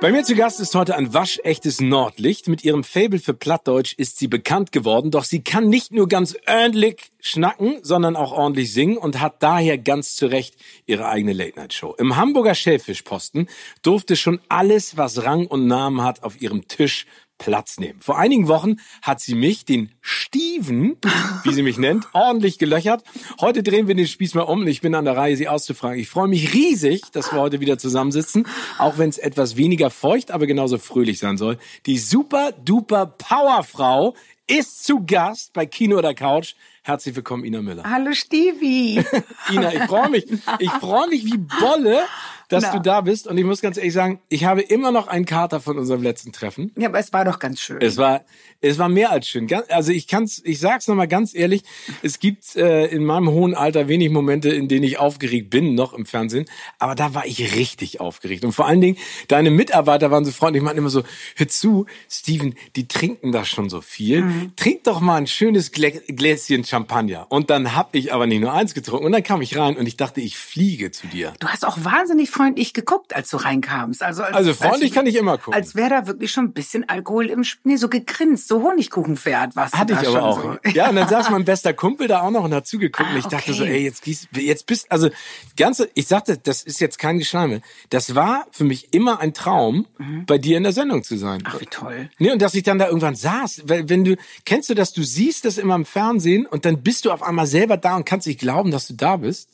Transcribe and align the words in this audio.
Bei 0.00 0.10
mir 0.12 0.24
zu 0.24 0.34
Gast 0.34 0.60
ist 0.60 0.74
heute 0.74 0.96
ein 0.96 1.12
waschechtes 1.12 1.82
Nordlicht. 1.82 2.48
Mit 2.48 2.64
ihrem 2.64 2.84
Fable 2.84 3.18
für 3.18 3.34
Plattdeutsch 3.34 3.92
ist 3.98 4.18
sie 4.18 4.28
bekannt 4.28 4.72
geworden, 4.72 5.10
doch 5.10 5.24
sie 5.24 5.42
kann 5.44 5.68
nicht 5.68 5.92
nur 5.92 6.08
ganz 6.08 6.34
ordentlich 6.46 7.10
schnacken, 7.20 7.80
sondern 7.82 8.16
auch 8.16 8.32
ordentlich 8.32 8.72
singen 8.72 8.96
und 8.96 9.20
hat 9.20 9.42
daher 9.42 9.76
ganz 9.76 10.16
zu 10.16 10.24
Recht 10.24 10.56
ihre 10.86 11.06
eigene 11.06 11.34
Late-Night-Show. 11.34 11.96
Im 11.98 12.16
Hamburger 12.16 12.54
Schellfischposten 12.54 13.46
durfte 13.82 14.16
schon 14.16 14.40
alles, 14.48 14.96
was 14.96 15.22
Rang 15.22 15.46
und 15.46 15.66
Namen 15.66 16.02
hat, 16.02 16.22
auf 16.22 16.40
ihrem 16.40 16.66
Tisch 16.66 17.04
Platz 17.40 17.80
nehmen. 17.80 17.98
Vor 18.00 18.18
einigen 18.18 18.46
Wochen 18.46 18.76
hat 19.02 19.20
sie 19.20 19.34
mich, 19.34 19.64
den 19.64 19.90
Steven, 20.00 20.96
wie 21.42 21.52
sie 21.52 21.62
mich 21.62 21.78
nennt, 21.78 22.06
ordentlich 22.12 22.58
gelöchert. 22.58 23.02
Heute 23.40 23.62
drehen 23.62 23.88
wir 23.88 23.96
den 23.96 24.06
Spieß 24.06 24.34
mal 24.34 24.42
um 24.42 24.60
und 24.60 24.66
ich 24.68 24.82
bin 24.82 24.94
an 24.94 25.06
der 25.06 25.16
Reihe, 25.16 25.36
sie 25.36 25.48
auszufragen. 25.48 25.98
Ich 25.98 26.08
freue 26.08 26.28
mich 26.28 26.52
riesig, 26.54 27.02
dass 27.12 27.32
wir 27.32 27.40
heute 27.40 27.58
wieder 27.58 27.78
zusammensitzen, 27.78 28.46
auch 28.78 28.98
wenn 28.98 29.08
es 29.08 29.18
etwas 29.18 29.56
weniger 29.56 29.90
feucht, 29.90 30.30
aber 30.30 30.46
genauso 30.46 30.78
fröhlich 30.78 31.18
sein 31.18 31.38
soll. 31.38 31.58
Die 31.86 31.98
super 31.98 32.52
duper 32.52 33.06
Powerfrau 33.06 34.14
ist 34.46 34.84
zu 34.84 35.04
Gast 35.06 35.52
bei 35.54 35.64
Kino 35.64 35.96
oder 35.96 36.12
Couch. 36.12 36.54
Herzlich 36.82 37.16
willkommen, 37.16 37.44
Ina 37.44 37.62
Müller. 37.62 37.84
Hallo 37.84 38.12
Stevie. 38.12 39.02
Ina, 39.50 39.72
ich 39.72 39.82
freue 39.84 40.10
mich. 40.10 40.26
Ich 40.58 40.70
freue 40.72 41.08
mich 41.08 41.24
wie 41.24 41.38
Bolle, 41.38 42.04
dass 42.50 42.64
Na. 42.64 42.72
du 42.72 42.80
da 42.80 43.00
bist. 43.00 43.26
Und 43.26 43.38
ich 43.38 43.44
muss 43.44 43.62
ganz 43.62 43.76
ehrlich 43.76 43.92
sagen, 43.92 44.20
ich 44.28 44.44
habe 44.44 44.60
immer 44.60 44.92
noch 44.92 45.06
einen 45.08 45.24
Kater 45.24 45.60
von 45.60 45.78
unserem 45.78 46.02
letzten 46.02 46.32
Treffen. 46.32 46.72
Ja, 46.76 46.88
aber 46.88 46.98
es 46.98 47.12
war 47.12 47.24
doch 47.24 47.38
ganz 47.38 47.60
schön. 47.60 47.78
Es 47.80 47.96
war, 47.96 48.22
es 48.60 48.78
war 48.78 48.88
mehr 48.88 49.10
als 49.10 49.28
schön. 49.28 49.48
Also 49.68 49.92
ich 49.92 50.06
kann's, 50.08 50.42
ich 50.44 50.58
sag's 50.58 50.88
nochmal 50.88 51.08
ganz 51.08 51.34
ehrlich, 51.34 51.62
es 52.02 52.18
gibt 52.18 52.56
äh, 52.56 52.86
in 52.86 53.04
meinem 53.04 53.30
hohen 53.30 53.54
Alter 53.54 53.88
wenig 53.88 54.10
Momente, 54.10 54.50
in 54.50 54.68
denen 54.68 54.84
ich 54.84 54.98
aufgeregt 54.98 55.50
bin, 55.50 55.74
noch 55.74 55.94
im 55.94 56.06
Fernsehen. 56.06 56.46
Aber 56.78 56.94
da 56.94 57.14
war 57.14 57.24
ich 57.24 57.54
richtig 57.54 58.00
aufgeregt. 58.00 58.44
Und 58.44 58.52
vor 58.52 58.66
allen 58.66 58.80
Dingen, 58.80 58.96
deine 59.28 59.50
Mitarbeiter 59.50 60.10
waren 60.10 60.24
so 60.24 60.32
freundlich, 60.32 60.62
meinten 60.62 60.78
immer 60.78 60.90
so, 60.90 61.04
hör 61.36 61.48
zu, 61.48 61.86
Steven, 62.10 62.54
die 62.74 62.88
trinken 62.88 63.32
da 63.32 63.44
schon 63.44 63.70
so 63.70 63.80
viel. 63.80 64.22
Mhm. 64.22 64.52
Trink 64.56 64.84
doch 64.84 65.00
mal 65.00 65.16
ein 65.16 65.26
schönes 65.26 65.70
Gläschen 65.72 66.64
Champagner. 66.64 67.26
Und 67.30 67.48
dann 67.50 67.76
hab 67.76 67.94
ich 67.94 68.12
aber 68.12 68.26
nicht 68.26 68.40
nur 68.40 68.52
eins 68.52 68.74
getrunken. 68.74 69.06
Und 69.06 69.12
dann 69.12 69.22
kam 69.22 69.40
ich 69.40 69.56
rein 69.56 69.76
und 69.76 69.86
ich 69.86 69.96
dachte, 69.96 70.20
ich 70.20 70.36
fliege 70.36 70.90
zu 70.90 71.06
dir. 71.06 71.32
Du 71.38 71.48
hast 71.48 71.64
auch 71.64 71.78
wahnsinnig 71.84 72.30
freundlich 72.40 72.72
geguckt, 72.72 73.14
als 73.14 73.30
du 73.30 73.36
reinkamst. 73.36 74.02
Also, 74.02 74.22
als, 74.22 74.34
also 74.34 74.54
freundlich 74.54 74.90
als, 74.90 74.94
kann 74.94 75.06
ich 75.06 75.16
immer 75.16 75.36
gucken. 75.36 75.54
Als 75.54 75.74
wäre 75.74 75.90
da 75.90 76.06
wirklich 76.06 76.32
schon 76.32 76.46
ein 76.46 76.52
bisschen 76.52 76.88
Alkohol 76.88 77.26
im 77.26 77.44
Nee, 77.64 77.76
so 77.76 77.88
gegrinst, 77.88 78.48
so 78.48 78.62
Honigkuchenpferd 78.62 79.56
was 79.56 79.72
Hatte 79.72 79.98
ich 80.00 80.08
aber 80.08 80.22
auch. 80.22 80.42
So. 80.42 80.56
Ja, 80.72 80.88
und 80.88 80.96
dann 80.96 81.08
saß 81.10 81.30
mein 81.30 81.44
bester 81.44 81.74
Kumpel 81.74 82.08
da 82.08 82.22
auch 82.22 82.30
noch 82.30 82.44
und 82.44 82.54
hat 82.54 82.66
zugeguckt. 82.66 83.08
Ah, 83.08 83.12
und 83.12 83.18
ich 83.18 83.26
okay. 83.26 83.36
dachte 83.36 83.52
so, 83.52 83.64
ey, 83.64 83.82
jetzt, 83.82 84.06
jetzt 84.06 84.66
bist, 84.66 84.90
also, 84.90 85.10
ganze, 85.56 85.90
ich 85.94 86.06
sagte, 86.06 86.38
das 86.38 86.62
ist 86.62 86.80
jetzt 86.80 86.98
kein 86.98 87.18
Geschleime. 87.18 87.60
Das 87.90 88.14
war 88.14 88.46
für 88.50 88.64
mich 88.64 88.94
immer 88.94 89.20
ein 89.20 89.34
Traum, 89.34 89.86
mhm. 89.98 90.24
bei 90.26 90.38
dir 90.38 90.56
in 90.56 90.62
der 90.62 90.72
Sendung 90.72 91.02
zu 91.02 91.16
sein. 91.18 91.42
Ach, 91.44 91.60
wie 91.60 91.66
toll. 91.66 92.08
Nee, 92.18 92.30
und 92.30 92.40
dass 92.40 92.54
ich 92.54 92.62
dann 92.62 92.78
da 92.78 92.86
irgendwann 92.86 93.16
saß, 93.16 93.62
weil, 93.66 93.88
wenn 93.88 94.04
du, 94.04 94.16
kennst 94.46 94.70
du 94.70 94.74
das, 94.74 94.92
du 94.92 95.02
siehst 95.02 95.44
das 95.44 95.58
immer 95.58 95.74
im 95.74 95.84
Fernsehen 95.84 96.46
und 96.46 96.64
dann 96.64 96.82
bist 96.82 97.04
du 97.04 97.10
auf 97.10 97.22
einmal 97.22 97.46
selber 97.46 97.76
da 97.76 97.96
und 97.96 98.06
kannst 98.06 98.26
nicht 98.26 98.40
glauben, 98.40 98.70
dass 98.70 98.86
du 98.86 98.94
da 98.94 99.16
bist? 99.16 99.50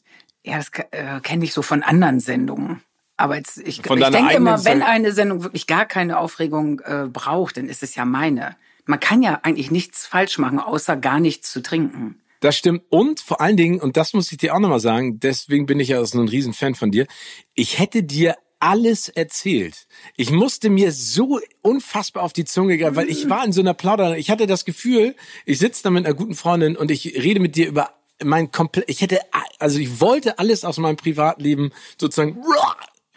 Ja, 0.47 0.59
das 0.59 0.71
äh, 0.93 1.21
kenne 1.21 1.45
ich 1.45 1.53
so 1.53 1.61
von 1.61 1.83
anderen 1.83 2.21
Sendungen. 2.21 2.81
Aber 3.17 3.37
jetzt, 3.37 3.59
ich, 3.59 3.81
ich 3.81 3.83
denke 3.83 4.35
immer, 4.35 4.65
wenn 4.65 4.83
eine 4.83 5.13
Sendung 5.13 5.43
wirklich 5.43 5.67
gar 5.67 5.87
keine 5.87 6.19
Aufregung 6.19 6.81
äh, 6.81 7.07
braucht, 7.11 7.57
dann 7.57 7.69
ist 7.69 7.83
es 7.83 7.97
ja 7.97 8.05
meine. 8.05 8.57
Man 8.85 9.01
kann 9.01 9.23
ja 9.23 9.41
eigentlich 9.43 9.73
nichts 9.73 10.07
falsch 10.07 10.39
machen, 10.39 10.61
außer 10.61 10.97
gar 10.97 11.19
nichts 11.19 11.51
zu 11.51 11.63
trinken. 11.63 12.21
Das 12.41 12.57
stimmt. 12.57 12.83
Und 12.91 13.19
vor 13.21 13.41
allen 13.41 13.57
Dingen, 13.57 13.81
und 13.81 13.97
das 13.97 14.13
muss 14.13 14.31
ich 14.31 14.39
dir 14.39 14.55
auch 14.55 14.61
nochmal 14.61 14.79
sagen, 14.81 15.19
deswegen 15.19 15.67
bin 15.67 15.81
ich 15.81 15.89
ja 15.89 16.05
so 16.05 16.21
ein 16.21 16.29
Riesenfan 16.29 16.77
von 16.77 16.93
dir, 16.93 17.07
ich 17.55 17.81
hätte 17.81 18.05
dir 18.05 18.37
alles 18.61 19.09
erzählt. 19.09 19.87
Ich 20.17 20.31
musste 20.31 20.71
mir 20.71 20.93
so 20.93 21.41
unfassbar 21.63 22.23
auf 22.23 22.33
die 22.33 22.45
Zunge 22.45 22.77
gehen, 22.77 22.95
weil 22.95 23.09
ich 23.09 23.29
war 23.29 23.45
in 23.45 23.53
so 23.53 23.61
einer 23.61 23.75
Plauder. 23.75 24.17
Ich 24.17 24.31
hatte 24.31 24.47
das 24.47 24.65
Gefühl, 24.65 25.17
ich 25.45 25.59
sitze 25.59 25.83
da 25.83 25.91
mit 25.91 26.07
einer 26.07 26.15
guten 26.15 26.35
Freundin 26.35 26.77
und 26.77 26.91
ich 26.91 27.17
rede 27.17 27.41
mit 27.41 27.57
dir 27.57 27.67
über 27.67 27.96
mein 28.25 28.51
komplett, 28.51 28.89
ich 28.89 29.01
hätte, 29.01 29.21
also 29.59 29.79
ich 29.79 30.01
wollte 30.01 30.39
alles 30.39 30.65
aus 30.65 30.79
meinem 30.79 30.97
Privatleben 30.97 31.73
sozusagen 31.99 32.43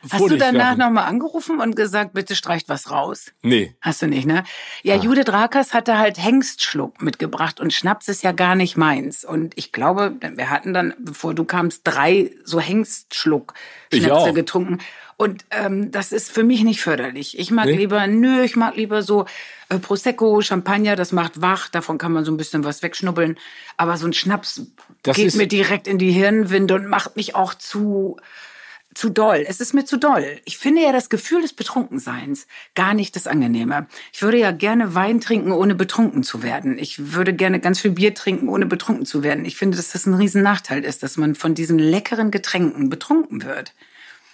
Hast 0.10 0.30
du 0.30 0.38
danach 0.38 0.78
nochmal 0.78 1.06
angerufen 1.06 1.60
und 1.60 1.76
gesagt, 1.76 2.14
bitte 2.14 2.36
streicht 2.36 2.70
was 2.70 2.90
raus? 2.90 3.34
Nee. 3.42 3.76
Hast 3.82 4.02
du 4.02 4.08
nicht, 4.08 4.26
ne? 4.26 4.44
Ja, 4.82 4.96
ah. 4.96 4.98
Judith 4.98 5.28
Rakers 5.28 5.74
hatte 5.74 5.98
halt 5.98 6.18
Hengstschluck 6.18 7.02
mitgebracht 7.02 7.60
und 7.60 7.74
Schnaps 7.74 8.08
ist 8.08 8.24
ja 8.24 8.32
gar 8.32 8.56
nicht 8.56 8.78
meins. 8.78 9.26
Und 9.26 9.58
ich 9.58 9.72
glaube, 9.72 10.16
wir 10.22 10.50
hatten 10.50 10.74
dann, 10.74 10.94
bevor 11.00 11.34
du 11.34 11.44
kamst, 11.44 11.82
drei 11.84 12.32
so 12.46 12.62
Hengstschluck-Schnäpse 12.62 14.34
getrunken. 14.34 14.80
Und 15.20 15.44
ähm, 15.52 15.92
das 15.92 16.14
ist 16.14 16.32
für 16.32 16.44
mich 16.44 16.64
nicht 16.64 16.80
förderlich. 16.80 17.38
Ich 17.38 17.52
mag 17.52 17.66
nee? 17.66 17.76
lieber, 17.76 18.08
nö, 18.08 18.42
ich 18.42 18.56
mag 18.56 18.78
lieber 18.78 19.02
so 19.02 19.26
äh, 19.68 19.78
Prosecco, 19.78 20.40
Champagner, 20.40 20.96
das 20.96 21.12
macht 21.12 21.42
wach, 21.42 21.68
davon 21.68 21.98
kann 21.98 22.14
man 22.14 22.24
so 22.24 22.32
ein 22.32 22.38
bisschen 22.38 22.64
was 22.64 22.82
wegschnuppeln. 22.84 23.38
Aber 23.76 23.98
so 23.98 24.08
ein 24.08 24.14
Schnaps 24.14 24.62
das 25.04 25.18
geht 25.18 25.36
mir 25.36 25.48
direkt 25.48 25.90
in 25.90 25.98
die 25.98 26.14
Hirnwinde 26.14 26.74
und 26.76 26.88
macht 26.88 27.18
mich 27.18 27.36
auch 27.36 27.54
zu 27.54 28.16
zu 28.96 29.10
doll. 29.10 29.44
Es 29.46 29.60
ist 29.60 29.74
mir 29.74 29.84
zu 29.84 29.98
doll. 29.98 30.40
Ich 30.46 30.58
finde 30.58 30.84
ja 30.84 30.94
das 30.94 31.10
Gefühl 31.10 31.42
des 31.42 31.52
Betrunkenseins 31.52 32.48
gar 32.74 32.94
nicht 32.94 33.14
das 33.18 33.28
Angenehme. 33.28 33.88
Ich 34.14 34.22
würde 34.22 34.38
ja 34.38 34.52
gerne 34.52 34.96
Wein 34.96 35.20
trinken, 35.20 35.52
ohne 35.52 35.76
betrunken 35.76 36.24
zu 36.24 36.44
werden. 36.44 36.78
Ich 36.80 37.14
würde 37.14 37.34
gerne 37.34 37.60
ganz 37.60 37.82
viel 37.82 37.92
Bier 37.92 38.14
trinken, 38.14 38.48
ohne 38.48 38.66
betrunken 38.66 39.06
zu 39.06 39.22
werden. 39.22 39.44
Ich 39.44 39.58
finde, 39.58 39.76
dass 39.76 39.92
das 39.92 40.06
ein 40.06 40.14
Riesennachteil 40.14 40.86
ist, 40.86 41.04
dass 41.04 41.18
man 41.18 41.36
von 41.36 41.56
diesen 41.56 41.78
leckeren 41.78 42.32
Getränken 42.32 42.90
betrunken 42.90 43.44
wird. 43.44 43.74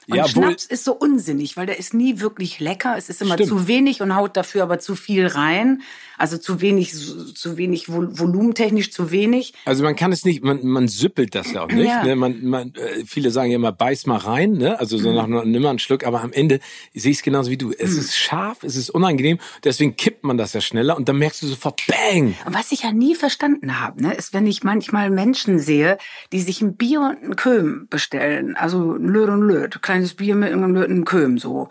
Und 0.08 0.18
ja, 0.18 0.28
Schnaps 0.28 0.66
ist 0.66 0.84
so 0.84 0.94
unsinnig, 0.94 1.58
weil 1.58 1.66
der 1.66 1.80
ist 1.80 1.94
nie 1.94 2.20
wirklich 2.20 2.60
lecker. 2.60 2.96
Es 2.98 3.10
ist 3.10 3.22
immer 3.22 3.36
Stimmt. 3.36 3.50
zu 3.50 3.68
wenig 3.68 4.02
und 4.02 4.16
haut 4.16 4.38
dafür 4.38 4.64
aber 4.64 4.80
zu 4.80 4.96
viel 4.96 5.26
rein. 5.28 5.82
Also 6.18 6.38
zu 6.38 6.62
wenig, 6.62 6.94
zu 6.94 7.58
wenig 7.58 7.90
volumentechnisch 7.90 8.92
zu 8.92 9.12
wenig. 9.12 9.53
Also 9.66 9.84
man 9.84 9.96
kann 9.96 10.12
es 10.12 10.26
nicht, 10.26 10.44
man, 10.44 10.66
man 10.66 10.88
süppelt 10.88 11.36
das 11.36 11.52
ja 11.52 11.64
auch 11.64 11.72
nicht. 11.72 11.88
Ja. 11.88 12.03
Ne? 12.03 12.16
Man, 12.16 12.46
man, 12.46 12.74
äh, 12.76 13.06
viele 13.06 13.31
sagen 13.31 13.52
ja 13.52 13.56
immer, 13.56 13.72
beiß 13.72 14.06
mal 14.06 14.18
rein, 14.18 14.53
ne? 14.53 14.80
Also 14.80 14.98
so 14.98 15.12
nach 15.14 15.28
nimm 15.28 15.62
mal 15.62 15.70
einen 15.70 15.80
Schluck, 15.80 16.06
aber 16.06 16.22
am 16.22 16.34
Ende 16.34 16.59
sehe 16.94 17.12
ich 17.12 17.18
es 17.18 17.24
genauso 17.24 17.52
wie 17.52 17.58
du. 17.58 17.72
Es 17.72 17.94
mhm. 17.94 18.00
ist 18.00 18.16
scharf, 18.16 18.64
es 18.64 18.76
ist 18.76 18.90
unangenehm, 18.90 19.40
deswegen 19.64 19.96
kippt 19.96 20.23
man 20.23 20.38
das 20.38 20.53
ja 20.53 20.62
schneller 20.62 20.96
und 20.96 21.09
dann 21.09 21.17
merkst 21.17 21.41
du 21.41 21.47
sofort 21.47 21.82
Bang! 21.88 22.35
Und 22.46 22.53
was 22.53 22.72
ich 22.72 22.84
ja 22.84 22.91
nie 22.91 23.16
verstanden 23.16 23.79
habe, 23.79 24.02
ne, 24.02 24.14
ist, 24.14 24.34
wenn 24.34 24.47
ich 24.47 24.64
manchmal 24.64 25.09
Menschen 25.09 25.59
sehe, 25.59 25.97
die 26.32 26.41
sich 26.41 26.62
ein 26.62 26.76
Bier 26.76 27.02
und 27.02 27.23
einen 27.23 27.35
Köhm 27.35 27.88
bestellen, 27.90 28.56
also 28.56 28.94
ein 28.94 29.08
Löt 29.08 29.29
und 29.29 29.41
Löt, 29.41 29.82
kleines 29.82 30.14
Bier 30.14 30.35
mit 30.35 30.52
einem 30.52 30.73
Löt 30.73 30.88
und 30.88 30.91
einem 30.91 31.06
Köhm 31.06 31.38
so. 31.38 31.70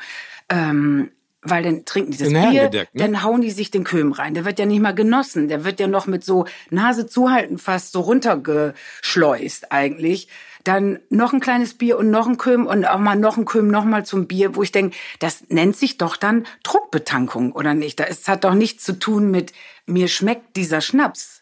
Ähm, 0.48 1.10
weil 1.44 1.62
dann 1.62 1.84
trinken 1.84 2.10
die 2.10 2.18
das 2.18 2.28
Bier, 2.28 2.70
ne? 2.70 2.86
dann 2.94 3.22
hauen 3.22 3.40
die 3.40 3.50
sich 3.50 3.70
den 3.70 3.84
Köhm 3.84 4.12
rein. 4.12 4.34
Der 4.34 4.44
wird 4.44 4.58
ja 4.58 4.66
nicht 4.66 4.80
mal 4.80 4.94
genossen. 4.94 5.48
Der 5.48 5.64
wird 5.64 5.78
ja 5.78 5.86
noch 5.86 6.06
mit 6.06 6.24
so 6.24 6.46
Nase 6.70 7.06
zuhalten 7.06 7.58
fast 7.58 7.92
so 7.92 8.00
runtergeschleust 8.00 9.70
eigentlich. 9.70 10.28
Dann 10.64 10.98
noch 11.10 11.34
ein 11.34 11.40
kleines 11.40 11.74
Bier 11.74 11.98
und 11.98 12.10
noch 12.10 12.26
ein 12.26 12.38
Köhm 12.38 12.66
und 12.66 12.86
auch 12.86 12.98
mal 12.98 13.16
noch 13.16 13.36
ein 13.36 13.44
Köhm 13.44 13.68
noch 13.68 13.84
mal 13.84 14.06
zum 14.06 14.26
Bier, 14.26 14.56
wo 14.56 14.62
ich 14.62 14.72
denke, 14.72 14.96
das 15.18 15.44
nennt 15.48 15.76
sich 15.76 15.98
doch 15.98 16.16
dann 16.16 16.46
Druckbetankung, 16.62 17.52
oder 17.52 17.74
nicht? 17.74 18.00
Das 18.00 18.26
hat 18.28 18.44
doch 18.44 18.54
nichts 18.54 18.82
zu 18.82 18.98
tun 18.98 19.30
mit 19.30 19.52
mir 19.86 20.08
schmeckt 20.08 20.56
dieser 20.56 20.80
Schnaps. 20.80 21.33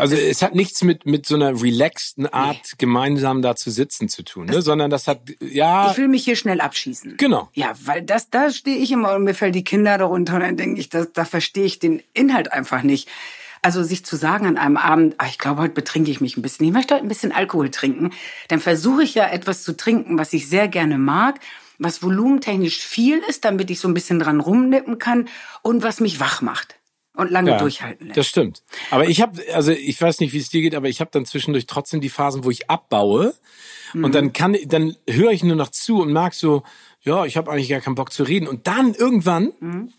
Also 0.00 0.16
es 0.16 0.42
hat 0.42 0.54
nichts 0.54 0.82
mit 0.82 1.06
mit 1.06 1.26
so 1.26 1.34
einer 1.34 1.62
relaxten 1.62 2.26
Art 2.26 2.56
nee. 2.56 2.76
gemeinsam 2.78 3.42
da 3.42 3.54
zu 3.54 3.70
sitzen 3.70 4.08
zu 4.08 4.22
tun, 4.22 4.46
ne? 4.46 4.62
sondern 4.62 4.90
das 4.90 5.06
hat 5.06 5.20
ja. 5.40 5.90
Ich 5.90 5.98
will 5.98 6.08
mich 6.08 6.24
hier 6.24 6.36
schnell 6.36 6.60
abschießen. 6.60 7.16
Genau. 7.16 7.48
Ja, 7.54 7.72
weil 7.84 8.02
das 8.02 8.30
da 8.30 8.50
stehe 8.50 8.78
ich 8.78 8.90
immer 8.90 9.14
und 9.14 9.24
mir 9.24 9.34
fällt 9.34 9.54
die 9.54 9.64
Kinder 9.64 9.98
darunter 9.98 10.34
und 10.34 10.40
dann 10.40 10.56
denke 10.56 10.80
ich, 10.80 10.88
das, 10.88 11.12
da 11.12 11.24
verstehe 11.24 11.64
ich 11.64 11.78
den 11.78 12.02
Inhalt 12.14 12.52
einfach 12.52 12.82
nicht. 12.82 13.08
Also 13.62 13.82
sich 13.82 14.06
zu 14.06 14.16
sagen 14.16 14.46
an 14.46 14.56
einem 14.56 14.78
Abend, 14.78 15.16
ach, 15.18 15.28
ich 15.28 15.38
glaube, 15.38 15.60
heute 15.60 15.74
betrinke 15.74 16.10
ich 16.10 16.22
mich 16.22 16.36
ein 16.36 16.42
bisschen, 16.42 16.64
ich 16.66 16.72
möchte 16.72 16.94
heute 16.94 17.04
ein 17.04 17.08
bisschen 17.08 17.30
Alkohol 17.30 17.70
trinken, 17.70 18.10
dann 18.48 18.58
versuche 18.58 19.02
ich 19.02 19.14
ja 19.14 19.28
etwas 19.28 19.64
zu 19.64 19.76
trinken, 19.76 20.18
was 20.18 20.32
ich 20.32 20.48
sehr 20.48 20.66
gerne 20.66 20.96
mag, 20.96 21.40
was 21.78 22.02
volumentechnisch 22.02 22.78
viel 22.78 23.18
ist, 23.28 23.44
damit 23.44 23.70
ich 23.70 23.78
so 23.78 23.86
ein 23.86 23.94
bisschen 23.94 24.18
dran 24.18 24.40
rumnippen 24.40 24.98
kann 24.98 25.28
und 25.60 25.82
was 25.82 26.00
mich 26.00 26.20
wach 26.20 26.40
macht 26.40 26.79
und 27.20 27.30
lange 27.30 27.52
ja, 27.52 27.58
durchhalten 27.58 28.06
lässt. 28.06 28.16
Das 28.16 28.26
stimmt. 28.26 28.62
Aber 28.90 29.08
ich 29.08 29.20
habe, 29.20 29.40
also 29.52 29.72
ich 29.72 30.00
weiß 30.00 30.20
nicht, 30.20 30.32
wie 30.32 30.38
es 30.38 30.48
dir 30.48 30.62
geht, 30.62 30.74
aber 30.74 30.88
ich 30.88 31.00
habe 31.00 31.10
dann 31.12 31.26
zwischendurch 31.26 31.66
trotzdem 31.66 32.00
die 32.00 32.08
Phasen, 32.08 32.44
wo 32.44 32.50
ich 32.50 32.70
abbaue 32.70 33.34
mhm. 33.92 34.04
und 34.04 34.14
dann 34.14 34.32
kann, 34.32 34.56
dann 34.66 34.96
höre 35.08 35.30
ich 35.30 35.44
nur 35.44 35.56
noch 35.56 35.68
zu 35.68 36.00
und 36.00 36.12
merk 36.12 36.34
so, 36.34 36.62
ja, 37.02 37.24
ich 37.24 37.36
habe 37.36 37.50
eigentlich 37.50 37.68
gar 37.68 37.80
keinen 37.80 37.94
Bock 37.94 38.12
zu 38.12 38.24
reden 38.24 38.48
und 38.48 38.66
dann 38.66 38.94
irgendwann 38.94 39.52
mhm. 39.60 39.92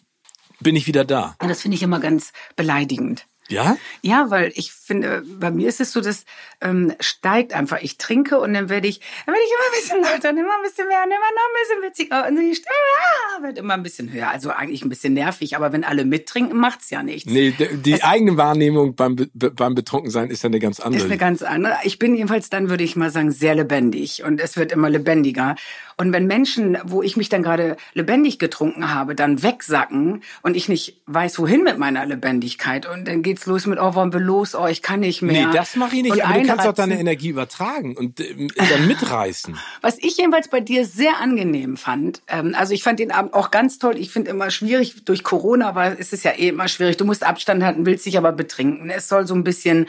bin 0.59 0.75
ich 0.75 0.87
wieder 0.87 1.05
da. 1.05 1.35
Und 1.39 1.49
das 1.49 1.61
finde 1.61 1.75
ich 1.75 1.83
immer 1.83 1.99
ganz 1.99 2.33
beleidigend. 2.55 3.27
Ja? 3.51 3.77
Ja, 4.01 4.29
weil 4.29 4.51
ich 4.55 4.71
finde, 4.71 5.23
bei 5.25 5.51
mir 5.51 5.69
ist 5.69 5.79
es 5.81 5.91
so, 5.91 6.01
das 6.01 6.25
ähm, 6.61 6.93
steigt 6.99 7.53
einfach. 7.53 7.81
Ich 7.81 7.97
trinke 7.97 8.39
und 8.39 8.53
dann 8.53 8.69
werde 8.69 8.87
ich, 8.87 8.99
dann 9.25 9.33
werde 9.33 9.45
ich 9.45 9.51
immer 9.51 9.65
ein 9.65 9.81
bisschen 9.81 10.01
lauter, 10.01 10.29
immer 10.29 10.55
ein 10.55 10.63
bisschen 10.63 10.87
mehr, 10.87 11.03
immer 11.03 11.15
noch 11.15 11.47
ein 11.47 11.61
bisschen 11.61 11.89
witziger 11.89 12.27
und 12.27 12.35
die 12.37 12.55
Stimme 12.55 12.75
ah, 12.99 13.43
wird 13.43 13.57
immer 13.57 13.73
ein 13.73 13.83
bisschen 13.83 14.11
höher. 14.11 14.29
Also 14.29 14.51
eigentlich 14.51 14.83
ein 14.83 14.89
bisschen 14.89 15.13
nervig, 15.13 15.55
aber 15.55 15.73
wenn 15.73 15.83
alle 15.83 16.05
mittrinken, 16.05 16.57
macht's 16.57 16.89
ja 16.89 17.03
nichts. 17.03 17.29
Nee, 17.29 17.51
die 17.51 17.93
es, 17.93 18.03
eigene 18.03 18.37
Wahrnehmung 18.37 18.95
beim, 18.95 19.15
beim 19.33 19.75
Betrunkensein 19.75 20.29
ist 20.29 20.43
ja 20.43 20.47
eine 20.47 20.59
ganz 20.59 20.79
andere. 20.79 21.01
Ist 21.01 21.05
eine 21.05 21.17
ganz 21.17 21.41
andere. 21.41 21.77
Ich 21.83 21.99
bin 21.99 22.15
jedenfalls 22.15 22.49
dann, 22.49 22.69
würde 22.69 22.83
ich 22.83 22.95
mal 22.95 23.09
sagen, 23.09 23.31
sehr 23.31 23.55
lebendig 23.55 24.23
und 24.23 24.39
es 24.39 24.57
wird 24.57 24.71
immer 24.71 24.89
lebendiger. 24.89 25.55
Und 25.97 26.13
wenn 26.13 26.25
Menschen, 26.25 26.77
wo 26.83 27.03
ich 27.03 27.15
mich 27.15 27.29
dann 27.29 27.43
gerade 27.43 27.77
lebendig 27.93 28.39
getrunken 28.39 28.93
habe, 28.93 29.13
dann 29.13 29.43
wegsacken 29.43 30.23
und 30.41 30.57
ich 30.57 30.67
nicht 30.67 31.01
weiß, 31.05 31.37
wohin 31.37 31.63
mit 31.63 31.77
meiner 31.77 32.05
Lebendigkeit 32.05 32.87
und 32.87 33.07
dann 33.07 33.21
geht's 33.21 33.40
los 33.45 33.65
mit, 33.65 33.79
oh, 33.79 33.95
wollen 33.95 34.13
wir 34.13 34.19
los, 34.19 34.55
oh, 34.55 34.67
ich 34.67 34.81
kann 34.81 34.99
nicht 34.99 35.21
mehr. 35.21 35.47
Nee, 35.47 35.53
das 35.53 35.75
mache 35.75 35.95
ich 35.95 36.03
nicht, 36.03 36.13
und 36.13 36.21
aber 36.21 36.39
du 36.39 36.47
kannst 36.47 36.67
auch 36.67 36.73
deine 36.73 36.99
Energie 36.99 37.29
übertragen 37.29 37.97
und 37.97 38.19
äh, 38.19 38.47
dann 38.55 38.87
mitreißen. 38.87 39.57
Was 39.81 39.97
ich 39.97 40.17
jedenfalls 40.17 40.47
bei 40.47 40.59
dir 40.59 40.85
sehr 40.85 41.19
angenehm 41.19 41.77
fand, 41.77 42.21
ähm, 42.27 42.53
also 42.55 42.73
ich 42.73 42.83
fand 42.83 42.99
den 42.99 43.11
Abend 43.11 43.33
auch 43.33 43.51
ganz 43.51 43.79
toll, 43.79 43.97
ich 43.97 44.11
finde 44.11 44.31
immer 44.31 44.51
schwierig, 44.51 45.05
durch 45.05 45.23
Corona 45.23 45.71
aber 45.71 45.99
es 45.99 46.11
ist 46.11 46.25
ja 46.25 46.31
eh 46.31 46.49
immer 46.49 46.67
schwierig, 46.67 46.97
du 46.97 47.05
musst 47.05 47.25
Abstand 47.25 47.63
halten, 47.63 47.85
willst 47.85 48.05
dich 48.05 48.17
aber 48.17 48.31
betrinken. 48.33 48.89
Es 48.89 49.07
soll 49.07 49.25
so 49.25 49.33
ein 49.33 49.43
bisschen, 49.43 49.87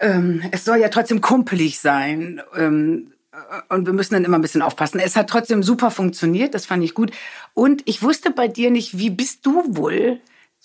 ähm, 0.00 0.42
es 0.50 0.64
soll 0.64 0.78
ja 0.78 0.88
trotzdem 0.88 1.20
kumpelig 1.20 1.78
sein. 1.78 2.42
Ähm, 2.56 3.12
und 3.68 3.86
wir 3.86 3.92
müssen 3.92 4.14
dann 4.14 4.24
immer 4.24 4.38
ein 4.38 4.42
bisschen 4.42 4.62
aufpassen. 4.62 4.98
Es 4.98 5.16
hat 5.16 5.30
trotzdem 5.30 5.62
super 5.62 5.90
funktioniert, 5.90 6.54
das 6.54 6.66
fand 6.66 6.82
ich 6.82 6.94
gut. 6.94 7.12
Und 7.54 7.82
ich 7.86 8.02
wusste 8.02 8.30
bei 8.30 8.48
dir 8.48 8.70
nicht, 8.70 8.98
wie 8.98 9.10
bist 9.10 9.46
du 9.46 9.76
wohl? 9.76 10.20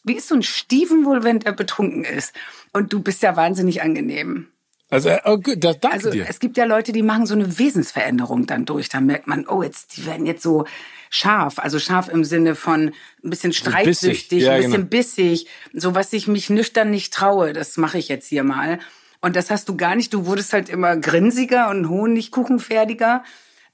Wie 0.06 0.14
ist 0.14 0.28
so 0.28 0.36
ein 0.36 0.44
Steven 0.44 1.06
wohl, 1.06 1.24
wenn 1.24 1.42
er 1.42 1.54
betrunken 1.54 2.04
ist? 2.04 2.34
Und 2.74 2.94
du 2.94 3.02
bist 3.02 3.24
ja 3.24 3.36
wahnsinnig 3.36 3.82
angenehm. 3.82 4.48
Also, 4.90 5.10
äh, 5.10 5.20
oh, 5.26 5.38
gut, 5.38 5.64
das, 5.64 5.80
danke 5.80 5.98
also 5.98 6.12
dir. 6.12 6.26
es 6.30 6.40
gibt 6.40 6.58
ja 6.58 6.66
Leute, 6.66 6.92
die 6.92 7.02
machen 7.02 7.26
so 7.26 7.34
eine 7.34 7.58
Wesensveränderung 7.58 8.46
dann 8.46 8.66
durch. 8.66 8.88
Da 8.88 9.02
merkt 9.02 9.28
man, 9.28 9.48
oh, 9.48 9.64
jetzt, 9.64 9.98
die 9.98 10.06
werden 10.06 10.26
jetzt 10.26 10.44
so 10.44 10.66
scharf. 11.10 11.58
Also 11.58 11.80
scharf 11.80 12.08
im 12.08 12.24
Sinne 12.24 12.56
von 12.56 12.94
ein 13.24 13.30
bisschen 13.30 13.52
streitsüchtig, 13.52 14.44
ja, 14.44 14.54
ein 14.54 14.58
bisschen 14.58 14.74
genau. 14.74 14.88
bissig. 14.88 15.48
So 15.74 15.96
was 15.96 16.14
ich 16.14 16.28
mich 16.28 16.50
nüchtern 16.50 16.92
nicht 16.92 17.14
traue, 17.14 17.54
das 17.54 17.78
mache 17.78 17.98
ich 17.98 18.10
jetzt 18.10 18.28
hier 18.28 18.44
mal. 18.44 18.80
Und 19.22 19.36
das 19.36 19.50
hast 19.50 19.68
du 19.70 19.76
gar 19.76 19.96
nicht. 19.96 20.14
Du 20.14 20.28
wurdest 20.28 20.54
halt 20.54 20.70
immer 20.70 20.96
grinsiger 20.98 21.70
und 21.70 21.90
honigkuchenfertiger. 21.90 23.24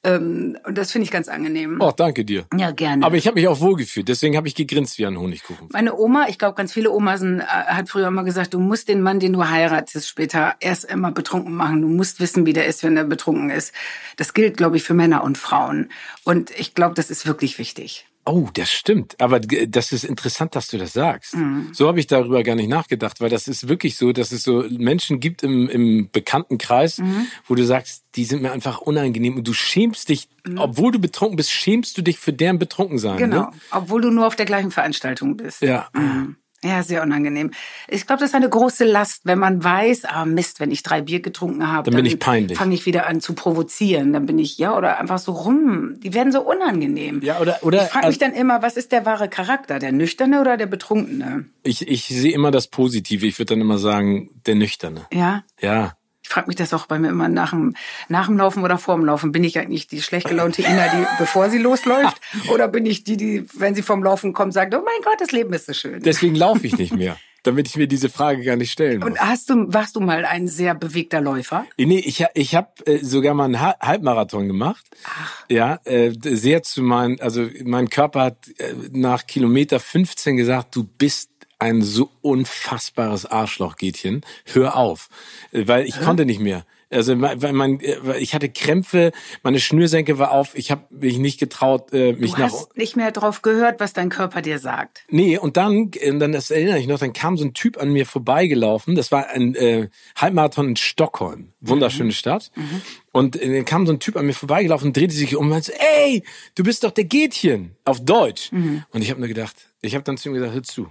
Ähm, 0.04 0.58
und 0.66 0.78
das 0.78 0.92
finde 0.92 1.06
ich 1.06 1.12
ganz 1.12 1.28
angenehm. 1.28 1.78
Oh, 1.80 1.92
danke 1.96 2.26
dir. 2.26 2.46
Ja, 2.58 2.72
gerne. 2.72 3.06
Aber 3.06 3.18
ich 3.18 3.28
habe 3.28 3.36
mich 3.36 3.48
auch 3.48 3.60
wohlgefühlt, 3.60 4.08
deswegen 4.08 4.36
habe 4.36 4.48
ich 4.48 4.56
gegrinst 4.56 4.98
wie 4.98 5.06
ein 5.06 5.18
Honigkuchen. 5.18 5.70
Meine 5.72 5.96
Oma, 5.96 6.26
ich 6.28 6.40
glaube, 6.40 6.56
ganz 6.56 6.74
viele 6.74 6.92
Omasen 6.92 7.42
äh, 7.42 7.44
hat 7.44 7.90
früher 7.90 8.08
immer 8.08 8.24
gesagt, 8.24 8.54
du 8.56 8.60
musst 8.60 8.90
den 8.90 9.02
Mann, 9.02 9.20
den 9.20 9.34
du 9.34 9.48
heiratest, 9.48 10.08
später 10.08 10.56
erst 10.60 10.86
immer 10.86 11.12
betrunken 11.12 11.54
machen. 11.54 11.82
Du 11.82 11.88
musst 11.88 12.20
wissen, 12.20 12.46
wie 12.46 12.54
der 12.54 12.66
ist, 12.66 12.84
wenn 12.84 12.98
er 12.98 13.04
betrunken 13.04 13.52
ist. 13.52 13.74
Das 14.18 14.34
gilt, 14.34 14.58
glaube 14.58 14.78
ich, 14.78 14.84
für 14.84 14.96
Männer 14.96 15.24
und 15.24 15.38
Frauen. 15.38 15.90
Und 16.24 16.52
ich 16.52 16.74
glaube, 16.74 16.96
das 16.96 17.12
ist 17.12 17.28
wirklich 17.28 17.60
wichtig. 17.60 18.08
Oh, 18.24 18.50
das 18.54 18.72
stimmt. 18.72 19.20
Aber 19.20 19.40
das 19.40 19.92
ist 19.92 20.04
interessant, 20.04 20.56
dass 20.56 20.68
du 20.68 20.78
das 20.78 20.94
sagst. 20.94 21.36
Mhm. 21.36 21.70
So 21.74 21.88
habe 21.88 22.00
ich 22.00 22.06
darüber 22.06 22.44
gar 22.44 22.56
nicht 22.56 22.70
nachgedacht, 22.70 23.20
weil 23.20 23.30
das 23.30 23.48
ist 23.48 23.68
wirklich 23.68 23.98
so, 23.98 24.12
dass 24.12 24.32
es 24.32 24.44
so 24.44 24.64
Menschen 24.70 25.20
gibt 25.20 25.42
im, 25.42 25.68
im 25.68 26.10
Bekanntenkreis, 26.12 27.00
mhm. 27.00 27.28
wo 27.48 27.56
du 27.56 27.66
sagst, 27.66 28.04
die 28.16 28.26
sind 28.26 28.44
mir 28.44 28.52
einfach 28.52 28.80
unangenehm 28.80 29.38
und 29.38 29.48
du 29.48 29.54
schämst 29.54 30.10
dich, 30.10 30.30
mhm. 30.48 30.60
obwohl 30.60 30.92
du 30.92 31.00
betrunken 31.00 31.36
bist, 31.36 31.52
schämst 31.52 31.98
du 31.98 32.04
dich 32.04 32.20
für 32.20 32.32
deren 32.32 32.60
Betrunkensein. 32.60 33.18
Genau, 33.18 33.42
ne? 33.42 33.52
obwohl 33.72 34.02
du 34.02 34.12
nur 34.12 34.28
auf 34.28 34.36
der 34.36 34.46
gleichen 34.46 34.70
Veranstaltung 34.70 35.38
bist. 35.38 35.62
Ja. 35.62 35.90
Mhm. 35.94 36.36
Ja, 36.64 36.84
sehr 36.84 37.02
unangenehm. 37.02 37.52
Ich 37.88 38.06
glaube, 38.06 38.20
das 38.20 38.30
ist 38.30 38.36
eine 38.36 38.50
große 38.50 38.86
Last, 38.86 39.22
wenn 39.24 39.40
man 39.40 39.64
weiß, 39.64 40.06
ah 40.06 40.26
Mist, 40.26 40.60
wenn 40.60 40.70
ich 40.70 40.84
drei 40.84 41.02
Bier 41.02 41.20
getrunken 41.20 41.68
habe, 41.68 41.86
dann, 41.90 41.94
dann 41.94 42.04
bin 42.04 42.12
ich 42.12 42.20
peinlich. 42.20 42.58
Fange 42.58 42.76
ich 42.76 42.86
wieder 42.86 43.08
an 43.08 43.20
zu 43.20 43.34
provozieren, 43.34 44.14
dann 44.14 44.28
bin 44.28 44.38
ich 44.38 44.58
ja 44.58 44.78
oder 44.78 45.00
einfach 45.00 45.18
so 45.18 45.32
rum. 45.32 45.96
Die 46.00 46.14
werden 46.14 46.32
so 46.32 46.42
unangenehm. 46.42 47.22
Ja, 47.24 47.40
oder 47.40 47.60
oder 47.64 47.84
Ich 47.84 47.90
frage 47.90 48.08
mich 48.08 48.22
also, 48.22 48.32
dann 48.32 48.40
immer, 48.40 48.62
was 48.62 48.78
ist 48.78 48.92
der 48.92 49.06
wahre 49.06 49.28
Charakter, 49.28 49.80
der 49.80 49.92
nüchterne 49.92 50.40
oder 50.40 50.58
der 50.58 50.68
betrunkene? 50.68 51.46
Ich 51.64 51.88
ich 51.88 52.06
sehe 52.08 52.34
immer 52.34 52.52
das 52.52 52.68
Positive. 52.68 53.26
Ich 53.26 53.40
würde 53.40 53.54
dann 53.56 53.62
immer 53.62 53.80
sagen, 53.80 54.30
der 54.46 54.56
nüchterne. 54.56 55.08
Ja. 55.12 55.44
Ja 55.60 55.94
frage 56.32 56.48
mich 56.48 56.56
das 56.56 56.74
auch 56.74 56.88
bei 56.88 57.00
mir 57.00 57.10
immer 57.10 57.30
nach 57.30 57.52
dem, 57.52 57.76
nach 58.10 58.28
dem 58.28 58.38
Laufen 58.38 58.64
oder 58.64 58.78
vor 58.78 58.96
dem 58.96 59.06
Laufen. 59.06 59.32
Bin 59.32 59.44
ich 59.44 59.60
eigentlich 59.60 59.88
die 59.88 60.02
schlecht 60.02 60.28
gelaunte 60.28 60.62
Ina, 60.62 60.88
die 60.88 61.06
bevor 61.20 61.50
sie 61.50 61.58
losläuft? 61.58 62.20
oder 62.52 62.68
bin 62.68 62.86
ich 62.86 63.04
die, 63.04 63.18
die, 63.18 63.46
wenn 63.54 63.76
sie 63.76 63.82
vom 63.82 64.04
Laufen 64.04 64.34
kommt, 64.34 64.54
sagt, 64.54 64.74
oh 64.74 64.82
mein 64.84 65.02
Gott, 65.04 65.20
das 65.20 65.32
Leben 65.32 65.54
ist 65.54 65.68
so 65.68 65.74
schön. 65.74 66.02
Deswegen 66.02 66.36
laufe 66.36 66.66
ich 66.66 66.78
nicht 66.78 66.94
mehr. 66.96 67.18
damit 67.44 67.68
ich 67.68 67.76
mir 67.76 67.88
diese 67.88 68.10
Frage 68.10 68.44
gar 68.44 68.56
nicht 68.56 68.72
stellen 68.72 69.00
muss. 69.00 69.10
Und 69.10 69.20
hast 69.20 69.50
du, 69.50 69.74
warst 69.74 69.96
du 69.96 70.00
mal 70.00 70.26
ein 70.26 70.48
sehr 70.48 70.76
bewegter 70.76 71.22
Läufer? 71.22 71.66
Nee, 71.78 72.00
ich, 72.00 72.24
ich 72.34 72.56
habe 72.56 72.70
äh, 72.86 73.00
sogar 73.04 73.34
mal 73.34 73.46
einen 73.46 73.60
Halbmarathon 73.60 74.48
gemacht. 74.48 74.86
Ach. 75.06 75.46
Ja, 75.50 75.80
äh, 75.86 76.14
sehr 76.22 76.62
zu 76.64 76.84
meinen, 76.84 77.20
also 77.20 77.48
mein 77.64 77.90
Körper 77.90 78.22
hat 78.22 78.48
äh, 78.58 78.74
nach 78.92 79.26
Kilometer 79.26 79.80
15 79.80 80.38
gesagt, 80.38 80.76
du 80.76 80.84
bist 80.84 81.31
ein 81.62 81.84
so 81.84 82.10
unfassbares 82.22 83.28
Arschloch, 83.28 83.76
Gätchen. 83.76 84.26
Hör 84.46 84.76
auf. 84.76 85.10
Weil 85.52 85.86
ich 85.86 86.00
Hä? 86.00 86.04
konnte 86.04 86.26
nicht 86.26 86.40
mehr. 86.40 86.66
Also 86.90 87.22
weil 87.22 87.54
mein, 87.54 87.80
ich 88.20 88.36
hatte 88.36 88.50
Krämpfe, 88.50 89.14
meine 89.44 89.62
Schnürsenkel 89.62 90.20
war 90.20 90.32
auf, 90.32 90.58
ich 90.58 90.72
habe 90.72 90.84
mich 90.90 91.20
nicht 91.20 91.40
getraut, 91.40 91.94
äh, 91.94 92.14
mich 92.14 92.34
du 92.34 92.42
nach. 92.42 92.50
Du 92.50 92.56
hast 92.58 92.76
nicht 92.76 92.98
mehr 92.98 93.12
drauf 93.12 93.44
gehört, 93.44 93.80
was 93.80 93.94
dein 93.94 94.10
Körper 94.10 94.42
dir 94.42 94.60
sagt. 94.60 95.04
Nee, 95.10 95.38
und 95.38 95.56
dann, 95.56 95.92
dann 95.92 96.34
das 96.34 96.52
erinnere 96.52 96.80
ich 96.80 96.88
noch, 96.88 97.00
dann 97.00 97.14
kam 97.14 97.38
so 97.38 97.46
ein 97.46 97.54
Typ 97.54 97.80
an 97.80 97.94
mir 97.94 98.06
vorbeigelaufen. 98.06 98.96
Das 98.96 99.12
war 99.14 99.30
ein 99.30 99.56
äh, 99.56 99.88
Halbmarathon 100.18 100.70
in 100.70 100.76
Stockholm, 100.76 101.54
wunderschöne 101.62 102.10
mhm. 102.10 102.12
Stadt. 102.12 102.52
Mhm. 102.56 102.82
Und 103.14 103.42
äh, 103.42 103.56
dann 103.56 103.66
kam 103.66 103.88
so 103.88 103.94
ein 103.94 104.00
Typ 104.00 104.18
an 104.18 104.26
mir 104.26 104.34
vorbeigelaufen, 104.34 104.92
drehte 104.92 105.14
sich 105.14 105.38
um 105.38 105.46
und 105.46 105.50
meinte, 105.50 105.74
ey, 105.80 106.24
du 106.56 106.64
bist 106.64 106.84
doch 106.84 106.92
der 106.92 107.06
Gätchen 107.06 107.78
auf 107.86 108.04
Deutsch. 108.04 108.52
Mhm. 108.52 108.84
Und 108.90 109.02
ich 109.02 109.12
habe 109.12 109.22
mir 109.22 109.30
gedacht, 109.30 109.56
ich 109.82 109.96
habe 109.96 110.04
dann 110.04 110.18
zu 110.18 110.28
ihm 110.28 110.34
gesagt, 110.34 110.54
hör 110.54 110.64
zu 110.64 110.90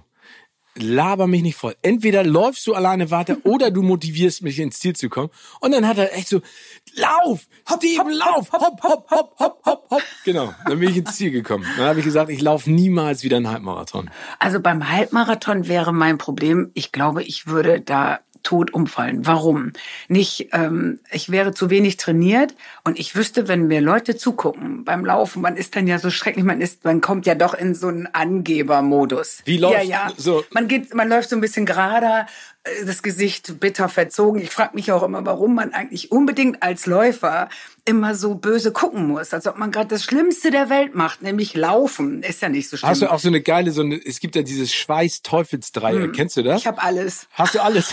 laber 0.75 1.27
mich 1.27 1.41
nicht 1.41 1.55
voll. 1.55 1.75
Entweder 1.81 2.23
läufst 2.23 2.65
du 2.67 2.73
alleine 2.73 3.11
weiter 3.11 3.37
oder 3.43 3.71
du 3.71 3.81
motivierst 3.81 4.41
mich 4.41 4.59
ins 4.59 4.79
Ziel 4.79 4.95
zu 4.95 5.09
kommen. 5.09 5.29
Und 5.59 5.71
dann 5.71 5.87
hat 5.87 5.97
er 5.97 6.15
echt 6.15 6.27
so, 6.27 6.41
lauf, 6.95 7.47
Steven, 7.67 8.11
lauf, 8.11 8.51
hopp, 8.51 8.83
hopp, 8.83 9.11
hopp, 9.11 9.39
hopp, 9.39 9.65
hopp, 9.65 9.89
hopp. 9.89 10.03
Genau, 10.25 10.53
dann 10.65 10.79
bin 10.79 10.89
ich 10.89 10.97
ins 10.97 11.15
Ziel 11.15 11.31
gekommen. 11.31 11.65
Dann 11.77 11.87
habe 11.87 11.99
ich 11.99 12.05
gesagt, 12.05 12.29
ich 12.29 12.41
laufe 12.41 12.71
niemals 12.71 13.23
wieder 13.23 13.37
einen 13.37 13.49
Halbmarathon. 13.49 14.09
Also 14.39 14.59
beim 14.59 14.89
Halbmarathon 14.89 15.67
wäre 15.67 15.93
mein 15.93 16.17
Problem, 16.17 16.71
ich 16.73 16.91
glaube, 16.91 17.23
ich 17.23 17.47
würde 17.47 17.81
da 17.81 18.19
tot 18.43 18.73
umfallen. 18.73 19.25
Warum? 19.25 19.73
Nicht, 20.07 20.49
ähm, 20.53 20.99
ich 21.11 21.31
wäre 21.31 21.53
zu 21.53 21.69
wenig 21.69 21.97
trainiert 21.97 22.55
und 22.83 22.99
ich 22.99 23.15
wüsste, 23.15 23.47
wenn 23.47 23.67
mir 23.67 23.81
Leute 23.81 24.15
zugucken 24.15 24.83
beim 24.83 25.05
Laufen, 25.05 25.41
man 25.41 25.57
ist 25.57 25.75
dann 25.75 25.87
ja 25.87 25.99
so 25.99 26.09
schrecklich, 26.09 26.43
man 26.45 26.61
ist, 26.61 26.83
man 26.83 27.01
kommt 27.01 27.25
ja 27.25 27.35
doch 27.35 27.53
in 27.53 27.75
so 27.75 27.87
einen 27.87 28.07
Angebermodus. 28.07 29.41
Wie 29.45 29.57
läuft 29.57 29.85
ja, 29.85 30.07
ja. 30.07 30.13
so? 30.17 30.43
Man 30.51 30.67
geht, 30.67 30.93
man 30.93 31.09
läuft 31.09 31.29
so 31.29 31.35
ein 31.35 31.41
bisschen 31.41 31.65
gerader, 31.65 32.27
das 32.85 33.01
Gesicht 33.01 33.59
bitter 33.59 33.89
verzogen. 33.89 34.39
Ich 34.39 34.51
frage 34.51 34.75
mich 34.75 34.91
auch 34.91 35.01
immer, 35.01 35.25
warum 35.25 35.55
man 35.55 35.73
eigentlich 35.73 36.11
unbedingt 36.11 36.61
als 36.61 36.85
Läufer 36.85 37.49
immer 37.85 38.13
so 38.13 38.35
böse 38.35 38.71
gucken 38.71 39.07
muss, 39.07 39.33
als 39.33 39.47
ob 39.47 39.57
man 39.57 39.71
gerade 39.71 39.87
das 39.87 40.03
Schlimmste 40.03 40.51
der 40.51 40.69
Welt 40.69 40.93
macht, 40.93 41.23
nämlich 41.23 41.55
laufen. 41.55 42.21
Ist 42.21 42.43
ja 42.43 42.49
nicht 42.49 42.69
so 42.69 42.77
schlimm. 42.77 42.91
Hast 42.91 43.01
du 43.01 43.11
auch 43.11 43.19
so 43.19 43.29
eine 43.29 43.41
geile, 43.41 43.71
so 43.71 43.81
eine, 43.81 43.95
es 43.95 44.19
gibt 44.19 44.35
ja 44.35 44.43
dieses 44.43 44.71
Schweiß-Teufelsdreieck, 44.75 46.03
hm. 46.03 46.11
kennst 46.11 46.37
du 46.37 46.43
das? 46.43 46.61
Ich 46.61 46.67
habe 46.67 46.81
alles. 46.83 47.27
Hast 47.33 47.55
du 47.55 47.63
alles? 47.63 47.91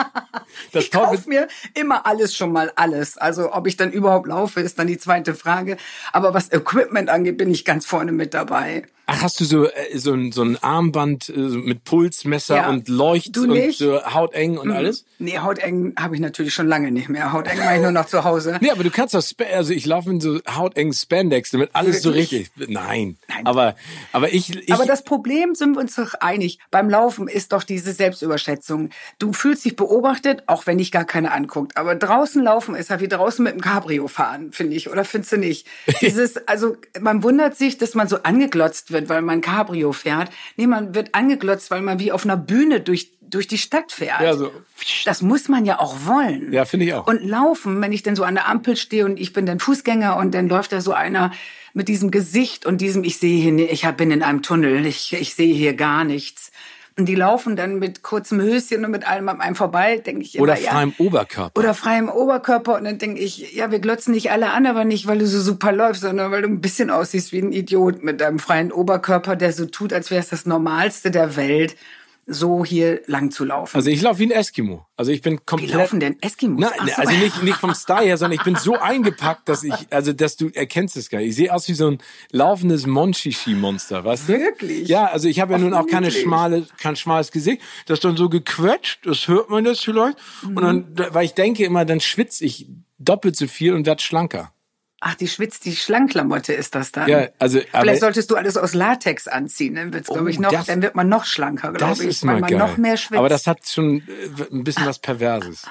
das 0.72 0.84
ich 0.84 0.90
kaufe 0.90 1.28
mir 1.28 1.48
immer 1.74 2.06
alles 2.06 2.34
schon 2.34 2.50
mal 2.50 2.72
alles. 2.76 3.18
Also 3.18 3.52
ob 3.52 3.66
ich 3.66 3.76
dann 3.76 3.92
überhaupt 3.92 4.26
laufe, 4.26 4.60
ist 4.60 4.78
dann 4.78 4.86
die 4.86 4.98
zweite 4.98 5.34
Frage. 5.34 5.76
Aber 6.12 6.32
was 6.32 6.50
Equipment 6.50 7.10
angeht, 7.10 7.36
bin 7.36 7.50
ich 7.50 7.66
ganz 7.66 7.84
vorne 7.84 8.12
mit 8.12 8.32
dabei. 8.32 8.84
Ach, 9.06 9.22
hast 9.22 9.40
du 9.40 9.44
so, 9.44 9.66
äh, 9.66 9.98
so, 9.98 10.12
ein, 10.12 10.30
so 10.30 10.42
ein 10.42 10.62
Armband 10.62 11.28
äh, 11.28 11.38
mit 11.38 11.84
Pulsmesser 11.84 12.56
ja. 12.56 12.68
und 12.70 12.88
Leucht 12.88 13.36
und 13.36 13.74
so 13.74 14.00
hauteng 14.04 14.58
und 14.58 14.68
mhm. 14.68 14.74
alles? 14.74 15.04
Nee, 15.18 15.38
hauteng 15.38 15.94
habe 15.98 16.14
ich 16.14 16.20
natürlich 16.20 16.54
schon 16.54 16.68
lange 16.68 16.92
nicht 16.92 17.08
mehr. 17.08 17.32
Hauteng 17.32 17.58
mache 17.58 17.76
ich 17.76 17.82
nur 17.82 17.90
noch 17.90 18.06
zu 18.06 18.24
Hause. 18.24 18.58
Nee, 18.62 18.70
aber 18.70 18.84
du 18.84 18.90
kannst 18.90 19.14
doch, 19.14 19.24
also 19.52 19.72
ich 19.72 19.86
laufe 19.86 20.08
in 20.10 20.20
so 20.20 20.38
hautengen 20.48 20.92
Spandex, 20.92 21.50
damit 21.50 21.70
alles 21.72 22.04
Wirklich? 22.04 22.28
so 22.30 22.36
richtig. 22.36 22.70
Nein. 22.70 23.16
Nein. 23.28 23.46
Aber, 23.46 23.74
aber 24.12 24.32
ich, 24.32 24.56
ich. 24.56 24.72
Aber 24.72 24.86
das 24.86 25.02
Problem 25.02 25.56
sind 25.56 25.74
wir 25.74 25.80
uns 25.80 25.96
doch 25.96 26.14
einig. 26.14 26.60
Beim 26.70 26.88
Laufen 26.88 27.26
ist 27.26 27.52
doch 27.52 27.64
diese 27.64 27.92
Selbstüberschätzung. 27.92 28.90
Du 29.18 29.32
fühlst 29.32 29.64
dich 29.64 29.74
beobachtet, 29.74 30.44
auch 30.46 30.66
wenn 30.66 30.78
dich 30.78 30.92
gar 30.92 31.04
keiner 31.04 31.32
anguckt. 31.32 31.76
Aber 31.76 31.96
draußen 31.96 32.42
laufen 32.42 32.76
ist 32.76 32.90
ja 32.90 33.00
wie 33.00 33.08
draußen 33.08 33.42
mit 33.42 33.54
dem 33.54 33.60
Cabrio 33.60 34.06
fahren, 34.06 34.52
finde 34.52 34.76
ich. 34.76 34.90
Oder 34.90 35.04
findest 35.04 35.32
du 35.32 35.38
nicht? 35.38 35.66
Dieses, 36.00 36.46
also 36.46 36.76
man 37.00 37.24
wundert 37.24 37.56
sich, 37.56 37.78
dass 37.78 37.94
man 37.94 38.06
so 38.06 38.22
angeglotzt 38.22 38.91
wird, 38.92 39.08
weil 39.08 39.22
man 39.22 39.40
Cabrio 39.40 39.92
fährt. 39.92 40.30
Nee, 40.56 40.66
man 40.66 40.94
wird 40.94 41.14
angeglotzt, 41.14 41.70
weil 41.70 41.82
man 41.82 41.98
wie 41.98 42.12
auf 42.12 42.24
einer 42.24 42.36
Bühne 42.36 42.80
durch 42.80 43.10
durch 43.32 43.48
die 43.48 43.58
Stadt 43.58 43.92
fährt. 43.92 44.20
Ja, 44.20 44.36
so. 44.36 44.52
Das 45.06 45.22
muss 45.22 45.48
man 45.48 45.64
ja 45.64 45.80
auch 45.80 46.04
wollen. 46.04 46.52
Ja, 46.52 46.66
finde 46.66 46.86
ich 46.86 46.94
auch. 46.94 47.06
Und 47.06 47.24
laufen, 47.24 47.80
wenn 47.80 47.90
ich 47.90 48.02
denn 48.02 48.14
so 48.14 48.24
an 48.24 48.34
der 48.34 48.46
Ampel 48.46 48.76
stehe 48.76 49.06
und 49.06 49.18
ich 49.18 49.32
bin 49.32 49.46
dann 49.46 49.58
Fußgänger 49.58 50.16
und 50.18 50.34
dann 50.34 50.48
läuft 50.48 50.72
da 50.72 50.82
so 50.82 50.92
einer 50.92 51.32
mit 51.72 51.88
diesem 51.88 52.10
Gesicht 52.10 52.66
und 52.66 52.82
diesem, 52.82 53.04
ich 53.04 53.16
sehe 53.16 53.40
hier, 53.40 53.72
ich 53.72 53.86
bin 53.92 54.10
in 54.10 54.22
einem 54.22 54.42
Tunnel, 54.42 54.84
ich, 54.84 55.14
ich 55.14 55.34
sehe 55.34 55.54
hier 55.54 55.72
gar 55.72 56.04
nichts. 56.04 56.51
Und 56.98 57.06
die 57.06 57.14
laufen 57.14 57.56
dann 57.56 57.78
mit 57.78 58.02
kurzem 58.02 58.40
Höschen 58.40 58.84
und 58.84 58.90
mit 58.90 59.08
allem 59.08 59.28
an 59.28 59.40
einem 59.40 59.54
vorbei, 59.54 59.98
denke 59.98 60.22
ich 60.22 60.34
immer. 60.34 60.42
Oder 60.44 60.56
freiem 60.56 60.94
ja. 60.98 61.06
Oberkörper. 61.06 61.58
Oder 61.58 61.74
freiem 61.74 62.08
Oberkörper. 62.08 62.76
Und 62.76 62.84
dann 62.84 62.98
denke 62.98 63.20
ich, 63.20 63.54
ja, 63.54 63.70
wir 63.70 63.78
glotzen 63.78 64.12
nicht 64.12 64.30
alle 64.30 64.50
an, 64.50 64.66
aber 64.66 64.84
nicht, 64.84 65.06
weil 65.06 65.18
du 65.18 65.26
so 65.26 65.40
super 65.40 65.72
läufst, 65.72 66.02
sondern 66.02 66.30
weil 66.30 66.42
du 66.42 66.48
ein 66.48 66.60
bisschen 66.60 66.90
aussiehst 66.90 67.32
wie 67.32 67.40
ein 67.40 67.52
Idiot 67.52 68.02
mit 68.02 68.20
deinem 68.20 68.38
freien 68.38 68.72
Oberkörper, 68.72 69.36
der 69.36 69.52
so 69.52 69.66
tut, 69.66 69.92
als 69.92 70.10
wäre 70.10 70.20
es 70.20 70.28
das 70.28 70.44
Normalste 70.44 71.10
der 71.10 71.36
Welt 71.36 71.76
so 72.26 72.64
hier 72.64 73.02
lang 73.06 73.30
zu 73.30 73.44
laufen. 73.44 73.76
Also 73.76 73.90
ich 73.90 74.00
laufe 74.00 74.20
wie 74.20 74.26
ein 74.26 74.30
Eskimo. 74.30 74.86
Also 74.96 75.10
ich 75.10 75.22
bin 75.22 75.44
komplett. 75.44 75.72
Wie 75.72 75.76
laufen 75.76 76.00
denn 76.00 76.22
Eskimos? 76.22 76.60
Na, 76.60 76.70
so. 76.86 76.92
Also 77.00 77.12
nicht, 77.16 77.42
nicht 77.42 77.56
vom 77.56 77.74
Style 77.74 78.06
her, 78.06 78.16
sondern 78.16 78.38
ich 78.38 78.44
bin 78.44 78.54
so 78.54 78.78
eingepackt, 78.78 79.48
dass 79.48 79.64
ich, 79.64 79.74
also 79.90 80.12
dass 80.12 80.36
du 80.36 80.48
erkennst 80.48 80.96
es 80.96 81.10
gar 81.10 81.18
nicht. 81.18 81.30
Ich 81.30 81.36
sehe 81.36 81.52
aus 81.52 81.68
wie 81.68 81.74
so 81.74 81.90
ein 81.90 81.98
laufendes 82.30 82.86
Monchichi-Monster, 82.86 84.04
was? 84.04 84.28
Wirklich? 84.28 84.88
Ja, 84.88 85.06
also 85.06 85.28
ich 85.28 85.40
habe 85.40 85.52
ja 85.52 85.58
nun 85.58 85.74
auch 85.74 85.86
keine 85.86 86.12
schmale, 86.12 86.66
kein 86.78 86.94
schmales 86.94 87.32
Gesicht. 87.32 87.60
Das 87.86 87.98
ist 87.98 88.04
dann 88.04 88.16
so 88.16 88.28
gequetscht, 88.28 89.04
das 89.04 89.26
hört 89.26 89.50
man 89.50 89.64
das 89.64 89.80
vielleicht. 89.80 90.16
Mhm. 90.42 90.56
Und 90.56 90.62
dann, 90.62 91.14
weil 91.14 91.24
ich 91.24 91.34
denke 91.34 91.64
immer, 91.64 91.84
dann 91.84 92.00
schwitze 92.00 92.44
ich 92.44 92.68
doppelt 92.98 93.36
so 93.36 93.48
viel 93.48 93.74
und 93.74 93.84
werde 93.84 94.02
schlanker. 94.02 94.52
Ach, 95.04 95.16
die 95.16 95.26
schwitzt, 95.26 95.64
die 95.64 95.74
Schlankklamotte 95.74 96.52
ist 96.52 96.76
das 96.76 96.92
dann. 96.92 97.08
Ja, 97.08 97.26
also 97.40 97.58
vielleicht 97.72 98.00
solltest 98.00 98.30
du 98.30 98.36
alles 98.36 98.56
aus 98.56 98.72
Latex 98.72 99.26
anziehen, 99.26 99.74
dann 99.74 99.92
wird's, 99.92 100.08
oh, 100.08 100.14
glaube 100.14 100.30
ich, 100.30 100.38
noch, 100.38 100.52
das, 100.52 100.66
dann 100.66 100.80
wird 100.80 100.94
man 100.94 101.08
noch 101.08 101.24
schlanker, 101.24 101.72
glaube 101.72 102.04
ich, 102.04 102.24
weil 102.24 102.38
man 102.38 102.48
geil. 102.48 102.58
noch 102.60 102.76
mehr 102.76 102.96
schwitzt. 102.96 103.18
Aber 103.18 103.28
das 103.28 103.48
hat 103.48 103.66
schon 103.66 103.96
äh, 103.96 104.02
ein 104.52 104.62
bisschen 104.62 104.86
was 104.86 105.00
Perverses. 105.00 105.66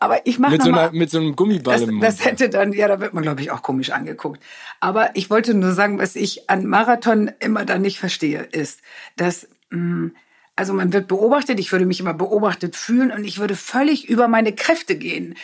Aber 0.00 0.26
ich 0.26 0.40
mache 0.40 0.50
mit, 0.50 0.62
so 0.62 0.72
einer, 0.72 0.90
mit 0.90 1.10
so 1.10 1.18
einem 1.18 1.36
Gummiball 1.36 1.78
das, 1.78 1.88
im 1.88 1.94
Mund. 1.94 2.04
Das 2.04 2.24
hätte 2.24 2.48
dann, 2.50 2.72
ja, 2.72 2.88
da 2.88 2.98
wird 2.98 3.14
man, 3.14 3.22
glaube 3.22 3.40
ich, 3.40 3.52
auch 3.52 3.62
komisch 3.62 3.90
angeguckt. 3.90 4.42
Aber 4.80 5.10
ich 5.14 5.30
wollte 5.30 5.54
nur 5.54 5.72
sagen, 5.72 6.00
was 6.00 6.16
ich 6.16 6.50
an 6.50 6.66
Marathon 6.66 7.30
immer 7.38 7.64
da 7.64 7.78
nicht 7.78 8.00
verstehe, 8.00 8.42
ist, 8.42 8.80
dass 9.16 9.46
mh, 9.70 9.78
mm, 9.78 10.14
also 10.58 10.72
man 10.72 10.94
wird 10.94 11.06
beobachtet, 11.06 11.60
ich 11.60 11.70
würde 11.70 11.84
mich 11.84 12.00
immer 12.00 12.14
beobachtet 12.14 12.76
fühlen 12.76 13.12
und 13.12 13.24
ich 13.24 13.38
würde 13.38 13.54
völlig 13.54 14.08
über 14.08 14.26
meine 14.26 14.54
Kräfte 14.54 14.96
gehen. 14.96 15.34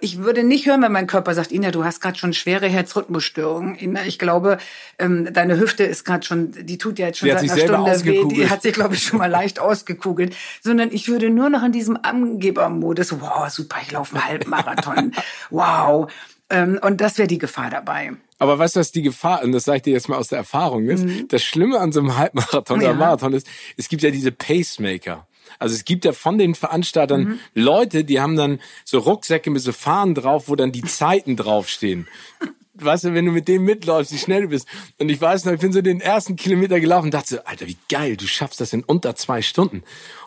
Ich 0.00 0.18
würde 0.18 0.42
nicht 0.42 0.66
hören, 0.66 0.82
wenn 0.82 0.90
mein 0.90 1.06
Körper 1.06 1.32
sagt, 1.32 1.52
Ina, 1.52 1.70
du 1.70 1.84
hast 1.84 2.00
gerade 2.00 2.18
schon 2.18 2.32
schwere 2.32 2.66
Herzrhythmusstörungen. 2.66 3.76
Ina, 3.76 4.04
ich 4.04 4.18
glaube, 4.18 4.58
ähm, 4.98 5.32
deine 5.32 5.60
Hüfte 5.60 5.84
ist 5.84 6.04
gerade 6.04 6.26
schon, 6.26 6.50
die 6.50 6.76
tut 6.76 6.98
ja 6.98 7.06
jetzt 7.06 7.20
schon 7.20 7.28
die 7.28 7.48
seit 7.48 7.70
einer 7.70 7.94
Stunde 7.94 8.04
weh, 8.04 8.34
die 8.34 8.50
hat 8.50 8.62
sich, 8.62 8.72
glaube 8.72 8.94
ich, 8.94 9.04
schon 9.04 9.20
mal 9.20 9.30
leicht 9.30 9.60
ausgekugelt. 9.60 10.34
Sondern 10.60 10.90
ich 10.90 11.06
würde 11.06 11.30
nur 11.30 11.48
noch 11.48 11.62
in 11.62 11.70
diesem 11.70 11.96
Angebermodus, 12.02 13.20
wow, 13.20 13.48
super, 13.48 13.76
ich 13.80 13.92
laufe 13.92 14.16
einen 14.16 14.26
Halbmarathon. 14.26 15.12
wow. 15.50 16.10
Ähm, 16.52 16.78
und 16.82 17.00
das 17.00 17.16
wäre 17.16 17.26
die 17.26 17.38
Gefahr 17.38 17.70
dabei. 17.70 18.12
Aber 18.38 18.58
weißt 18.58 18.76
du, 18.76 18.80
was 18.80 18.92
die 18.92 19.02
Gefahr, 19.02 19.42
und 19.42 19.52
das 19.52 19.64
sage 19.64 19.78
ich 19.78 19.82
dir 19.82 19.92
jetzt 19.92 20.08
mal 20.08 20.18
aus 20.18 20.28
der 20.28 20.38
Erfahrung 20.38 20.86
ist, 20.86 21.04
mhm. 21.04 21.28
das 21.28 21.42
Schlimme 21.42 21.80
an 21.80 21.92
so 21.92 22.00
einem 22.00 22.16
Halbmarathon 22.16 22.80
ja. 22.80 22.90
oder 22.90 22.98
Marathon 22.98 23.32
ist, 23.32 23.48
es 23.76 23.88
gibt 23.88 24.02
ja 24.02 24.10
diese 24.10 24.32
Pacemaker. 24.32 25.26
Also 25.58 25.74
es 25.74 25.84
gibt 25.84 26.04
ja 26.04 26.12
von 26.12 26.38
den 26.38 26.54
Veranstaltern 26.54 27.22
mhm. 27.22 27.38
Leute, 27.54 28.04
die 28.04 28.20
haben 28.20 28.36
dann 28.36 28.60
so 28.84 28.98
Rucksäcke 28.98 29.50
mit 29.50 29.62
so 29.62 29.72
Fahnen 29.72 30.14
drauf, 30.14 30.48
wo 30.48 30.56
dann 30.56 30.72
die 30.72 30.82
Zeiten 30.82 31.36
draufstehen 31.36 32.06
weißt 32.74 33.04
du, 33.04 33.14
wenn 33.14 33.26
du 33.26 33.32
mit 33.32 33.48
dem 33.48 33.64
mitläufst, 33.64 34.12
wie 34.12 34.18
schnell 34.18 34.42
du 34.42 34.48
bist. 34.48 34.66
Und 34.98 35.10
ich 35.10 35.20
weiß 35.20 35.44
noch, 35.44 35.52
ich 35.52 35.60
bin 35.60 35.72
so 35.72 35.82
den 35.82 36.00
ersten 36.00 36.36
Kilometer 36.36 36.80
gelaufen 36.80 37.06
und 37.06 37.14
dachte 37.14 37.36
so, 37.36 37.44
Alter, 37.44 37.66
wie 37.66 37.76
geil, 37.88 38.16
du 38.16 38.26
schaffst 38.26 38.60
das 38.60 38.72
in 38.72 38.82
unter 38.82 39.14
zwei 39.14 39.42
Stunden. 39.42 39.82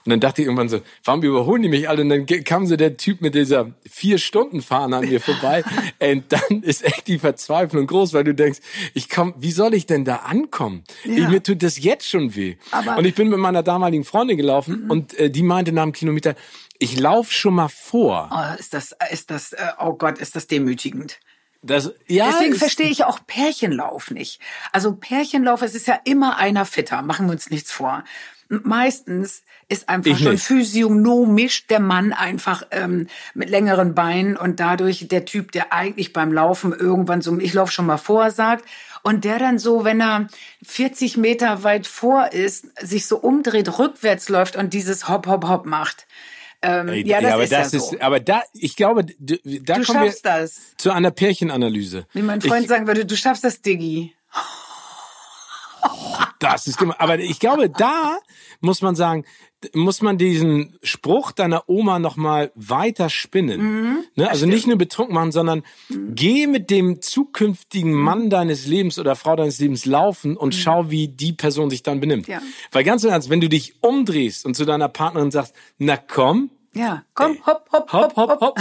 Und 0.05 0.11
dann 0.11 0.19
dachte 0.19 0.41
ich 0.41 0.47
irgendwann 0.47 0.69
so, 0.69 0.81
warum 1.03 1.23
überholen 1.23 1.63
die 1.63 1.69
mich 1.69 1.89
alle? 1.89 2.03
Und 2.03 2.09
dann 2.09 2.25
kam 2.25 2.67
so 2.67 2.75
der 2.75 2.97
Typ 2.97 3.21
mit 3.21 3.33
dieser 3.33 3.71
vier 3.89 4.19
Stunden 4.19 4.61
Fahne 4.61 4.97
an 4.97 5.09
mir 5.09 5.19
vorbei. 5.19 5.63
und 5.99 6.25
dann 6.29 6.61
ist 6.61 6.83
echt 6.83 7.07
die 7.07 7.17
Verzweiflung 7.17 7.87
groß, 7.87 8.13
weil 8.13 8.23
du 8.23 8.35
denkst, 8.35 8.59
ich 8.93 9.09
komm, 9.09 9.33
wie 9.37 9.51
soll 9.51 9.73
ich 9.73 9.87
denn 9.87 10.05
da 10.05 10.17
ankommen? 10.17 10.83
Ja. 11.03 11.15
Ich, 11.15 11.27
mir 11.29 11.41
tut 11.41 11.63
das 11.63 11.81
jetzt 11.81 12.07
schon 12.07 12.35
weh. 12.35 12.57
Aber 12.71 12.97
und 12.97 13.05
ich 13.05 13.15
bin 13.15 13.29
mit 13.29 13.39
meiner 13.39 13.63
damaligen 13.63 14.03
Freundin 14.03 14.37
gelaufen 14.37 14.83
mhm. 14.83 14.91
und 14.91 15.13
äh, 15.17 15.31
die 15.31 15.41
meinte 15.43 15.71
nach 15.71 15.83
dem 15.83 15.93
Kilometer, 15.93 16.35
ich 16.77 16.99
lauf 16.99 17.31
schon 17.31 17.55
mal 17.55 17.69
vor. 17.69 18.29
Oh, 18.31 18.59
ist 18.59 18.73
das, 18.73 18.95
ist 19.09 19.31
das, 19.31 19.53
äh, 19.53 19.71
oh 19.79 19.93
Gott, 19.93 20.19
ist 20.19 20.35
das 20.35 20.45
demütigend. 20.45 21.19
Das, 21.65 21.91
ja, 22.07 22.29
Deswegen 22.31 22.55
verstehe 22.55 22.89
ich 22.89 23.05
auch 23.05 23.19
Pärchenlauf 23.25 24.11
nicht. 24.11 24.39
Also 24.71 24.93
Pärchenlauf, 24.93 25.61
es 25.63 25.73
ist 25.73 25.87
ja 25.87 25.99
immer 26.05 26.37
einer 26.37 26.65
fitter, 26.65 27.01
machen 27.01 27.25
wir 27.25 27.33
uns 27.33 27.49
nichts 27.49 27.71
vor. 27.71 28.03
Meistens 28.49 29.41
ist 29.67 29.89
einfach 29.89 30.11
ich 30.11 30.19
schon 30.19 30.33
nicht. 30.33 30.43
physiognomisch 30.43 31.65
der 31.65 31.79
Mann 31.79 32.13
einfach 32.13 32.63
ähm, 32.69 33.07
mit 33.33 33.49
längeren 33.49 33.95
Beinen 33.95 34.37
und 34.37 34.59
dadurch 34.59 35.07
der 35.07 35.25
Typ, 35.25 35.51
der 35.51 35.73
eigentlich 35.73 36.13
beim 36.13 36.31
Laufen 36.31 36.71
irgendwann 36.71 37.23
so, 37.23 37.37
ich 37.39 37.53
laufe 37.53 37.71
schon 37.71 37.87
mal 37.87 37.97
vor, 37.97 38.29
sagt. 38.29 38.65
Und 39.01 39.23
der 39.23 39.39
dann 39.39 39.57
so, 39.57 39.83
wenn 39.83 40.01
er 40.01 40.27
40 40.63 41.17
Meter 41.17 41.63
weit 41.63 41.87
vor 41.87 42.31
ist, 42.31 42.67
sich 42.79 43.07
so 43.07 43.17
umdreht, 43.17 43.79
rückwärts 43.79 44.29
läuft 44.29 44.55
und 44.55 44.73
dieses 44.73 45.07
Hopp, 45.09 45.25
Hopp, 45.25 45.47
Hopp 45.47 45.65
macht. 45.65 46.05
Ähm, 46.65 46.87
Ey, 46.87 47.07
ja, 47.07 47.21
das 47.21 47.33
aber 47.33 47.43
ist 47.43 47.51
das 47.51 47.73
ja 47.73 47.79
so. 47.79 47.91
ist, 47.91 48.01
aber 48.01 48.19
da, 48.19 48.41
ich 48.53 48.75
glaube, 48.75 49.05
da 49.05 49.15
du 49.19 49.83
kommen 49.83 50.03
wir 50.03 50.13
das. 50.23 50.75
zu 50.77 50.91
einer 50.91 51.11
Pärchenanalyse. 51.11 52.07
Wie 52.13 52.23
mein 52.23 52.41
Freund 52.41 52.63
ich, 52.63 52.69
sagen 52.69 52.87
würde, 52.87 53.05
du 53.05 53.15
schaffst 53.15 53.43
das, 53.43 53.61
Diggi. 53.61 54.13
Das 56.39 56.67
ist 56.67 56.81
immer, 56.81 56.99
aber 56.99 57.19
ich 57.19 57.39
glaube, 57.39 57.69
da 57.69 58.17
muss 58.59 58.81
man 58.81 58.95
sagen, 58.95 59.25
muss 59.73 60.01
man 60.01 60.17
diesen 60.17 60.77
Spruch 60.83 61.31
deiner 61.31 61.69
Oma 61.69 61.99
noch 61.99 62.17
mal 62.17 62.51
weiter 62.55 63.09
spinnen. 63.09 63.61
Mhm, 63.61 63.97
ne? 64.15 64.29
Also 64.29 64.39
stimmt. 64.39 64.53
nicht 64.53 64.67
nur 64.67 64.77
betrunken 64.77 65.15
machen, 65.15 65.31
sondern 65.31 65.63
mhm. 65.89 66.13
geh 66.13 66.47
mit 66.47 66.69
dem 66.69 67.01
zukünftigen 67.01 67.93
Mann 67.93 68.29
deines 68.29 68.67
Lebens 68.67 68.99
oder 68.99 69.15
Frau 69.15 69.35
deines 69.35 69.59
Lebens 69.59 69.85
laufen 69.85 70.37
und 70.37 70.53
mhm. 70.53 70.59
schau, 70.59 70.91
wie 70.91 71.07
die 71.07 71.33
Person 71.33 71.69
sich 71.69 71.83
dann 71.83 71.99
benimmt. 71.99 72.27
Ja. 72.27 72.41
Weil 72.71 72.83
ganz 72.83 73.03
im 73.03 73.11
Ernst, 73.11 73.29
wenn 73.29 73.41
du 73.41 73.49
dich 73.49 73.75
umdrehst 73.81 74.45
und 74.45 74.55
zu 74.55 74.65
deiner 74.65 74.89
Partnerin 74.89 75.31
sagst, 75.31 75.55
na 75.77 75.97
komm. 75.97 76.51
Ja, 76.75 77.03
komm, 77.13 77.37
hopp, 77.45 77.69
hopp, 77.71 77.91
hopp, 77.91 78.15
hopp, 78.15 78.41
hopp. 78.41 78.59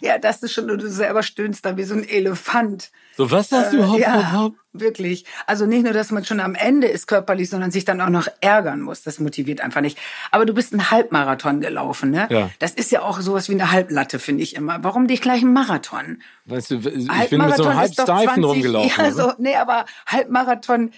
Ja, 0.00 0.18
das 0.18 0.42
ist 0.42 0.52
schon, 0.52 0.66
du 0.66 0.88
selber 0.88 1.22
stöhnst 1.22 1.64
da 1.64 1.76
wie 1.76 1.84
so 1.84 1.94
ein 1.94 2.06
Elefant. 2.06 2.90
So, 3.16 3.30
was 3.30 3.48
sagst 3.48 3.72
du? 3.72 3.88
Hopp, 3.88 3.98
äh, 3.98 4.02
ja, 4.02 4.32
hopp, 4.32 4.40
hopp. 4.40 4.54
Wirklich. 4.72 5.24
Also 5.46 5.66
nicht 5.66 5.84
nur, 5.84 5.92
dass 5.92 6.10
man 6.10 6.24
schon 6.24 6.40
am 6.40 6.54
Ende 6.54 6.88
ist 6.88 7.06
körperlich, 7.06 7.48
sondern 7.48 7.70
sich 7.70 7.84
dann 7.84 8.00
auch 8.00 8.08
noch 8.08 8.28
ärgern 8.40 8.80
muss. 8.80 9.02
Das 9.02 9.18
motiviert 9.18 9.60
einfach 9.60 9.80
nicht. 9.80 9.98
Aber 10.30 10.46
du 10.46 10.52
bist 10.52 10.72
einen 10.72 10.90
Halbmarathon 10.90 11.60
gelaufen, 11.60 12.10
ne? 12.10 12.26
Ja. 12.30 12.50
Das 12.58 12.72
ist 12.72 12.90
ja 12.90 13.02
auch 13.02 13.20
sowas 13.20 13.48
wie 13.48 13.54
eine 13.54 13.70
Halblatte, 13.70 14.18
finde 14.18 14.42
ich 14.42 14.54
immer. 14.56 14.82
Warum 14.82 15.04
nicht 15.04 15.22
gleich 15.22 15.42
einen 15.42 15.52
Marathon? 15.52 16.22
Weißt 16.44 16.72
du, 16.72 16.76
ich 16.76 17.30
bin 17.30 17.40
mit 17.40 17.56
so 17.56 17.64
einem 17.64 17.78
Halbsteifen 17.78 18.44
rumgelaufen. 18.44 19.04
Ja, 19.04 19.12
so, 19.12 19.32
nee, 19.38 19.56
aber 19.56 19.84
Halbmarathon 20.06 20.90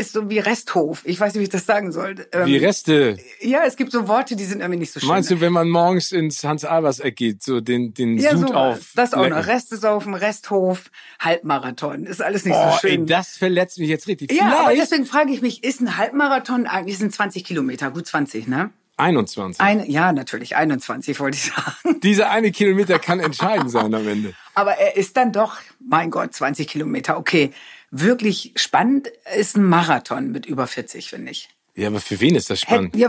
ist 0.00 0.14
so 0.14 0.30
wie 0.30 0.38
Resthof. 0.38 1.02
Ich 1.04 1.20
weiß 1.20 1.34
nicht, 1.34 1.40
wie 1.40 1.44
ich 1.44 1.50
das 1.50 1.66
sagen 1.66 1.92
soll. 1.92 2.14
Ähm, 2.32 2.46
wie 2.46 2.56
Reste. 2.56 3.18
Ja, 3.40 3.62
es 3.66 3.76
gibt 3.76 3.92
so 3.92 4.08
Worte, 4.08 4.34
die 4.34 4.44
sind 4.44 4.60
irgendwie 4.60 4.80
nicht 4.80 4.92
so 4.92 4.98
schön. 4.98 5.08
Meinst 5.08 5.30
du, 5.30 5.40
wenn 5.40 5.52
man 5.52 5.68
morgens 5.68 6.10
ins 6.10 6.42
Hans-Albers-Eck 6.42 7.14
geht, 7.14 7.42
so 7.42 7.60
den, 7.60 7.92
den 7.94 8.18
ja, 8.18 8.36
Sud 8.36 8.48
so, 8.48 8.54
auf? 8.54 8.92
Das 8.96 9.12
auch 9.14 9.28
noch. 9.28 9.46
Reste 9.46 9.76
saufen, 9.76 10.14
Resthof, 10.14 10.90
Halbmarathon. 11.20 12.04
Ist 12.04 12.22
alles 12.22 12.44
nicht 12.44 12.56
oh, 12.56 12.70
so 12.72 12.78
schön. 12.78 13.00
Ey, 13.02 13.06
das 13.06 13.36
verletzt 13.36 13.78
mich 13.78 13.88
jetzt 13.88 14.08
richtig. 14.08 14.32
Ja, 14.32 14.38
Vielleicht. 14.38 14.60
aber 14.60 14.74
deswegen 14.74 15.06
frage 15.06 15.32
ich 15.32 15.42
mich, 15.42 15.62
ist 15.62 15.80
ein 15.80 15.96
Halbmarathon 15.98 16.66
eigentlich, 16.66 16.98
sind 16.98 17.14
20 17.14 17.44
Kilometer, 17.44 17.90
gut 17.90 18.06
20, 18.06 18.48
ne? 18.48 18.70
21. 18.96 19.60
Ein, 19.60 19.90
ja, 19.90 20.12
natürlich, 20.12 20.56
21 20.56 21.18
wollte 21.20 21.36
ich 21.36 21.44
sagen. 21.44 22.00
Dieser 22.02 22.30
eine 22.30 22.52
Kilometer 22.52 22.98
kann 22.98 23.18
entscheidend 23.18 23.70
sein 23.70 23.94
am 23.94 24.06
Ende. 24.06 24.34
Aber 24.54 24.72
er 24.72 24.96
ist 24.96 25.16
dann 25.16 25.32
doch, 25.32 25.56
mein 25.78 26.10
Gott, 26.10 26.34
20 26.34 26.68
Kilometer, 26.68 27.16
okay 27.18 27.52
wirklich 27.90 28.52
spannend 28.56 29.08
ist 29.36 29.56
ein 29.56 29.64
Marathon 29.64 30.30
mit 30.32 30.46
über 30.46 30.66
40, 30.66 31.10
finde 31.10 31.32
ich. 31.32 31.48
Ja, 31.74 31.88
aber 31.88 32.00
für 32.00 32.20
wen 32.20 32.34
ist 32.34 32.50
das 32.50 32.60
spannend? 32.60 32.96
Ja, 32.96 33.08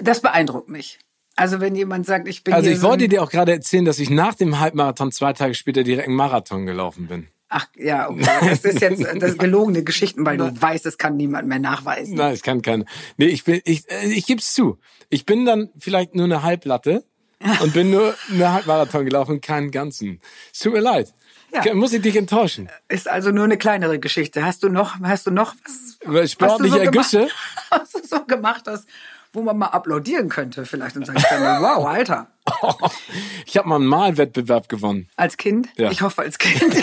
das 0.00 0.20
beeindruckt 0.20 0.68
mich. 0.68 0.98
Also 1.36 1.60
wenn 1.60 1.76
jemand 1.76 2.04
sagt, 2.04 2.26
ich 2.26 2.42
bin 2.42 2.52
Also 2.52 2.68
ich 2.68 2.82
wollte 2.82 3.06
dir 3.06 3.22
auch 3.22 3.30
gerade 3.30 3.52
erzählen, 3.52 3.84
dass 3.84 4.00
ich 4.00 4.10
nach 4.10 4.34
dem 4.34 4.58
Halbmarathon 4.58 5.12
zwei 5.12 5.32
Tage 5.32 5.54
später 5.54 5.84
direkt 5.84 6.08
einen 6.08 6.16
Marathon 6.16 6.66
gelaufen 6.66 7.06
bin. 7.06 7.28
Ach 7.48 7.66
ja, 7.76 8.10
okay. 8.10 8.26
das 8.40 8.64
ist 8.64 8.80
jetzt 8.80 9.02
das 9.02 9.30
ist 9.30 9.38
gelogene 9.38 9.82
Geschichten, 9.82 10.26
weil 10.26 10.36
du 10.36 10.60
weißt, 10.60 10.84
es 10.84 10.98
kann 10.98 11.16
niemand 11.16 11.48
mehr 11.48 11.60
nachweisen. 11.60 12.16
Nein, 12.16 12.34
es 12.34 12.42
kann 12.42 12.60
keiner. 12.60 12.84
Nee, 13.16 13.26
ich 13.26 13.44
bin, 13.44 13.60
ich, 13.64 13.88
äh, 13.90 14.06
ich 14.08 14.26
gebe 14.26 14.40
es 14.40 14.52
zu. 14.52 14.78
Ich 15.08 15.24
bin 15.24 15.46
dann 15.46 15.70
vielleicht 15.78 16.14
nur 16.14 16.24
eine 16.24 16.42
Halblatte 16.42 17.04
und 17.62 17.72
bin 17.72 17.90
nur 17.90 18.14
eine 18.30 18.52
Halbmarathon 18.52 19.04
gelaufen, 19.04 19.40
keinen 19.40 19.70
ganzen. 19.70 20.20
Es 20.52 20.58
tut 20.58 20.72
mir 20.72 20.80
leid. 20.80 21.14
Ja. 21.52 21.74
Muss 21.74 21.92
ich 21.92 22.02
dich 22.02 22.16
enttäuschen? 22.16 22.68
Ist 22.88 23.08
also 23.08 23.30
nur 23.30 23.44
eine 23.44 23.56
kleinere 23.56 23.98
Geschichte. 23.98 24.44
Hast 24.44 24.62
du 24.62 24.68
noch, 24.68 25.00
hast 25.02 25.26
du 25.26 25.30
noch 25.30 25.54
was? 26.04 26.32
Sportliche 26.32 26.80
Ergüsse? 26.80 27.20
Gemacht, 27.70 27.70
was 27.70 27.92
du 27.92 28.06
so 28.06 28.24
gemacht 28.24 28.64
hast, 28.66 28.86
wo 29.32 29.42
man 29.42 29.58
mal 29.58 29.66
applaudieren 29.66 30.28
könnte 30.28 30.64
vielleicht 30.66 30.96
und 30.96 31.06
sagen 31.06 31.20
könnte, 31.20 31.44
wow, 31.60 31.86
Alter. 31.86 32.28
ich 33.46 33.56
habe 33.56 33.68
mal 33.68 33.76
einen 33.76 33.86
Malwettbewerb 33.86 34.68
gewonnen. 34.68 35.08
Als 35.16 35.36
Kind? 35.36 35.68
Ja. 35.76 35.90
Ich 35.90 36.02
hoffe 36.02 36.22
als 36.22 36.38
Kind. 36.38 36.74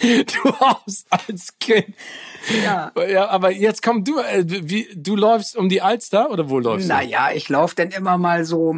du 0.00 0.60
hoffst 0.60 1.06
als 1.10 1.58
Kind. 1.58 1.94
Ja. 2.64 2.92
ja. 3.08 3.28
Aber 3.28 3.50
jetzt 3.50 3.82
komm 3.82 4.04
du, 4.04 4.18
äh, 4.18 4.44
wie, 4.46 4.88
du 4.94 5.16
läufst 5.16 5.56
um 5.56 5.68
die 5.68 5.82
Alster 5.82 6.30
oder 6.30 6.48
wo 6.50 6.58
läufst 6.58 6.88
du? 6.88 6.92
Naja, 6.92 7.30
ich 7.32 7.48
laufe 7.48 7.74
dann 7.74 7.90
immer 7.90 8.18
mal 8.18 8.44
so 8.44 8.76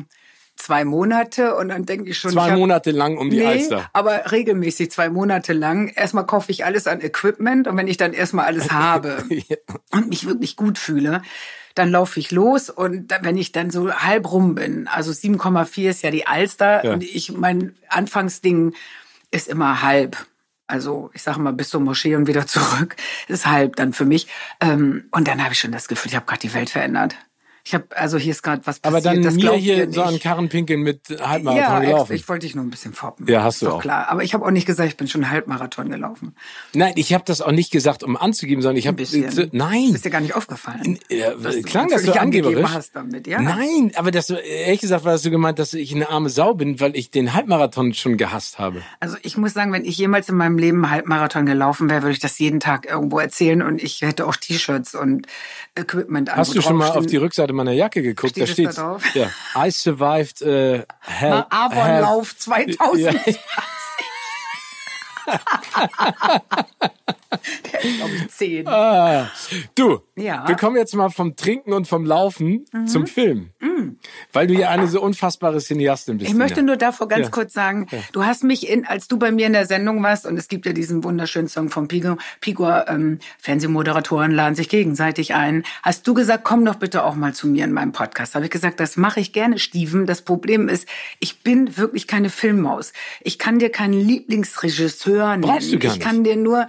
zwei 0.61 0.85
Monate 0.85 1.55
und 1.57 1.69
dann 1.69 1.87
denke 1.87 2.11
ich 2.11 2.19
schon. 2.19 2.31
Zwei 2.31 2.47
ich 2.47 2.53
hab, 2.53 2.59
Monate 2.59 2.91
lang 2.91 3.19
um 3.19 3.31
die 3.31 3.39
nee, 3.39 3.47
Alster. 3.47 3.91
Aber 3.93 4.31
regelmäßig 4.31 4.91
zwei 4.91 5.09
Monate 5.09 5.53
lang. 5.53 5.89
Erstmal 5.89 6.27
kaufe 6.27 6.53
ich 6.53 6.65
alles 6.65 6.87
an 6.87 7.01
Equipment 7.01 7.67
und 7.69 7.77
wenn 7.77 7.89
ich 7.89 7.97
dann 7.97 8.13
erstmal 8.13 8.47
alles 8.47 8.71
habe 8.73 9.25
ja. 9.29 9.57
und 9.91 10.09
mich 10.09 10.27
wirklich 10.27 10.57
gut 10.57 10.79
fühle, 10.79 11.23
dann 11.75 11.91
laufe 11.91 12.21
ich 12.21 12.31
los 12.31 12.69
und 12.71 13.15
wenn 13.23 13.37
ich 13.37 13.53
dann 13.53 13.71
so 13.71 13.93
halb 13.93 14.31
rum 14.31 14.55
bin, 14.55 14.89
also 14.89 15.13
7,4 15.13 15.89
ist 15.89 16.03
ja 16.03 16.11
die 16.11 16.27
Alster 16.27 16.85
ja. 16.85 16.93
und 16.93 17.03
ich 17.03 17.33
mein 17.33 17.77
Anfangsding 17.89 18.75
ist 19.31 19.49
immer 19.49 19.83
halb. 19.83 20.17
Also 20.67 21.11
ich 21.15 21.23
sage 21.23 21.41
mal 21.41 21.53
bis 21.53 21.71
zur 21.71 21.81
Moschee 21.81 22.15
und 22.15 22.27
wieder 22.27 22.47
zurück 22.47 22.97
ist 23.29 23.47
halb 23.47 23.77
dann 23.77 23.93
für 23.93 24.05
mich. 24.05 24.29
Ähm, 24.61 25.05
und 25.11 25.27
dann 25.27 25.43
habe 25.43 25.53
ich 25.53 25.61
schon 25.61 25.73
das 25.73 25.89
Gefühl, 25.89 26.11
ich 26.11 26.17
habe 26.17 26.27
gerade 26.27 26.41
die 26.41 26.55
Welt 26.55 26.71
verändert. 26.71 27.17
Ich 27.65 27.75
habe 27.75 27.85
also 27.95 28.19
hier 28.19 28.31
ist 28.33 28.43
gerade 28.43 28.63
was 28.65 28.81
passiert. 28.81 29.07
Aber 29.07 29.15
dann 29.15 29.23
das 29.23 29.35
mir 29.35 29.53
hier 29.53 29.93
so 29.93 30.03
an 30.03 30.19
Karrenpinkeln 30.19 30.81
mit 30.81 31.09
Halbmarathon 31.21 31.63
ja, 31.63 31.81
gelaufen. 31.81 32.13
Ich, 32.15 32.29
wollte 32.29 32.47
dich 32.47 32.55
nur 32.55 32.65
ein 32.65 32.71
bisschen 32.71 32.95
foppen. 32.95 33.27
Ja, 33.29 33.43
hast 33.43 33.61
du 33.61 33.67
Doch 33.67 33.75
auch. 33.75 33.83
klar. 33.83 34.09
Aber 34.09 34.23
ich 34.23 34.35
habe 34.35 34.45
auch 34.45 34.51
nicht 34.51 34.67
gesagt, 34.67 34.89
ich 34.89 34.97
bin 34.97 35.09
schon 35.09 35.31
Halbmarathon 35.31 35.91
gelaufen. 35.91 36.35
Nein, 36.73 36.95
ich 36.97 37.13
habe 37.13 37.25
das 37.27 37.41
auch 37.41 37.53
nicht 37.53 37.71
gesagt, 37.71 38.03
um 38.03 38.17
anzugeben, 38.17 38.63
sondern 38.63 38.79
ich 38.79 38.87
habe 38.87 39.03
nein. 39.53 39.87
Das 39.89 39.97
ist 39.97 40.05
dir 40.05 40.11
gar 40.11 40.21
nicht 40.21 40.35
aufgefallen. 40.35 40.99
Ja, 41.11 41.33
klang 41.65 41.89
das 41.89 42.03
so 42.03 42.13
angeberisch? 42.13 42.71
Hast 42.71 42.97
damit, 42.97 43.27
ja? 43.27 43.41
Nein, 43.41 43.93
aber 43.95 44.11
das 44.11 44.31
ehrlich 44.31 44.81
gesagt 44.81 45.05
war 45.05 45.13
das 45.13 45.23
so 45.23 45.31
gemeint, 45.31 45.59
dass 45.59 45.75
ich 45.75 45.95
eine 45.95 46.09
arme 46.09 46.31
Sau 46.31 46.55
bin, 46.55 46.81
weil 46.81 46.97
ich 46.97 47.11
den 47.11 47.35
Halbmarathon 47.35 47.95
schon 47.95 48.17
gehasst 48.17 48.59
habe. 48.59 48.83
Also 49.01 49.17
ich 49.23 49.37
muss 49.37 49.53
sagen, 49.53 49.73
wenn 49.73 49.85
ich 49.85 49.99
jemals 49.99 50.29
in 50.29 50.37
meinem 50.37 50.59
Leben 50.59 50.85
einen 50.85 50.93
Halbmarathon 50.93 51.47
gelaufen 51.47 51.91
wäre, 51.91 52.03
würde 52.03 52.13
ich 52.13 52.21
das 52.21 52.39
jeden 52.39 52.61
Tag 52.61 52.87
irgendwo 52.87 53.19
erzählen 53.19 53.63
und 53.63 53.83
ich 53.83 54.01
hätte 54.03 54.27
auch 54.27 54.37
T-Shirts 54.37 54.95
und 54.95 55.27
Equipment 55.75 56.31
an. 56.31 56.39
Hast 56.39 56.55
du 56.55 56.61
schon 56.61 56.77
mal 56.77 56.91
auf 56.91 57.07
die 57.07 57.17
Rückseite 57.17 57.50
meiner 57.53 57.73
Jacke 57.73 58.03
geguckt? 58.03 58.33
Steht 58.33 58.49
da 58.49 58.53
steht 58.53 58.67
da 58.69 58.73
drauf? 58.73 59.15
Ja, 59.15 59.31
I 59.57 59.71
survived 59.71 60.43
uh, 60.43 60.83
hell, 61.01 61.45
Avonlauf 61.51 62.37
2020. 62.37 63.05
Ja. 63.05 63.13
Der 67.73 67.85
ist, 67.85 67.97
glaube 67.97 68.13
ich, 68.17 68.29
zehn. 68.29 68.67
Ah, 68.67 69.31
du, 69.75 70.01
ja. 70.17 70.47
wir 70.49 70.57
kommen 70.57 70.77
jetzt 70.77 70.95
mal 70.95 71.11
vom 71.11 71.37
Trinken 71.37 71.73
und 71.73 71.87
vom 71.87 72.05
Laufen 72.05 72.67
mhm. 72.73 72.87
zum 72.87 73.07
Film. 73.07 73.51
Mhm. 73.61 73.99
Weil 74.33 74.49
du 74.49 74.55
ja 74.55 74.71
eine 74.71 74.89
so 74.89 75.01
unfassbare 75.01 75.59
Cineastin 75.59 76.19
bist. 76.19 76.31
Ich 76.31 76.37
möchte 76.37 76.63
nur 76.63 76.77
davor 76.77 77.09
ganz 77.09 77.27
ja. 77.27 77.31
kurz 77.31 77.53
sagen, 77.53 77.87
du 78.13 78.25
hast 78.25 78.43
mich, 78.43 78.69
in, 78.69 78.87
als 78.87 79.07
du 79.07 79.19
bei 79.19 79.31
mir 79.31 79.47
in 79.47 79.53
der 79.53 79.67
Sendung 79.67 80.03
warst, 80.03 80.27
und 80.27 80.37
es 80.37 80.49
gibt 80.49 80.67
ja 80.67 80.73
diesen 80.73 81.05
wunderschönen 81.05 81.49
Song 81.49 81.69
von 81.69 81.89
Pigo, 81.89 82.17
Pigo 82.41 82.69
ähm, 82.69 83.19
Fernsehmoderatoren 83.39 84.33
laden 84.33 84.55
sich 84.55 84.69
gegenseitig 84.69 85.35
ein, 85.35 85.65
hast 85.83 86.07
du 86.07 86.15
gesagt, 86.15 86.45
komm 86.45 86.65
doch 86.65 86.77
bitte 86.77 87.05
auch 87.05 87.15
mal 87.15 87.33
zu 87.33 87.47
mir 87.47 87.65
in 87.65 87.73
meinem 87.73 87.93
Podcast. 87.93 88.35
Habe 88.35 88.47
ich 88.47 88.51
gesagt, 88.51 88.81
das 88.81 88.97
mache 88.97 89.21
ich 89.21 89.33
gerne, 89.33 89.59
Steven. 89.59 90.07
Das 90.07 90.23
Problem 90.23 90.69
ist, 90.69 90.89
ich 91.21 91.43
bin 91.43 91.77
wirklich 91.77 92.07
keine 92.07 92.31
Filmmaus. 92.31 92.93
Ich 93.21 93.39
kann 93.39 93.59
dir 93.59 93.71
keinen 93.71 93.95
Lieblingsregisseur 94.01 95.31
nennen. 95.31 95.43
Brauchst 95.43 95.73
du 95.73 95.79
gar 95.79 95.91
nicht. 95.91 95.99
Ich 95.99 96.03
kann 96.03 96.25
dir 96.25 96.37
nur, 96.37 96.67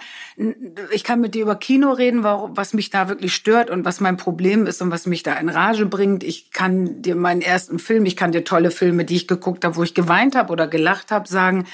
ich 0.91 1.03
kann 1.03 1.21
mit 1.21 1.35
dir 1.35 1.43
über 1.43 1.55
Kino 1.55 1.91
reden, 1.91 2.23
was 2.23 2.73
mich 2.73 2.89
da 2.89 3.09
wirklich 3.09 3.33
stört 3.33 3.69
und 3.69 3.85
was 3.85 3.99
mein 3.99 4.17
Problem 4.17 4.65
ist 4.67 4.81
und 4.81 4.91
was 4.91 5.05
mich 5.05 5.23
da 5.23 5.33
in 5.33 5.49
Rage 5.49 5.85
bringt. 5.85 6.23
Ich 6.23 6.51
kann 6.51 7.01
dir 7.01 7.15
meinen 7.15 7.41
ersten 7.41 7.79
Film, 7.79 8.05
ich 8.05 8.15
kann 8.15 8.31
dir 8.31 8.43
tolle 8.43 8.71
Filme, 8.71 9.05
die 9.05 9.15
ich 9.15 9.27
geguckt 9.27 9.65
habe, 9.65 9.75
wo 9.75 9.83
ich 9.83 9.93
geweint 9.93 10.35
habe 10.35 10.51
oder 10.51 10.67
gelacht 10.67 11.11
habe, 11.11 11.27
sagen. 11.27 11.65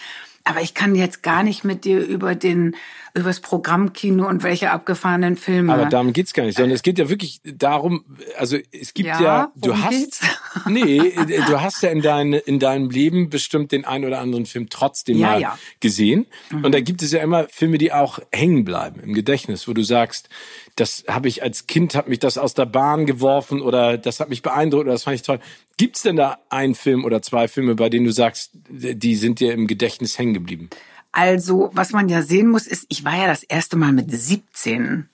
Aber 0.48 0.62
ich 0.62 0.74
kann 0.74 0.96
jetzt 0.96 1.24
gar 1.24 1.44
nicht 1.44 1.64
mit 1.64 1.84
dir 1.84 2.00
über 2.00 2.36
den 2.36 2.76
übers 3.18 3.40
Programmkino 3.40 4.28
und 4.28 4.44
welche 4.44 4.72
abgefahrenen 4.72 5.38
Filme. 5.38 5.74
Aber 5.74 5.86
darum 5.88 6.14
geht's 6.14 6.34
gar 6.34 6.44
nicht, 6.44 6.56
sondern 6.56 6.74
es 6.74 6.84
geht 6.84 7.00
ja 7.00 7.10
wirklich 7.10 7.42
darum, 7.44 8.06
also 8.38 8.58
es 8.72 8.94
gibt 8.94 9.08
ja, 9.08 9.22
ja 9.22 9.52
du 9.56 9.78
hast 9.78 9.90
geht's? 9.90 10.22
nee, 10.68 11.14
du 11.26 11.62
hast 11.62 11.82
ja 11.82 11.90
in 11.90 12.02
dein, 12.02 12.34
in 12.34 12.60
deinem 12.60 12.90
Leben 12.90 13.30
bestimmt 13.30 13.72
den 13.72 13.86
einen 13.86 14.06
oder 14.06 14.20
anderen 14.20 14.46
Film 14.46 14.70
trotzdem 14.70 15.18
ja, 15.18 15.28
mal 15.28 15.42
ja. 15.42 15.60
gesehen 15.80 16.28
mhm. 16.52 16.66
und 16.66 16.72
da 16.74 16.80
gibt 16.80 17.02
es 17.02 17.12
ja 17.12 17.22
immer 17.22 17.48
Filme, 17.50 17.78
die 17.78 17.92
auch 17.92 18.20
hängen 18.32 18.64
bleiben 18.64 19.00
im 19.00 19.14
Gedächtnis, 19.14 19.68
wo 19.68 19.74
du 19.74 19.82
sagst, 19.82 20.30
das 20.76 21.04
habe 21.08 21.28
ich 21.28 21.42
als 21.42 21.66
Kind, 21.66 21.96
hat 21.96 22.08
mich 22.08 22.20
das 22.20 22.38
aus 22.38 22.54
der 22.54 22.66
Bahn 22.66 23.06
geworfen 23.08 23.62
oder 23.62 23.98
das 23.98 24.20
hat 24.20 24.30
mich 24.30 24.44
beeindruckt 24.44 24.84
oder 24.84 24.94
das 24.94 25.04
fand 25.04 25.16
ich 25.16 25.24
toll. 25.24 25.40
Gibt's 25.78 26.02
denn 26.02 26.16
da 26.16 26.40
einen 26.50 26.74
Film 26.76 27.06
oder 27.06 27.22
zwei 27.22 27.48
Filme, 27.48 27.76
bei 27.76 27.90
denen 27.90 28.06
du 28.06 28.12
sagst, 28.12 28.52
die 28.70 29.16
sind 29.16 29.40
dir 29.40 29.54
im 29.54 29.68
Gedächtnis 29.68 30.18
hängen 30.18 30.34
geblieben? 30.34 30.70
Also, 31.12 31.70
was 31.74 31.92
man 31.92 32.10
ja 32.10 32.22
sehen 32.22 32.48
muss, 32.48 32.68
ist, 32.68 32.86
ich 32.90 33.06
war 33.06 33.16
ja 33.16 33.28
das 33.28 33.44
erste 33.44 33.78
Mal 33.78 33.94
mit 33.94 34.12
17 34.12 35.08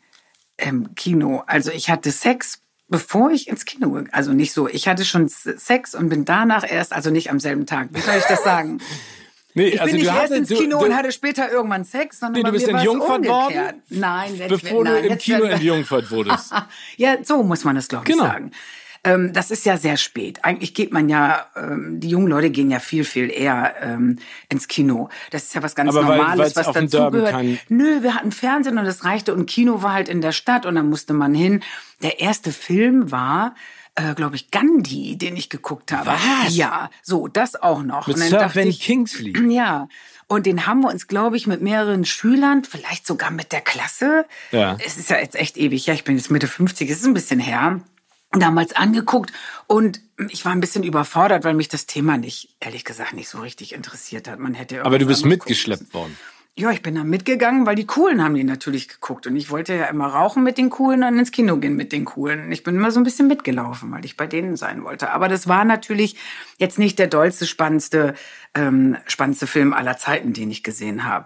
im 0.58 0.96
Kino. 0.96 1.44
Also 1.48 1.72
ich 1.72 1.90
hatte 1.90 2.12
Sex, 2.12 2.62
bevor 2.88 3.32
ich 3.32 3.48
ins 3.48 3.66
Kino, 3.66 4.04
also 4.12 4.34
nicht 4.34 4.54
so, 4.54 4.68
ich 4.68 4.88
hatte 4.88 5.06
schon 5.06 5.28
Sex 5.30 5.96
und 5.96 6.10
bin 6.10 6.26
danach 6.26 6.70
erst, 6.70 6.94
also 6.94 7.10
nicht 7.10 7.30
am 7.30 7.40
selben 7.40 7.66
Tag. 7.66 7.90
Wie 7.92 8.02
soll 8.02 8.16
ich 8.18 8.26
das 8.26 8.44
sagen? 8.44 8.80
Nee, 9.56 9.68
ich 9.68 9.82
also 9.82 9.92
bin 9.92 10.02
nicht 10.02 10.12
erst 10.12 10.34
ins 10.34 10.50
Kino 10.50 10.80
du, 10.80 10.86
und 10.86 10.96
hatte 10.96 11.12
später 11.12 11.52
irgendwann 11.52 11.84
Sex, 11.86 12.22
sondern 12.22 12.42
nee, 12.42 12.48
du 12.48 12.52
bist 12.52 12.68
in 12.68 12.80
Jungfurt 12.80 13.28
worden? 13.28 13.84
Nein, 13.90 14.42
bevor 14.50 14.84
nein, 14.84 15.04
du 15.04 15.10
im 15.10 15.18
Kino 15.20 15.44
in 15.44 15.62
Jungfurt 15.62 16.10
wurdest. 16.10 16.52
ja, 16.98 17.24
so 17.24 17.44
muss 17.44 17.64
man 17.64 17.78
es 17.78 17.88
glaube 17.88 18.04
ich 18.08 18.16
genau. 18.16 18.26
sagen. 18.26 18.52
Ähm, 19.06 19.34
das 19.34 19.52
ist 19.52 19.66
ja 19.66 19.78
sehr 19.78 19.98
spät. 19.98 20.40
Eigentlich 20.44 20.74
geht 20.74 20.94
man 20.94 21.10
ja, 21.10 21.48
ähm, 21.58 22.00
die 22.00 22.08
jungen 22.08 22.28
Leute 22.28 22.50
gehen 22.50 22.72
ja 22.72 22.80
viel, 22.80 23.04
viel 23.04 23.30
eher 23.30 23.74
ähm, 23.82 24.18
ins 24.50 24.70
Kino. 24.70 25.10
Das 25.32 25.44
ist 25.44 25.56
ja 25.56 25.62
was 25.62 25.76
ganz 25.76 25.90
Aber 25.90 26.04
Normales, 26.04 26.56
weil, 26.56 26.66
was 26.66 26.74
dazugehört. 26.74 27.46
Nö, 27.68 28.02
wir 28.02 28.16
hatten 28.16 28.32
Fernsehen 28.32 28.78
und 28.78 28.86
das 28.86 29.04
reichte 29.04 29.34
und 29.34 29.46
Kino 29.46 29.82
war 29.82 29.94
halt 29.94 30.08
in 30.08 30.22
der 30.22 30.32
Stadt 30.32 30.66
und 30.66 30.76
dann 30.76 30.90
musste 30.90 31.14
man 31.14 31.34
hin. 31.34 31.62
Der 32.02 32.22
erste 32.22 32.52
Film 32.52 33.12
war 33.12 33.56
äh, 33.96 34.16
glaube 34.16 34.36
ich, 34.36 34.50
Gandhi, 34.50 35.18
den 35.18 35.38
ich 35.38 35.50
geguckt 35.50 35.92
habe. 35.92 36.08
Was? 36.08 36.56
Ja, 36.56 36.90
so, 37.04 37.28
das 37.28 37.62
auch 37.62 37.84
noch. 37.84 38.08
Mit 38.08 38.18
Sir 38.18 38.50
Ben 38.52 38.68
ich, 38.68 38.80
Kingsley. 38.80 39.34
Ja. 39.54 39.88
Und 40.28 40.48
den 40.48 40.66
haben 40.66 40.82
wir 40.82 40.90
uns, 40.90 41.08
glaube 41.08 41.38
ich, 41.38 41.46
mit 41.46 41.62
mehreren 41.62 42.06
Schülern, 42.06 42.64
vielleicht 42.64 43.06
sogar 43.06 43.30
mit 43.30 43.52
der 43.52 43.62
Klasse. 43.62 44.26
Ja. 44.52 44.78
Es 44.84 44.98
ist 44.98 45.12
ja 45.12 45.18
jetzt 45.20 45.36
echt 45.36 45.58
ewig. 45.58 45.86
Ja, 45.86 45.94
ich 45.94 46.06
bin 46.06 46.18
jetzt 46.18 46.32
Mitte 46.32 46.48
50, 46.48 46.90
es 46.90 47.02
ist 47.02 47.06
ein 47.06 47.14
bisschen 47.14 47.40
her 47.40 47.82
damals 48.34 48.76
angeguckt 48.76 49.32
und 49.68 50.02
ich 50.30 50.46
war 50.46 50.52
ein 50.52 50.60
bisschen 50.60 50.84
überfordert, 50.84 51.44
weil 51.44 51.54
mich 51.54 51.70
das 51.70 51.86
Thema 51.86 52.18
nicht, 52.18 52.56
ehrlich 52.60 52.86
gesagt, 52.86 53.14
nicht 53.14 53.30
so 53.30 53.40
richtig 53.40 53.74
interessiert 53.74 54.28
hat. 54.28 54.40
Man 54.40 54.54
hätte 54.54 54.86
Aber 54.86 55.00
du 55.00 55.06
bist 55.06 55.26
mitgeschleppt 55.26 55.94
worden. 55.94 56.16
Ja, 56.56 56.70
ich 56.70 56.84
bin 56.84 56.94
da 56.94 57.04
mitgegangen, 57.04 57.66
weil 57.66 57.76
die 57.76 57.88
Coolen 57.88 58.24
haben 58.24 58.36
die 58.36 58.44
natürlich 58.44 58.88
geguckt. 58.88 59.26
Und 59.26 59.36
ich 59.36 59.50
wollte 59.50 59.74
ja 59.74 59.86
immer 59.86 60.06
rauchen 60.06 60.44
mit 60.44 60.60
den 60.60 60.70
Coolen 60.70 61.04
und 61.04 61.18
ins 61.18 61.32
Kino 61.32 61.58
gehen 61.58 61.76
mit 61.76 61.92
den 61.92 62.06
Coolen. 62.06 62.52
Ich 62.52 62.62
bin 62.62 62.76
immer 62.76 62.92
so 62.92 63.00
ein 63.00 63.04
bisschen 63.04 63.28
mitgelaufen, 63.28 63.92
weil 63.92 64.06
ich 64.06 64.18
bei 64.18 64.28
denen 64.28 64.56
sein 64.56 64.84
wollte. 64.84 65.10
Aber 65.10 65.30
das 65.30 65.48
war 65.48 65.66
natürlich 65.66 66.16
jetzt 66.60 66.78
nicht 66.78 67.00
der 67.00 67.08
dollste, 67.08 67.48
spannendste, 67.48 68.14
ähm, 68.54 68.98
spannendste 69.08 69.48
Film 69.48 69.74
aller 69.74 69.98
Zeiten, 69.98 70.34
den 70.34 70.52
ich 70.52 70.62
gesehen 70.62 71.06
habe. 71.06 71.26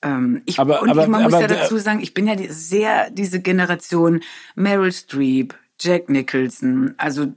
Ähm, 0.00 0.40
ich, 0.46 0.58
aber, 0.58 0.80
und 0.80 0.88
aber, 0.88 1.02
ich, 1.02 1.08
man 1.08 1.24
aber, 1.24 1.32
muss 1.32 1.40
ja 1.40 1.48
dazu 1.48 1.76
sagen, 1.76 2.00
ich 2.00 2.14
bin 2.14 2.26
ja 2.26 2.34
die, 2.34 2.48
sehr 2.48 3.10
diese 3.10 3.40
Generation 3.40 4.22
Meryl 4.54 4.92
Streep, 4.92 5.54
Jack 5.80 6.08
Nicholson, 6.08 6.94
also 6.96 7.32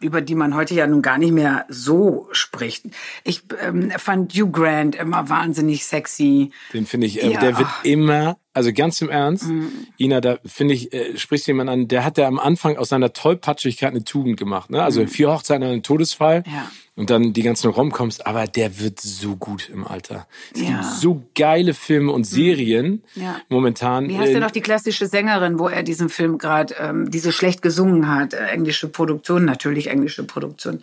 über 0.00 0.20
die 0.20 0.34
man 0.34 0.54
heute 0.54 0.74
ja 0.74 0.86
nun 0.86 1.02
gar 1.02 1.18
nicht 1.18 1.32
mehr 1.32 1.66
so 1.68 2.28
spricht. 2.32 2.86
Ich 3.24 3.42
ähm, 3.60 3.92
fand 3.96 4.32
Hugh 4.32 4.50
Grant 4.50 4.96
immer 4.96 5.28
wahnsinnig 5.28 5.84
sexy. 5.84 6.52
Den 6.72 6.86
finde 6.86 7.06
ich, 7.06 7.22
äh, 7.22 7.32
ja. 7.32 7.40
der 7.40 7.58
wird 7.58 7.68
immer, 7.82 8.38
also 8.52 8.72
ganz 8.72 9.00
im 9.00 9.08
Ernst, 9.10 9.48
mhm. 9.48 9.70
Ina, 9.98 10.20
da 10.20 10.38
finde 10.44 10.74
ich, 10.74 10.92
äh, 10.92 11.16
sprichst 11.16 11.46
jemand 11.46 11.70
an, 11.70 11.88
der 11.88 12.04
hat 12.04 12.18
ja 12.18 12.26
am 12.26 12.38
Anfang 12.38 12.76
aus 12.76 12.88
seiner 12.88 13.12
Tollpatschigkeit 13.12 13.90
eine 13.90 14.04
Tugend 14.04 14.38
gemacht. 14.38 14.70
Ne? 14.70 14.82
Also 14.82 15.02
mhm. 15.02 15.08
vier 15.08 15.30
Hochzeiten, 15.30 15.62
einen 15.64 15.82
Todesfall. 15.82 16.42
Ja 16.46 16.70
und 17.00 17.08
dann 17.08 17.32
die 17.32 17.42
ganzen 17.42 17.70
Romcoms, 17.70 18.20
aber 18.20 18.46
der 18.46 18.78
wird 18.78 19.00
so 19.00 19.34
gut 19.34 19.70
im 19.70 19.86
Alter. 19.86 20.26
Es 20.54 20.60
ja. 20.60 20.68
gibt 20.68 20.84
so 20.84 21.22
geile 21.34 21.72
Filme 21.72 22.12
und 22.12 22.24
Serien 22.24 23.02
ja. 23.14 23.40
momentan. 23.48 24.06
Wie 24.10 24.18
heißt 24.18 24.34
denn 24.34 24.42
noch 24.42 24.50
die 24.50 24.60
klassische 24.60 25.06
Sängerin, 25.06 25.58
wo 25.58 25.68
er 25.68 25.82
diesen 25.82 26.10
Film 26.10 26.36
gerade, 26.36 26.74
ähm, 26.78 27.10
die 27.10 27.18
so 27.18 27.32
schlecht 27.32 27.62
gesungen 27.62 28.14
hat? 28.14 28.34
Äh, 28.34 28.48
englische 28.48 28.86
Produktion, 28.86 29.46
natürlich 29.46 29.86
englische 29.86 30.24
Produktion. 30.24 30.82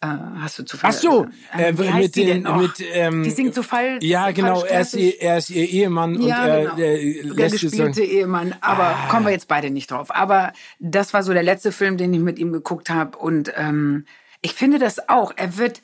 Äh, 0.00 0.06
hast 0.40 0.58
du 0.60 0.64
zufällig? 0.64 0.96
Ach 0.96 1.00
so, 1.00 1.26
äh, 1.56 1.70
äh, 1.70 1.72
mit 1.72 2.14
den, 2.14 2.42
mit, 2.44 2.72
ähm, 2.92 3.24
die 3.24 3.30
singt 3.30 3.52
so 3.52 3.64
falsch. 3.64 4.04
Ja, 4.04 4.30
genau, 4.30 4.62
er 4.62 4.82
ist, 4.82 4.94
ihr, 4.94 5.20
er 5.20 5.38
ist 5.38 5.50
ihr 5.50 5.68
Ehemann 5.68 6.20
ja, 6.22 6.44
und 6.44 6.76
genau. 6.76 6.78
äh, 6.78 7.22
der 7.24 7.34
lässt 7.34 7.60
gespielte 7.60 7.94
sagen. 7.94 8.08
Ehemann. 8.08 8.54
Aber 8.60 8.84
Ah. 8.84 9.08
kommen 9.10 9.26
wir 9.26 9.32
jetzt 9.32 9.48
beide 9.48 9.70
nicht 9.70 9.90
drauf. 9.90 10.14
Aber 10.14 10.52
das 10.78 11.12
war 11.14 11.24
so 11.24 11.32
der 11.32 11.42
letzte 11.42 11.72
Film, 11.72 11.96
den 11.96 12.14
ich 12.14 12.20
mit 12.20 12.38
ihm 12.38 12.52
geguckt 12.52 12.90
habe. 12.90 13.18
Und 13.18 13.52
ähm, 13.56 14.04
ich 14.40 14.54
finde 14.54 14.78
das 14.78 15.08
auch. 15.08 15.32
Er 15.34 15.58
wird, 15.58 15.82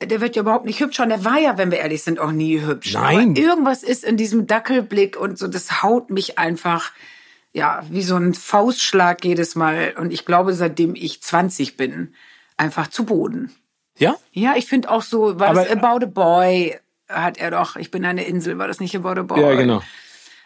der 0.00 0.20
wird 0.20 0.36
ja 0.36 0.42
überhaupt 0.42 0.64
nicht 0.66 0.78
hübsch. 0.78 1.00
Und 1.00 1.10
er 1.10 1.24
war 1.24 1.40
ja, 1.40 1.58
wenn 1.58 1.72
wir 1.72 1.78
ehrlich 1.78 2.04
sind, 2.04 2.20
auch 2.20 2.30
nie 2.30 2.60
hübsch. 2.60 2.92
Nein. 2.94 3.30
Aber 3.30 3.40
irgendwas 3.40 3.82
ist 3.82 4.04
in 4.04 4.16
diesem 4.16 4.46
Dackelblick 4.46 5.18
und 5.18 5.38
so, 5.38 5.48
das 5.48 5.82
haut 5.82 6.10
mich 6.10 6.38
einfach. 6.38 6.92
Ja, 7.52 7.82
wie 7.90 8.02
so 8.02 8.14
ein 8.14 8.32
Faustschlag 8.34 9.24
jedes 9.24 9.56
Mal. 9.56 9.94
Und 9.98 10.12
ich 10.12 10.24
glaube, 10.24 10.52
seitdem 10.52 10.94
ich 10.94 11.20
20 11.20 11.76
bin, 11.76 12.14
einfach 12.56 12.88
zu 12.88 13.04
Boden. 13.04 13.50
Ja? 13.98 14.16
Ja, 14.32 14.54
ich 14.56 14.66
finde 14.66 14.90
auch 14.90 15.02
so, 15.02 15.38
war 15.38 15.48
Aber- 15.48 15.64
das 15.64 15.70
About 15.72 16.04
a 16.04 16.08
Boy, 16.08 16.76
hat 17.08 17.38
er 17.38 17.50
doch, 17.50 17.76
ich 17.76 17.90
bin 17.90 18.04
eine 18.04 18.24
Insel, 18.24 18.58
war 18.58 18.68
das 18.68 18.80
nicht 18.80 18.94
About 18.96 19.20
a 19.20 19.22
Boy? 19.22 19.40
Ja, 19.40 19.54
genau. 19.54 19.82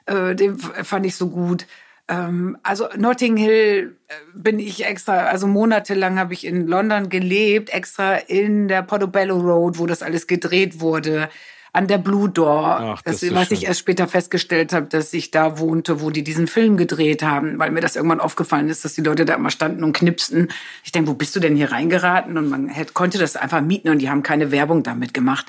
Äh, 0.07 0.35
den 0.35 0.59
fand 0.59 1.07
ich 1.07 1.16
so 1.16 1.29
gut. 1.29 1.66
Ähm, 2.09 2.59
also 2.62 2.88
Notting 2.96 3.37
Hill 3.37 3.96
äh, 4.09 4.12
bin 4.35 4.59
ich 4.59 4.85
extra, 4.85 5.25
also 5.27 5.46
monatelang 5.46 6.18
habe 6.18 6.35
ich 6.35 6.44
in 6.44 6.66
London 6.66 7.09
gelebt, 7.09 7.70
extra 7.70 8.16
in 8.16 8.66
der 8.68 8.83
Portobello 8.83 9.38
Road, 9.38 9.79
wo 9.79 9.87
das 9.87 10.03
alles 10.03 10.27
gedreht 10.27 10.81
wurde, 10.81 11.29
an 11.73 11.87
der 11.87 11.99
Blue 11.99 12.29
Door. 12.29 12.79
Ach, 12.81 13.03
das 13.03 13.21
das, 13.21 13.35
was 13.35 13.49
schön. 13.49 13.57
ich 13.57 13.67
erst 13.67 13.81
später 13.81 14.09
festgestellt 14.09 14.73
habe, 14.73 14.87
dass 14.87 15.13
ich 15.13 15.31
da 15.31 15.59
wohnte, 15.59 16.01
wo 16.01 16.11
die 16.11 16.25
diesen 16.25 16.47
Film 16.47 16.77
gedreht 16.77 17.23
haben, 17.23 17.59
weil 17.59 17.71
mir 17.71 17.81
das 17.81 17.97
irgendwann 17.97 18.21
aufgefallen 18.21 18.69
ist, 18.69 18.85
dass 18.85 18.95
die 18.95 19.03
Leute 19.03 19.25
da 19.25 19.35
immer 19.35 19.51
standen 19.51 19.85
und 19.85 19.93
knipsten. 19.93 20.49
Ich 20.85 20.93
denke, 20.93 21.11
wo 21.11 21.15
bist 21.15 21.35
du 21.37 21.41
denn 21.41 21.57
hier 21.57 21.73
reingeraten? 21.73 22.37
Und 22.37 22.49
man 22.49 22.69
hätte, 22.69 22.93
konnte 22.93 23.19
das 23.19 23.37
einfach 23.37 23.61
mieten 23.61 23.89
und 23.89 23.99
die 23.99 24.11
haben 24.11 24.23
keine 24.23 24.51
Werbung 24.51 24.83
damit 24.83 25.15
gemacht. 25.15 25.47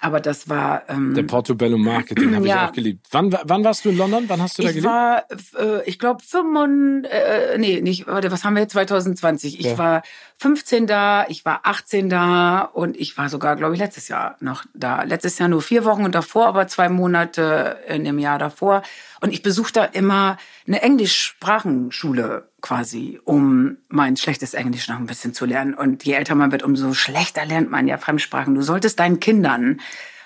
Aber 0.00 0.20
das 0.20 0.48
war 0.48 0.82
ähm, 0.88 1.14
Der 1.14 1.22
Portobello 1.24 1.76
Market, 1.78 2.20
den 2.20 2.34
habe 2.36 2.46
Ja. 2.46 2.64
ich 2.64 2.70
auch 2.70 2.72
geliebt. 2.74 3.06
Wann, 3.10 3.36
wann 3.44 3.64
warst 3.64 3.84
du 3.84 3.88
in 3.90 3.96
London? 3.96 4.24
Wann 4.28 4.40
hast 4.42 4.58
du 4.58 4.62
da 4.62 4.68
ich 4.68 4.74
gelebt? 4.76 4.92
war, 4.92 5.24
äh, 5.58 5.82
ich 5.86 5.98
glaube, 5.98 6.22
95, 6.22 7.10
äh, 7.12 7.58
nee, 7.58 7.80
nicht, 7.80 8.06
warte, 8.06 8.30
was 8.30 8.44
haben 8.44 8.54
wir 8.54 8.62
jetzt, 8.62 8.72
2020? 8.72 9.58
Ich 9.60 9.66
Ja. 9.66 9.78
war 9.78 10.02
15 10.38 10.86
da, 10.86 11.26
ich 11.28 11.44
war 11.44 11.60
18 11.64 12.08
da 12.08 12.60
und 12.60 12.96
ich 12.96 13.16
war 13.18 13.28
sogar, 13.28 13.56
glaube 13.56 13.74
ich, 13.74 13.80
letztes 13.80 14.08
Jahr 14.08 14.36
noch 14.40 14.64
da. 14.74 15.02
Letztes 15.02 15.38
Jahr 15.38 15.48
nur 15.48 15.62
vier 15.62 15.84
Wochen 15.84 16.04
und 16.04 16.14
davor 16.14 16.46
aber 16.46 16.68
zwei 16.68 16.88
Monate 16.88 17.78
in 17.88 18.04
dem 18.04 18.18
Jahr 18.18 18.38
davor. 18.38 18.82
Und 19.20 19.32
ich 19.32 19.42
besuche 19.42 19.72
da 19.72 19.84
immer 19.84 20.36
eine 20.66 20.80
Englischsprachenschule 20.82 22.48
quasi, 22.60 23.20
um 23.24 23.76
mein 23.88 24.16
schlechtes 24.16 24.54
Englisch 24.54 24.88
noch 24.88 24.96
ein 24.96 25.06
bisschen 25.06 25.32
zu 25.34 25.46
lernen. 25.46 25.74
Und 25.74 26.04
je 26.04 26.14
älter 26.14 26.34
man 26.34 26.52
wird, 26.52 26.62
umso 26.62 26.92
schlechter 26.94 27.44
lernt 27.46 27.70
man 27.70 27.86
ja 27.86 27.98
Fremdsprachen. 27.98 28.54
Du 28.54 28.62
solltest 28.62 28.98
deinen 28.98 29.20
Kindern, 29.20 29.80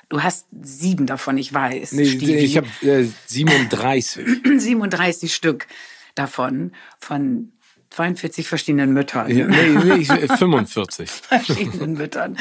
du 0.09 0.23
hast 0.23 0.47
sieben 0.63 1.07
davon, 1.07 1.37
ich 1.39 1.53
weiß, 1.53 1.93
Nee, 1.93 2.07
Stevie. 2.07 2.37
ich 2.37 2.57
habe 2.57 2.69
äh, 2.83 3.07
37. 3.27 4.27
37 4.59 5.35
Stück 5.35 5.67
davon 6.15 6.73
von 6.99 7.53
42 7.91 8.49
verschiedenen 8.49 8.95
Müttern. 8.95 9.31
Ja, 9.37 9.47
nee, 9.47 9.69
nee, 9.85 9.95
ich, 9.97 10.09
äh, 10.11 10.27
45. 10.29 11.11
verschiedenen 11.29 11.93
Müttern. 11.93 12.39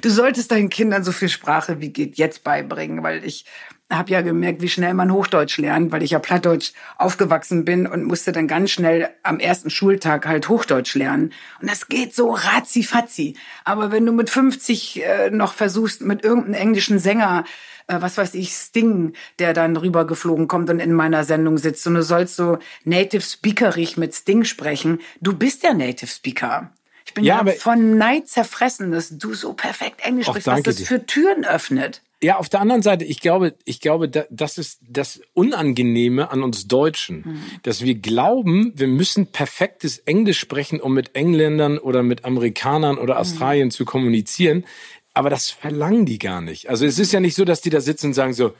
Du 0.00 0.08
solltest 0.08 0.50
deinen 0.50 0.70
Kindern 0.70 1.04
so 1.04 1.12
viel 1.12 1.28
Sprache 1.28 1.80
wie 1.80 1.90
geht 1.90 2.16
jetzt 2.16 2.42
beibringen, 2.44 3.02
weil 3.02 3.22
ich 3.24 3.44
habe 3.90 4.10
ja 4.10 4.22
gemerkt, 4.22 4.62
wie 4.62 4.68
schnell 4.68 4.94
man 4.94 5.12
Hochdeutsch 5.12 5.58
lernt, 5.58 5.92
weil 5.92 6.02
ich 6.02 6.12
ja 6.12 6.18
Plattdeutsch 6.18 6.72
aufgewachsen 6.96 7.64
bin 7.64 7.86
und 7.86 8.04
musste 8.04 8.32
dann 8.32 8.48
ganz 8.48 8.70
schnell 8.70 9.10
am 9.22 9.38
ersten 9.38 9.70
Schultag 9.70 10.26
halt 10.26 10.48
Hochdeutsch 10.48 10.94
lernen. 10.94 11.32
Und 11.60 11.70
das 11.70 11.88
geht 11.88 12.14
so 12.14 12.30
ratzi-fatzi. 12.30 13.36
Aber 13.64 13.92
wenn 13.92 14.06
du 14.06 14.12
mit 14.12 14.30
50 14.30 15.04
äh, 15.04 15.30
noch 15.30 15.52
versuchst, 15.52 16.00
mit 16.00 16.24
irgendeinem 16.24 16.54
englischen 16.54 16.98
Sänger 16.98 17.44
äh, 17.86 18.00
was 18.00 18.16
weiß 18.16 18.34
ich, 18.34 18.52
Sting, 18.52 19.12
der 19.38 19.52
dann 19.52 19.76
rübergeflogen 19.76 20.48
kommt 20.48 20.70
und 20.70 20.80
in 20.80 20.92
meiner 20.92 21.24
Sendung 21.24 21.58
sitzt. 21.58 21.86
Und 21.86 21.94
du 21.94 22.02
sollst 22.02 22.36
so 22.36 22.58
native 22.84 23.22
speakerig 23.22 23.96
mit 23.96 24.14
Sting 24.14 24.44
sprechen. 24.44 25.00
Du 25.20 25.36
bist 25.36 25.62
ja 25.62 25.74
native 25.74 26.06
speaker. 26.06 26.72
Ich 27.06 27.12
bin 27.12 27.24
Ja, 27.24 27.44
ja, 27.44 27.52
von 27.52 27.98
Neid 27.98 28.28
zerfressen, 28.28 28.90
dass 28.90 29.10
du 29.18 29.34
so 29.34 29.52
perfekt 29.52 30.00
Englisch 30.02 30.26
sprichst, 30.26 30.46
was 30.46 30.62
das 30.62 30.76
dir. 30.76 30.86
für 30.86 31.04
Türen 31.04 31.44
öffnet. 31.44 32.00
Ja, 32.24 32.38
auf 32.38 32.48
der 32.48 32.60
anderen 32.62 32.80
Seite, 32.80 33.04
ich 33.04 33.20
glaube, 33.20 33.54
ich 33.66 33.80
glaube, 33.80 34.08
da- 34.08 34.24
das 34.30 34.56
ist 34.56 34.80
das 34.88 35.20
Unangenehme 35.34 36.30
an 36.30 36.42
uns 36.42 36.66
Deutschen, 36.66 37.16
Mhm. 37.26 37.42
dass 37.64 37.82
wir 37.82 37.94
glauben, 37.96 38.72
wir 38.76 38.86
müssen 38.88 39.26
perfektes 39.26 39.98
Englisch 39.98 40.38
sprechen, 40.38 40.80
um 40.80 40.94
mit 40.94 41.14
Engländern 41.14 41.76
oder 41.78 42.02
mit 42.02 42.24
Amerikanern 42.24 42.96
Mhm. 42.96 43.02
oder 43.02 43.18
Australien 43.18 43.70
zu 43.70 43.84
kommunizieren. 43.84 44.64
Aber 45.12 45.28
das 45.28 45.50
verlangen 45.50 46.06
die 46.06 46.18
gar 46.18 46.40
nicht. 46.40 46.68
Also 46.70 46.86
es 46.86 46.98
ist 46.98 47.12
ja 47.12 47.20
nicht 47.20 47.34
so, 47.36 47.44
dass 47.44 47.60
die 47.60 47.70
da 47.70 47.80
sitzen 47.82 48.06
und 48.08 48.14
sagen 48.14 48.32
so, 48.32 48.54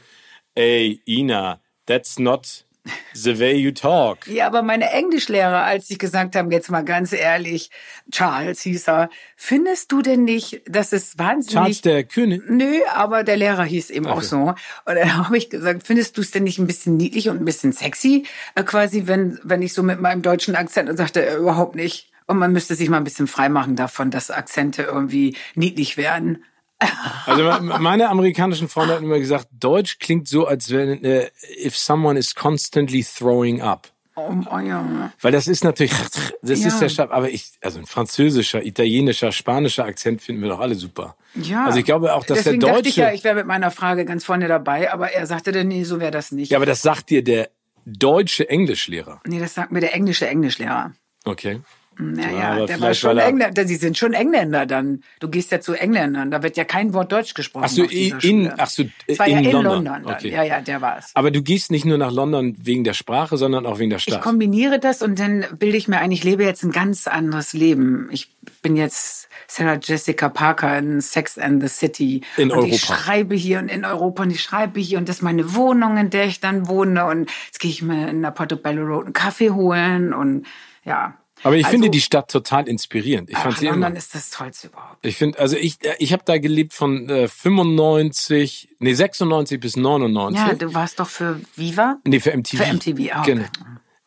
ey, 0.55 1.01
Ina, 1.09 1.61
that's 1.87 2.19
not 2.19 2.65
the 3.15 3.39
way 3.39 3.57
you 3.57 3.71
talk. 3.71 4.27
Ja, 4.27 4.47
aber 4.47 4.63
meine 4.63 4.91
Englischlehrer, 4.91 5.63
als 5.63 5.91
ich 5.91 5.99
gesagt 5.99 6.37
haben, 6.37 6.51
jetzt 6.51 6.71
mal 6.71 6.85
ganz 6.85 7.13
ehrlich, 7.13 7.71
Charles 8.11 8.63
hieß 8.63 8.89
er, 8.89 9.11
findest 9.37 9.93
du 9.93 10.03
denn 10.03 10.25
nicht, 10.25 10.63
dass 10.67 10.93
es 10.93 11.19
wahnsinnig... 11.19 11.55
Charles 11.55 11.81
der 11.83 12.05
König. 12.05 12.43
Nö, 12.49 12.81
aber 12.93 13.25
der 13.25 13.37
Lehrer 13.37 13.65
hieß 13.65 13.91
eben 13.91 14.07
auch 14.07 14.23
so. 14.23 14.55
Und 14.85 14.95
dann 14.95 15.17
habe 15.27 15.37
ich 15.37 15.51
gesagt, 15.51 15.87
findest 15.87 16.17
du 16.17 16.21
es 16.21 16.31
denn 16.31 16.45
nicht 16.45 16.59
ein 16.59 16.67
bisschen 16.67 16.97
niedlich 16.97 17.29
und 17.29 17.39
ein 17.39 17.45
bisschen 17.45 17.73
sexy, 17.73 18.27
äh, 18.55 18.63
quasi, 18.63 19.07
wenn, 19.07 19.39
wenn 19.43 19.63
ich 19.63 19.73
so 19.73 19.83
mit 19.83 20.01
meinem 20.01 20.23
deutschen 20.23 20.57
Akzent 20.57 20.89
und 20.91 20.97
sagte, 20.97 21.25
äh, 21.25 21.37
überhaupt 21.37 21.75
nicht. 21.75 22.11
Und 22.27 22.39
man 22.39 22.53
müsste 22.53 22.75
sich 22.75 22.89
mal 22.89 22.97
ein 22.97 23.05
bisschen 23.05 23.27
freimachen 23.27 23.77
davon, 23.77 24.11
dass 24.11 24.31
Akzente 24.31 24.83
irgendwie 24.83 25.37
niedlich 25.55 25.97
werden. 25.97 26.45
Also 27.27 27.43
me- 27.43 27.79
meine 27.79 28.09
amerikanischen 28.09 28.69
Freunde 28.69 28.95
hatten 28.95 29.05
immer 29.05 29.19
gesagt, 29.19 29.49
Deutsch 29.53 29.99
klingt 29.99 30.29
so, 30.29 30.47
als 30.47 30.71
wenn 30.71 31.05
äh, 31.05 31.31
if 31.65 31.77
someone 31.77 32.19
is 32.19 32.35
constantly 32.35 33.03
throwing 33.05 33.61
up. 33.63 33.89
Oh, 34.17 34.33
oh 34.49 34.59
ja. 34.61 35.11
Weil 35.21 35.33
das 35.33 35.49
ist 35.49 35.65
natürlich, 35.65 35.93
das 36.43 36.61
Ja. 36.61 36.69
ist 36.69 36.79
der 36.79 36.89
Stab, 36.89 37.11
aber 37.13 37.31
ich, 37.31 37.51
also 37.61 37.81
ein 37.81 37.87
französischer, 37.87 38.65
italienischer, 38.65 39.33
spanischer 39.33 39.85
Akzent 39.87 40.23
finden 40.23 40.41
wir 40.43 40.51
doch 40.51 40.61
alle 40.61 40.77
super. 40.77 41.17
Ja. 41.35 41.65
Also 41.67 41.81
ich 41.81 41.85
glaube 41.85 42.15
auch, 42.15 42.25
dass 42.25 42.39
Deswegen 42.45 42.61
der 42.61 42.75
dachte 42.75 42.89
ich 42.89 42.95
Deutsche, 42.95 43.09
ja, 43.09 43.13
ich 43.13 43.25
wäre 43.25 43.35
mit 43.35 43.47
meiner 43.47 43.73
Frage 43.73 44.05
ganz 44.05 44.25
vorne 44.25 44.47
dabei, 44.47 44.93
aber 44.93 45.11
er 45.11 45.27
sagte 45.27 45.51
dann, 45.51 45.67
nee, 45.67 45.83
so 45.83 45.99
wäre 45.99 46.13
das 46.13 46.31
nicht. 46.31 46.53
ja, 46.53 46.59
aber 46.59 46.67
das 46.67 46.81
sagt 46.83 47.11
dir 47.11 47.25
der 47.25 47.49
deutsche 47.87 48.49
Englischlehrer. 48.49 49.21
Nee, 49.27 49.41
das 49.41 49.55
sagt 49.55 49.73
mir 49.73 49.81
der 49.81 49.95
englische 49.95 50.29
Englischlehrer. 50.29 50.93
Okay. 51.25 51.61
Naja, 51.99 52.53
aber 52.53 52.67
der 52.67 52.81
war 52.81 52.95
schon 52.95 53.19
er- 53.19 53.27
Engländer. 53.27 53.67
Sie 53.67 53.77
sind 53.77 53.97
schon 53.97 54.13
Engländer 54.15 54.67
dann. 54.67 55.03
Du 55.21 55.29
gehst 55.29 55.53
ja 55.53 55.61
zu 55.61 55.75
Engländern. 55.75 56.31
Da 56.31 56.43
wird 56.43 56.57
ja 56.57 56.65
kein 56.65 56.93
Wort 56.95 57.13
Deutsch 57.13 57.35
gesprochen. 57.35 57.65
Ach 57.67 57.71
so, 57.71 57.85
in, 57.85 58.53
ach 58.57 58.69
so, 58.69 58.85
Es 59.07 59.19
war 59.19 59.27
in 59.27 59.33
ja 59.33 59.39
in 59.41 59.45
London. 59.53 59.85
London. 59.85 60.03
dann. 60.05 60.15
Okay. 60.15 60.31
Ja, 60.33 60.43
ja, 60.43 60.61
der 60.61 60.81
war 60.81 60.99
es. 60.99 61.11
Aber 61.15 61.31
du 61.31 61.43
gehst 61.43 61.71
nicht 61.71 61.85
nur 61.85 61.99
nach 61.99 62.13
London 62.13 62.57
wegen 62.59 62.85
der 62.85 62.95
Sprache, 62.95 63.37
sondern 63.37 63.67
auch 63.67 63.79
wegen 63.79 63.91
der 63.91 63.99
Ich 63.99 64.05
Stadt. 64.05 64.23
kombiniere 64.23 64.79
das 64.79 65.03
und 65.03 65.19
dann 65.19 65.45
bilde 65.59 65.77
ich 65.77 65.89
mir 65.89 65.99
ein, 65.99 66.11
ich 66.13 66.25
lebe 66.25 66.43
jetzt 66.45 66.63
ein 66.65 66.73
ganz 66.73 67.07
anderes 67.07 67.53
Leben. 67.53 68.09
Ich 68.11 68.31
bin 68.63 68.77
jetzt 68.77 69.29
Sarah 69.47 69.79
Jessica 69.83 70.29
Parker 70.29 70.77
in 70.79 71.01
Sex 71.01 71.39
and 71.39 71.63
the 71.63 71.69
City. 71.69 72.23
In 72.37 72.51
und 72.51 72.67
ich 72.67 72.83
Europa. 72.89 73.03
schreibe 73.03 73.35
hier 73.35 73.59
und 73.59 73.69
in 73.69 73.85
Europa 73.85 74.23
und 74.25 74.31
ich 74.31 74.43
schreibe 74.43 74.81
hier 74.81 74.99
und 74.99 75.09
das 75.09 75.17
ist 75.17 75.23
meine 75.23 75.55
Wohnung, 75.55 75.97
in 75.97 76.11
der 76.11 76.25
ich 76.27 76.41
dann 76.41 76.67
wohne. 76.67 77.05
Und 77.07 77.31
jetzt 77.47 77.61
gehe 77.61 77.71
ich 77.71 77.83
mir 77.83 78.09
in 78.09 78.23
der 78.23 78.31
Portobello 78.31 78.85
Road 78.85 79.05
einen 79.05 79.13
Kaffee 79.13 79.51
holen 79.51 80.13
und 80.13 80.47
ja. 80.85 81.15
Aber 81.45 81.57
ich 81.57 81.67
Also, 81.67 81.75
finde 81.75 81.91
die 81.91 82.01
Stadt 82.01 82.31
total 82.31 82.69
inspirierend. 82.69 83.31
Ich 83.31 83.37
fand 83.37 83.55
ach, 83.55 83.59
sie 83.59 83.67
immer. 83.67 83.77
London 83.77 83.97
ist 83.97 84.15
das 84.15 84.31
Tollste 84.31 84.69
überhaupt. 84.69 85.05
Ich 85.05 85.17
finde, 85.17 85.39
also 85.39 85.57
ich, 85.57 85.85
äh, 85.85 85.95
ich 85.99 86.13
habe 86.13 86.23
da 86.25 86.39
gelebt 86.39 86.73
von 86.73 87.09
äh, 87.09 87.29
95, 87.29 88.71
nee 88.79 88.95
96 88.95 89.61
bis 89.61 89.77
99. 89.77 90.47
Ja, 90.47 90.55
du 90.55 90.75
warst 90.75 90.99
doch 91.01 91.09
für 91.09 91.41
Viva? 91.55 91.99
Nee, 92.05 92.21
für 92.21 92.37
MTV. 92.37 92.65
Für 92.65 92.73
MTV, 92.73 93.13
ah, 93.13 93.23
Genau. 93.23 93.45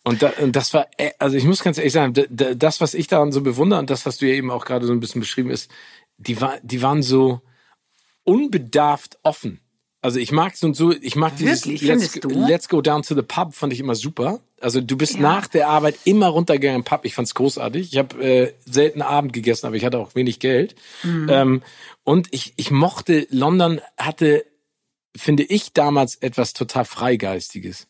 Und, 0.04 0.21
da, 0.21 0.32
und 0.41 0.56
das 0.56 0.73
war, 0.73 0.88
äh, 0.97 1.12
also 1.19 1.38
ich 1.38 1.43
muss 1.43 1.62
ganz 1.63 1.78
ehrlich 1.78 1.93
sagen, 1.93 2.13
das, 2.30 2.82
was 2.82 2.93
ich 2.93 3.08
daran 3.08 3.32
so 3.32 3.41
bewundere, 3.41 3.80
und 3.80 3.89
das 3.89 4.06
hast 4.06 4.21
du 4.21 4.26
ja 4.26 4.34
eben 4.34 4.52
auch 4.52 4.65
gerade 4.65 4.86
so 4.86 4.93
ein 4.93 5.00
bisschen 5.00 5.21
beschrieben, 5.21 5.50
ist, 5.50 5.69
die, 6.17 6.39
war, 6.41 6.60
die 6.63 6.82
waren 6.82 7.04
so 7.04 7.41
unbedarft 8.23 9.19
offen. 9.23 9.60
Also 10.07 10.21
ich 10.21 10.31
mag 10.31 10.55
so 10.55 10.67
und 10.67 10.73
so, 10.73 10.93
ich 10.93 11.17
mag 11.17 11.35
dieses 11.35 11.65
Wirklich? 11.65 11.81
Let's? 11.81 12.15
Let's 12.23 12.69
Go 12.69 12.79
Down 12.81 13.03
to 13.03 13.13
the 13.13 13.23
Pub, 13.23 13.53
fand 13.53 13.73
ich 13.73 13.81
immer 13.81 13.93
super. 13.93 14.39
Also 14.61 14.79
du 14.79 14.95
bist 14.95 15.15
Ja. 15.15 15.19
nach 15.19 15.47
der 15.47 15.67
Arbeit 15.67 15.97
immer 16.05 16.27
runtergegangen 16.27 16.79
im 16.79 16.85
Pub. 16.85 17.03
Ich 17.03 17.13
fand's 17.13 17.35
großartig. 17.35 17.91
Ich 17.91 17.97
habe 17.97 18.23
äh, 18.23 18.53
selten 18.65 19.01
Abend 19.01 19.33
gegessen, 19.33 19.67
aber 19.67 19.75
ich 19.75 19.83
hatte 19.83 19.99
auch 19.99 20.15
wenig 20.15 20.39
Geld. 20.39 20.75
Mhm. 21.03 21.27
Ähm, 21.29 21.63
und 22.05 22.29
ich, 22.31 22.53
ich 22.55 22.71
mochte, 22.71 23.27
London 23.31 23.81
hatte, 23.97 24.45
finde 25.13 25.43
ich, 25.43 25.73
damals 25.73 26.15
etwas 26.15 26.53
total 26.53 26.85
Freigeistiges. 26.85 27.87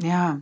Ja. 0.00 0.40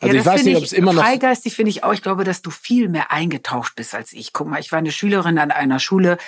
Also 0.00 0.14
ja, 0.14 0.20
ich 0.20 0.24
das 0.24 0.32
weiß 0.32 0.40
finde 0.42 0.50
nicht, 0.50 0.58
ob 0.58 0.64
es 0.64 0.72
immer 0.72 0.92
noch. 0.92 1.02
Freigeistig 1.02 1.54
finde 1.54 1.70
ich 1.70 1.84
auch. 1.84 1.92
Ich 1.92 2.02
glaube, 2.02 2.24
dass 2.24 2.42
du 2.42 2.50
viel 2.50 2.88
mehr 2.88 3.10
eingetaucht 3.10 3.76
bist 3.76 3.94
als 3.94 4.12
ich. 4.12 4.32
Guck 4.32 4.48
mal, 4.48 4.60
ich 4.60 4.70
war 4.70 4.78
eine 4.78 4.92
Schülerin 4.92 5.38
an 5.38 5.50
einer 5.50 5.78
Schule, 5.78 6.18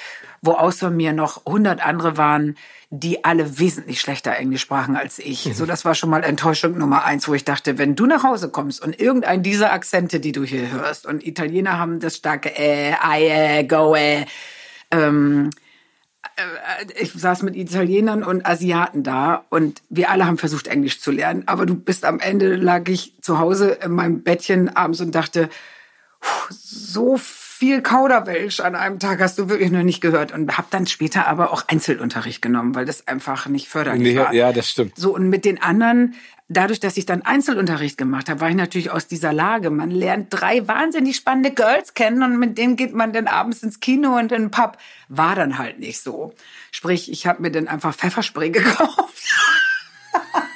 wo 0.40 0.52
außer 0.52 0.90
mir 0.90 1.12
noch 1.12 1.44
100 1.46 1.85
andere 1.85 2.16
waren, 2.16 2.57
die 2.90 3.24
alle 3.24 3.59
wesentlich 3.59 4.00
schlechter 4.00 4.35
Englisch 4.35 4.62
sprachen 4.62 4.96
als 4.96 5.18
ich. 5.18 5.44
Mhm. 5.44 5.52
So, 5.52 5.66
das 5.66 5.85
war 5.85 5.94
schon 5.94 6.09
mal 6.09 6.24
Enttäuschung 6.24 6.78
Nummer 6.78 7.04
eins, 7.04 7.28
wo 7.28 7.35
ich 7.35 7.44
dachte, 7.44 7.76
wenn 7.76 7.94
du 7.94 8.07
nach 8.07 8.22
Hause 8.22 8.48
kommst 8.48 8.83
und 8.83 8.98
irgendein 8.98 9.42
dieser 9.42 9.72
Akzente, 9.72 10.20
die 10.20 10.33
du 10.33 10.44
hier 10.44 10.70
hörst, 10.70 11.04
und 11.04 11.26
Italiener 11.26 11.78
haben 11.78 12.00
das 12.00 12.16
starke 12.16 12.57
äh, 12.57 12.92
I, 12.92 13.26
äh, 13.26 13.64
go, 13.64 13.94
äh, 13.94 14.24
ähm, 14.90 15.50
äh, 15.50 15.67
ich 16.98 17.12
saß 17.12 17.42
mit 17.42 17.57
Italienern 17.57 18.22
und 18.22 18.46
Asiaten 18.46 19.03
da 19.03 19.44
und 19.48 19.83
wir 19.88 20.11
alle 20.11 20.27
haben 20.27 20.38
versucht, 20.38 20.68
Englisch 20.68 21.01
zu 21.01 21.11
lernen. 21.11 21.44
Aber 21.46 21.66
du 21.66 21.74
bist 21.74 22.05
am 22.05 22.20
Ende, 22.20 22.57
lag 22.57 22.88
ich 22.88 23.14
zu 23.22 23.38
Hause 23.38 23.79
in 23.83 23.92
meinem 23.92 24.22
Bettchen 24.22 24.68
abends 24.68 25.01
und 25.01 25.14
dachte, 25.14 25.48
so 26.51 27.16
viel 27.16 27.38
Kauderwelsch 27.83 28.61
an 28.61 28.75
einem 28.75 28.99
Tag 28.99 29.21
hast 29.21 29.38
du 29.38 29.49
wirklich 29.49 29.71
noch 29.71 29.83
nicht 29.83 30.01
gehört 30.01 30.33
und 30.33 30.57
habe 30.57 30.68
dann 30.71 30.87
später 30.87 31.27
aber 31.27 31.53
auch 31.53 31.64
Einzelunterricht 31.66 32.40
genommen, 32.42 32.75
weil 32.75 32.85
das 32.85 33.09
einfach 33.09 33.47
nicht 33.47 33.68
förderlich 33.68 34.14
nee, 34.14 34.18
war. 34.18 34.33
Ja, 34.33 34.53
das 34.53 34.71
stimmt. 34.71 34.92
So 34.97 35.14
und 35.14 35.29
mit 35.29 35.44
den 35.44 35.61
anderen, 35.61 36.14
dadurch, 36.49 36.81
dass 36.81 36.97
ich 36.97 37.07
dann 37.07 37.23
Einzelunterricht 37.23 37.99
gemacht 37.99 38.29
habe, 38.29 38.40
war 38.40 38.49
ich 38.49 38.57
natürlich 38.57 38.90
aus 38.90 39.07
dieser 39.07 39.33
Lage. 39.33 39.71
Man 39.71 39.90
lernt 39.90 40.29
drei 40.31 40.66
wahnsinnig 40.68 41.16
spannende 41.16 41.51
Girls 41.51 41.94
kennen 41.94 42.23
und 42.23 42.38
mit 42.38 42.59
denen 42.59 42.77
geht 42.77 42.94
man 42.94 43.12
dann 43.12 43.27
abends 43.27 43.62
ins 43.62 43.81
Kino 43.81 44.16
und 44.16 44.33
in 44.33 44.42
den 44.42 44.51
Pub. 44.51 44.79
War 45.09 45.35
dann 45.35 45.59
halt 45.59 45.79
nicht 45.79 46.01
so. 46.01 46.35
Sprich, 46.71 47.11
ich 47.11 47.27
habe 47.27 47.42
mir 47.42 47.51
dann 47.51 47.68
einfach 47.68 47.94
Pfefferspray 47.94 48.51
gekauft. 48.53 49.25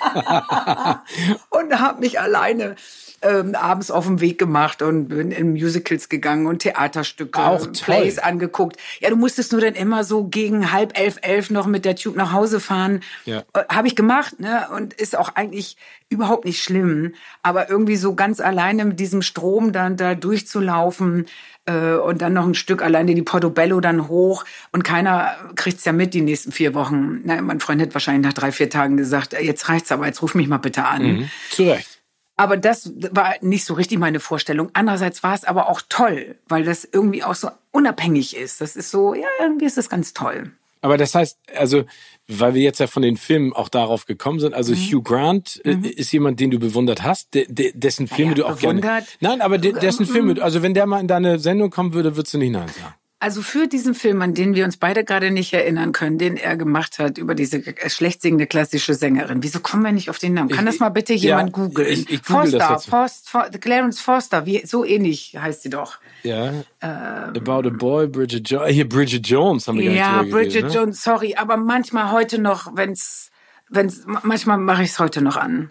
und 1.51 1.81
habe 1.81 2.01
mich 2.01 2.21
alleine 2.21 2.77
ähm, 3.23 3.55
abends 3.55 3.91
auf 3.91 4.07
den 4.07 4.21
Weg 4.21 4.39
gemacht 4.39 4.83
und 4.83 5.09
bin 5.09 5.31
in 5.31 5.53
Musicals 5.53 6.09
gegangen 6.09 6.47
und 6.47 6.61
Theaterstücke, 6.61 7.41
Auch 7.41 7.67
Plays 7.73 8.19
angeguckt. 8.19 8.77
Ja, 9.01 9.11
du 9.11 9.17
musstest 9.17 9.53
nur 9.53 9.61
dann 9.61 9.75
immer 9.75 10.05
so 10.05 10.25
gegen 10.25 10.73
halb 10.73 10.99
elf, 10.99 11.19
elf 11.23 11.51
noch 11.51 11.67
mit 11.67 11.85
der 11.85 11.97
Tube 11.97 12.17
nach 12.17 12.33
Hause 12.33 12.61
fahren. 12.61 13.01
Ja. 13.25 13.45
Äh, 13.53 13.65
Habe 13.69 13.89
ich 13.89 13.97
gemacht, 13.97 14.41
ne? 14.41 14.69
Und 14.75 14.95
ist 14.95 15.17
auch 15.17 15.35
eigentlich 15.35 15.77
überhaupt 16.09 16.45
nicht 16.45 16.63
schlimm. 16.63 17.15
Aber 17.43 17.71
irgendwie 17.71 17.97
so 17.97 18.15
ganz 18.15 18.41
alleine 18.41 18.85
mit 18.85 19.01
diesem 19.01 19.23
Strom 19.23 19.73
dann 19.73 19.97
da 19.97 20.15
durchzulaufen, 20.15 21.27
äh, 21.67 21.95
und 21.95 22.23
dann 22.23 22.33
noch 22.33 22.45
ein 22.45 22.55
Stück 22.55 22.83
alleine 22.83 23.15
die 23.15 23.23
Portobello 23.23 23.81
dann 23.81 24.09
hoch 24.09 24.45
und 24.73 24.83
keiner 24.83 25.37
kriegt's 25.55 25.85
ja 25.85 25.93
mit 25.93 26.15
die 26.15 26.21
nächsten 26.21 26.53
vier 26.53 26.75
Wochen. 26.75 27.21
Na, 27.25 27.41
mein 27.41 27.61
Freund 27.61 27.81
hat 27.81 27.95
wahrscheinlich 27.95 28.27
nach 28.27 28.33
drei, 28.33 28.53
vier 28.53 28.69
Tagen 28.69 28.97
gesagt, 28.97 29.35
jetzt 29.41 29.69
reicht's 29.69 29.93
aber, 29.93 30.07
jetzt 30.07 30.23
ruf 30.23 30.35
mich 30.35 30.49
mal 30.49 30.59
bitte 30.59 30.85
an. 30.85 31.03
Mhm. 31.03 31.31
Zu 31.51 31.71
Recht. 31.71 31.92
Aber 32.37 32.57
das 32.57 32.93
war 33.13 33.35
nicht 33.41 33.65
so 33.65 33.75
richtig 33.75 33.99
meine 33.99 34.21
Vorstellung. 34.21 34.71
Andererseits 34.73 35.23
war 35.23 35.35
es 35.35 35.45
aber 35.45 35.69
auch 35.69 35.83
toll, 35.89 36.37
weil 36.49 36.65
das 36.65 36.89
irgendwie 36.91 37.23
auch 37.23 37.35
so 37.35 37.51
unabhängig 37.71 38.37
ist. 38.37 38.61
Das 38.61 38.75
ist 38.77 38.91
so, 38.91 39.15
ja, 39.15 39.29
irgendwie 39.41 39.67
ist 39.67 39.77
das 39.77 39.89
ganz 39.89 40.15
toll. 40.15 40.51
Aber 40.81 40.97
das 40.97 41.15
heißt, 41.15 41.39
also, 41.57 41.85
weil 42.27 42.55
wir 42.55 42.63
jetzt 42.63 42.81
ja 42.81 42.89
von 42.89 43.03
den 43.03 43.17
Filmen 43.17 43.53
auch 43.53 43.69
darauf 43.69 44.05
gekommen 44.05 44.41
sind, 44.41 44.53
also 44.53 44.73
mhm. 44.73 44.79
Hugh 44.79 45.03
Grant 45.03 45.61
äh, 45.65 45.77
mhm. 45.77 45.85
ist 45.85 46.13
jemand, 46.13 46.41
den 46.41 46.51
du 46.51 46.59
bewundert 46.59 47.05
hast, 47.05 47.35
de, 47.35 47.47
de, 47.49 47.73
dessen 47.73 48.09
Filme 48.09 48.33
ja, 48.33 48.35
du 48.35 48.45
auch 48.47 48.57
bewundert. 48.57 48.83
gerne. 48.83 49.07
Nein, 49.21 49.41
aber 49.41 49.59
de, 49.59 49.73
dessen 49.75 50.07
Filme, 50.07 50.35
mhm. 50.35 50.43
also 50.43 50.63
wenn 50.63 50.75
der 50.75 50.87
mal 50.87 50.99
in 50.99 51.07
deine 51.07 51.39
Sendung 51.39 51.71
kommen 51.71 51.93
würde, 51.93 52.17
würdest 52.17 52.35
du 52.35 52.39
nicht 52.39 52.51
nein 52.51 52.69
sagen. 52.69 52.95
Also 53.23 53.41
für 53.41 53.69
diesen 53.69 53.95
Film, 53.95 54.21
an 54.21 54.35
den 54.35 54.57
wir 54.57 54.65
uns 54.65 54.77
beide 54.77 55.05
gerade 55.05 55.31
nicht 55.31 55.53
erinnern 55.53 55.93
können, 55.93 56.19
den 56.19 56.37
er 56.37 56.57
gemacht 56.57 56.99
hat 56.99 57.19
über 57.19 57.37
diese 57.37 57.63
schlecht 57.87 58.21
singende 58.21 58.49
klassische 58.49 58.95
Sängerin. 58.95 59.45
Wieso 59.45 59.61
kommen 59.61 59.85
wir 59.85 59.93
nicht 59.93 60.11
auf 60.11 60.19
den 60.19 60.35
Namen? 60.35 60.49
Kann 60.49 60.67
das 60.67 60.81
mal 60.81 60.89
bitte 60.89 61.13
jemand 61.13 61.57
ja, 61.57 61.63
googeln? 61.63 61.89
Ich, 61.89 62.11
ich 62.11 62.25
google 62.25 62.51
Foster, 62.51 62.59
das 62.59 62.87
Forst, 62.87 63.31
For, 63.31 63.49
Clarence 63.61 64.01
Foster, 64.01 64.45
wie, 64.45 64.67
so 64.67 64.85
ähnlich 64.85 65.37
heißt 65.39 65.63
sie 65.63 65.71
doch. 65.71 65.99
Ja. 66.25 66.49
Ähm, 66.49 66.65
About 66.81 67.69
a 67.69 67.71
Boy, 67.71 68.09
Bridget 68.09 68.51
Jones. 68.51 68.71
Hier 68.71 68.89
Bridget 68.89 69.25
Jones 69.25 69.69
haben 69.69 69.79
wir 69.79 69.85
gar 69.85 69.95
Ja, 69.95 70.23
nicht 70.25 70.33
Bridget 70.33 70.65
ne? 70.65 70.73
Jones, 70.73 71.01
sorry, 71.01 71.37
aber 71.37 71.57
manchmal 71.57 72.11
heute 72.11 72.41
noch, 72.41 72.75
wenn's, 72.75 73.31
wenn's, 73.69 74.03
manchmal 74.25 74.59
mache 74.59 74.83
ich 74.83 74.91
es 74.91 74.99
heute 74.99 75.23
noch 75.23 75.37
an. 75.37 75.71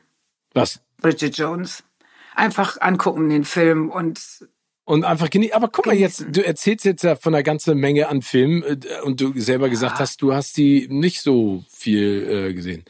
Was? 0.53 0.79
Bridget 1.01 1.37
Jones. 1.37 1.83
Einfach 2.33 2.79
angucken 2.79 3.29
den 3.29 3.43
Film 3.43 3.89
und 3.89 4.21
und 4.85 5.03
einfach 5.03 5.29
genießen. 5.29 5.55
Aber 5.55 5.67
guck 5.67 5.85
mal 5.85 5.95
jetzt, 5.95 6.25
du 6.29 6.45
erzählst 6.45 6.85
jetzt 6.85 7.03
ja 7.03 7.15
von 7.15 7.33
einer 7.33 7.43
ganzen 7.43 7.77
Menge 7.77 8.07
an 8.07 8.21
Filmen 8.21 8.63
äh, 8.63 9.01
und 9.03 9.21
du 9.21 9.33
selber 9.39 9.69
gesagt 9.69 9.99
hast, 9.99 10.21
du 10.21 10.33
hast 10.33 10.57
die 10.57 10.87
nicht 10.89 11.21
so 11.21 11.63
viel 11.69 12.49
äh, 12.49 12.53
gesehen. 12.53 12.85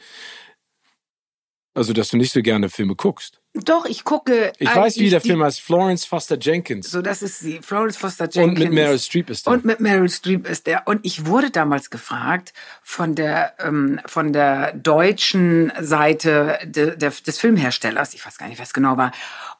Also, 1.74 1.94
dass 1.94 2.08
du 2.08 2.18
nicht 2.18 2.32
so 2.32 2.42
gerne 2.42 2.68
Filme 2.68 2.94
guckst. 2.94 3.40
Doch, 3.54 3.86
ich 3.86 4.04
gucke. 4.04 4.52
Ich 4.58 4.74
weiß, 4.74 4.98
wie 4.98 5.08
der 5.08 5.22
Film 5.22 5.42
heißt. 5.42 5.60
Florence 5.60 6.04
Foster 6.06 6.38
Jenkins. 6.38 6.90
So, 6.90 7.00
das 7.00 7.22
ist 7.22 7.38
sie. 7.40 7.60
Florence 7.62 7.96
Foster 7.96 8.24
Jenkins. 8.24 8.58
Und 8.58 8.58
mit 8.58 8.72
Meryl 8.72 8.98
Streep 8.98 9.30
ist 9.30 9.46
der. 9.46 9.52
Und 9.52 9.64
mit 9.64 9.80
Meryl 9.80 10.08
Streep 10.08 10.46
ist 10.46 10.66
der. 10.66 10.86
Und 10.86 11.00
ich 11.04 11.26
wurde 11.26 11.50
damals 11.50 11.88
gefragt 11.88 12.52
von 12.82 13.14
der 13.14 13.54
ähm, 13.58 14.00
von 14.06 14.32
der 14.34 14.72
deutschen 14.74 15.72
Seite 15.80 16.58
de, 16.64 16.96
de, 16.96 17.10
des 17.10 17.38
Filmherstellers, 17.38 18.12
ich 18.14 18.24
weiß 18.24 18.36
gar 18.36 18.48
nicht, 18.48 18.60
was 18.60 18.72
genau 18.74 18.98
war, 18.98 19.12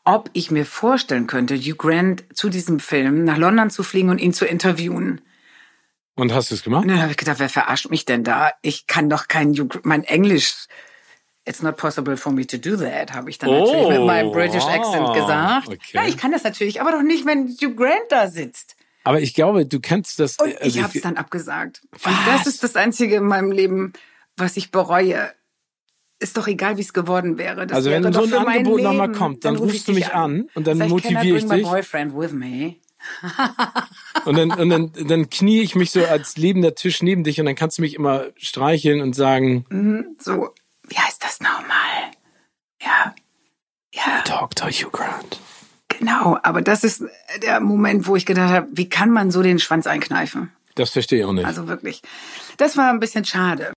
ob 0.04 0.30
ich 0.32 0.50
mir 0.50 0.66
vorstellen 0.66 1.26
könnte, 1.26 1.56
Hugh 1.56 1.76
Grant 1.76 2.24
zu 2.34 2.48
diesem 2.48 2.80
Film 2.80 3.24
nach 3.24 3.38
London 3.38 3.70
zu 3.70 3.82
fliegen 3.82 4.10
und 4.10 4.18
ihn 4.18 4.32
zu 4.32 4.46
interviewen. 4.46 5.20
Und 6.14 6.34
hast 6.34 6.50
du 6.50 6.54
es 6.54 6.62
gemacht? 6.62 6.82
Und 6.82 6.88
dann 6.88 7.00
habe 7.00 7.12
ich 7.12 7.16
gedacht, 7.16 7.38
wer 7.38 7.48
verarscht 7.48 7.88
mich 7.90 8.04
denn 8.04 8.24
da? 8.24 8.52
Ich 8.62 8.86
kann 8.86 9.08
doch 9.08 9.28
kein 9.28 9.52
Hugh 9.52 9.68
Grant, 9.68 9.86
mein 9.86 10.04
Englisch 10.04 10.66
It's 11.44 11.60
not 11.60 11.76
possible 11.76 12.16
for 12.16 12.32
me 12.32 12.46
to 12.46 12.56
do 12.56 12.76
that, 12.76 13.12
habe 13.12 13.28
ich 13.28 13.36
dann 13.36 13.50
oh, 13.50 13.66
natürlich 13.66 13.98
mit 13.98 14.06
meinem 14.06 14.30
British 14.30 14.62
Accent 14.62 15.08
ah, 15.08 15.12
gesagt. 15.12 15.68
Okay. 15.68 15.78
Ja, 15.90 16.06
ich 16.06 16.16
kann 16.16 16.30
das 16.30 16.44
natürlich, 16.44 16.80
aber 16.80 16.92
doch 16.92 17.02
nicht, 17.02 17.26
wenn 17.26 17.48
Hugh 17.48 17.74
Grant 17.74 18.04
da 18.10 18.28
sitzt. 18.28 18.76
Aber 19.02 19.20
ich 19.20 19.34
glaube, 19.34 19.66
du 19.66 19.80
kennst 19.80 20.20
das. 20.20 20.36
Und 20.36 20.56
also 20.62 20.78
ich 20.78 20.80
habe 20.80 20.96
es 20.96 21.02
dann 21.02 21.16
abgesagt. 21.16 21.82
Was? 21.90 22.06
Und 22.06 22.26
das 22.28 22.46
ist 22.46 22.62
das 22.62 22.76
Einzige 22.76 23.16
in 23.16 23.24
meinem 23.24 23.50
Leben, 23.50 23.92
was 24.36 24.56
ich 24.56 24.70
bereue. 24.70 25.32
Ist 26.22 26.37
doch 26.37 26.46
egal, 26.46 26.76
wie 26.76 26.82
es 26.82 26.92
geworden 26.92 27.37
wäre. 27.37 27.66
Das 27.66 27.78
also 27.78 27.90
wäre 27.90 28.04
wenn 28.04 28.12
so 28.12 28.22
ein 28.22 28.32
Angebot 28.32 28.80
nochmal 28.80 29.11
kommt, 29.11 29.44
dann, 29.44 29.54
dann 29.54 29.64
rufst 29.64 29.88
du 29.88 29.92
mich 29.92 30.14
an, 30.14 30.22
an 30.22 30.48
und 30.54 30.66
dann 30.68 30.78
motiviere 30.88 31.37
ich 31.37 31.48
dich. 31.48 31.62
boyfriend 31.64 32.16
with 32.16 32.32
me. 32.32 32.76
und 34.24 34.38
dann, 34.38 34.52
und 34.52 34.68
dann, 34.68 34.92
dann 35.08 35.30
knie 35.30 35.62
ich 35.62 35.74
mich 35.74 35.90
so 35.90 36.04
als 36.04 36.37
lebender 36.37 36.76
Tisch 36.76 37.02
neben 37.02 37.24
dich 37.24 37.40
und 37.40 37.46
dann 37.46 37.56
kannst 37.56 37.78
du 37.78 37.82
mich 37.82 37.94
immer 37.94 38.26
streicheln 38.37 39.00
und 39.00 39.14
sagen. 39.14 39.64
Mhm, 39.68 40.16
so, 40.20 40.50
wie 40.88 40.96
heißt 40.96 41.24
das 41.24 41.40
nochmal? 41.40 42.12
Ja. 42.80 43.14
Ja. 43.92 44.22
Dr. 44.24 44.70
Hugh 44.70 44.90
Grant. 44.92 45.40
Genau, 45.88 46.38
aber 46.44 46.62
das 46.62 46.85
ist 46.85 47.02
der 47.42 47.58
Moment, 47.58 48.06
wo 48.06 48.14
ich 48.14 48.26
gedacht 48.26 48.50
habe, 48.50 48.68
wie 48.70 48.88
kann 48.88 49.11
man 49.11 49.32
so 49.32 49.42
den 49.42 49.58
Schwanz 49.58 49.88
einkneifen? 49.88 50.52
Das 50.76 50.90
verstehe 50.90 51.20
ich 51.20 51.24
auch 51.24 51.32
nicht. 51.32 51.44
Also 51.44 51.66
wirklich. 51.66 52.00
Das 52.58 52.76
war 52.76 52.90
ein 52.90 53.00
bisschen 53.00 53.24
schade. 53.24 53.72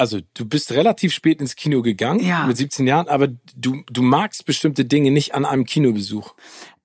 Also 0.00 0.20
du 0.34 0.46
bist 0.46 0.72
relativ 0.72 1.12
spät 1.12 1.40
ins 1.40 1.56
Kino 1.56 1.82
gegangen, 1.82 2.24
ja. 2.24 2.46
mit 2.46 2.56
17 2.56 2.86
Jahren, 2.86 3.08
aber 3.08 3.28
du, 3.54 3.82
du 3.90 4.02
magst 4.02 4.46
bestimmte 4.46 4.84
Dinge 4.84 5.10
nicht 5.10 5.34
an 5.34 5.44
einem 5.44 5.64
Kinobesuch. 5.64 6.34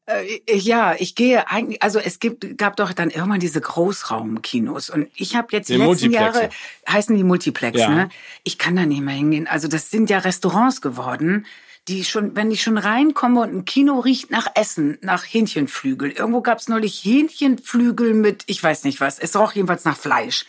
Äh, 0.07 0.57
ja, 0.57 0.95
ich 0.99 1.15
gehe 1.15 1.49
eigentlich, 1.49 1.81
also 1.81 1.97
es 1.97 2.19
gibt, 2.19 2.57
gab 2.57 2.75
doch 2.75 2.93
dann 2.93 3.09
irgendwann 3.09 3.39
diese 3.39 3.61
Großraumkinos 3.61 4.89
und 4.89 5.07
ich 5.15 5.35
habe 5.35 5.47
jetzt 5.51 5.69
die, 5.69 5.77
die 5.77 5.79
letzten 5.79 6.11
Jahre, 6.11 6.49
heißen 6.87 7.15
die 7.15 7.23
Multiplex, 7.23 7.79
ja. 7.79 7.89
ne? 7.89 8.09
Ich 8.43 8.57
kann 8.57 8.75
da 8.75 8.85
nicht 8.85 9.01
mehr 9.01 9.15
hingehen. 9.15 9.47
Also 9.47 9.67
das 9.67 9.89
sind 9.89 10.09
ja 10.09 10.19
Restaurants 10.19 10.81
geworden, 10.81 11.47
die 11.87 12.03
schon, 12.03 12.35
wenn 12.35 12.51
ich 12.51 12.61
schon 12.61 12.77
reinkomme 12.77 13.41
und 13.41 13.53
ein 13.53 13.65
Kino 13.65 13.99
riecht 13.99 14.29
nach 14.29 14.47
Essen, 14.55 14.97
nach 15.01 15.23
Hähnchenflügel. 15.23 16.11
Irgendwo 16.11 16.41
gab 16.41 16.59
es 16.59 16.67
neulich 16.67 17.03
Hähnchenflügel 17.03 18.13
mit, 18.13 18.43
ich 18.47 18.61
weiß 18.61 18.83
nicht 18.83 19.01
was, 19.01 19.19
es 19.19 19.35
roch 19.35 19.53
jedenfalls 19.53 19.85
nach 19.85 19.97
Fleisch. 19.97 20.45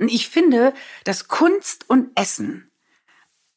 Und 0.00 0.08
ich 0.08 0.28
finde, 0.28 0.74
dass 1.04 1.28
Kunst 1.28 1.88
und 1.88 2.10
Essen 2.14 2.70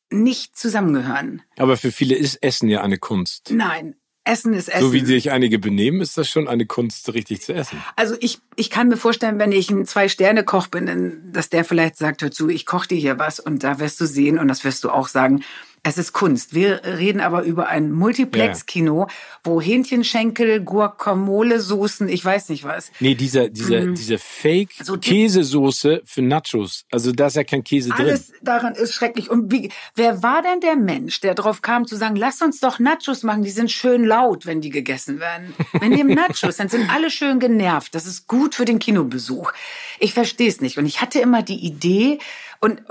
nicht 0.10 0.58
zusammengehören. 0.58 1.41
Aber 1.58 1.77
für 1.77 1.91
viele 1.91 2.15
ist 2.15 2.43
Essen 2.43 2.67
ja 2.69 2.82
eine 2.82 2.97
Kunst. 2.97 3.49
Nein, 3.51 3.95
Essen 4.23 4.54
ist 4.54 4.69
Essen. 4.69 4.82
So 4.82 4.93
wie 4.93 5.04
sich 5.04 5.32
einige 5.32 5.58
benehmen, 5.58 5.99
ist 5.99 6.17
das 6.17 6.30
schon 6.30 6.47
eine 6.47 6.65
Kunst, 6.65 7.12
richtig 7.13 7.41
zu 7.41 7.54
essen. 7.54 7.82
Also 7.95 8.15
ich, 8.19 8.39
ich 8.56 8.69
kann 8.69 8.88
mir 8.88 8.97
vorstellen, 8.97 9.39
wenn 9.39 9.51
ich 9.51 9.71
ein 9.71 9.86
Zwei-Sterne-Koch 9.86 10.67
bin, 10.67 11.32
dass 11.32 11.49
der 11.49 11.65
vielleicht 11.65 11.97
sagt, 11.97 12.21
hör 12.21 12.30
zu, 12.30 12.49
ich 12.49 12.65
koche 12.65 12.89
dir 12.89 12.97
hier 12.97 13.17
was 13.17 13.39
und 13.39 13.63
da 13.63 13.80
wirst 13.80 13.99
du 13.99 14.06
sehen 14.06 14.38
und 14.38 14.47
das 14.47 14.63
wirst 14.63 14.84
du 14.84 14.91
auch 14.91 15.08
sagen, 15.08 15.43
es 15.83 15.97
ist 15.97 16.13
Kunst. 16.13 16.53
Wir 16.53 16.83
reden 16.83 17.21
aber 17.21 17.41
über 17.41 17.67
ein 17.67 17.91
Multiplex-Kino, 17.91 19.07
wo 19.43 19.59
Hähnchenschenkel, 19.59 20.61
Guacamole-Soßen, 20.63 22.07
ich 22.07 22.23
weiß 22.23 22.49
nicht 22.49 22.63
was. 22.63 22.91
Nee, 22.99 23.15
diese, 23.15 23.49
diese, 23.49 23.81
mm. 23.81 23.95
diese 23.95 24.19
Fake-Käsesoße 24.19 26.03
für 26.05 26.21
Nachos. 26.21 26.85
Also 26.91 27.11
da 27.11 27.27
ist 27.27 27.35
ja 27.35 27.43
kein 27.43 27.63
Käse 27.63 27.89
alles 27.93 27.97
drin. 27.97 28.09
Alles 28.09 28.33
daran 28.43 28.75
ist 28.75 28.93
schrecklich. 28.93 29.31
Und 29.31 29.51
wie, 29.51 29.71
wer 29.95 30.21
war 30.21 30.43
denn 30.43 30.59
der 30.59 30.75
Mensch, 30.75 31.19
der 31.19 31.33
drauf 31.33 31.63
kam 31.63 31.87
zu 31.87 31.95
sagen, 31.95 32.15
lass 32.15 32.43
uns 32.43 32.59
doch 32.59 32.77
Nachos 32.77 33.23
machen, 33.23 33.41
die 33.41 33.49
sind 33.49 33.71
schön 33.71 34.05
laut, 34.05 34.45
wenn 34.45 34.61
die 34.61 34.69
gegessen 34.69 35.19
werden. 35.19 35.55
Wenn 35.73 35.95
die 35.95 36.03
Nachos, 36.03 36.57
dann 36.57 36.69
sind 36.69 36.91
alle 36.93 37.09
schön 37.09 37.39
genervt. 37.39 37.95
Das 37.95 38.05
ist 38.05 38.27
gut 38.27 38.53
für 38.53 38.65
den 38.65 38.77
Kinobesuch. 38.77 39.51
Ich 39.97 40.13
verstehe 40.13 40.49
es 40.49 40.61
nicht. 40.61 40.77
Und 40.77 40.85
ich 40.85 41.01
hatte 41.01 41.19
immer 41.19 41.41
die 41.41 41.65
Idee, 41.65 42.19
und 42.63 42.84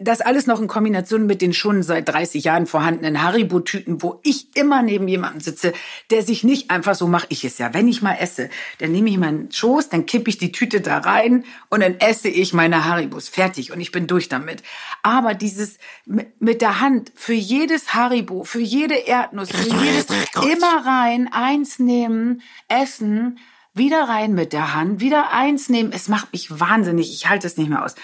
das 0.00 0.20
alles 0.20 0.46
noch 0.46 0.60
in 0.60 0.68
Kombination 0.68 1.26
mit 1.26 1.42
den 1.42 1.52
schon 1.52 1.82
seit 1.82 2.08
30 2.08 2.44
Jahren 2.44 2.66
vorhandenen 2.66 3.20
Haribo-Tüten, 3.20 4.00
wo 4.00 4.20
ich 4.22 4.56
immer 4.56 4.80
neben 4.82 5.08
jemandem 5.08 5.40
sitze, 5.40 5.72
der 6.12 6.22
sich 6.22 6.44
nicht 6.44 6.70
einfach 6.70 6.94
so 6.94 7.08
mache 7.08 7.26
ich 7.28 7.44
es 7.44 7.58
ja. 7.58 7.74
Wenn 7.74 7.88
ich 7.88 8.00
mal 8.00 8.14
esse, 8.14 8.48
dann 8.78 8.92
nehme 8.92 9.10
ich 9.10 9.18
meinen 9.18 9.50
Schoß, 9.50 9.88
dann 9.88 10.06
kippe 10.06 10.30
ich 10.30 10.38
die 10.38 10.52
Tüte 10.52 10.80
da 10.80 10.98
rein 10.98 11.44
und 11.68 11.82
dann 11.82 11.98
esse 11.98 12.28
ich 12.28 12.54
meine 12.54 12.84
Haribos. 12.84 13.28
Fertig 13.28 13.72
und 13.72 13.80
ich 13.80 13.90
bin 13.90 14.06
durch 14.06 14.28
damit. 14.28 14.62
Aber 15.02 15.34
dieses 15.34 15.78
mit 16.06 16.60
der 16.62 16.78
Hand 16.78 17.10
für 17.16 17.34
jedes 17.34 17.94
Haribo, 17.94 18.44
für 18.44 18.60
jede 18.60 18.94
Erdnuss, 18.94 19.50
für 19.50 19.68
jedes 19.68 20.06
immer 20.48 20.86
rein, 20.86 21.28
eins 21.32 21.80
nehmen, 21.80 22.40
essen, 22.68 23.40
wieder 23.74 24.08
rein 24.08 24.34
mit 24.34 24.52
der 24.52 24.74
Hand, 24.74 25.00
wieder 25.00 25.32
eins 25.32 25.68
nehmen. 25.68 25.92
Es 25.92 26.08
macht 26.08 26.32
mich 26.32 26.60
wahnsinnig. 26.60 27.12
Ich 27.12 27.28
halte 27.28 27.46
es 27.46 27.56
nicht 27.56 27.68
mehr 27.68 27.84
aus. 27.84 27.94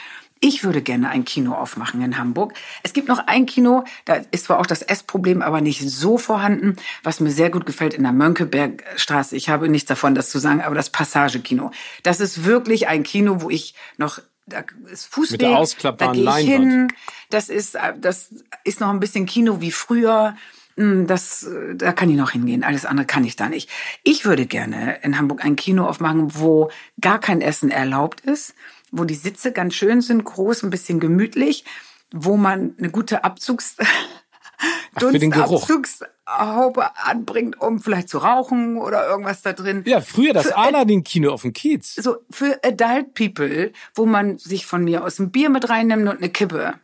Ich 0.47 0.63
würde 0.63 0.83
gerne 0.83 1.09
ein 1.09 1.25
Kino 1.25 1.55
aufmachen 1.55 2.03
in 2.03 2.19
Hamburg. 2.19 2.53
Es 2.83 2.93
gibt 2.93 3.09
noch 3.09 3.29
ein 3.29 3.47
Kino, 3.47 3.85
da 4.05 4.21
ist 4.31 4.45
zwar 4.45 4.61
auch 4.61 4.67
das 4.67 4.83
Essproblem, 4.83 5.41
aber 5.41 5.63
nicht 5.63 5.81
so 5.89 6.19
vorhanden, 6.19 6.77
was 7.03 7.19
mir 7.19 7.31
sehr 7.31 7.49
gut 7.49 7.65
gefällt 7.65 7.95
in 7.95 8.03
der 8.03 8.13
Mönckebergstraße. 8.13 9.37
Ich 9.37 9.49
habe 9.49 9.71
nichts 9.71 9.89
davon, 9.89 10.15
das 10.15 10.29
zu 10.29 10.39
sagen, 10.39 10.61
aber 10.61 10.75
das 10.75 10.91
Passagekino. 10.91 11.71
Das 12.03 12.21
ist 12.21 12.45
wirklich 12.45 12.89
ein 12.89 13.05
Kino, 13.05 13.41
wo 13.41 13.49
ich 13.49 13.75
noch 13.97 14.19
da 14.45 14.65
ist 14.93 15.07
Fußweg, 15.07 15.41
Mit 15.41 15.41
der 15.41 15.57
ausklappbaren 15.57 16.23
da 16.23 16.37
gehe 16.37 16.43
ich 16.43 16.51
hin. 16.51 16.89
Das 17.31 17.49
ist, 17.49 17.79
das 17.99 18.29
ist 18.65 18.81
noch 18.81 18.91
ein 18.91 19.01
bisschen 19.01 19.25
Kino 19.25 19.63
wie 19.63 19.73
früher. 19.73 20.37
Hm, 20.77 21.07
das, 21.07 21.49
da 21.75 21.95
kann 21.95 22.11
ich 22.11 22.17
noch 22.17 22.33
hingehen. 22.33 22.65
Alles 22.65 22.85
andere 22.85 23.07
kann 23.07 23.25
ich 23.25 23.37
da 23.37 23.49
nicht. 23.49 23.71
Ich 24.03 24.27
würde 24.27 24.45
gerne 24.45 24.99
in 25.03 25.17
Hamburg 25.17 25.43
ein 25.43 25.57
Kino 25.57 25.87
aufmachen, 25.87 26.35
wo 26.35 26.71
gar 27.01 27.19
kein 27.19 27.41
Essen 27.41 27.71
erlaubt 27.71 28.21
ist 28.21 28.55
wo 28.95 29.05
die 29.05 29.15
Sitze 29.15 29.53
ganz 29.53 29.75
schön 29.75 30.01
sind, 30.01 30.25
groß, 30.25 30.63
ein 30.63 30.71
bisschen 30.71 31.01
gemütlich, 31.01 31.65
wo 32.13 32.37
man 32.37 32.75
eine 32.79 32.91
gute 32.91 33.25
Abzugs 33.25 33.77
Dunstabzugshaube 34.99 36.97
anbringt, 36.97 37.61
um 37.61 37.81
vielleicht 37.81 38.09
zu 38.09 38.19
rauchen 38.19 38.77
oder 38.77 39.07
irgendwas 39.07 39.43
da 39.43 39.53
drin. 39.53 39.83
Ja, 39.85 40.01
früher 40.01 40.33
das 40.33 40.53
Aladdin-Kino 40.53 41.33
auf 41.33 41.43
dem 41.43 41.53
Kiez. 41.53 41.97
So 41.97 42.19
für 42.31 42.61
Adult 42.65 43.15
People, 43.15 43.73
wo 43.95 44.07
man 44.07 44.39
sich 44.39 44.67
von 44.67 44.85
mir 44.85 45.05
aus 45.05 45.19
ein 45.19 45.31
Bier 45.31 45.51
mit 45.51 45.69
reinnimmt 45.69 46.09
und 46.09 46.19
eine 46.19 46.31
Kippe 46.31 46.75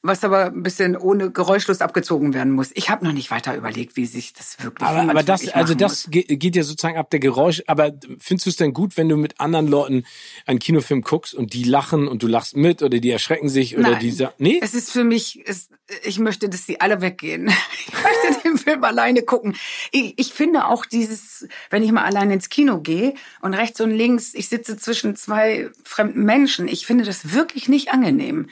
was 0.00 0.22
aber 0.22 0.46
ein 0.46 0.62
bisschen 0.62 0.96
ohne 0.96 1.32
geräuschlos 1.32 1.80
abgezogen 1.80 2.32
werden 2.32 2.52
muss. 2.52 2.70
Ich 2.74 2.88
habe 2.88 3.04
noch 3.04 3.12
nicht 3.12 3.32
weiter 3.32 3.56
überlegt, 3.56 3.96
wie 3.96 4.06
sich 4.06 4.32
das 4.32 4.62
wirklich 4.62 4.88
Aber, 4.88 5.10
aber 5.10 5.22
das, 5.24 5.48
also 5.48 5.74
das 5.74 6.06
muss. 6.06 6.10
geht 6.10 6.54
ja 6.54 6.62
sozusagen 6.62 6.96
ab 6.96 7.10
der 7.10 7.18
Geräusch. 7.18 7.64
Aber 7.66 7.92
findest 8.18 8.46
du 8.46 8.50
es 8.50 8.56
denn 8.56 8.72
gut, 8.72 8.96
wenn 8.96 9.08
du 9.08 9.16
mit 9.16 9.40
anderen 9.40 9.66
Leuten 9.66 10.04
einen 10.46 10.60
Kinofilm 10.60 11.02
guckst 11.02 11.34
und 11.34 11.52
die 11.52 11.64
lachen 11.64 12.06
und 12.06 12.22
du 12.22 12.28
lachst 12.28 12.56
mit 12.56 12.82
oder 12.82 13.00
die 13.00 13.10
erschrecken 13.10 13.48
sich 13.48 13.76
oder 13.76 13.90
Nein, 13.92 14.00
dieser? 14.00 14.34
Nee? 14.38 14.60
Es 14.62 14.72
ist 14.72 14.92
für 14.92 15.02
mich, 15.02 15.42
es, 15.46 15.68
ich 16.04 16.20
möchte, 16.20 16.48
dass 16.48 16.64
sie 16.64 16.80
alle 16.80 17.00
weggehen. 17.00 17.50
Ich 17.88 17.94
möchte 18.04 18.48
den 18.48 18.58
Film 18.58 18.84
alleine 18.84 19.22
gucken. 19.22 19.56
Ich, 19.92 20.14
ich 20.18 20.32
finde 20.32 20.66
auch 20.66 20.84
dieses, 20.84 21.48
wenn 21.70 21.82
ich 21.82 21.90
mal 21.90 22.04
alleine 22.04 22.34
ins 22.34 22.50
Kino 22.50 22.80
gehe 22.80 23.14
und 23.40 23.54
rechts 23.54 23.80
und 23.80 23.90
links, 23.90 24.34
ich 24.34 24.48
sitze 24.48 24.76
zwischen 24.76 25.16
zwei 25.16 25.70
fremden 25.84 26.24
Menschen. 26.24 26.68
Ich 26.68 26.86
finde 26.86 27.04
das 27.04 27.32
wirklich 27.32 27.68
nicht 27.68 27.90
angenehm. 27.90 28.48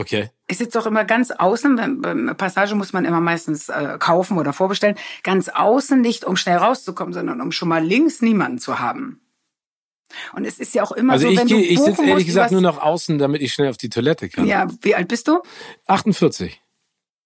Okay. 0.00 0.30
Ich 0.48 0.56
sitze 0.56 0.80
auch 0.80 0.86
immer 0.86 1.04
ganz 1.04 1.30
außen, 1.30 2.00
beim 2.00 2.34
Passage 2.34 2.74
muss 2.74 2.94
man 2.94 3.04
immer 3.04 3.20
meistens 3.20 3.68
äh, 3.68 3.98
kaufen 3.98 4.38
oder 4.38 4.54
vorbestellen, 4.54 4.96
ganz 5.22 5.50
außen 5.50 6.00
nicht, 6.00 6.24
um 6.24 6.36
schnell 6.36 6.56
rauszukommen, 6.56 7.12
sondern 7.12 7.42
um 7.42 7.52
schon 7.52 7.68
mal 7.68 7.84
links 7.84 8.22
niemanden 8.22 8.58
zu 8.58 8.80
haben. 8.80 9.20
Und 10.32 10.46
es 10.46 10.58
ist 10.58 10.74
ja 10.74 10.82
auch 10.82 10.92
immer 10.92 11.12
also 11.12 11.26
so, 11.26 11.32
ich 11.32 11.38
wenn 11.38 11.46
geh, 11.46 11.54
du 11.54 11.60
ich 11.60 11.78
sitze 11.78 12.04
ehrlich 12.04 12.26
gesagt 12.26 12.50
nur 12.50 12.62
nach 12.62 12.78
außen, 12.78 13.18
damit 13.18 13.42
ich 13.42 13.52
schnell 13.52 13.68
auf 13.68 13.76
die 13.76 13.90
Toilette 13.90 14.30
kann. 14.30 14.46
Ja, 14.46 14.66
wie 14.80 14.94
alt 14.94 15.06
bist 15.06 15.28
du? 15.28 15.42
48. 15.86 16.60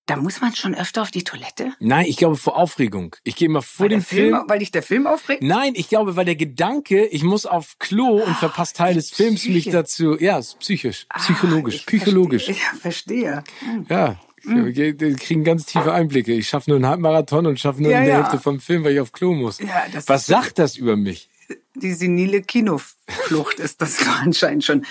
Da 0.07 0.17
muss 0.17 0.43
man 0.43 0.55
schon 0.55 0.75
öfter 0.75 1.01
auf 1.01 1.11
die 1.11 1.25
Toilette? 1.25 1.73
Nein, 1.81 2.05
ich 2.07 2.19
glaube 2.19 2.37
vor 2.37 2.57
Aufregung. 2.59 3.17
Ich 3.25 3.37
gehe 3.37 3.49
mal 3.49 3.63
vor 3.63 3.85
weil 3.85 3.89
dem 3.91 4.03
Film, 4.03 4.35
Film, 4.35 4.45
Weil 4.49 4.59
dich 4.59 4.71
der 4.71 4.83
Film 4.83 5.07
aufregt? 5.07 5.43
Nein, 5.43 5.73
ich 5.77 5.89
glaube, 5.89 6.15
weil 6.17 6.27
der 6.27 6.37
Gedanke, 6.37 7.07
ich 7.07 7.23
muss 7.23 7.47
auf 7.47 7.79
Klo 7.79 8.23
und 8.23 8.37
verpasst 8.37 8.77
Teil 8.77 8.95
des 8.95 9.11
Films 9.11 9.41
Psyche. 9.41 9.53
mich 9.55 9.71
dazu. 9.71 10.19
Ja, 10.21 10.39
ist 10.39 10.59
psychisch, 10.59 11.07
psychologisch, 11.17 11.75
Ah, 11.75 11.79
ich 11.79 11.87
psychologisch. 11.87 12.45
Verstehe. 12.45 12.63
Ja, 12.73 12.79
verstehe. 12.81 13.45
Hm. 13.61 13.87
Ja. 13.89 14.17
Wir 14.47 15.01
wir 15.01 15.17
kriegen 15.17 15.43
ganz 15.43 15.65
tiefe 15.65 15.91
Einblicke. 15.95 16.35
Ich 16.35 16.49
schaffe 16.51 16.69
nur 16.69 16.77
einen 16.77 16.87
Halbmarathon 16.87 17.47
und 17.47 17.59
schaffe 17.59 17.83
nur 17.83 17.91
Ja, 17.93 18.01
eine 18.01 18.09
ja. 18.11 18.17
Hälfte 18.17 18.39
vom 18.39 18.61
Film, 18.61 18.85
weil 18.85 18.93
ich 18.93 19.01
auf 19.01 19.13
Klo 19.13 19.33
muss. 19.33 19.59
Ja, 19.59 19.85
das 19.91 20.07
Was 20.07 20.27
sagt 20.27 20.59
das 20.59 20.77
über 20.77 20.97
mich? 20.97 21.31
Die 21.75 21.95
senile 21.95 22.43
Kinoflucht 22.43 23.59
ist 23.59 23.81
das 23.81 23.97
anscheinend 24.21 24.65
schon. 24.65 24.85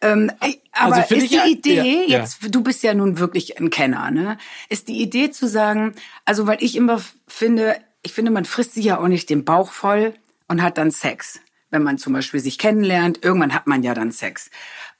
Ähm, 0.00 0.30
aber 0.72 0.96
Also 0.96 1.14
ist 1.14 1.30
die 1.30 1.34
ja- 1.36 1.46
Idee, 1.46 1.74
ja, 1.74 1.84
ja. 1.84 2.18
jetzt, 2.20 2.38
du 2.54 2.62
bist 2.62 2.82
ja 2.82 2.94
nun 2.94 3.18
wirklich 3.18 3.58
ein 3.58 3.70
Kenner, 3.70 4.10
ne? 4.10 4.38
Ist 4.68 4.88
die 4.88 5.00
Idee 5.00 5.30
zu 5.30 5.46
sagen, 5.48 5.94
also 6.24 6.46
weil 6.46 6.58
ich 6.62 6.76
immer 6.76 7.00
finde, 7.26 7.76
ich 8.02 8.12
finde, 8.12 8.30
man 8.30 8.44
frisst 8.44 8.74
sich 8.74 8.84
ja 8.84 8.98
auch 8.98 9.08
nicht 9.08 9.30
den 9.30 9.44
Bauch 9.44 9.70
voll 9.72 10.14
und 10.48 10.62
hat 10.62 10.78
dann 10.78 10.90
Sex. 10.90 11.40
Wenn 11.70 11.82
man 11.82 11.98
zum 11.98 12.12
Beispiel 12.12 12.40
sich 12.40 12.58
kennenlernt, 12.58 13.24
irgendwann 13.24 13.52
hat 13.52 13.66
man 13.66 13.82
ja 13.82 13.92
dann 13.92 14.12
Sex. 14.12 14.50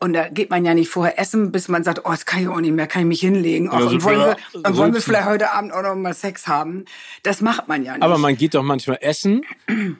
Und 0.01 0.13
da 0.13 0.29
geht 0.29 0.51
man 0.51 0.65
ja 0.65 0.75
nicht 0.75 0.89
vorher 0.89 1.19
essen, 1.19 1.53
bis 1.53 1.69
man 1.69 1.85
sagt, 1.85 2.01
oh, 2.05 2.11
das 2.11 2.27
kann 2.27 2.43
ich 2.43 2.49
auch 2.49 2.61
nicht 2.61 2.73
mehr, 2.73 2.87
kann 2.87 3.03
ich 3.03 3.09
mich 3.09 3.21
hinlegen. 3.21 3.71
So, 3.71 3.77
und 3.77 4.05
wollen, 4.05 4.19
wir, 4.19 4.37
und 4.53 4.77
wollen 4.77 4.93
wir 4.93 5.01
vielleicht 5.01 5.27
heute 5.27 5.53
Abend 5.53 5.73
auch 5.73 5.83
noch 5.83 5.95
mal 5.95 6.13
Sex 6.13 6.49
haben? 6.49 6.85
Das 7.23 7.41
macht 7.41 7.69
man 7.69 7.85
ja 7.85 7.95
nicht. 7.95 8.03
Aber 8.03 8.19
man 8.19 8.37
geht 8.37 8.55
doch 8.55 8.63
manchmal 8.63 8.99
essen 9.01 9.43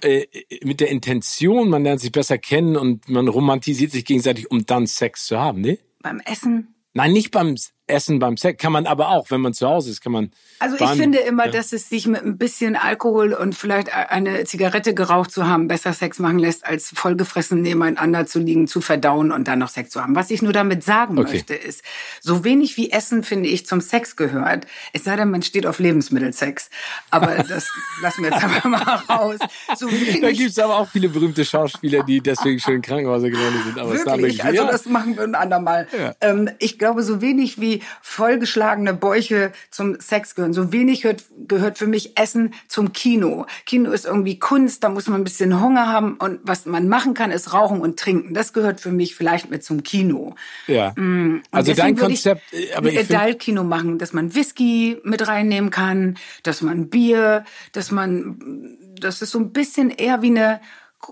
äh, 0.03 0.27
mit 0.63 0.81
der 0.81 0.89
Intention, 0.89 1.71
man 1.71 1.85
lernt 1.85 2.01
sich 2.01 2.13
besser 2.13 2.39
kennen 2.39 2.77
und 2.77 3.09
man 3.09 3.29
romantisiert 3.29 3.93
sich 3.93 4.05
gegenseitig, 4.05 4.51
um 4.51 4.67
dann 4.67 4.87
Sex 4.87 5.27
zu 5.27 5.39
haben, 5.39 5.61
ne? 5.61 5.79
Beim 6.03 6.21
Essen 6.21 6.77
Nein, 6.97 7.13
nicht 7.13 7.31
beim 7.31 7.57
Essen, 7.89 8.19
beim 8.19 8.37
Sex. 8.37 8.61
Kann 8.63 8.73
man 8.73 8.87
aber 8.87 9.11
auch, 9.11 9.31
wenn 9.31 9.41
man 9.41 9.55
zu 9.55 9.69
Hause 9.69 9.91
ist, 9.91 10.01
kann 10.01 10.13
man. 10.13 10.31
Also 10.59 10.77
ich 10.79 10.91
finde 10.91 11.19
immer, 11.19 11.47
ja. 11.47 11.53
dass 11.53 11.73
es 11.73 11.89
sich 11.89 12.07
mit 12.07 12.23
ein 12.23 12.39
bisschen 12.39 12.75
Alkohol 12.77 13.33
und 13.33 13.55
vielleicht 13.55 13.93
eine 13.93 14.45
Zigarette 14.45 14.95
geraucht 14.95 15.31
zu 15.31 15.47
haben, 15.47 15.69
besser 15.69 15.93
Sex 15.93 16.19
machen 16.19 16.39
lässt, 16.39 16.67
als 16.67 16.91
vollgefressen 16.95 17.61
nebeneinander 17.63 18.27
zu 18.27 18.39
liegen, 18.39 18.67
zu 18.67 18.81
verdauen 18.81 19.31
und 19.33 19.47
dann 19.49 19.59
noch 19.59 19.69
Sex 19.69 19.91
zu 19.91 20.03
haben. 20.03 20.17
Was 20.17 20.31
ich 20.31 20.43
nur 20.43 20.53
damit 20.53 20.83
sagen 20.83 21.19
Okay. 21.19 21.33
möchte, 21.33 21.55
ist, 21.55 21.83
so 22.21 22.43
wenig 22.45 22.77
wie 22.77 22.91
Essen, 22.91 23.23
finde 23.23 23.49
ich, 23.49 23.67
zum 23.67 23.81
Sex 23.81 24.17
gehört, 24.17 24.67
es 24.93 25.05
sei 25.05 25.17
denn, 25.17 25.31
man 25.31 25.43
steht 25.43 25.67
auf 25.67 25.79
Lebensmittelsex. 25.79 26.71
Aber 27.11 27.27
das 27.49 27.69
lassen 28.03 28.23
wir 28.25 28.31
jetzt 28.31 28.43
einfach 28.43 28.65
mal 28.65 28.83
raus. 29.09 29.39
So 29.77 29.87
Da 29.87 29.93
wenig 29.93 30.39
gibt's 30.39 30.59
aber 30.59 30.77
auch 30.79 30.89
viele 30.89 31.09
berühmte 31.09 31.45
Schauspieler, 31.45 32.03
die 32.03 32.21
deswegen 32.21 32.59
schon 32.59 32.75
in 32.75 32.83
Krankenhäuser 32.83 33.31
gelandet 33.31 33.63
sind. 33.65 33.79
Aber 33.79 33.93
es 33.93 34.01
ist 34.01 34.07
Wirklich, 34.07 34.39
wirklich- 34.39 34.61
also 34.61 34.73
das 34.73 34.87
machen 34.87 35.17
wir 35.17 35.25
ein 35.25 35.35
andermal. 35.35 35.87
Ja. 35.97 36.15
Ähm, 36.21 36.51
ich 36.59 36.79
glaube, 36.79 37.03
so 37.03 37.21
wenig 37.21 37.61
wie 37.61 37.76
vollgeschlagene 38.03 38.95
Bäuche 38.95 39.53
zum 39.71 40.01
Sex 40.01 40.35
gehören, 40.35 40.53
so 40.53 40.73
wenig 40.73 41.03
gehört, 41.03 41.25
gehört 41.47 41.79
für 41.79 41.87
mich 41.87 42.19
Essen 42.19 42.55
zum 42.69 42.93
Kino. 42.93 43.47
Kino 43.65 43.91
ist 43.91 44.07
irgendwie 44.07 44.39
Kunst, 44.39 44.85
da 44.85 44.89
muss 44.89 45.09
man 45.09 45.21
ein 45.21 45.25
bisschen 45.25 45.61
Hunger 45.61 45.87
haben 45.89 46.17
und 46.17 46.41
was 46.43 46.67
man 46.67 46.89
machen 46.89 47.15
kann, 47.15 47.31
ist 47.31 47.53
rauchen 47.53 47.81
und 47.81 47.99
trinken. 47.99 48.35
Das 48.35 48.53
gehört 48.53 48.81
für 48.81 48.93
mich 48.93 49.15
vielleicht 49.15 49.51
mit 49.51 49.65
zum 49.65 49.83
Kino. 49.83 50.35
ja. 50.67 50.93
Und 50.97 51.43
Also 51.51 51.75
dein 51.75 51.95
ich 51.95 52.01
Konzept, 52.01 52.43
äh, 52.53 52.73
aber 52.75 52.89
ich 52.89 52.99
ein 52.99 53.07
finde, 53.07 53.23
Adult-Kino 53.23 53.65
machen, 53.65 53.99
dass 53.99 54.13
man 54.13 54.35
Whisky 54.35 54.99
mit 55.05 55.27
reinnehmen 55.27 55.71
kann, 55.71 56.17
dass 56.43 56.63
man 56.63 56.89
Bier, 56.89 57.45
dass 57.73 57.91
man, 57.91 58.79
das 58.99 59.23
ist 59.23 59.31
so 59.31 59.39
ein 59.39 59.53
bisschen 59.53 59.91
eher 59.91 60.23
wie 60.23 60.29
eine, 60.29 60.61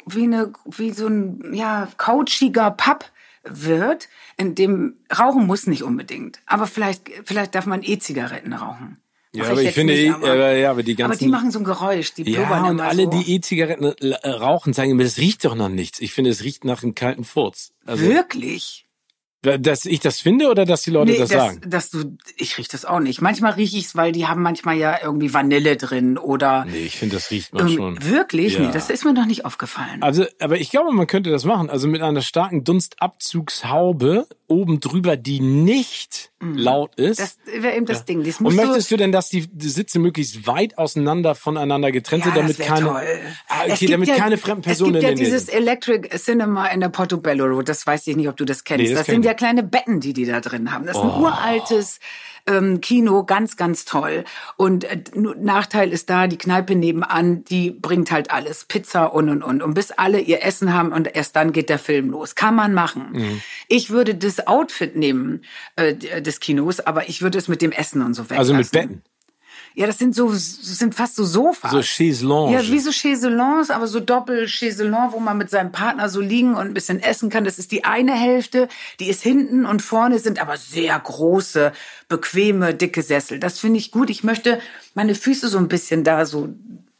wie 0.06 0.24
eine, 0.24 0.52
wie 0.64 0.90
so 0.90 1.06
ein, 1.06 1.54
ja, 1.54 1.88
couchiger 1.96 2.70
Pub 2.70 3.04
wird, 3.46 4.08
in 4.36 4.54
dem 4.54 4.96
Rauchen 5.16 5.46
muss 5.46 5.66
nicht 5.66 5.82
unbedingt, 5.82 6.40
aber 6.46 6.66
vielleicht, 6.66 7.10
vielleicht 7.24 7.54
darf 7.54 7.66
man 7.66 7.82
E-Zigaretten 7.82 8.52
rauchen. 8.52 8.98
ja, 9.32 9.42
Mach 9.42 9.50
aber 9.50 9.60
ich 9.60 9.66
jetzt 9.66 9.74
finde, 9.74 9.92
nicht, 9.94 10.06
eh, 10.06 10.10
aber, 10.10 10.52
ja, 10.54 10.70
aber 10.70 10.82
die 10.82 10.94
ganzen. 10.94 11.12
aber 11.12 11.18
die 11.18 11.28
machen 11.28 11.50
so 11.50 11.58
ein 11.58 11.64
Geräusch, 11.64 12.14
die 12.14 12.30
ja, 12.30 12.40
blubbern 12.40 12.64
und 12.64 12.70
immer 12.72 12.84
alle, 12.84 13.04
so. 13.04 13.10
die 13.10 13.34
E-Zigaretten 13.34 13.84
äh, 13.84 14.28
rauchen, 14.28 14.72
sagen 14.72 14.96
mir, 14.96 15.04
das 15.04 15.18
riecht 15.18 15.44
doch 15.44 15.54
noch 15.54 15.68
nichts. 15.68 16.00
Ich 16.00 16.12
finde, 16.12 16.30
es 16.30 16.42
riecht 16.44 16.64
nach 16.64 16.82
einem 16.82 16.94
kalten 16.94 17.24
Furz. 17.24 17.72
Also, 17.86 18.04
Wirklich? 18.06 18.86
Dass 19.44 19.84
ich 19.84 20.00
das 20.00 20.20
finde 20.20 20.48
oder 20.48 20.64
dass 20.64 20.82
die 20.82 20.90
Leute 20.90 21.12
Nee, 21.12 21.18
das, 21.18 21.28
das, 21.30 21.38
sagen? 21.38 21.60
dass 21.66 21.90
du, 21.90 22.16
ich 22.36 22.56
riech 22.58 22.68
das 22.68 22.84
auch 22.84 23.00
nicht. 23.00 23.20
Manchmal 23.20 23.52
riech 23.52 23.74
ich's, 23.74 23.94
weil 23.94 24.12
die 24.12 24.26
haben 24.26 24.42
manchmal 24.42 24.76
ja 24.76 24.98
irgendwie 25.02 25.32
Vanille 25.32 25.76
drin 25.76 26.18
oder 26.18 26.64
Nee, 26.64 26.78
ich 26.78 26.96
finde, 26.96 27.16
das 27.16 27.30
riecht 27.30 27.52
man 27.52 27.68
Ähm, 27.68 27.74
schon. 27.76 28.04
Wirklich? 28.04 28.54
Ja. 28.54 28.60
Nee, 28.60 28.70
das 28.72 28.90
ist 28.90 29.04
mir 29.04 29.12
noch 29.12 29.26
nicht 29.26 29.44
aufgefallen. 29.44 30.02
Also, 30.02 30.24
aber 30.40 30.58
ich 30.58 30.70
glaube, 30.70 30.92
man 30.92 31.06
könnte 31.06 31.30
das 31.30 31.44
machen. 31.44 31.70
Also 31.70 31.88
mit 31.88 32.02
einer 32.02 32.22
starken 32.22 32.64
Dunstabzugshaube 32.64 34.26
oben 34.46 34.80
drüber, 34.80 35.16
die 35.16 35.40
nicht 35.40 36.30
laut 36.52 36.94
ist. 36.96 37.20
Das 37.20 37.38
wäre 37.60 37.74
eben 37.76 37.86
das 37.86 38.04
Ding. 38.04 38.22
Das 38.22 38.40
Und 38.40 38.54
möchtest 38.54 38.90
du 38.90 38.96
denn, 38.98 39.10
dass 39.12 39.30
die 39.30 39.46
die 39.46 39.68
Sitze 39.70 39.98
möglichst 39.98 40.46
weit 40.46 40.76
auseinander 40.76 41.34
voneinander 41.34 41.90
getrennt 41.90 42.24
du, 42.24 42.28
sind, 42.28 42.36
ja, 42.36 42.42
damit 42.42 42.58
keine, 42.58 42.86
toll. 42.86 43.02
Ah, 43.48 43.62
okay, 43.70 43.86
damit 43.86 44.08
ja, 44.08 44.16
keine 44.16 44.36
fremden 44.36 44.62
Personen 44.62 44.96
Es 44.96 45.00
gibt 45.00 45.04
ja 45.04 45.10
in 45.10 45.16
dieses. 45.18 45.48
Electric 45.48 46.08
Cinema 46.18 46.66
in 46.66 46.80
der 46.80 46.88
Portobello 46.90 47.46
Road. 47.46 47.68
Das 47.68 47.86
weiß 47.86 48.06
ich 48.06 48.16
nicht, 48.16 48.28
ob 48.28 48.36
du 48.36 48.44
das 48.44 48.64
kennst. 48.64 48.82
Nee, 48.82 48.90
das 48.90 48.98
das 48.98 49.06
kenn 49.06 49.14
sind 49.16 49.22
ich. 49.22 49.26
ja 49.26 49.34
kleine 49.34 49.62
Betten, 49.62 50.00
die 50.00 50.12
die 50.12 50.26
da 50.26 50.40
drin 50.40 50.72
haben. 50.72 50.84
Das 50.86 50.96
ist 50.96 51.02
Oh. 51.02 51.10
ein 51.14 51.20
uraltes 51.22 51.98
ähm, 52.46 52.80
Kino, 52.80 53.24
ganz, 53.24 53.56
ganz 53.56 53.84
toll. 53.84 54.24
Und 54.56 54.84
äh, 54.84 55.02
Nachteil 55.14 55.92
ist 55.92 56.10
da, 56.10 56.26
die 56.26 56.38
Kneipe 56.38 56.74
nebenan, 56.74 57.44
die 57.44 57.70
bringt 57.70 58.10
halt 58.10 58.30
alles, 58.30 58.64
Pizza 58.64 59.06
und 59.14 59.28
und 59.28 59.42
und. 59.42 59.62
Und 59.62 59.74
bis 59.74 59.90
alle 59.90 60.20
ihr 60.20 60.42
Essen 60.42 60.72
haben 60.72 60.92
und 60.92 61.14
erst 61.14 61.36
dann 61.36 61.52
geht 61.52 61.68
der 61.68 61.78
Film 61.78 62.10
los. 62.10 62.34
Kann 62.34 62.54
man 62.54 62.74
machen. 62.74 63.08
Mhm. 63.12 63.42
Ich 63.68 63.90
würde 63.90 64.14
das 64.14 64.46
Outfit 64.46 64.96
nehmen 64.96 65.42
äh, 65.76 65.94
des 65.94 66.40
Kinos, 66.40 66.80
aber 66.80 67.08
ich 67.08 67.22
würde 67.22 67.38
es 67.38 67.48
mit 67.48 67.62
dem 67.62 67.72
Essen 67.72 68.02
und 68.02 68.14
so 68.14 68.24
weglassen. 68.24 68.38
Also 68.38 68.54
mit 68.54 68.70
Betten. 68.70 69.02
Ja, 69.76 69.88
das 69.88 69.98
sind 69.98 70.14
so, 70.14 70.30
sind 70.32 70.94
fast 70.94 71.16
so 71.16 71.24
Sofas. 71.24 71.72
So 71.72 71.82
Chaiselange. 71.82 72.52
Ja, 72.52 72.62
wie 72.62 72.78
so 72.78 72.92
Chaiselons, 72.92 73.70
aber 73.70 73.88
so 73.88 73.98
Doppel-Chaiselon, 73.98 75.10
wo 75.10 75.18
man 75.18 75.36
mit 75.36 75.50
seinem 75.50 75.72
Partner 75.72 76.08
so 76.08 76.20
liegen 76.20 76.54
und 76.54 76.60
ein 76.60 76.74
bisschen 76.74 77.02
essen 77.02 77.28
kann. 77.28 77.44
Das 77.44 77.58
ist 77.58 77.72
die 77.72 77.84
eine 77.84 78.12
Hälfte, 78.12 78.68
die 79.00 79.08
ist 79.08 79.22
hinten 79.22 79.66
und 79.66 79.82
vorne 79.82 80.20
sind 80.20 80.40
aber 80.40 80.58
sehr 80.58 80.96
große, 80.96 81.72
bequeme, 82.08 82.72
dicke 82.72 83.02
Sessel. 83.02 83.40
Das 83.40 83.58
finde 83.58 83.78
ich 83.78 83.90
gut. 83.90 84.10
Ich 84.10 84.22
möchte 84.22 84.60
meine 84.94 85.16
Füße 85.16 85.48
so 85.48 85.58
ein 85.58 85.66
bisschen 85.66 86.04
da 86.04 86.24
so 86.24 86.50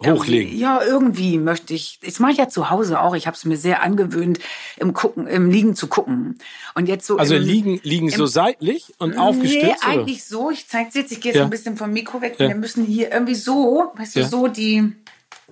hochlegen. 0.07 0.57
Ja, 0.59 0.83
irgendwie 0.83 1.39
möchte 1.39 1.75
ich. 1.75 1.99
Das 2.05 2.19
mache 2.19 2.33
ich 2.33 2.39
ja 2.39 2.49
zu 2.49 2.71
Hause 2.71 3.01
auch. 3.01 3.15
Ich 3.15 3.27
habe 3.27 3.37
es 3.37 3.45
mir 3.45 3.57
sehr 3.57 3.83
angewöhnt, 3.83 4.39
im 4.77 4.93
Gucken, 4.93 5.27
im 5.27 5.51
Liegen 5.51 5.75
zu 5.75 5.87
gucken. 5.87 6.39
Und 6.75 6.89
jetzt 6.89 7.07
so. 7.07 7.17
Also 7.17 7.37
im, 7.37 7.43
liegen, 7.43 7.81
liegen 7.83 8.11
so 8.11 8.27
seitlich 8.27 8.95
und 8.99 9.17
aufgestützt? 9.17 9.65
Nee, 9.65 9.75
eigentlich 9.83 10.25
so. 10.25 10.51
Ich 10.51 10.69
zeig's 10.69 10.95
jetzt. 10.95 11.13
Ich 11.13 11.21
gehe 11.21 11.33
jetzt 11.33 11.39
ja. 11.39 11.45
ein 11.45 11.51
bisschen 11.51 11.77
vom 11.77 11.93
Mikro 11.93 12.21
weg. 12.21 12.37
Ja. 12.39 12.49
Wir 12.49 12.57
müssen 12.57 12.85
hier 12.85 13.13
irgendwie 13.13 13.35
so, 13.35 13.93
weißt 13.97 14.17
du, 14.17 14.21
ja. 14.21 14.29
so 14.29 14.49
die 14.49 14.93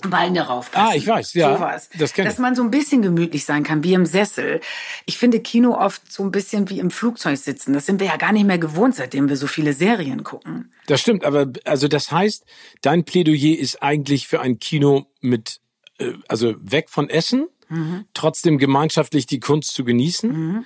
Beine 0.08 0.42
raufpassen. 0.42 0.88
Ah, 0.88 0.94
ich 0.94 1.06
weiß, 1.06 1.34
ja. 1.34 1.56
Sowas. 1.56 1.88
Das 1.98 2.12
kenn 2.12 2.24
ich. 2.24 2.30
Dass 2.30 2.38
man 2.38 2.54
so 2.54 2.62
ein 2.62 2.70
bisschen 2.70 3.02
gemütlich 3.02 3.44
sein 3.44 3.62
kann, 3.62 3.84
wie 3.84 3.94
im 3.94 4.06
Sessel. 4.06 4.60
Ich 5.06 5.18
finde 5.18 5.40
Kino 5.40 5.76
oft 5.76 6.10
so 6.10 6.22
ein 6.22 6.30
bisschen 6.30 6.68
wie 6.70 6.78
im 6.78 6.90
Flugzeug 6.90 7.38
sitzen. 7.38 7.72
Das 7.72 7.86
sind 7.86 8.00
wir 8.00 8.06
ja 8.06 8.16
gar 8.16 8.32
nicht 8.32 8.46
mehr 8.46 8.58
gewohnt, 8.58 8.94
seitdem 8.94 9.28
wir 9.28 9.36
so 9.36 9.46
viele 9.46 9.72
Serien 9.72 10.24
gucken. 10.24 10.72
Das 10.86 11.00
stimmt, 11.00 11.24
aber 11.24 11.46
also 11.64 11.88
das 11.88 12.10
heißt, 12.12 12.44
dein 12.80 13.04
Plädoyer 13.04 13.58
ist 13.58 13.82
eigentlich 13.82 14.28
für 14.28 14.40
ein 14.40 14.58
Kino 14.58 15.06
mit, 15.20 15.60
äh, 15.98 16.12
also 16.28 16.54
weg 16.60 16.90
von 16.90 17.08
Essen, 17.08 17.48
mhm. 17.68 18.04
trotzdem 18.14 18.58
gemeinschaftlich 18.58 19.26
die 19.26 19.40
Kunst 19.40 19.74
zu 19.74 19.84
genießen, 19.84 20.30
mhm. 20.30 20.64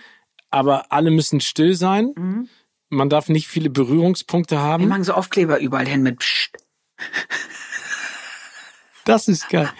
aber 0.51 0.93
alle 0.93 1.11
müssen 1.11 1.41
still 1.41 1.75
sein. 1.75 2.13
Mhm. 2.17 2.49
Man 2.89 3.11
darf 3.11 3.29
nicht 3.29 3.49
viele 3.49 3.69
Berührungspunkte 3.69 4.61
haben. 4.61 4.85
Wir 4.85 4.89
machen 4.89 5.05
so 5.05 5.13
Aufkleber 5.13 5.59
überall 5.59 5.87
hin 5.87 6.03
mit 6.03 6.21
Psst. 6.21 6.57
Das 9.07 9.29
ist 9.29 9.49
geil. 9.49 9.71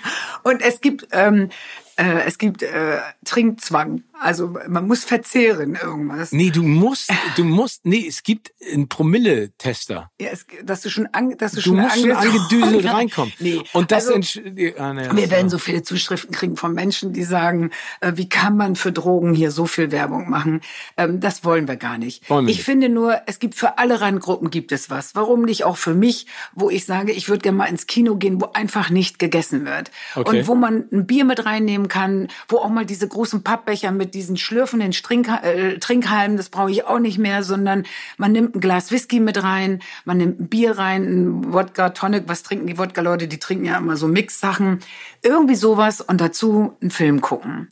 Und 0.45 0.63
es 0.63 0.81
gibt 0.81 1.09
ähm, 1.11 1.51
äh, 1.97 2.23
es 2.27 2.39
gibt 2.39 2.63
äh, 2.63 2.99
Trinkzwang. 3.25 4.03
Also 4.19 4.55
man 4.69 4.87
muss 4.87 5.05
verzehren 5.05 5.75
irgendwas. 5.75 6.33
Nee, 6.33 6.51
du 6.51 6.63
musst, 6.63 7.13
du 7.37 7.45
musst, 7.45 7.85
nee, 7.85 8.07
es 8.09 8.23
gibt 8.23 8.53
einen 8.73 8.89
Promille-Tester. 8.89 10.11
Ja, 10.19 10.29
es, 10.31 10.47
dass 10.65 10.81
du 10.81 10.91
schon, 10.91 11.07
an, 11.13 11.37
dass 11.37 11.53
du, 11.53 11.57
du 11.57 11.63
schon 11.63 11.77
musst 11.77 12.01
schon 12.01 12.13
angedüselt 12.13 12.87
reinkommen. 12.93 13.33
Nee, 13.41 13.63
und 13.75 13.93
das 13.93 14.09
also, 14.09 14.41
ah, 14.79 14.95
nee, 14.95 15.09
wir 15.13 15.31
werden 15.31 15.51
so 15.51 15.59
viele 15.59 15.83
Zuschriften 15.83 16.35
kriegen 16.35 16.57
von 16.57 16.73
Menschen, 16.73 17.13
die 17.13 17.25
sagen, 17.25 17.71
äh, 18.01 18.13
wie 18.17 18.29
kann 18.29 18.57
man 18.57 18.77
für 18.77 18.91
Drogen 18.93 19.35
hier 19.35 19.51
so 19.51 19.67
viel 19.67 19.93
Werbung 19.93 20.31
machen? 20.31 20.63
Ähm, 20.97 21.21
das 21.21 21.45
wollen 21.45 21.69
wir 21.69 21.77
gar 21.77 21.99
nicht. 21.99 22.29
Wir 22.31 22.41
ich 22.41 22.45
nicht. 22.45 22.63
finde 22.63 22.89
nur, 22.89 23.21
es 23.27 23.39
gibt 23.39 23.55
für 23.55 23.77
alle 23.79 24.01
Randgruppen 24.01 24.51
gibt 24.51 24.73
es 24.73 24.89
was. 24.89 25.15
Warum 25.15 25.43
nicht 25.43 25.65
auch 25.65 25.77
für 25.77 25.95
mich, 25.95 26.27
wo 26.55 26.71
ich 26.71 26.87
sage, 26.87 27.13
ich 27.13 27.29
würde 27.29 27.43
gerne 27.43 27.59
mal 27.59 27.67
ins 27.67 27.87
Kino 27.87 28.17
gehen, 28.17 28.41
wo 28.41 28.47
einfach 28.55 28.89
nicht 28.89 29.19
gegessen 29.19 29.67
wird 29.67 29.91
okay. 30.15 30.39
und 30.39 30.49
wo 30.49 30.55
man 30.55 30.87
ein 30.91 31.07
Bier 31.07 31.27
mit 31.27 31.45
reinnehmen 31.45 31.86
kann, 31.89 32.29
wo 32.49 32.59
auch 32.59 32.69
mal 32.69 32.87
diese 32.87 33.09
großen 33.09 33.43
Pappbecher 33.43 33.93
mit 33.93 34.15
diesen 34.15 34.37
schlürfenden 34.37 34.93
Trink, 34.93 35.29
äh, 35.29 35.79
Trinkhalmen, 35.79 36.37
das 36.37 36.49
brauche 36.49 36.71
ich 36.71 36.85
auch 36.85 36.99
nicht 36.99 37.19
mehr, 37.19 37.43
sondern 37.43 37.85
man 38.17 38.33
nimmt 38.33 38.55
ein 38.55 38.61
Glas 38.61 38.91
Whisky 38.91 39.21
mit 39.21 39.43
rein, 39.43 39.81
man 40.05 40.19
nimmt 40.19 40.41
ein 40.41 40.49
Bier 40.49 40.79
rein, 40.79 41.05
ein 41.05 41.53
Wodka 41.53 41.91
Tonic, 41.91 42.25
was 42.27 42.43
trinken 42.43 42.67
die 42.67 42.79
Wodka-Leute? 42.79 43.29
Die 43.29 43.39
trinken 43.39 43.65
ja 43.65 43.79
immer 43.79 43.97
so 43.97 44.09
Mix-Sachen. 44.09 44.81
Irgendwie 45.23 45.55
sowas 45.55 46.01
und 46.01 46.21
dazu 46.21 46.77
einen 46.81 46.91
Film 46.91 47.21
gucken 47.21 47.69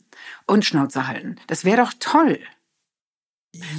und 0.47 0.65
Schnauze 0.65 1.07
halten. 1.07 1.37
Das 1.47 1.65
wäre 1.65 1.77
doch 1.77 1.93
toll. 1.99 2.39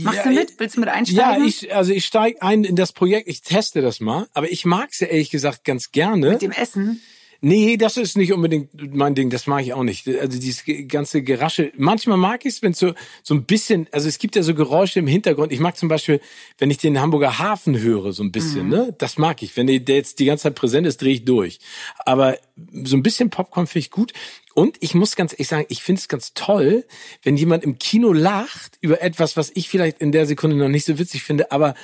Machst 0.00 0.18
ja, 0.18 0.22
du 0.24 0.30
mit? 0.30 0.58
Willst 0.58 0.76
du 0.76 0.80
mit 0.80 0.88
einsteigen? 0.88 1.42
Ja, 1.42 1.46
ich, 1.46 1.74
also 1.74 1.92
ich 1.92 2.04
steige 2.04 2.40
ein 2.42 2.64
in 2.64 2.76
das 2.76 2.92
Projekt, 2.92 3.28
ich 3.28 3.42
teste 3.42 3.82
das 3.82 4.00
mal, 4.00 4.26
aber 4.32 4.50
ich 4.50 4.64
mag 4.64 4.90
es 4.92 5.00
ja 5.00 5.08
ehrlich 5.08 5.30
gesagt 5.30 5.64
ganz 5.64 5.92
gerne. 5.92 6.30
Mit 6.30 6.42
dem 6.42 6.50
Essen? 6.50 7.02
Nee, 7.46 7.76
das 7.76 7.96
ist 7.96 8.16
nicht 8.16 8.32
unbedingt 8.32 8.70
mein 8.92 9.14
Ding, 9.14 9.30
das 9.30 9.46
mag 9.46 9.62
ich 9.62 9.72
auch 9.72 9.84
nicht. 9.84 10.08
Also 10.08 10.36
dieses 10.36 10.64
ganze 10.88 11.22
Gerasche. 11.22 11.70
Manchmal 11.76 12.16
mag 12.16 12.44
ich 12.44 12.54
es, 12.54 12.62
wenn 12.62 12.72
so, 12.72 12.92
so 13.22 13.34
ein 13.34 13.44
bisschen, 13.44 13.86
also 13.92 14.08
es 14.08 14.18
gibt 14.18 14.34
ja 14.34 14.42
so 14.42 14.52
Geräusche 14.52 14.98
im 14.98 15.06
Hintergrund. 15.06 15.52
Ich 15.52 15.60
mag 15.60 15.76
zum 15.76 15.88
Beispiel, 15.88 16.20
wenn 16.58 16.72
ich 16.72 16.78
den 16.78 17.00
Hamburger 17.00 17.38
Hafen 17.38 17.78
höre, 17.78 18.12
so 18.12 18.24
ein 18.24 18.32
bisschen, 18.32 18.64
mhm. 18.64 18.70
ne? 18.70 18.94
Das 18.98 19.16
mag 19.16 19.44
ich. 19.44 19.56
Wenn 19.56 19.68
der 19.68 19.78
jetzt 19.78 20.18
die 20.18 20.24
ganze 20.24 20.42
Zeit 20.42 20.56
präsent 20.56 20.88
ist, 20.88 21.00
drehe 21.00 21.12
ich 21.12 21.24
durch. 21.24 21.60
Aber 21.98 22.36
so 22.82 22.96
ein 22.96 23.04
bisschen 23.04 23.30
Popcorn 23.30 23.68
finde 23.68 23.78
ich 23.78 23.90
gut. 23.92 24.12
Und 24.56 24.78
ich 24.80 24.94
muss 24.94 25.14
ganz 25.14 25.32
ehrlich 25.32 25.46
sagen, 25.46 25.66
ich 25.68 25.84
finde 25.84 26.00
es 26.00 26.08
ganz 26.08 26.34
toll, 26.34 26.84
wenn 27.22 27.36
jemand 27.36 27.62
im 27.62 27.78
Kino 27.78 28.12
lacht 28.12 28.76
über 28.80 29.02
etwas, 29.02 29.36
was 29.36 29.52
ich 29.54 29.68
vielleicht 29.68 30.00
in 30.00 30.10
der 30.10 30.26
Sekunde 30.26 30.56
noch 30.56 30.68
nicht 30.68 30.84
so 30.84 30.98
witzig 30.98 31.22
finde, 31.22 31.52
aber 31.52 31.74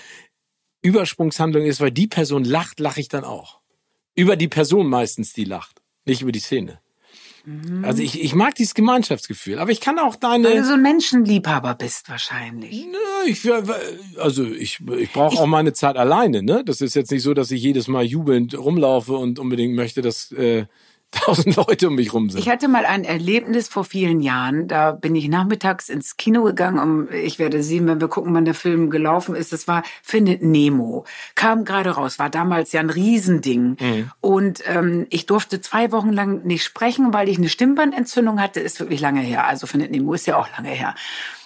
Übersprungshandlung 0.83 1.67
ist, 1.67 1.81
weil 1.81 1.93
die 1.93 2.09
Person 2.09 2.43
lacht, 2.43 2.81
lache 2.81 2.99
ich 2.99 3.07
dann 3.09 3.23
auch 3.23 3.62
über 4.15 4.37
die 4.37 4.49
Person 4.49 4.89
meistens, 4.89 5.33
die 5.33 5.45
lacht, 5.45 5.83
nicht 6.05 6.23
über 6.23 6.33
die 6.33 6.41
Szene. 6.41 6.81
Mhm. 7.45 7.85
Also 7.85 8.03
ich, 8.03 8.23
ich 8.23 8.35
mag 8.35 8.55
dieses 8.55 8.75
Gemeinschaftsgefühl, 8.75 9.59
aber 9.59 9.71
ich 9.71 9.81
kann 9.81 9.99
auch 9.99 10.17
deine. 10.17 10.49
Weil 10.49 10.59
du 10.59 10.65
so 10.65 10.75
ein 10.75 10.83
Menschenliebhaber 10.83 11.75
bist 11.75 12.09
wahrscheinlich. 12.09 12.87
Nö, 12.87 13.29
ich, 13.31 13.43
also 14.19 14.45
ich, 14.45 14.81
ich 14.81 15.13
brauche 15.13 15.39
auch 15.39 15.47
meine 15.47 15.73
Zeit 15.73 15.97
alleine. 15.97 16.43
Ne, 16.43 16.63
das 16.65 16.81
ist 16.81 16.95
jetzt 16.95 17.11
nicht 17.11 17.23
so, 17.23 17.35
dass 17.35 17.51
ich 17.51 17.63
jedes 17.63 17.89
Mal 17.89 18.05
jubelnd 18.05 18.57
rumlaufe 18.57 19.15
und 19.15 19.39
unbedingt 19.39 19.75
möchte, 19.75 20.03
dass 20.03 20.31
äh, 20.33 20.67
tausend 21.13 21.57
Leute 21.57 21.89
um 21.89 21.95
mich 21.95 22.13
rum 22.13 22.31
sind. 22.31 22.41
Ich 22.41 22.49
hatte 22.49 22.69
mal 22.69 22.85
ein 22.85 23.05
Erlebnis 23.05 23.69
vor 23.69 23.85
vielen 23.85 24.21
Jahren. 24.21 24.67
Da 24.67 24.93
bin 24.93 25.15
ich 25.15 25.29
nachmittags 25.29 25.89
ins 25.89 26.17
Kino 26.17 26.43
gegangen. 26.43 26.79
Um, 26.79 27.09
ich 27.13 27.39
werde 27.39 27.63
sehen, 27.63 27.87
wenn 27.87 28.01
wir 28.01 28.09
gucken, 28.09 28.35
wann 28.35 28.45
der 28.45 28.55
Film 28.55 28.91
gelaufen 28.91 29.35
ist. 29.35 29.53
Das 29.53 29.69
war 29.69 29.83
Findet 30.03 30.43
Nemo. 30.43 31.05
Kam 31.35 31.65
gerade 31.65 31.91
raus. 31.91 32.19
War 32.19 32.31
damals 32.31 32.73
ja 32.73 32.81
ein 32.81 32.91
Riesending. 32.91 33.77
Mhm. 33.79 34.11
Und 34.21 34.63
ähm, 34.67 35.07
ich 35.11 35.27
durfte 35.27 35.61
zwei 35.61 35.93
Wochen 35.93 36.13
lang 36.13 36.45
nicht 36.45 36.65
sprechen, 36.65 37.13
weil 37.13 37.29
ich 37.29 37.39
eine 37.39 37.49
Stimmbandentzündung 37.49 38.41
hatte. 38.41 38.61
Ist 38.61 38.81
wirklich 38.81 39.01
lange 39.01 39.21
her. 39.21 39.47
Also 39.47 39.67
Findet 39.67 39.91
Nemo 39.91 40.15
ist 40.15 40.27
ja 40.27 40.37
auch 40.37 40.49
lange 40.57 40.71
her. 40.71 40.95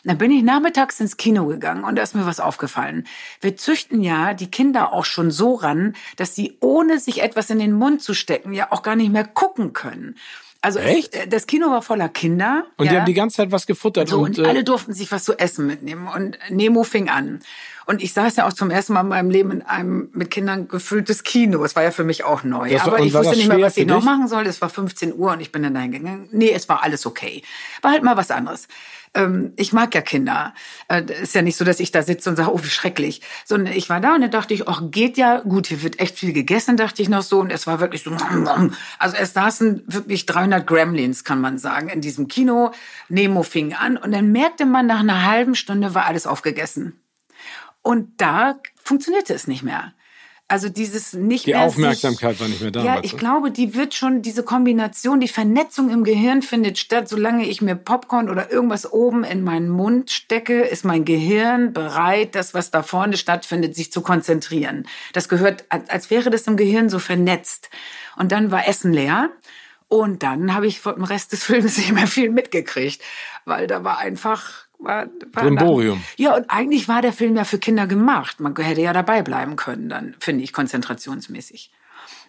Dann 0.06 0.18
bin 0.18 0.30
ich 0.30 0.44
nachmittags 0.44 1.00
ins 1.00 1.16
Kino 1.16 1.46
gegangen 1.46 1.82
und 1.82 1.96
da 1.96 2.02
ist 2.02 2.14
mir 2.14 2.26
was 2.26 2.38
aufgefallen. 2.38 3.06
Wir 3.40 3.56
züchten 3.56 4.02
ja 4.02 4.34
die 4.34 4.50
Kinder 4.50 4.92
auch 4.92 5.04
schon 5.04 5.32
so 5.32 5.54
ran, 5.54 5.96
dass 6.16 6.36
sie 6.36 6.56
ohne 6.60 7.00
sich 7.00 7.22
etwas 7.22 7.50
in 7.50 7.58
den 7.58 7.72
Mund 7.72 8.02
zu 8.02 8.14
stecken 8.14 8.52
ja 8.52 8.70
auch 8.70 8.82
gar 8.82 8.94
nicht 8.94 9.10
mehr 9.10 9.24
gucken 9.24 9.72
können. 9.72 10.14
Also 10.62 10.78
Echt? 10.78 11.14
Es, 11.14 11.28
das 11.28 11.46
Kino 11.46 11.70
war 11.70 11.82
voller 11.82 12.08
Kinder. 12.08 12.66
Und 12.76 12.86
ja. 12.86 12.92
die 12.92 12.98
haben 12.98 13.06
die 13.06 13.14
ganze 13.14 13.36
Zeit 13.38 13.52
was 13.52 13.66
gefuttert. 13.66 14.08
So, 14.08 14.18
und, 14.18 14.38
und 14.38 14.44
äh, 14.44 14.48
alle 14.48 14.64
durften 14.64 14.92
sich 14.92 15.10
was 15.10 15.24
zu 15.24 15.38
essen 15.38 15.66
mitnehmen. 15.66 16.08
Und 16.08 16.38
Nemo 16.50 16.84
fing 16.84 17.08
an. 17.08 17.40
Und 17.86 18.02
ich 18.02 18.12
saß 18.12 18.36
ja 18.36 18.48
auch 18.48 18.52
zum 18.52 18.70
ersten 18.70 18.94
Mal 18.94 19.02
in 19.02 19.08
meinem 19.08 19.30
Leben 19.30 19.50
in 19.52 19.62
einem 19.62 20.10
mit 20.12 20.30
Kindern 20.30 20.66
gefülltes 20.66 21.22
Kino. 21.22 21.64
Es 21.64 21.76
war 21.76 21.84
ja 21.84 21.92
für 21.92 22.02
mich 22.04 22.24
auch 22.24 22.42
neu. 22.42 22.70
Das 22.70 22.82
Aber 22.82 22.98
ich 22.98 23.14
wusste 23.14 23.36
nicht 23.36 23.48
mehr, 23.48 23.60
was 23.60 23.76
ich 23.76 23.86
noch 23.86 24.02
machen 24.02 24.26
soll. 24.26 24.46
Es 24.46 24.60
war 24.60 24.68
15 24.68 25.14
Uhr 25.14 25.32
und 25.32 25.40
ich 25.40 25.52
bin 25.52 25.62
dann 25.62 25.74
dahin 25.74 25.92
gegangen. 25.92 26.28
Nee, 26.32 26.50
es 26.50 26.68
war 26.68 26.82
alles 26.82 27.06
okay. 27.06 27.42
War 27.82 27.92
halt 27.92 28.02
mal 28.02 28.16
was 28.16 28.30
anderes 28.30 28.66
ähm, 29.16 29.52
ich 29.56 29.72
mag 29.72 29.94
ja 29.94 30.02
Kinder. 30.02 30.54
Äh, 30.88 31.02
ist 31.22 31.34
ja 31.34 31.42
nicht 31.42 31.56
so, 31.56 31.64
dass 31.64 31.80
ich 31.80 31.90
da 31.90 32.02
sitze 32.02 32.30
und 32.30 32.36
sage, 32.36 32.52
oh, 32.52 32.62
wie 32.62 32.68
schrecklich. 32.68 33.22
Sondern 33.44 33.72
ich 33.74 33.88
war 33.88 34.00
da 34.00 34.14
und 34.14 34.20
dann 34.20 34.30
dachte 34.30 34.54
ich, 34.54 34.68
ach, 34.68 34.82
geht 34.90 35.16
ja. 35.16 35.40
Gut, 35.40 35.66
hier 35.66 35.82
wird 35.82 35.98
echt 35.98 36.18
viel 36.18 36.32
gegessen, 36.32 36.76
dachte 36.76 37.02
ich 37.02 37.08
noch 37.08 37.22
so. 37.22 37.40
Und 37.40 37.50
es 37.50 37.66
war 37.66 37.80
wirklich 37.80 38.02
so, 38.02 38.10
also 38.98 39.16
es 39.16 39.32
saßen 39.32 39.84
wirklich 39.86 40.26
300 40.26 40.66
Gremlins, 40.66 41.24
kann 41.24 41.40
man 41.40 41.58
sagen, 41.58 41.88
in 41.88 42.00
diesem 42.00 42.28
Kino. 42.28 42.72
Nemo 43.08 43.42
fing 43.42 43.74
an 43.74 43.96
und 43.96 44.12
dann 44.12 44.32
merkte 44.32 44.66
man, 44.66 44.86
nach 44.86 45.00
einer 45.00 45.24
halben 45.24 45.54
Stunde 45.54 45.94
war 45.94 46.06
alles 46.06 46.26
aufgegessen. 46.26 47.00
Und 47.86 48.20
da 48.20 48.58
funktionierte 48.82 49.32
es 49.32 49.46
nicht 49.46 49.62
mehr. 49.62 49.92
Also 50.48 50.68
dieses 50.68 51.12
nicht 51.12 51.46
die 51.46 51.52
mehr. 51.52 51.60
Die 51.60 51.66
Aufmerksamkeit 51.66 52.32
sich, 52.32 52.40
war 52.40 52.48
nicht 52.48 52.60
mehr 52.60 52.72
da. 52.72 52.82
Ja, 52.82 52.98
ich 53.04 53.16
glaube, 53.16 53.52
die 53.52 53.76
wird 53.76 53.94
schon, 53.94 54.22
diese 54.22 54.42
Kombination, 54.42 55.20
die 55.20 55.28
Vernetzung 55.28 55.90
im 55.90 56.02
Gehirn 56.02 56.42
findet 56.42 56.78
statt. 56.78 57.08
Solange 57.08 57.46
ich 57.46 57.62
mir 57.62 57.76
Popcorn 57.76 58.28
oder 58.28 58.50
irgendwas 58.50 58.92
oben 58.92 59.22
in 59.22 59.44
meinen 59.44 59.68
Mund 59.68 60.10
stecke, 60.10 60.62
ist 60.62 60.84
mein 60.84 61.04
Gehirn 61.04 61.72
bereit, 61.72 62.34
das, 62.34 62.54
was 62.54 62.72
da 62.72 62.82
vorne 62.82 63.16
stattfindet, 63.16 63.76
sich 63.76 63.92
zu 63.92 64.00
konzentrieren. 64.00 64.88
Das 65.12 65.28
gehört, 65.28 65.64
als 65.68 66.10
wäre 66.10 66.30
das 66.30 66.48
im 66.48 66.56
Gehirn 66.56 66.88
so 66.88 66.98
vernetzt. 66.98 67.70
Und 68.16 68.32
dann 68.32 68.50
war 68.50 68.66
Essen 68.66 68.92
leer. 68.92 69.30
Und 69.86 70.24
dann 70.24 70.54
habe 70.54 70.66
ich 70.66 70.80
vom 70.80 71.04
Rest 71.04 71.30
des 71.30 71.44
Films 71.44 71.76
nicht 71.76 71.92
mehr 71.92 72.08
viel 72.08 72.30
mitgekriegt, 72.30 73.00
weil 73.44 73.68
da 73.68 73.84
war 73.84 73.98
einfach 73.98 74.65
war, 74.78 75.06
war 75.32 75.42
Brimborium. 75.44 75.98
Dann, 76.16 76.24
ja, 76.24 76.36
und 76.36 76.50
eigentlich 76.50 76.88
war 76.88 77.02
der 77.02 77.12
Film 77.12 77.36
ja 77.36 77.44
für 77.44 77.58
Kinder 77.58 77.86
gemacht. 77.86 78.40
Man 78.40 78.54
hätte 78.56 78.80
ja 78.80 78.92
dabei 78.92 79.22
bleiben 79.22 79.56
können, 79.56 79.88
dann 79.88 80.14
finde 80.18 80.44
ich 80.44 80.52
konzentrationsmäßig. 80.52 81.70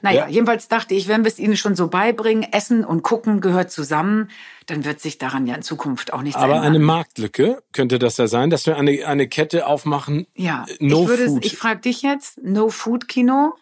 Naja, 0.02 0.22
ja. 0.22 0.28
jedenfalls 0.28 0.68
dachte 0.68 0.94
ich, 0.94 1.08
wenn 1.08 1.24
wir 1.24 1.30
es 1.30 1.40
ihnen 1.40 1.58
schon 1.58 1.76
so 1.76 1.88
beibringen, 1.88 2.46
Essen 2.52 2.86
und 2.86 3.02
Gucken 3.02 3.42
gehört 3.42 3.72
zusammen, 3.72 4.30
dann 4.68 4.86
wird 4.86 5.00
sich 5.00 5.18
daran 5.18 5.48
ja 5.48 5.56
in 5.56 5.64
Zukunft 5.64 6.14
auch 6.14 6.22
nichts 6.22 6.38
Aber 6.38 6.56
ändern. 6.56 6.68
eine 6.68 6.80
Marktlücke 6.80 7.64
könnte 7.74 8.00
das 8.00 8.18
ja 8.18 8.28
sein, 8.28 8.50
dass 8.50 8.66
wir 8.66 8.78
eine, 8.78 9.06
eine 9.08 9.28
Kette 9.28 9.66
aufmachen. 9.66 10.28
Ja, 10.36 10.66
no 10.80 11.04
ich, 11.04 11.08
würde, 11.08 11.26
food. 11.26 11.46
ich 11.46 11.58
frage 11.58 11.82
dich 11.82 12.02
jetzt, 12.02 12.40
No 12.44 12.70
Food 12.70 13.08
Kino? 13.08 13.56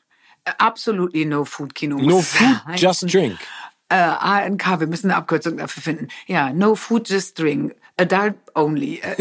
Absolutely 0.57 1.25
No 1.25 1.45
Food 1.45 1.73
Kino. 1.73 1.97
No 1.97 2.21
Food, 2.21 2.57
just 2.75 3.11
drink. 3.11 3.38
Äh, 3.89 3.95
ANK, 3.95 4.79
wir 4.79 4.88
müssen 4.88 5.11
eine 5.11 5.17
Abkürzung 5.17 5.57
dafür 5.57 5.81
finden. 5.81 6.07
Ja, 6.27 6.51
No 6.51 6.75
Food, 6.75 7.09
just 7.09 7.39
drink. 7.39 7.75
Adult 7.98 8.36
only. 8.56 9.02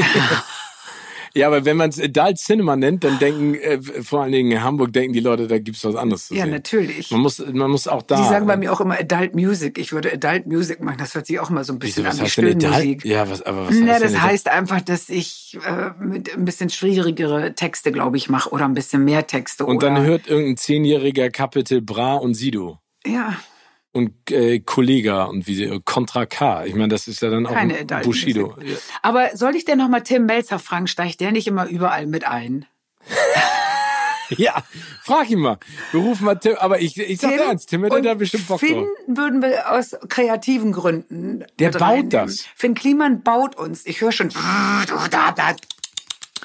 Ja, 1.36 1.48
aber 1.48 1.64
wenn 1.64 1.76
man 1.76 1.90
es 1.90 2.00
Adult 2.00 2.38
Cinema 2.38 2.76
nennt, 2.76 3.02
dann 3.02 3.18
denken 3.18 3.54
äh, 3.56 3.82
vor 3.82 4.22
allen 4.22 4.30
Dingen 4.30 4.52
in 4.52 4.62
Hamburg 4.62 4.92
denken 4.92 5.12
die 5.12 5.20
Leute, 5.20 5.48
da 5.48 5.58
gibt's 5.58 5.84
was 5.84 5.96
anderes 5.96 6.28
zu 6.28 6.34
ja, 6.34 6.42
sehen. 6.42 6.50
Ja, 6.50 6.56
natürlich. 6.56 7.10
Man 7.10 7.20
muss, 7.20 7.44
man 7.44 7.70
muss 7.72 7.88
auch 7.88 8.02
da. 8.02 8.16
Die 8.16 8.28
sagen 8.28 8.46
bei 8.46 8.56
mir 8.56 8.72
auch 8.72 8.80
immer 8.80 8.96
Adult 9.00 9.34
Music. 9.34 9.76
Ich 9.78 9.92
würde 9.92 10.12
Adult 10.12 10.46
Music 10.46 10.80
machen. 10.80 10.98
Das 10.98 11.16
hört 11.16 11.26
sich 11.26 11.40
auch 11.40 11.50
immer 11.50 11.64
so 11.64 11.72
ein 11.72 11.80
bisschen 11.80 12.06
Wieso, 12.06 12.22
an 12.22 12.60
wie 12.60 12.66
Musik. 12.66 13.04
Ja, 13.04 13.28
was, 13.28 13.42
aber 13.42 13.66
was 13.66 13.74
Na, 13.74 13.94
heißt 13.94 14.04
das 14.04 14.20
heißt 14.20 14.48
einfach, 14.48 14.80
dass 14.80 15.08
ich 15.08 15.58
äh, 15.66 15.90
mit 16.04 16.32
ein 16.32 16.44
bisschen 16.44 16.70
schwierigere 16.70 17.56
Texte, 17.56 17.90
glaube 17.90 18.16
ich, 18.16 18.28
mache 18.28 18.50
oder 18.50 18.64
ein 18.64 18.74
bisschen 18.74 19.04
mehr 19.04 19.26
Texte. 19.26 19.66
Und 19.66 19.82
dann 19.82 20.00
hört 20.02 20.28
irgendein 20.28 20.56
zehnjähriger 20.56 21.30
Capital 21.30 21.80
Bra 21.80 22.14
und 22.14 22.34
Sido. 22.34 22.78
Ja. 23.04 23.34
Und 23.94 24.12
äh, 24.30 24.58
Kollega 24.58 25.24
und 25.24 25.46
wie 25.46 25.80
Contra 25.84 26.26
K. 26.26 26.64
Ich 26.66 26.74
meine, 26.74 26.88
das 26.88 27.06
ist 27.06 27.22
ja 27.22 27.30
dann 27.30 27.46
auch 27.46 27.52
Keine 27.52 27.84
Bushido. 28.02 28.54
Aber 29.02 29.30
soll 29.34 29.54
ich 29.54 29.64
denn 29.64 29.78
noch 29.78 29.88
mal 29.88 30.00
Tim 30.00 30.26
Melzer 30.26 30.58
fragen? 30.58 30.88
Steigt 30.88 31.20
der 31.20 31.30
nicht 31.30 31.46
immer 31.46 31.66
überall 31.66 32.06
mit 32.06 32.26
ein? 32.26 32.66
ja, 34.30 34.64
frag 35.02 35.30
ihn 35.30 35.38
mal. 35.38 35.58
Wir 35.92 36.00
rufen 36.00 36.24
mal 36.24 36.34
Tim, 36.34 36.56
aber 36.58 36.80
ich, 36.80 36.98
ich 36.98 37.20
sag 37.20 37.36
dir 37.36 37.48
eins, 37.48 37.66
Tim 37.66 37.84
hätte 37.84 38.02
da 38.02 38.14
bestimmt 38.14 38.48
Bock 38.48 38.58
Finn 38.58 38.74
drauf. 38.74 38.88
würden 39.06 39.42
wir 39.42 39.70
aus 39.70 39.96
kreativen 40.08 40.72
Gründen. 40.72 41.44
Der 41.60 41.70
baut 41.70 42.12
das. 42.12 42.46
Finn 42.56 42.74
Kliman 42.74 43.22
baut 43.22 43.54
uns. 43.54 43.86
Ich 43.86 44.00
höre 44.00 44.10
schon. 44.10 44.30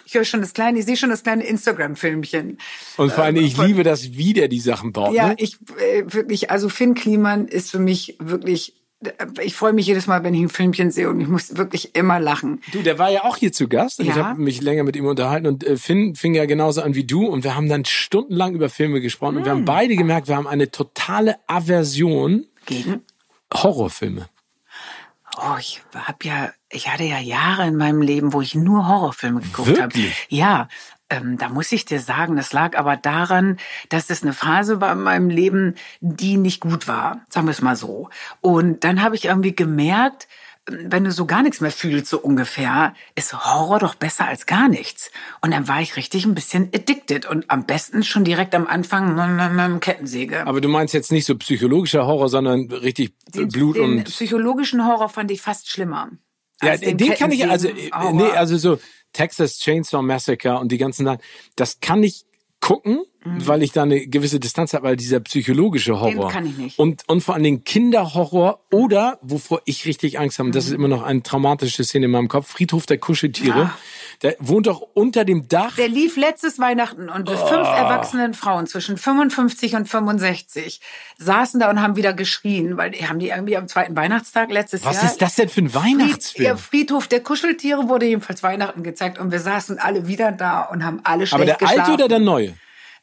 Ich 0.10 0.16
höre 0.16 0.26
schon 0.26 0.42
das 0.42 0.54
kleine, 0.54 0.80
ich 0.80 0.86
sehe 0.86 0.98
schon 0.98 1.12
das 1.12 1.22
kleine 1.22 1.44
Instagram-Filmchen. 1.44 2.58
Und 2.98 3.12
vor 3.12 3.26
allem, 3.26 3.36
ich 3.36 3.56
von, 3.56 3.68
liebe 3.68 3.84
das, 3.84 4.14
wie 4.14 4.34
der 4.34 4.48
die 4.48 4.60
Sachen 4.60 4.92
baut. 4.92 5.14
Ja, 5.14 5.28
ne? 5.28 5.36
ich 5.38 5.58
äh, 5.78 6.04
wirklich, 6.08 6.50
also 6.50 6.68
Finn 6.68 6.96
Kliman 6.96 7.48
ist 7.48 7.70
für 7.70 7.78
mich 7.78 8.18
wirklich 8.20 8.74
ich 9.42 9.56
freue 9.56 9.72
mich 9.72 9.88
jedes 9.88 10.08
Mal, 10.08 10.24
wenn 10.24 10.34
ich 10.34 10.42
ein 10.42 10.50
Filmchen 10.50 10.92
sehe 10.92 11.10
und 11.10 11.22
ich 11.22 11.28
muss 11.28 11.56
wirklich 11.56 11.96
immer 11.96 12.20
lachen. 12.20 12.60
Du, 12.74 12.82
der 12.82 12.98
war 12.98 13.10
ja 13.10 13.24
auch 13.24 13.38
hier 13.38 13.54
zu 13.54 13.70
Gast 13.70 14.00
und 14.00 14.08
ja. 14.08 14.12
ich 14.12 14.18
habe 14.18 14.42
mich 14.42 14.62
länger 14.62 14.84
mit 14.84 14.96
ihm 14.96 15.06
unterhalten 15.06 15.46
und 15.46 15.64
äh, 15.64 15.78
Finn 15.78 16.16
fing 16.16 16.34
ja 16.34 16.46
genauso 16.46 16.82
an 16.82 16.96
wie 16.96 17.06
du 17.06 17.28
und 17.28 17.44
wir 17.44 17.56
haben 17.56 17.70
dann 17.70 17.86
stundenlang 17.86 18.56
über 18.56 18.68
Filme 18.68 19.00
gesprochen 19.00 19.36
mm. 19.36 19.38
und 19.38 19.46
wir 19.46 19.52
haben 19.52 19.60
hm. 19.60 19.66
beide 19.66 19.96
gemerkt, 19.96 20.28
wir 20.28 20.36
haben 20.36 20.48
eine 20.48 20.72
totale 20.72 21.36
Aversion 21.48 22.48
gegen 22.66 23.04
Horrorfilme. 23.54 24.28
Oh, 25.38 25.56
ich 25.60 25.82
hab 25.94 26.26
ja, 26.26 26.52
ich 26.72 26.90
hatte 26.90 27.04
ja 27.04 27.20
Jahre 27.20 27.68
in 27.68 27.76
meinem 27.76 28.02
Leben, 28.02 28.34
wo 28.34 28.42
ich 28.42 28.56
nur 28.56 28.88
Horrorfilme 28.88 29.42
geguckt 29.42 29.82
habe. 29.82 29.94
Ja, 30.30 30.68
ähm, 31.10 31.38
da 31.38 31.50
muss 31.50 31.72
ich 31.72 31.86
dir 31.86 32.00
sagen, 32.00 32.36
das 32.36 32.54
lag 32.54 32.78
aber 32.78 32.96
daran, 32.96 33.58
dass 33.90 34.10
es 34.10 34.22
eine 34.22 34.34
Phase 34.34 34.80
war 34.80 34.94
in 34.94 35.02
meinem 35.02 35.30
Leben, 35.30 35.76
die 36.02 36.38
nicht 36.38 36.62
gut 36.62 36.88
war, 36.88 37.26
sagen 37.30 37.48
wir 37.48 37.52
es 37.52 37.62
mal 37.62 37.76
so. 37.76 38.10
Und 38.42 38.84
dann 38.84 39.02
habe 39.02 39.16
ich 39.16 39.26
irgendwie 39.26 39.56
gemerkt, 39.56 40.28
wenn 40.72 41.04
du 41.04 41.12
so 41.12 41.26
gar 41.26 41.42
nichts 41.42 41.62
mehr 41.62 41.72
fühlst, 41.72 42.08
so 42.08 42.20
ungefähr, 42.20 42.94
ist 43.16 43.34
Horror 43.34 43.80
doch 43.80 43.96
besser 43.96 44.28
als 44.28 44.46
gar 44.46 44.68
nichts. 44.68 45.10
Und 45.42 45.52
dann 45.52 45.68
war 45.68 45.82
ich 45.82 45.96
richtig 45.96 46.26
ein 46.26 46.36
bisschen 46.36 46.70
addicted 46.76 47.26
und 47.26 47.50
am 47.50 47.66
besten 47.66 48.04
schon 48.04 48.24
direkt 48.24 48.54
am 48.54 48.68
Anfang 48.68 49.80
Kettensäge. 49.80 50.46
Aber 50.46 50.62
du 50.62 50.70
meinst 50.70 50.94
jetzt 50.94 51.12
nicht 51.12 51.26
so 51.26 51.36
psychologischer 51.38 52.06
Horror, 52.06 52.30
sondern 52.30 52.70
richtig 52.70 53.14
den, 53.34 53.48
Blut 53.48 53.78
den 53.78 53.98
und... 53.98 54.04
psychologischen 54.04 54.86
Horror 54.86 55.10
fand 55.10 55.32
ich 55.32 55.42
fast 55.42 55.72
schlimmer. 55.72 56.10
Ja, 56.62 56.78
den, 56.78 56.98
den 56.98 57.14
kann 57.14 57.32
ich, 57.32 57.48
also, 57.48 57.70
Horror. 57.70 58.14
nee, 58.14 58.32
also 58.32 58.58
so 58.58 58.80
Texas 59.14 59.60
Chainsaw 59.60 60.02
Massacre 60.02 60.58
und 60.60 60.72
die 60.72 60.78
ganzen 60.78 61.06
Sachen, 61.06 61.20
das 61.56 61.80
kann 61.80 62.04
ich 62.04 62.26
gucken, 62.60 63.04
mhm. 63.24 63.48
weil 63.48 63.64
ich 63.64 63.72
da 63.72 63.84
eine 63.84 64.06
gewisse 64.08 64.40
Distanz 64.40 64.74
habe, 64.74 64.86
weil 64.86 64.96
dieser 64.96 65.20
psychologische 65.22 66.00
Horror. 66.00 66.28
Den 66.28 66.30
kann 66.30 66.46
ich 66.46 66.58
nicht. 66.58 66.80
Und, 66.80 67.04
und 67.08 67.22
vor 67.22 67.36
allen 67.36 67.44
Dingen 67.44 67.64
Kinderhorror 67.64 68.66
oder, 68.72 69.20
wovor 69.22 69.62
ich 69.66 69.86
richtig 69.86 70.20
Angst 70.20 70.40
habe, 70.40 70.50
mhm. 70.50 70.54
das 70.54 70.66
ist 70.66 70.74
immer 70.74 70.88
noch 70.88 71.04
eine 71.04 71.24
traumatische 71.24 71.84
Szene 71.84 72.06
in 72.06 72.12
meinem 72.12 72.28
Kopf, 72.28 72.50
Friedhof 72.50 72.86
der 72.86 72.98
Kuscheltiere. 72.98 73.60
Ja. 73.60 73.78
Der 74.22 74.36
wohnt 74.40 74.68
doch 74.68 74.82
unter 74.94 75.24
dem 75.24 75.48
Dach. 75.48 75.76
Der 75.78 75.88
lief 75.88 76.18
letztes 76.18 76.60
Weihnachten 76.60 77.08
und 77.08 77.30
oh. 77.30 77.48
fünf 77.48 77.68
erwachsenen 77.68 78.34
Frauen 78.34 78.68
zwischen 78.68 78.98
55 78.98 79.76
und 79.76 79.88
65 79.88 80.82
saßen 81.18 81.60
da 81.62 81.70
und 81.70 81.82
haben 81.82 81.96
wieder 81.96 82.14
geschrien, 82.14 82.76
weil 82.76 82.92
die 82.92 83.08
haben 83.08 83.20
die 83.20 83.30
irgendwie 83.30 83.56
am 83.56 83.70
zweiten 83.70 83.96
Weihnachtstag 83.96 84.52
letztes 84.52 84.84
Was 84.84 84.96
Jahr. 84.96 85.04
Was 85.04 85.12
ist 85.12 85.22
das 85.22 85.36
denn 85.36 85.48
für 85.48 85.62
ein 85.62 85.74
Weihnachtsfilm? 85.74 86.58
Fried, 86.58 86.60
Friedhof 86.60 87.08
der 87.08 87.22
Kuscheltiere 87.22 87.88
wurde 87.88 88.08
jedenfalls 88.08 88.44
Weihnachten 88.44 88.84
gezeigt 88.84 89.20
und 89.20 89.32
wir 89.32 89.40
saßen 89.40 89.80
alle 89.80 90.08
wieder 90.08 90.34
da 90.34 90.64
und 90.64 90.84
haben 90.84 91.00
alle 91.06 91.26
schlecht 91.26 91.34
Aber 91.34 91.46
der 91.46 91.56
geschlafen. 91.56 91.80
alte 91.80 91.94
oder 91.94 92.08
der 92.10 92.20
neue? 92.20 92.56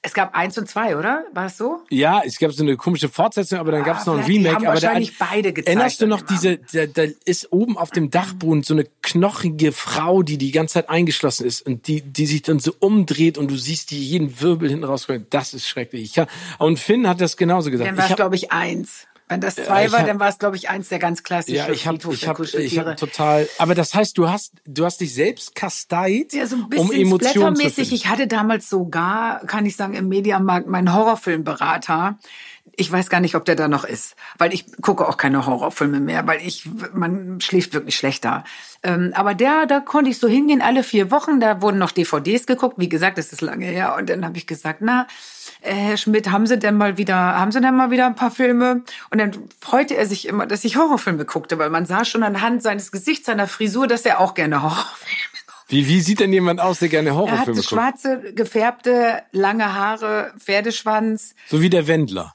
Es 0.07 0.15
gab 0.15 0.37
eins 0.37 0.57
und 0.57 0.69
zwei, 0.69 0.97
oder? 0.97 1.25
War 1.33 1.47
es 1.47 1.57
so? 1.57 1.81
Ja, 1.91 2.23
es 2.25 2.39
gab 2.39 2.53
so 2.53 2.63
eine 2.63 2.77
komische 2.77 3.09
Fortsetzung, 3.09 3.59
aber 3.59 3.73
dann 3.73 3.83
gab 3.83 3.99
es 3.99 4.07
ah, 4.07 4.13
noch 4.13 4.21
ein 4.21 4.25
Remake. 4.25 4.55
Haben 4.55 4.65
aber 4.67 4.75
wahrscheinlich 4.75 5.19
der, 5.19 5.27
beide 5.27 5.53
gezeigt. 5.53 5.67
Erinnerst 5.67 6.01
du 6.01 6.07
noch 6.07 6.21
diese, 6.21 6.59
da, 6.59 6.87
da 6.87 7.03
ist 7.25 7.53
oben 7.53 7.77
auf 7.77 7.91
dem 7.91 8.09
Dachboden 8.09 8.63
so 8.63 8.75
eine 8.75 8.87
knochige 9.03 9.73
Frau, 9.73 10.23
die 10.23 10.39
die 10.39 10.53
ganze 10.53 10.75
Zeit 10.75 10.91
eingeschlossen 10.91 11.45
ist 11.45 11.67
und 11.67 11.89
die, 11.89 12.03
die 12.03 12.27
sich 12.27 12.43
dann 12.43 12.61
so 12.61 12.73
umdreht 12.79 13.37
und 13.37 13.51
du 13.51 13.57
siehst 13.57 13.91
die 13.91 14.01
jeden 14.01 14.41
Wirbel 14.41 14.69
hinten 14.69 14.85
rauskommen. 14.85 15.27
Das 15.31 15.55
ist 15.55 15.67
schrecklich. 15.67 16.15
Ja, 16.15 16.29
und 16.61 16.79
Finn 16.79 17.09
hat 17.09 17.21
das 17.21 17.37
genauso 17.37 17.73
gesagt. 17.73 17.91
Dann 17.91 17.97
war 17.97 18.09
es, 18.09 18.15
glaube 18.15 18.37
ich, 18.37 18.53
eins. 18.53 19.09
Wenn 19.29 19.41
das 19.41 19.57
zwei 19.57 19.91
war, 19.91 20.01
hab, 20.01 20.07
dann 20.07 20.21
war 20.21 20.29
es, 20.29 20.39
glaube 20.39 20.57
ich, 20.57 20.69
eins 20.69 20.89
der 20.89 21.01
ganz 21.01 21.25
klassischen 21.25 21.57
Ja, 21.57 21.69
ich 21.69 21.87
habe 21.89 21.99
ich 22.13 22.29
hab, 22.29 22.39
ich 22.39 22.79
hab 22.79 22.97
total. 22.97 23.49
Aber 23.59 23.75
das 23.75 23.93
heißt, 23.93 24.17
du 24.17 24.29
hast 24.29 24.53
du 24.65 24.85
hast 24.85 25.01
dich 25.01 25.15
selbst 25.15 25.57
kasteit, 25.57 26.33
ja, 26.33 26.47
so 26.47 26.57
ein 26.57 26.69
bisschen 26.69 26.89
um 26.89 26.93
Emotionen 26.93 27.57
zu 27.57 27.71
finden. 27.71 27.95
Ich 27.95 28.07
hatte 28.07 28.29
damals 28.29 28.69
sogar, 28.69 29.41
kann 29.47 29.67
ich 29.67 29.75
sagen, 29.75 29.95
im 29.95 30.09
Mediamarkt 30.09 30.69
meinen 30.69 30.95
Horrorfilmberater. 30.95 32.19
Ich 32.75 32.91
weiß 32.91 33.09
gar 33.09 33.21
nicht, 33.21 33.37
ob 33.37 33.45
der 33.45 33.55
da 33.55 33.69
noch 33.69 33.85
ist, 33.85 34.17
weil 34.39 34.53
ich 34.53 34.67
gucke 34.83 35.09
auch 35.09 35.17
keine 35.17 35.47
Horrorfilme 35.47 36.01
mehr, 36.01 36.27
weil 36.27 36.41
ich 36.47 36.69
man 36.93 37.41
schläft 37.41 37.73
wirklich 37.73 37.97
schlechter. 37.97 38.45
Ähm, 38.83 39.13
aber 39.15 39.35
der, 39.35 39.67
da 39.67 39.81
konnte 39.81 40.11
ich 40.11 40.19
so 40.19 40.29
hingehen 40.29 40.61
alle 40.61 40.83
vier 40.83 41.11
Wochen. 41.11 41.41
Da 41.41 41.63
wurden 41.63 41.79
noch 41.79 41.91
DVDs 41.91 42.47
geguckt. 42.47 42.77
Wie 42.79 42.89
gesagt, 42.89 43.19
das 43.19 43.33
ist 43.33 43.41
lange 43.41 43.67
her. 43.67 43.97
Und 43.99 44.11
dann 44.11 44.25
habe 44.25 44.37
ich 44.37 44.47
gesagt, 44.47 44.81
na, 44.83 45.07
äh, 45.61 45.75
Herr 45.75 45.97
Schmidt, 45.97 46.31
haben 46.31 46.47
Sie 46.47 46.59
denn 46.59 46.77
mal 46.77 46.99
wieder, 46.99 47.17
haben 47.17 47.53
Sie 47.53 47.61
denn 47.61 47.75
mal 47.75 47.91
wieder 47.91 48.07
ein 48.07 48.15
paar 48.15 48.31
Filme? 48.31 48.83
Und 49.11 49.19
dann 49.19 49.33
freute 49.61 49.97
er 49.97 50.07
sich 50.07 50.29
immer, 50.29 50.47
dass 50.47 50.65
ich 50.65 50.77
Horrorfilme 50.77 51.25
guckte, 51.25 51.59
weil 51.59 51.71
man 51.71 51.87
sah 51.87 52.05
schon 52.05 52.23
anhand 52.23 52.63
seines 52.63 52.93
Gesichts, 52.93 53.27
seiner 53.27 53.49
Frisur, 53.49 53.87
dass 53.87 54.05
er 54.05 54.21
auch 54.21 54.35
gerne 54.35 54.63
Horrorfilme 54.63 55.39
guckt. 55.47 55.65
Wie, 55.69 55.89
wie 55.89 56.01
sieht 56.01 56.21
denn 56.21 56.33
jemand 56.33 56.61
aus, 56.61 56.79
der 56.79 56.89
gerne 56.89 57.15
Horrorfilme 57.15 57.61
guckt? 57.61 57.73
Er 57.73 57.83
hatte 57.83 58.03
schwarze, 58.03 58.33
gefärbte, 58.35 59.23
lange 59.33 59.75
Haare, 59.75 60.33
Pferdeschwanz. 60.39 61.35
So 61.49 61.61
wie 61.61 61.71
der 61.71 61.89
Wendler. 61.89 62.33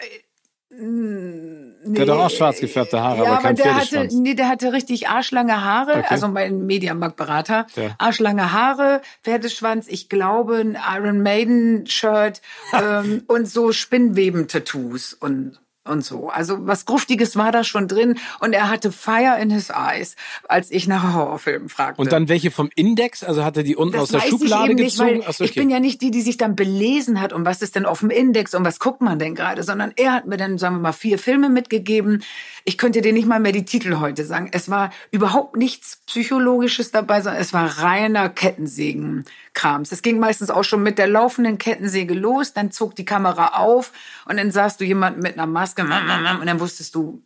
Nee, 0.83 2.05
der 2.05 2.15
hat 2.15 2.25
auch 2.25 2.29
schwarz 2.35 2.59
gefärbte 2.59 3.01
Haare, 3.01 3.23
ja, 3.23 3.31
aber 3.33 3.41
kein 3.41 3.55
der 3.55 3.75
hatte, 3.75 4.07
Nee, 4.11 4.33
der 4.33 4.49
hatte 4.49 4.73
richtig 4.73 5.09
arschlange 5.09 5.63
Haare, 5.63 5.91
okay. 5.91 6.05
also 6.09 6.27
mein 6.27 6.65
Mediamarktberater. 6.65 7.67
Ja. 7.75 7.95
Arschlange 7.99 8.51
Haare, 8.51 9.01
Pferdeschwanz, 9.23 9.87
ich 9.87 10.09
glaube 10.09 10.57
ein 10.57 10.77
Iron 10.95 11.21
Maiden 11.21 11.85
Shirt 11.85 12.41
ähm, 12.73 13.23
und 13.27 13.47
so 13.47 13.71
Spinnweben-Tattoos 13.71 15.13
und 15.13 15.59
und 15.83 16.05
so. 16.05 16.29
Also 16.29 16.67
was 16.67 16.85
Gruftiges 16.85 17.35
war 17.35 17.51
da 17.51 17.63
schon 17.63 17.87
drin 17.87 18.19
und 18.39 18.53
er 18.53 18.69
hatte 18.69 18.91
Fire 18.91 19.39
in 19.41 19.49
his 19.49 19.71
eyes, 19.71 20.15
als 20.47 20.69
ich 20.69 20.87
nach 20.87 21.13
Horrorfilmen 21.13 21.69
fragte. 21.69 21.99
Und 21.99 22.11
dann 22.11 22.29
welche 22.29 22.51
vom 22.51 22.69
Index? 22.75 23.23
Also 23.23 23.43
hat 23.43 23.57
er 23.57 23.63
die 23.63 23.75
unten 23.75 23.93
das 23.93 24.03
aus 24.03 24.09
der 24.09 24.21
Schublade 24.21 24.75
nicht, 24.75 24.97
gezogen? 24.97 25.23
Achso, 25.25 25.43
okay. 25.43 25.45
Ich 25.45 25.55
bin 25.55 25.71
ja 25.71 25.79
nicht 25.79 26.01
die, 26.01 26.11
die 26.11 26.21
sich 26.21 26.37
dann 26.37 26.55
belesen 26.55 27.19
hat 27.19 27.33
und 27.33 27.45
was 27.45 27.63
ist 27.63 27.75
denn 27.75 27.85
auf 27.85 28.01
dem 28.01 28.11
Index 28.11 28.53
und 28.53 28.63
was 28.63 28.79
guckt 28.79 29.01
man 29.01 29.17
denn 29.17 29.33
gerade, 29.33 29.63
sondern 29.63 29.91
er 29.95 30.13
hat 30.13 30.27
mir 30.27 30.37
dann, 30.37 30.59
sagen 30.59 30.75
wir 30.75 30.81
mal, 30.81 30.91
vier 30.91 31.17
Filme 31.17 31.49
mitgegeben. 31.49 32.23
Ich 32.63 32.77
könnte 32.77 33.01
dir 33.01 33.13
nicht 33.13 33.27
mal 33.27 33.39
mehr 33.39 33.51
die 33.51 33.65
Titel 33.65 33.99
heute 33.99 34.23
sagen. 34.23 34.49
Es 34.51 34.69
war 34.69 34.91
überhaupt 35.09 35.57
nichts 35.57 36.03
Psychologisches 36.05 36.91
dabei, 36.91 37.21
sondern 37.21 37.41
es 37.41 37.53
war 37.53 37.79
reiner 37.79 38.29
Kettensägen-Krams. 38.29 39.91
Es 39.91 40.03
ging 40.03 40.19
meistens 40.19 40.51
auch 40.51 40.63
schon 40.63 40.83
mit 40.83 40.99
der 40.99 41.07
laufenden 41.07 41.57
Kettensäge 41.57 42.13
los, 42.13 42.53
dann 42.53 42.71
zog 42.71 42.95
die 42.95 43.05
Kamera 43.05 43.59
auf 43.59 43.91
und 44.25 44.37
dann 44.37 44.51
sahst 44.51 44.79
du 44.79 44.85
jemanden 44.85 45.21
mit 45.21 45.33
einer 45.33 45.47
Maske 45.47 45.70
Maske 45.75 46.39
und 46.41 46.45
dann 46.45 46.59
wusstest 46.59 46.95
du, 46.95 47.23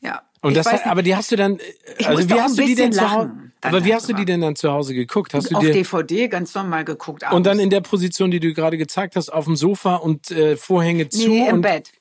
ja. 0.00 0.22
Und 0.40 0.56
das, 0.56 0.70
nicht, 0.70 0.86
aber 0.86 1.02
die 1.02 1.16
hast 1.16 1.32
du 1.32 1.36
dann, 1.36 1.58
also 2.04 2.28
wie 2.28 2.40
hast 2.40 2.58
du 2.58 2.64
die 2.64 2.74
denn 2.74 2.92
zu 2.92 3.10
Hause, 3.10 3.32
aber 3.60 3.84
wie 3.84 3.94
hast 3.94 4.08
du 4.08 4.12
die 4.12 4.24
denn 4.24 4.40
dann 4.40 4.54
zu 4.54 4.70
Hause 4.70 4.94
geguckt? 4.94 5.34
Hast 5.34 5.50
du 5.50 5.56
auf 5.56 5.64
dir, 5.64 5.72
DVD 5.72 6.28
ganz 6.28 6.54
normal 6.54 6.84
geguckt. 6.84 7.24
Abends. 7.24 7.36
Und 7.36 7.46
dann 7.46 7.58
in 7.58 7.70
der 7.70 7.80
Position, 7.80 8.30
die 8.30 8.40
du 8.40 8.54
gerade 8.54 8.78
gezeigt 8.78 9.16
hast, 9.16 9.30
auf 9.30 9.46
dem 9.46 9.56
Sofa 9.56 9.96
und 9.96 10.30
äh, 10.30 10.56
Vorhänge 10.56 11.08
zu? 11.08 11.28
Nee, 11.28 11.48
im 11.48 11.56
und 11.56 11.60
Bett. 11.62 11.92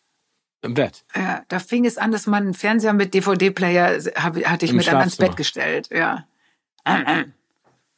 Im 0.61 0.73
Bett. 0.73 1.03
Ja, 1.15 1.43
da 1.47 1.59
fing 1.59 1.85
es 1.85 1.97
an, 1.97 2.11
dass 2.11 2.27
man 2.27 2.43
einen 2.43 2.53
Fernseher 2.53 2.93
mit 2.93 3.13
DVD-Player 3.13 3.99
hatte 4.15 4.65
ich 4.65 4.71
Im 4.71 4.77
mir 4.77 4.83
dann 4.83 4.97
ans 4.97 5.17
Bett 5.17 5.35
gestellt, 5.35 5.89
ja. 5.91 6.25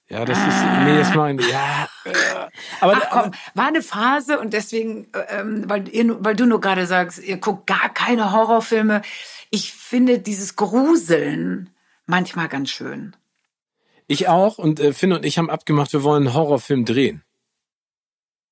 Ja, 0.09 0.25
das 0.25 0.39
ist, 0.39 0.63
nee, 0.85 0.97
das 0.97 1.13
mein, 1.13 1.37
ja. 1.37 1.87
Aber, 2.81 2.93
Ach 2.95 3.09
komm, 3.11 3.31
war 3.53 3.67
eine 3.67 3.83
Phase 3.83 4.39
und 4.39 4.53
deswegen, 4.53 5.07
ähm, 5.29 5.69
weil, 5.69 5.87
ihr, 5.89 6.23
weil 6.23 6.35
du 6.35 6.45
nur 6.45 6.59
gerade 6.59 6.87
sagst, 6.87 7.23
ihr 7.23 7.37
guckt 7.37 7.67
gar 7.67 7.93
keine 7.93 8.31
Horrorfilme. 8.31 9.03
Ich 9.51 9.71
finde 9.71 10.17
dieses 10.17 10.55
Gruseln 10.55 11.69
manchmal 12.07 12.47
ganz 12.47 12.71
schön. 12.71 13.15
Ich 14.07 14.27
auch 14.27 14.57
und 14.57 14.79
äh, 14.79 14.93
Finn 14.93 15.13
und 15.13 15.23
ich 15.25 15.37
haben 15.37 15.51
abgemacht, 15.51 15.93
wir 15.93 16.01
wollen 16.01 16.25
einen 16.25 16.33
Horrorfilm 16.33 16.85
drehen 16.85 17.23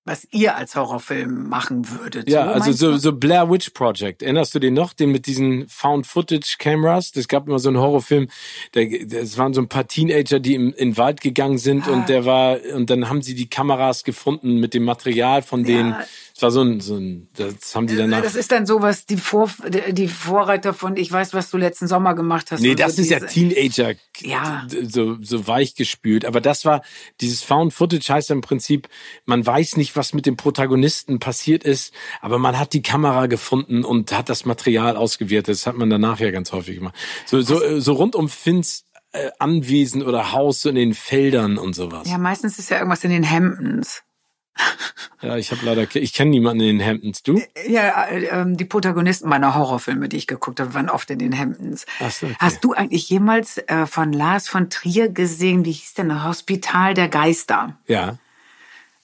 was 0.08 0.26
ihr 0.32 0.56
als 0.56 0.76
Horrorfilm 0.76 1.50
machen 1.50 1.90
würdet. 1.90 2.30
Ja, 2.30 2.46
so, 2.46 2.52
also 2.52 2.72
so, 2.72 2.98
so 2.98 3.12
Blair 3.12 3.52
Witch 3.52 3.72
Project. 3.72 4.24
Erinnerst 4.24 4.56
du 4.56 4.60
den 4.60 4.74
noch? 4.74 4.94
Den 4.94 5.12
mit 5.12 5.28
diesen 5.28 5.68
Found 5.68 6.08
Footage 6.08 6.56
Cameras? 6.58 7.12
Das 7.12 7.28
gab 7.28 7.48
immer 7.48 7.60
so 7.60 7.68
einen 7.68 7.78
Horrorfilm. 7.78 8.30
Das 8.72 9.38
waren 9.38 9.54
so 9.54 9.62
ein 9.62 9.68
paar 9.68 9.86
Teenager, 9.88 10.40
die 10.40 10.56
im, 10.56 10.74
in 10.74 10.92
den 10.92 10.98
Wald 10.98 11.20
gegangen 11.20 11.58
sind 11.58 11.88
ah. 11.88 11.92
und 11.92 12.08
der 12.08 12.24
war, 12.26 12.58
und 12.74 12.90
dann 12.90 13.10
haben 13.10 13.22
sie 13.22 13.36
die 13.36 13.50
Kameras 13.50 14.06
gefunden 14.06 14.62
mit 14.62 14.74
dem 14.74 14.84
Material 14.84 15.42
von 15.42 15.66
denen. 15.66 15.96
Das 16.38 16.44
war 16.44 16.52
so 16.52 16.62
ein, 16.62 16.82
so 16.82 16.98
ein, 16.98 17.30
das 17.36 17.74
haben 17.76 17.88
die 17.88 17.96
danach. 17.96 18.22
Das 18.22 18.36
ist 18.36 18.52
dann 18.52 18.68
sowas, 18.68 19.08
die, 19.08 19.18
Vor, 19.18 19.50
die 19.90 20.08
Vorreiter 20.08 20.76
von, 20.76 20.96
ich 20.96 21.12
weiß, 21.12 21.34
was 21.34 21.50
du 21.50 21.58
letzten 21.58 21.88
Sommer 21.88 22.14
gemacht 22.14 22.52
hast. 22.52 22.62
Nee, 22.62 22.76
das 22.76 22.96
so 22.96 23.02
ist 23.02 23.10
diese, 23.10 23.22
ja 23.22 23.26
Teenager, 23.26 23.96
Ja. 24.20 24.68
so, 24.88 25.18
so 25.20 25.48
weich 25.48 25.74
gespült. 25.74 26.26
Aber 26.26 26.40
das 26.40 26.64
war, 26.64 26.84
dieses 27.22 27.42
Found 27.42 27.74
Footage 27.74 28.08
heißt 28.14 28.30
im 28.30 28.42
Prinzip, 28.42 28.88
man 29.26 29.44
weiß 29.44 29.78
nicht, 29.78 29.96
was 29.96 30.14
mit 30.14 30.28
dem 30.28 30.38
Protagonisten 30.38 31.18
passiert 31.18 31.64
ist, 31.64 31.92
aber 32.22 32.38
man 32.38 32.60
hat 32.60 32.74
die 32.74 32.84
Kamera 32.84 33.26
gefunden 33.26 33.84
und 33.84 34.16
hat 34.16 34.30
das 34.30 34.46
Material 34.46 34.96
ausgewertet. 34.96 35.56
Das 35.56 35.66
hat 35.66 35.76
man 35.76 35.90
danach 35.90 36.20
ja 36.20 36.30
ganz 36.30 36.52
häufig 36.52 36.76
gemacht. 36.76 36.94
So, 37.26 37.42
so, 37.42 37.80
so 37.80 37.94
rund 37.94 38.14
um 38.16 38.30
Finns 38.30 38.86
äh, 39.12 39.32
Anwesen 39.40 40.04
oder 40.04 40.34
Haus 40.34 40.62
so 40.62 40.70
in 40.70 40.76
den 40.76 40.94
Feldern 40.94 41.58
und 41.58 41.74
sowas. 41.74 42.08
Ja, 42.08 42.20
meistens 42.20 42.60
ist 42.60 42.70
ja 42.70 42.78
irgendwas 42.78 43.04
in 43.04 43.10
den 43.10 43.28
Hamptons. 43.28 44.04
Ja, 45.22 45.36
ich 45.36 45.52
habe 45.52 45.66
leider, 45.66 45.88
ich 45.96 46.14
kenne 46.14 46.30
niemanden 46.32 46.62
in 46.64 46.78
den 46.78 46.88
Hamptons. 46.88 47.24
Du? 47.24 47.42
Ja, 47.68 48.04
äh, 48.04 48.26
ähm, 48.26 48.56
die 48.56 48.66
Protagonisten 48.66 49.28
meiner 49.28 49.56
Horrorfilme, 49.56 50.10
die 50.10 50.18
ich 50.18 50.28
geguckt 50.28 50.60
habe, 50.60 50.74
waren 50.76 50.90
oft 50.90 51.10
in 51.10 51.20
den 51.20 51.38
Hamptons. 51.38 51.86
Ach 52.00 52.12
so, 52.12 52.28
okay. 52.28 52.36
Hast 52.40 52.64
du 52.64 52.74
eigentlich 52.74 53.10
jemals 53.10 53.58
äh, 53.58 53.88
von 53.88 54.14
Lars 54.14 54.48
von 54.48 54.70
Trier 54.70 55.10
gesehen, 55.10 55.66
wie 55.66 55.72
hieß 55.72 55.96
denn, 55.96 56.24
Hospital 56.24 56.94
der 56.94 57.10
Geister? 57.10 57.78
Ja. 57.88 58.18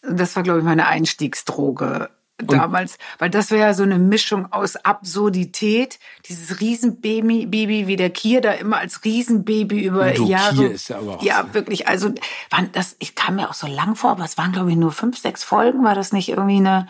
Das 0.04 0.36
war, 0.36 0.44
glaube 0.44 0.60
ich, 0.60 0.66
meine 0.66 0.88
Einstiegsdroge 0.88 2.10
damals, 2.52 2.98
weil 3.20 3.30
das 3.30 3.52
wäre 3.52 3.62
ja 3.62 3.74
so 3.74 3.84
eine 3.84 4.00
Mischung 4.00 4.52
aus 4.52 4.76
Absurdität, 4.76 6.00
dieses 6.28 6.60
Riesenbaby, 6.60 7.46
Baby 7.46 7.88
wie 7.88 7.96
der 7.96 8.10
Kier 8.10 8.42
da 8.42 8.52
immer 8.52 8.78
als 8.78 9.04
Riesenbaby 9.04 9.82
über 9.82 10.12
Udo 10.12 10.26
Jahre. 10.26 10.56
Kier 10.56 10.72
ist 10.72 10.88
ja 10.90 10.98
aber 10.98 11.18
auch 11.18 11.24
ja 11.24 11.46
so. 11.48 11.54
wirklich. 11.54 11.88
Also 11.88 12.14
waren 12.50 12.70
das, 12.72 12.96
ich 13.00 13.16
kam 13.16 13.36
mir 13.36 13.50
auch 13.50 13.54
so 13.54 13.68
lang 13.68 13.96
vor, 13.96 14.12
aber 14.12 14.26
es 14.26 14.38
waren 14.38 14.52
glaube 14.52 14.72
ich 14.72 14.78
nur 14.78 14.92
fünf, 14.92 15.18
sechs 15.18 15.44
Folgen. 15.44 15.84
War 15.84 15.96
das 15.96 16.14
nicht 16.14 16.30
irgendwie 16.30 16.58
eine 16.58 16.88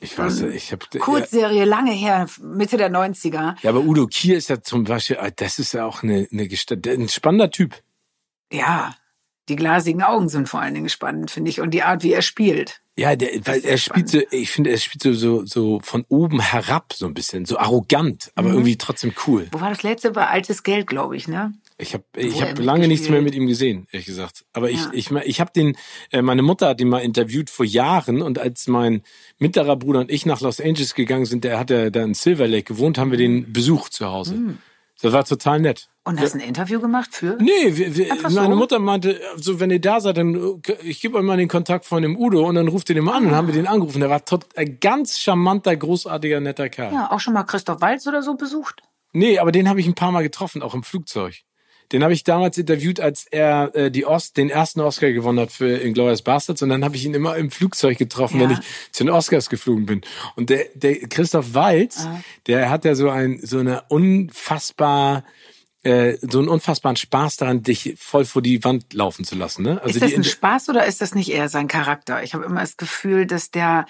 Ich 0.00 0.18
weiß, 0.18 0.42
ich 0.42 0.72
habe 0.72 0.86
ja, 0.92 1.00
Kurzserie 1.00 1.64
lange 1.64 1.92
her, 1.92 2.26
Mitte 2.40 2.76
der 2.76 2.90
90er? 2.90 3.56
ja, 3.60 3.70
aber 3.70 3.80
Udo 3.80 4.06
Kier 4.06 4.36
ist 4.36 4.48
ja 4.48 4.62
zum 4.62 4.84
Beispiel, 4.84 5.18
ah, 5.18 5.30
das 5.34 5.58
ist 5.58 5.72
ja 5.72 5.84
auch 5.84 6.02
eine, 6.02 6.26
eine 6.30 6.48
Gestalt, 6.48 6.86
ein 6.86 7.08
spannender 7.08 7.50
Typ. 7.50 7.82
Ja, 8.52 8.94
die 9.50 9.56
glasigen 9.56 10.02
Augen 10.02 10.28
sind 10.28 10.48
vor 10.48 10.60
allen 10.60 10.74
Dingen 10.74 10.88
spannend, 10.88 11.30
finde 11.30 11.50
ich, 11.50 11.60
und 11.60 11.72
die 11.72 11.82
Art, 11.82 12.02
wie 12.02 12.12
er 12.12 12.22
spielt. 12.22 12.80
Ja, 13.00 13.16
der, 13.16 13.30
weil 13.46 13.64
er 13.64 13.78
spielt 13.78 14.10
so, 14.10 14.20
ich 14.30 14.50
finde, 14.50 14.68
er 14.68 14.76
spielt 14.76 15.02
so, 15.02 15.14
so, 15.14 15.46
so 15.46 15.80
von 15.82 16.04
oben 16.10 16.38
herab 16.38 16.92
so 16.92 17.06
ein 17.06 17.14
bisschen, 17.14 17.46
so 17.46 17.56
arrogant, 17.56 18.30
aber 18.34 18.50
irgendwie 18.50 18.76
trotzdem 18.76 19.14
cool. 19.26 19.48
Wo 19.52 19.60
war 19.62 19.70
das 19.70 19.82
letzte? 19.82 20.14
War 20.14 20.28
altes 20.28 20.62
Geld, 20.64 20.86
glaube 20.86 21.16
ich, 21.16 21.26
ne? 21.26 21.54
Ich 21.78 21.94
habe 21.94 22.04
ich 22.14 22.42
hab 22.42 22.58
lange 22.58 22.88
nichts 22.88 23.08
mehr 23.08 23.22
mit 23.22 23.34
ihm 23.34 23.46
gesehen, 23.46 23.86
ehrlich 23.90 24.04
gesagt. 24.04 24.44
Aber 24.52 24.68
ich, 24.68 24.80
Ja. 24.80 24.90
ich, 24.92 25.10
ich 25.10 25.40
habe 25.40 25.50
den, 25.50 25.78
äh, 26.12 26.20
meine 26.20 26.42
Mutter 26.42 26.68
hat 26.68 26.78
ihn 26.82 26.90
mal 26.90 26.98
interviewt 26.98 27.48
vor 27.48 27.64
Jahren 27.64 28.20
und 28.20 28.38
als 28.38 28.68
mein 28.68 29.00
mittlerer 29.38 29.76
Bruder 29.76 30.00
und 30.00 30.10
ich 30.10 30.26
nach 30.26 30.42
Los 30.42 30.60
Angeles 30.60 30.94
gegangen 30.94 31.24
sind, 31.24 31.42
der 31.42 31.58
hat 31.58 31.70
ja 31.70 31.88
da 31.88 32.02
in 32.02 32.12
Silver 32.12 32.46
Lake 32.48 32.64
gewohnt, 32.64 32.98
haben 32.98 33.12
wir 33.12 33.18
den 33.18 33.50
besucht 33.50 33.94
zu 33.94 34.08
Hause. 34.12 34.58
Das 35.02 35.12
war 35.12 35.24
total 35.24 35.60
nett. 35.60 35.88
Und 36.04 36.20
hast 36.20 36.34
ein 36.34 36.40
Interview 36.40 36.80
gemacht 36.80 37.14
für? 37.14 37.36
Nee, 37.40 37.76
wir, 37.76 37.96
wir, 37.96 38.12
Einfach 38.12 38.30
meine 38.30 38.54
so? 38.54 38.58
Mutter 38.58 38.78
meinte, 38.78 39.20
so 39.36 39.60
wenn 39.60 39.70
ihr 39.70 39.80
da 39.80 40.00
seid, 40.00 40.16
dann 40.16 40.34
äh, 40.34 40.72
ich 40.82 41.00
gebe 41.00 41.18
euch 41.18 41.22
mal 41.22 41.36
den 41.36 41.48
Kontakt 41.48 41.84
von 41.84 42.02
dem 42.02 42.18
Udo 42.18 42.46
und 42.46 42.54
dann 42.54 42.68
ruft 42.68 42.88
ihr 42.88 42.94
den 42.94 43.04
mal 43.04 43.16
an 43.16 43.26
und 43.26 43.34
haben 43.34 43.46
wir 43.46 43.54
den 43.54 43.66
angerufen. 43.66 44.00
Der 44.00 44.10
war 44.10 44.24
tot, 44.24 44.46
ein 44.56 44.78
ganz 44.80 45.18
charmanter, 45.18 45.76
großartiger, 45.76 46.40
netter 46.40 46.68
Kerl. 46.68 46.92
Ja, 46.92 47.10
auch 47.10 47.20
schon 47.20 47.34
mal 47.34 47.44
Christoph 47.44 47.80
Walz 47.80 48.06
oder 48.06 48.22
so 48.22 48.34
besucht? 48.34 48.82
Nee, 49.12 49.38
aber 49.38 49.52
den 49.52 49.68
habe 49.68 49.80
ich 49.80 49.86
ein 49.86 49.94
paar 49.94 50.12
Mal 50.12 50.22
getroffen, 50.22 50.62
auch 50.62 50.74
im 50.74 50.82
Flugzeug. 50.82 51.42
Den 51.92 52.04
habe 52.04 52.12
ich 52.12 52.22
damals 52.22 52.56
interviewt, 52.56 53.00
als 53.00 53.26
er 53.30 53.74
äh, 53.74 53.90
die 53.90 54.06
Ost, 54.06 54.36
den 54.36 54.48
ersten 54.48 54.80
Oscar 54.80 55.10
gewonnen 55.12 55.40
hat 55.40 55.50
für 55.50 55.76
Inglourious 55.78 56.22
Bastards. 56.22 56.62
Und 56.62 56.68
dann 56.68 56.84
habe 56.84 56.94
ich 56.96 57.04
ihn 57.04 57.14
immer 57.14 57.36
im 57.36 57.50
Flugzeug 57.50 57.98
getroffen, 57.98 58.40
Ja. 58.40 58.48
wenn 58.48 58.56
ich 58.56 58.60
zu 58.92 59.04
den 59.04 59.10
Oscars 59.10 59.50
geflogen 59.50 59.86
bin. 59.86 60.02
Und 60.36 60.50
der, 60.50 60.66
der 60.74 61.00
Christoph 61.08 61.54
Walz, 61.54 62.06
der 62.46 62.70
hat 62.70 62.84
ja 62.84 62.94
so 62.94 63.10
ein 63.10 63.40
so 63.42 63.58
eine 63.58 63.82
unfassbar 63.88 65.24
äh, 65.82 66.18
so 66.20 66.38
einen 66.40 66.48
unfassbaren 66.48 66.96
Spaß 66.96 67.38
daran, 67.38 67.62
dich 67.62 67.94
voll 67.98 68.24
vor 68.26 68.42
die 68.42 68.62
Wand 68.64 68.92
laufen 68.92 69.24
zu 69.24 69.34
lassen. 69.34 69.62
Ne? 69.62 69.80
Also 69.82 69.94
ist 69.94 70.02
das 70.02 70.14
ein 70.14 70.24
Spaß 70.24 70.68
oder 70.68 70.84
ist 70.84 71.00
das 71.00 71.14
nicht 71.14 71.30
eher 71.30 71.48
sein 71.48 71.68
Charakter? 71.68 72.22
Ich 72.22 72.34
habe 72.34 72.44
immer 72.44 72.60
das 72.60 72.76
Gefühl, 72.76 73.26
dass 73.26 73.50
der 73.50 73.86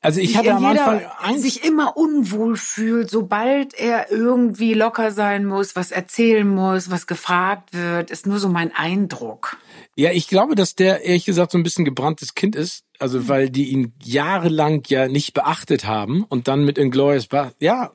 also 0.00 0.20
ich 0.20 0.36
hatte 0.36 0.54
am 0.54 0.64
Anfang 0.64 1.02
Angst. 1.18 1.42
sich 1.42 1.64
immer 1.64 1.96
unwohl 1.96 2.56
fühlt, 2.56 3.10
sobald 3.10 3.74
er 3.74 4.10
irgendwie 4.10 4.74
locker 4.74 5.10
sein 5.10 5.44
muss, 5.44 5.74
was 5.74 5.90
erzählen 5.90 6.48
muss, 6.48 6.90
was 6.90 7.06
gefragt 7.06 7.74
wird, 7.74 8.10
ist 8.10 8.26
nur 8.26 8.38
so 8.38 8.48
mein 8.48 8.74
Eindruck. 8.74 9.56
Ja, 9.96 10.12
ich 10.12 10.28
glaube, 10.28 10.54
dass 10.54 10.76
der 10.76 11.04
ehrlich 11.04 11.24
gesagt 11.24 11.50
so 11.52 11.58
ein 11.58 11.64
bisschen 11.64 11.84
gebranntes 11.84 12.34
Kind 12.34 12.54
ist. 12.54 12.84
Also, 12.98 13.28
weil 13.28 13.48
die 13.48 13.70
ihn 13.70 13.92
jahrelang 14.02 14.82
ja 14.88 15.06
nicht 15.06 15.32
beachtet 15.32 15.86
haben 15.86 16.24
und 16.24 16.48
dann 16.48 16.64
mit 16.64 16.78
Inglourious 16.78 17.28
Bastards, 17.28 17.56
ja, 17.60 17.92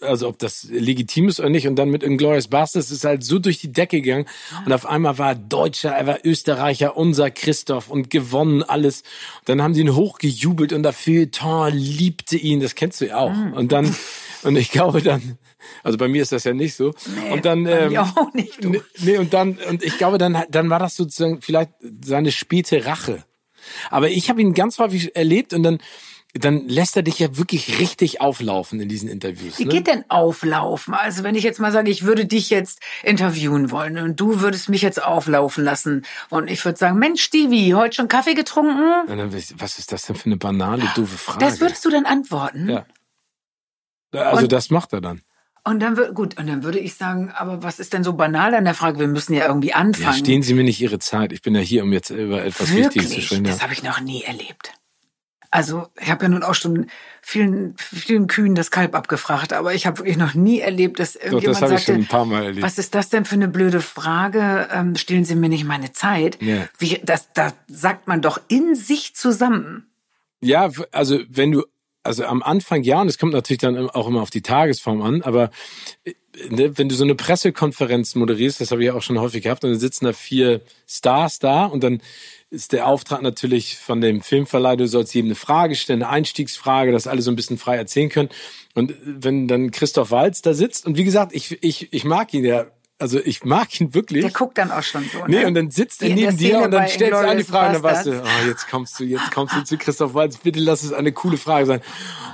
also 0.00 0.28
ob 0.28 0.38
das 0.38 0.68
legitim 0.70 1.28
ist 1.28 1.40
oder 1.40 1.48
nicht, 1.48 1.66
und 1.66 1.76
dann 1.76 1.88
mit 1.88 2.04
Inglourious 2.04 2.48
Bastards 2.48 2.92
ist 2.92 3.04
halt 3.04 3.24
so 3.24 3.40
durch 3.40 3.58
die 3.58 3.72
Decke 3.72 4.00
gegangen 4.00 4.26
und 4.64 4.72
auf 4.72 4.86
einmal 4.86 5.18
war 5.18 5.30
er 5.30 5.34
Deutscher, 5.34 5.90
er 5.90 6.06
war 6.06 6.18
Österreicher, 6.22 6.96
unser 6.96 7.30
Christoph 7.32 7.90
und 7.90 8.10
gewonnen 8.10 8.62
alles. 8.62 9.02
Und 9.40 9.48
dann 9.48 9.62
haben 9.62 9.74
sie 9.74 9.80
ihn 9.80 9.96
hochgejubelt 9.96 10.72
und 10.72 10.84
dafür, 10.84 11.30
Ton 11.30 11.72
liebte 11.72 12.36
ihn, 12.36 12.60
das 12.60 12.76
kennst 12.76 13.00
du 13.00 13.06
ja 13.06 13.18
auch. 13.18 13.34
Und 13.56 13.72
dann, 13.72 13.94
und 14.44 14.56
ich 14.56 14.70
glaube 14.70 15.02
dann, 15.02 15.38
also 15.82 15.98
bei 15.98 16.08
mir 16.08 16.22
ist 16.22 16.32
das 16.32 16.44
ja 16.44 16.52
nicht 16.52 16.74
so. 16.74 16.92
und 17.32 17.44
dann, 17.44 17.66
ähm, 17.66 17.90
mir 17.90 18.02
auch 18.02 18.32
nicht, 18.34 18.62
du. 18.62 18.70
Nee, 18.70 18.82
nee, 19.00 19.18
und 19.18 19.32
dann, 19.32 19.58
und 19.68 19.82
ich 19.82 19.98
glaube, 19.98 20.18
dann, 20.18 20.44
dann 20.50 20.70
war 20.70 20.78
das 20.78 20.94
sozusagen 20.94 21.40
vielleicht 21.40 21.70
seine 22.04 22.30
späte 22.30 22.86
Rache. 22.86 23.24
Aber 23.90 24.08
ich 24.10 24.28
habe 24.30 24.40
ihn 24.40 24.54
ganz 24.54 24.78
häufig 24.78 25.14
erlebt 25.16 25.52
und 25.52 25.62
dann, 25.62 25.78
dann 26.34 26.66
lässt 26.68 26.96
er 26.96 27.02
dich 27.04 27.18
ja 27.20 27.36
wirklich 27.36 27.78
richtig 27.78 28.20
auflaufen 28.20 28.80
in 28.80 28.88
diesen 28.88 29.08
Interviews. 29.08 29.58
Wie 29.60 29.66
Ne? 29.66 29.70
geht 29.70 29.86
denn 29.86 30.04
auflaufen? 30.10 30.92
Also 30.94 31.22
wenn 31.22 31.36
ich 31.36 31.44
jetzt 31.44 31.60
mal 31.60 31.70
sage, 31.70 31.90
ich 31.92 32.02
würde 32.04 32.26
dich 32.26 32.50
jetzt 32.50 32.80
interviewen 33.04 33.70
wollen 33.70 33.98
und 33.98 34.18
du 34.18 34.40
würdest 34.40 34.68
mich 34.68 34.82
jetzt 34.82 35.00
auflaufen 35.02 35.62
lassen 35.62 36.04
und 36.30 36.50
ich 36.50 36.64
würde 36.64 36.76
sagen, 36.78 36.98
Mensch, 36.98 37.22
Stevie, 37.22 37.74
heute 37.74 37.94
schon 37.94 38.08
Kaffee 38.08 38.34
getrunken? 38.34 39.08
Und 39.08 39.16
dann, 39.16 39.32
was 39.32 39.78
ist 39.78 39.92
das 39.92 40.02
denn 40.06 40.16
für 40.16 40.26
eine 40.26 40.36
banale, 40.36 40.82
doofe 40.96 41.16
Frage? 41.18 41.38
Das 41.38 41.60
würdest 41.60 41.84
du 41.84 41.90
dann 41.90 42.04
antworten? 42.06 42.68
ja. 42.68 42.84
Also 44.12 44.42
Und- 44.42 44.52
das 44.52 44.70
macht 44.70 44.92
er 44.92 45.00
dann. 45.00 45.22
Und 45.66 45.80
dann 45.80 45.96
wird 45.96 46.14
gut, 46.14 46.38
und 46.38 46.46
dann 46.46 46.62
würde 46.62 46.78
ich 46.78 46.94
sagen, 46.94 47.30
aber 47.34 47.62
was 47.62 47.78
ist 47.78 47.94
denn 47.94 48.04
so 48.04 48.12
banal 48.12 48.54
an 48.54 48.64
der 48.64 48.74
Frage? 48.74 48.98
Wir 49.00 49.06
müssen 49.08 49.32
ja 49.32 49.46
irgendwie 49.46 49.68
Ja, 49.70 49.76
anfangen. 49.76 50.12
stehen 50.18 50.42
Sie 50.42 50.52
mir 50.52 50.62
nicht 50.64 50.80
Ihre 50.80 50.98
Zeit. 50.98 51.32
Ich 51.32 51.40
bin 51.40 51.54
ja 51.54 51.60
hier, 51.62 51.82
um 51.84 51.92
jetzt 51.92 52.10
über 52.10 52.44
etwas 52.44 52.70
Wichtiges 52.74 52.92
zu 53.08 53.10
Wirklich? 53.12 53.26
sprechen. 53.26 53.44
Ja. 53.46 53.52
Das 53.52 53.62
habe 53.62 53.72
ich 53.72 53.82
noch 53.82 54.00
nie 54.00 54.22
erlebt. 54.24 54.72
Also 55.50 55.86
ich 56.00 56.10
habe 56.10 56.24
ja 56.24 56.28
nun 56.28 56.42
auch 56.42 56.54
schon 56.56 56.88
vielen, 57.22 57.76
vielen 57.78 58.26
Kühen 58.26 58.56
das 58.56 58.72
Kalb 58.72 58.94
abgefragt, 58.96 59.52
aber 59.52 59.72
ich 59.72 59.86
habe 59.86 59.98
wirklich 59.98 60.16
noch 60.16 60.34
nie 60.34 60.58
erlebt, 60.58 60.98
dass 60.98 61.12
Doch, 61.14 61.22
irgendjemand 61.22 61.54
das 61.54 61.62
habe 61.62 61.74
ich 61.74 61.78
sagte, 61.86 61.92
schon 61.92 62.02
ein 62.02 62.08
paar 62.08 62.24
Mal 62.24 62.42
erlebt. 62.44 62.62
was 62.66 62.76
ist 62.76 62.94
das 62.94 63.08
denn 63.08 63.24
für 63.24 63.36
eine 63.36 63.46
blöde 63.48 63.80
Frage? 63.80 64.68
Ähm, 64.72 64.96
stehlen 64.96 65.24
Sie 65.24 65.36
mir 65.36 65.48
nicht 65.48 65.64
meine 65.64 65.92
Zeit? 65.92 66.42
Ja. 66.42 66.68
Wie, 66.78 67.00
das, 67.04 67.32
das 67.34 67.54
sagt 67.68 68.08
man 68.08 68.20
doch 68.20 68.40
in 68.48 68.74
sich 68.74 69.14
zusammen. 69.14 69.86
Ja, 70.40 70.70
also 70.90 71.20
wenn 71.28 71.52
du, 71.52 71.64
also 72.04 72.24
am 72.24 72.42
Anfang 72.42 72.82
ja, 72.82 73.00
und 73.00 73.08
es 73.08 73.18
kommt 73.18 73.32
natürlich 73.32 73.60
dann 73.60 73.90
auch 73.90 74.06
immer 74.06 74.22
auf 74.22 74.30
die 74.30 74.42
Tagesform 74.42 75.02
an, 75.02 75.22
aber 75.22 75.50
äh, 76.04 76.12
ne, 76.50 76.78
wenn 76.78 76.88
du 76.88 76.94
so 76.94 77.04
eine 77.04 77.14
Pressekonferenz 77.14 78.14
moderierst, 78.14 78.60
das 78.60 78.70
habe 78.70 78.82
ich 78.82 78.86
ja 78.86 78.94
auch 78.94 79.02
schon 79.02 79.18
häufig 79.18 79.42
gehabt, 79.42 79.64
und 79.64 79.70
dann 79.70 79.80
sitzen 79.80 80.04
da 80.04 80.12
vier 80.12 80.60
Stars 80.86 81.38
da 81.38 81.64
und 81.64 81.82
dann 81.82 82.00
ist 82.50 82.72
der 82.72 82.86
Auftrag 82.86 83.22
natürlich 83.22 83.76
von 83.76 84.00
dem 84.00 84.20
Filmverleih, 84.20 84.76
du 84.76 84.86
sollst 84.86 85.14
jedem 85.14 85.28
eine 85.28 85.34
Frage 85.34 85.74
stellen, 85.74 86.02
eine 86.02 86.12
Einstiegsfrage, 86.12 86.92
dass 86.92 87.06
alle 87.06 87.22
so 87.22 87.30
ein 87.32 87.36
bisschen 87.36 87.58
frei 87.58 87.76
erzählen 87.76 88.10
können. 88.10 88.28
Und 88.74 88.92
äh, 88.92 88.94
wenn 89.02 89.48
dann 89.48 89.70
Christoph 89.70 90.10
Walz 90.10 90.42
da 90.42 90.54
sitzt, 90.54 90.86
und 90.86 90.96
wie 90.96 91.04
gesagt, 91.04 91.34
ich, 91.34 91.58
ich, 91.62 91.92
ich 91.92 92.04
mag 92.04 92.32
ihn 92.32 92.44
ja, 92.44 92.66
also 92.98 93.18
ich 93.18 93.44
mag 93.44 93.80
ihn 93.80 93.92
wirklich. 93.92 94.22
Der 94.22 94.30
guckt 94.30 94.56
dann 94.56 94.70
auch 94.70 94.82
schon 94.82 95.04
so. 95.12 95.26
Nee, 95.26 95.40
ne? 95.40 95.46
und 95.48 95.54
dann 95.54 95.70
sitzt 95.70 96.02
er 96.02 96.14
neben 96.14 96.36
dir 96.36 96.60
und 96.60 96.70
dann 96.70 96.86
stellst 96.88 97.12
du 97.12 97.28
eine 97.28 97.44
Frage 97.44 97.76
und 97.76 97.82
dann 97.82 97.82
weißt 97.82 98.06
du, 98.06 98.22
oh, 98.22 98.46
jetzt 98.46 98.68
kommst 98.68 99.00
du, 99.00 99.04
jetzt 99.04 99.32
kommst 99.32 99.54
du 99.56 99.64
zu 99.64 99.76
Christoph 99.76 100.14
Waltz, 100.14 100.36
bitte 100.36 100.60
lass 100.60 100.84
es 100.84 100.92
eine 100.92 101.12
coole 101.12 101.36
Frage 101.36 101.66
sein. 101.66 101.80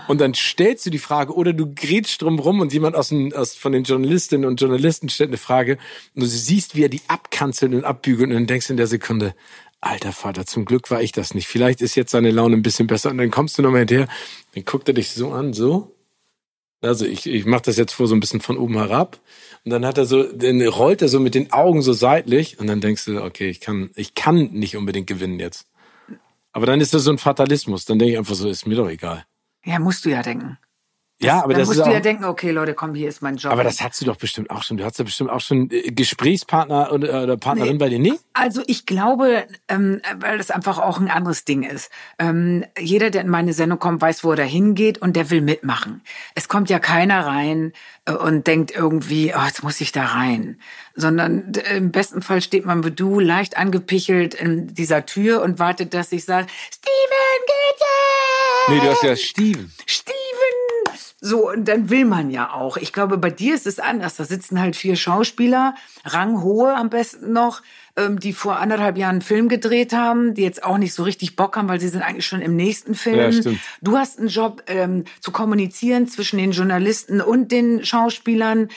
Und 0.06 0.20
dann 0.20 0.34
stellst 0.34 0.84
du 0.84 0.90
die 0.90 0.98
Frage 0.98 1.34
oder 1.34 1.52
du 1.54 1.72
grätschst 1.74 2.20
drum 2.20 2.38
rum 2.38 2.61
und 2.61 2.72
jemand 2.72 2.94
aus, 2.94 3.08
den, 3.08 3.32
aus 3.32 3.54
von 3.54 3.72
den 3.72 3.84
Journalistinnen 3.84 4.46
und 4.46 4.61
Journalisten 4.61 5.08
stellt 5.08 5.30
eine 5.30 5.38
Frage 5.38 5.78
und 6.14 6.22
du 6.22 6.26
siehst, 6.26 6.76
wie 6.76 6.84
er 6.84 6.88
die 6.90 7.00
abkanzelt 7.08 7.72
und 7.72 7.84
abbügelt 7.84 8.28
und 8.28 8.34
dann 8.34 8.46
denkst 8.46 8.66
du 8.66 8.74
in 8.74 8.76
der 8.76 8.86
Sekunde, 8.86 9.34
alter 9.80 10.12
Vater, 10.12 10.44
zum 10.44 10.66
Glück 10.66 10.90
war 10.90 11.00
ich 11.00 11.12
das 11.12 11.32
nicht. 11.32 11.48
Vielleicht 11.48 11.80
ist 11.80 11.94
jetzt 11.94 12.11
seine 12.11 12.30
Laune 12.30 12.56
ein 12.56 12.62
bisschen 12.62 12.86
besser 12.86 13.11
und 13.11 13.18
dann 13.18 13.30
kommst 13.30 13.56
du 13.56 13.62
nochmal 13.62 13.80
hinterher, 13.80 14.08
dann 14.54 14.64
guckt 14.64 14.88
er 14.88 14.94
dich 14.94 15.11
so 15.11 15.32
an, 15.32 15.54
so. 15.54 15.96
Also 16.83 17.05
ich, 17.05 17.26
ich 17.26 17.45
mache 17.45 17.62
das 17.62 17.76
jetzt 17.76 17.93
vor 17.93 18.07
so 18.07 18.14
ein 18.14 18.20
bisschen 18.20 18.41
von 18.41 18.57
oben 18.57 18.74
herab. 18.74 19.18
Und 19.64 19.70
dann 19.70 19.85
hat 19.85 19.99
er 19.99 20.07
so, 20.07 20.22
dann 20.22 20.62
rollt 20.62 21.03
er 21.03 21.09
so 21.09 21.20
mit 21.20 21.35
den 21.35 21.53
Augen 21.53 21.83
so 21.83 21.93
seitlich 21.93 22.59
und 22.59 22.66
dann 22.66 22.81
denkst 22.81 23.05
du, 23.05 23.22
okay, 23.22 23.51
ich 23.51 23.61
kann, 23.61 23.91
ich 23.95 24.14
kann 24.14 24.51
nicht 24.53 24.76
unbedingt 24.76 25.07
gewinnen 25.07 25.39
jetzt. 25.39 25.66
Aber 26.53 26.66
dann 26.66 26.81
ist 26.81 26.95
das 26.95 27.05
so 27.05 27.11
ein 27.11 27.18
Fatalismus. 27.18 27.85
Dann 27.85 27.99
denke 27.99 28.12
ich 28.12 28.18
einfach 28.18 28.35
so, 28.35 28.49
ist 28.49 28.66
mir 28.66 28.76
doch 28.76 28.89
egal. 28.89 29.24
Ja, 29.64 29.78
musst 29.78 30.05
du 30.05 30.11
ja 30.11 30.22
denken. 30.22 30.59
Ja, 31.22 31.42
aber 31.44 31.52
Dann 31.52 31.60
das 31.60 31.68
musst 31.68 31.80
ist 31.80 31.86
du 31.86 31.92
ja 31.92 32.00
denken, 32.00 32.24
okay, 32.24 32.50
Leute, 32.50 32.72
komm, 32.72 32.94
hier 32.94 33.06
ist 33.08 33.20
mein 33.20 33.36
Job. 33.36 33.52
aber 33.52 33.62
das 33.62 33.80
hast 33.82 34.00
du 34.00 34.06
doch 34.06 34.16
bestimmt 34.16 34.50
auch 34.50 34.62
schon. 34.62 34.78
Du 34.78 34.84
hast 34.84 34.98
ja 34.98 35.04
bestimmt 35.04 35.28
auch 35.28 35.40
schon 35.40 35.70
äh, 35.70 35.90
Gesprächspartner 35.92 36.92
oder, 36.92 37.24
oder 37.24 37.36
Partnerin 37.36 37.72
Nee. 37.72 37.78
bei 37.78 37.88
dir. 37.90 37.98
Nee? 37.98 38.14
Also 38.32 38.62
ich 38.66 38.86
glaube, 38.86 39.44
ähm, 39.68 40.00
weil 40.18 40.38
das 40.38 40.50
einfach 40.50 40.78
auch 40.78 40.98
ein 40.98 41.10
anderes 41.10 41.44
Ding 41.44 41.62
ist. 41.62 41.90
Ähm, 42.18 42.64
jeder, 42.78 43.10
der 43.10 43.20
in 43.20 43.28
meine 43.28 43.52
Sendung 43.52 43.78
kommt, 43.78 44.00
weiß, 44.00 44.24
wo 44.24 44.30
er 44.30 44.36
da 44.36 44.42
hingeht 44.44 44.96
und 45.02 45.14
der 45.14 45.28
will 45.30 45.42
mitmachen. 45.42 46.00
Es 46.34 46.48
kommt 46.48 46.70
ja 46.70 46.78
keiner 46.78 47.26
rein 47.26 47.72
äh, 48.06 48.12
und 48.12 48.46
denkt 48.46 48.70
irgendwie, 48.74 49.34
oh, 49.36 49.44
jetzt 49.44 49.62
muss 49.62 49.78
ich 49.82 49.92
da 49.92 50.06
rein. 50.06 50.58
Sondern 50.94 51.52
im 51.74 51.92
besten 51.92 52.22
Fall 52.22 52.40
steht 52.40 52.64
man 52.64 52.82
wie 52.82 52.90
du 52.92 53.20
leicht 53.20 53.58
angepichelt 53.58 54.32
in 54.34 54.72
dieser 54.74 55.04
Tür 55.04 55.42
und 55.42 55.58
wartet, 55.58 55.92
dass 55.92 56.12
ich 56.12 56.24
sage, 56.24 56.46
Steven, 56.72 57.46
geht 57.46 57.78
jetzt! 57.78 58.68
Nee, 58.70 58.80
du 58.86 58.90
hast 58.94 59.02
ja 59.02 59.16
Steven. 59.16 59.70
Steven! 59.86 60.14
So, 61.22 61.50
und 61.50 61.66
dann 61.66 61.90
will 61.90 62.06
man 62.06 62.30
ja 62.30 62.52
auch. 62.52 62.78
Ich 62.78 62.94
glaube, 62.94 63.18
bei 63.18 63.30
dir 63.30 63.54
ist 63.54 63.66
es 63.66 63.78
anders. 63.78 64.16
Da 64.16 64.24
sitzen 64.24 64.58
halt 64.58 64.74
vier 64.74 64.96
Schauspieler, 64.96 65.74
ranghohe 66.04 66.74
am 66.74 66.88
besten 66.88 67.32
noch, 67.32 67.60
ähm, 67.96 68.18
die 68.18 68.32
vor 68.32 68.58
anderthalb 68.58 68.96
Jahren 68.96 69.16
einen 69.16 69.22
Film 69.22 69.48
gedreht 69.48 69.92
haben, 69.92 70.32
die 70.32 70.42
jetzt 70.42 70.62
auch 70.62 70.78
nicht 70.78 70.94
so 70.94 71.02
richtig 71.02 71.36
Bock 71.36 71.56
haben, 71.56 71.68
weil 71.68 71.80
sie 71.80 71.88
sind 71.88 72.00
eigentlich 72.02 72.26
schon 72.26 72.40
im 72.40 72.56
nächsten 72.56 72.94
Film. 72.94 73.18
Ja, 73.18 73.32
stimmt. 73.32 73.60
Du 73.82 73.98
hast 73.98 74.18
einen 74.18 74.28
Job, 74.28 74.62
ähm, 74.66 75.04
zu 75.20 75.30
kommunizieren 75.30 76.08
zwischen 76.08 76.38
den 76.38 76.52
Journalisten 76.52 77.20
und 77.20 77.52
den 77.52 77.84
Schauspielern. 77.84 78.68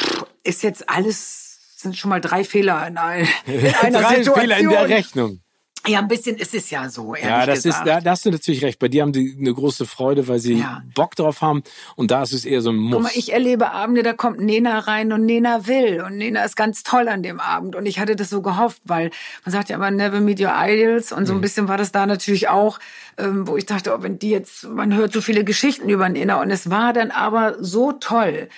Pff, 0.00 0.26
ist 0.42 0.64
jetzt 0.64 0.88
alles, 0.90 1.60
sind 1.76 1.96
schon 1.96 2.08
mal 2.08 2.20
drei 2.20 2.42
Fehler 2.42 2.84
in, 2.86 2.96
ein, 2.98 3.28
in 3.46 3.60
einer 3.74 4.00
Drei 4.00 4.16
Situation. 4.16 4.40
Fehler 4.40 4.58
in 4.58 4.70
der 4.70 4.88
Rechnung. 4.88 5.41
Ja, 5.86 5.98
ein 5.98 6.06
bisschen 6.06 6.36
ist 6.36 6.54
es 6.54 6.70
ja 6.70 6.88
so, 6.88 7.16
ehrlich 7.16 7.28
Ja, 7.28 7.44
das 7.44 7.64
gesagt. 7.64 7.86
ist, 7.86 7.92
da, 7.92 8.00
da 8.00 8.10
hast 8.12 8.24
du 8.24 8.30
natürlich 8.30 8.62
recht. 8.62 8.78
Bei 8.78 8.86
dir 8.86 9.02
haben 9.02 9.12
die 9.12 9.36
eine 9.36 9.52
große 9.52 9.84
Freude, 9.84 10.28
weil 10.28 10.38
sie 10.38 10.54
Ja. 10.54 10.82
Bock 10.94 11.16
drauf 11.16 11.40
haben. 11.40 11.64
Und 11.96 12.12
da 12.12 12.22
ist 12.22 12.32
es 12.32 12.44
eher 12.44 12.60
so 12.60 12.70
ein 12.70 12.76
Muss. 12.76 12.92
Guck 12.94 13.02
mal, 13.02 13.10
ich 13.16 13.32
erlebe 13.32 13.72
Abende, 13.72 14.04
da 14.04 14.12
kommt 14.12 14.38
Nena 14.38 14.78
rein 14.78 15.12
und 15.12 15.26
Nena 15.26 15.66
will. 15.66 16.00
Und 16.06 16.18
Nena 16.18 16.44
ist 16.44 16.54
ganz 16.54 16.84
toll 16.84 17.08
an 17.08 17.24
dem 17.24 17.40
Abend. 17.40 17.74
Und 17.74 17.86
ich 17.86 17.98
hatte 17.98 18.14
das 18.14 18.30
so 18.30 18.42
gehofft, 18.42 18.80
weil 18.84 19.10
man 19.44 19.52
sagt 19.52 19.70
ja 19.70 19.76
immer, 19.76 19.90
never 19.90 20.20
meet 20.20 20.40
your 20.40 20.52
idols. 20.54 21.10
Und 21.10 21.26
so 21.26 21.34
ein 21.34 21.40
bisschen 21.40 21.66
war 21.66 21.78
das 21.78 21.90
da 21.90 22.06
natürlich 22.06 22.48
auch, 22.48 22.78
ähm, 23.18 23.48
wo 23.48 23.56
ich 23.56 23.66
dachte, 23.66 23.92
oh, 23.92 24.02
wenn 24.04 24.20
die 24.20 24.30
jetzt, 24.30 24.62
man 24.68 24.94
hört 24.94 25.12
so 25.12 25.20
viele 25.20 25.42
Geschichten 25.42 25.88
über 25.88 26.08
Nena. 26.08 26.40
Und 26.40 26.52
es 26.52 26.70
war 26.70 26.92
dann 26.92 27.10
aber 27.10 27.56
so 27.58 27.90
toll, 27.90 28.48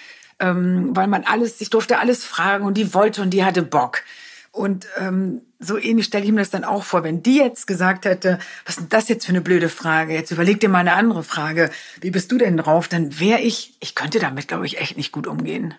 ähm, 0.41 0.91
weil 0.95 1.07
man 1.07 1.25
alles, 1.25 1.59
ich 1.62 1.70
durfte 1.70 1.99
alles 1.99 2.22
fragen 2.22 2.66
und 2.66 2.75
die 2.77 2.93
wollte 2.93 3.22
und 3.22 3.31
die 3.31 3.45
hatte 3.45 3.62
Bock. 3.62 4.03
Und 4.55 4.87
ähm, 5.01 5.41
so 5.59 5.77
ähnlich 5.77 6.07
stelle 6.07 6.25
ich 6.25 6.31
mir 6.31 6.39
das 6.39 6.51
dann 6.51 6.63
auch 6.63 6.85
vor, 6.85 7.03
wenn 7.03 7.25
die 7.25 7.39
jetzt 7.39 7.67
gesagt 7.67 8.05
hätte, 8.05 8.39
was 8.65 8.77
ist 8.77 8.83
denn 8.83 8.89
das 8.89 9.09
jetzt 9.09 9.27
für 9.27 9.31
eine 9.31 9.41
blöde 9.41 9.69
Frage? 9.69 10.15
Jetzt 10.15 10.31
überleg 10.31 10.61
dir 10.61 10.69
mal 10.69 10.79
eine 10.79 10.93
andere 10.93 11.25
Frage. 11.25 11.73
Wie 12.01 12.13
bist 12.13 12.31
du 12.31 12.39
denn 12.39 12.57
drauf? 12.57 12.87
Dann 12.87 13.19
wäre 13.19 13.41
ich, 13.41 13.75
ich 13.81 13.97
könnte 13.97 14.21
damit, 14.21 14.47
glaube 14.47 14.65
ich, 14.65 14.79
echt 14.79 14.97
nicht 14.97 15.11
gut 15.11 15.27
umgehen. 15.27 15.75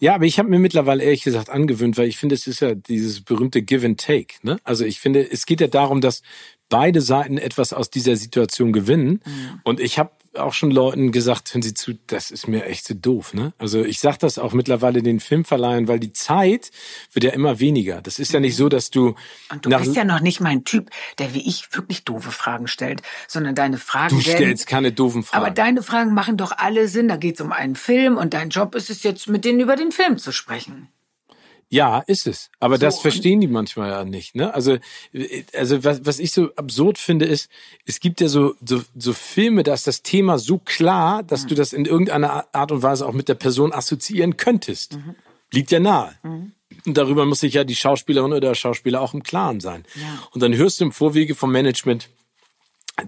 Ja, 0.00 0.14
aber 0.14 0.26
ich 0.26 0.38
habe 0.38 0.50
mir 0.50 0.58
mittlerweile 0.58 1.02
ehrlich 1.02 1.22
gesagt 1.22 1.48
angewöhnt, 1.48 1.96
weil 1.96 2.08
ich 2.08 2.18
finde, 2.18 2.34
es 2.34 2.46
ist 2.46 2.60
ja 2.60 2.74
dieses 2.74 3.22
berühmte 3.22 3.62
Give 3.62 3.86
and 3.86 3.98
Take. 3.98 4.34
Ne? 4.42 4.60
Also 4.64 4.84
ich 4.84 5.00
finde, 5.00 5.26
es 5.26 5.46
geht 5.46 5.62
ja 5.62 5.66
darum, 5.66 6.02
dass 6.02 6.20
beide 6.68 7.00
Seiten 7.00 7.38
etwas 7.38 7.72
aus 7.72 7.88
dieser 7.88 8.16
Situation 8.16 8.74
gewinnen. 8.74 9.22
Und 9.64 9.80
ich 9.80 9.98
habe 9.98 10.10
auch 10.34 10.52
schon 10.52 10.70
Leuten 10.70 11.12
gesagt, 11.12 11.52
hören 11.52 11.62
Sie 11.62 11.74
zu, 11.74 11.94
das 12.06 12.30
ist 12.30 12.46
mir 12.46 12.64
echt 12.64 12.86
so 12.86 12.94
doof. 12.94 13.34
Ne? 13.34 13.52
Also 13.58 13.82
ich 13.84 13.98
sage 13.98 14.18
das 14.20 14.38
auch 14.38 14.52
mittlerweile 14.52 15.02
den 15.02 15.20
Filmverleihern, 15.20 15.88
weil 15.88 15.98
die 15.98 16.12
Zeit 16.12 16.70
wird 17.12 17.24
ja 17.24 17.32
immer 17.32 17.58
weniger. 17.58 18.00
Das 18.00 18.18
ist 18.18 18.32
ja 18.32 18.40
nicht 18.40 18.56
so, 18.56 18.68
dass 18.68 18.90
du, 18.90 19.14
Und 19.50 19.66
du 19.66 19.70
bist 19.70 19.96
ja 19.96 20.04
noch 20.04 20.20
nicht 20.20 20.40
mein 20.40 20.64
Typ, 20.64 20.90
der 21.18 21.34
wie 21.34 21.46
ich 21.46 21.68
wirklich 21.72 22.04
doofe 22.04 22.30
Fragen 22.30 22.68
stellt, 22.68 23.02
sondern 23.26 23.54
deine 23.54 23.78
Fragen 23.78 24.18
du 24.18 24.26
werden, 24.26 24.36
stellst 24.36 24.66
keine 24.66 24.92
doofen 24.92 25.22
Fragen. 25.22 25.44
Aber 25.44 25.52
deine 25.52 25.82
Fragen 25.82 26.14
machen 26.14 26.36
doch 26.36 26.52
alle 26.56 26.88
Sinn. 26.88 27.08
Da 27.08 27.16
geht 27.16 27.34
es 27.34 27.40
um 27.40 27.52
einen 27.52 27.74
Film 27.74 28.16
und 28.16 28.34
dein 28.34 28.50
Job 28.50 28.74
ist 28.74 28.90
es 28.90 29.02
jetzt, 29.02 29.28
mit 29.28 29.44
denen 29.44 29.60
über 29.60 29.76
den 29.76 29.90
Film 29.90 30.18
zu 30.18 30.32
sprechen. 30.32 30.88
Ja, 31.72 32.00
ist 32.00 32.26
es. 32.26 32.50
Aber 32.58 32.76
So, 32.76 32.80
das 32.80 32.96
und- 32.96 33.02
verstehen 33.02 33.40
die 33.40 33.46
manchmal 33.46 33.90
ja 33.90 34.04
nicht. 34.04 34.34
Ne? 34.34 34.52
Also, 34.52 34.78
äh, 35.12 35.44
also 35.54 35.84
was, 35.84 36.04
was 36.04 36.18
ich 36.18 36.32
so 36.32 36.52
absurd 36.56 36.98
finde, 36.98 37.26
ist, 37.26 37.48
es 37.86 38.00
gibt 38.00 38.20
ja 38.20 38.26
so, 38.28 38.54
so, 38.66 38.82
so 38.96 39.12
Filme, 39.12 39.62
da 39.62 39.72
ist 39.72 39.86
das 39.86 40.02
Thema 40.02 40.38
so 40.38 40.58
klar, 40.58 41.22
dass 41.22 41.46
du 41.46 41.54
das 41.54 41.72
in 41.72 41.84
irgendeiner 41.86 42.46
Art 42.52 42.72
und 42.72 42.82
Weise 42.82 43.06
auch 43.06 43.12
mit 43.12 43.28
der 43.28 43.34
Person 43.36 43.72
assoziieren 43.72 44.36
könntest. 44.36 44.98
Liegt 45.52 45.70
ja 45.70 45.78
nahe. 45.80 46.12
Und 46.24 46.96
darüber 46.96 47.24
muss 47.24 47.40
sich 47.40 47.54
ja 47.54 47.62
die 47.64 47.76
Schauspielerin 47.76 48.32
oder 48.32 48.40
der 48.40 48.54
Schauspieler 48.56 49.00
auch 49.00 49.14
im 49.14 49.22
Klaren 49.22 49.60
sein. 49.60 49.84
Und 50.32 50.42
dann 50.42 50.54
hörst 50.56 50.80
du 50.80 50.84
im 50.86 50.92
Vorwege 50.92 51.36
vom 51.36 51.52
Management, 51.52 52.08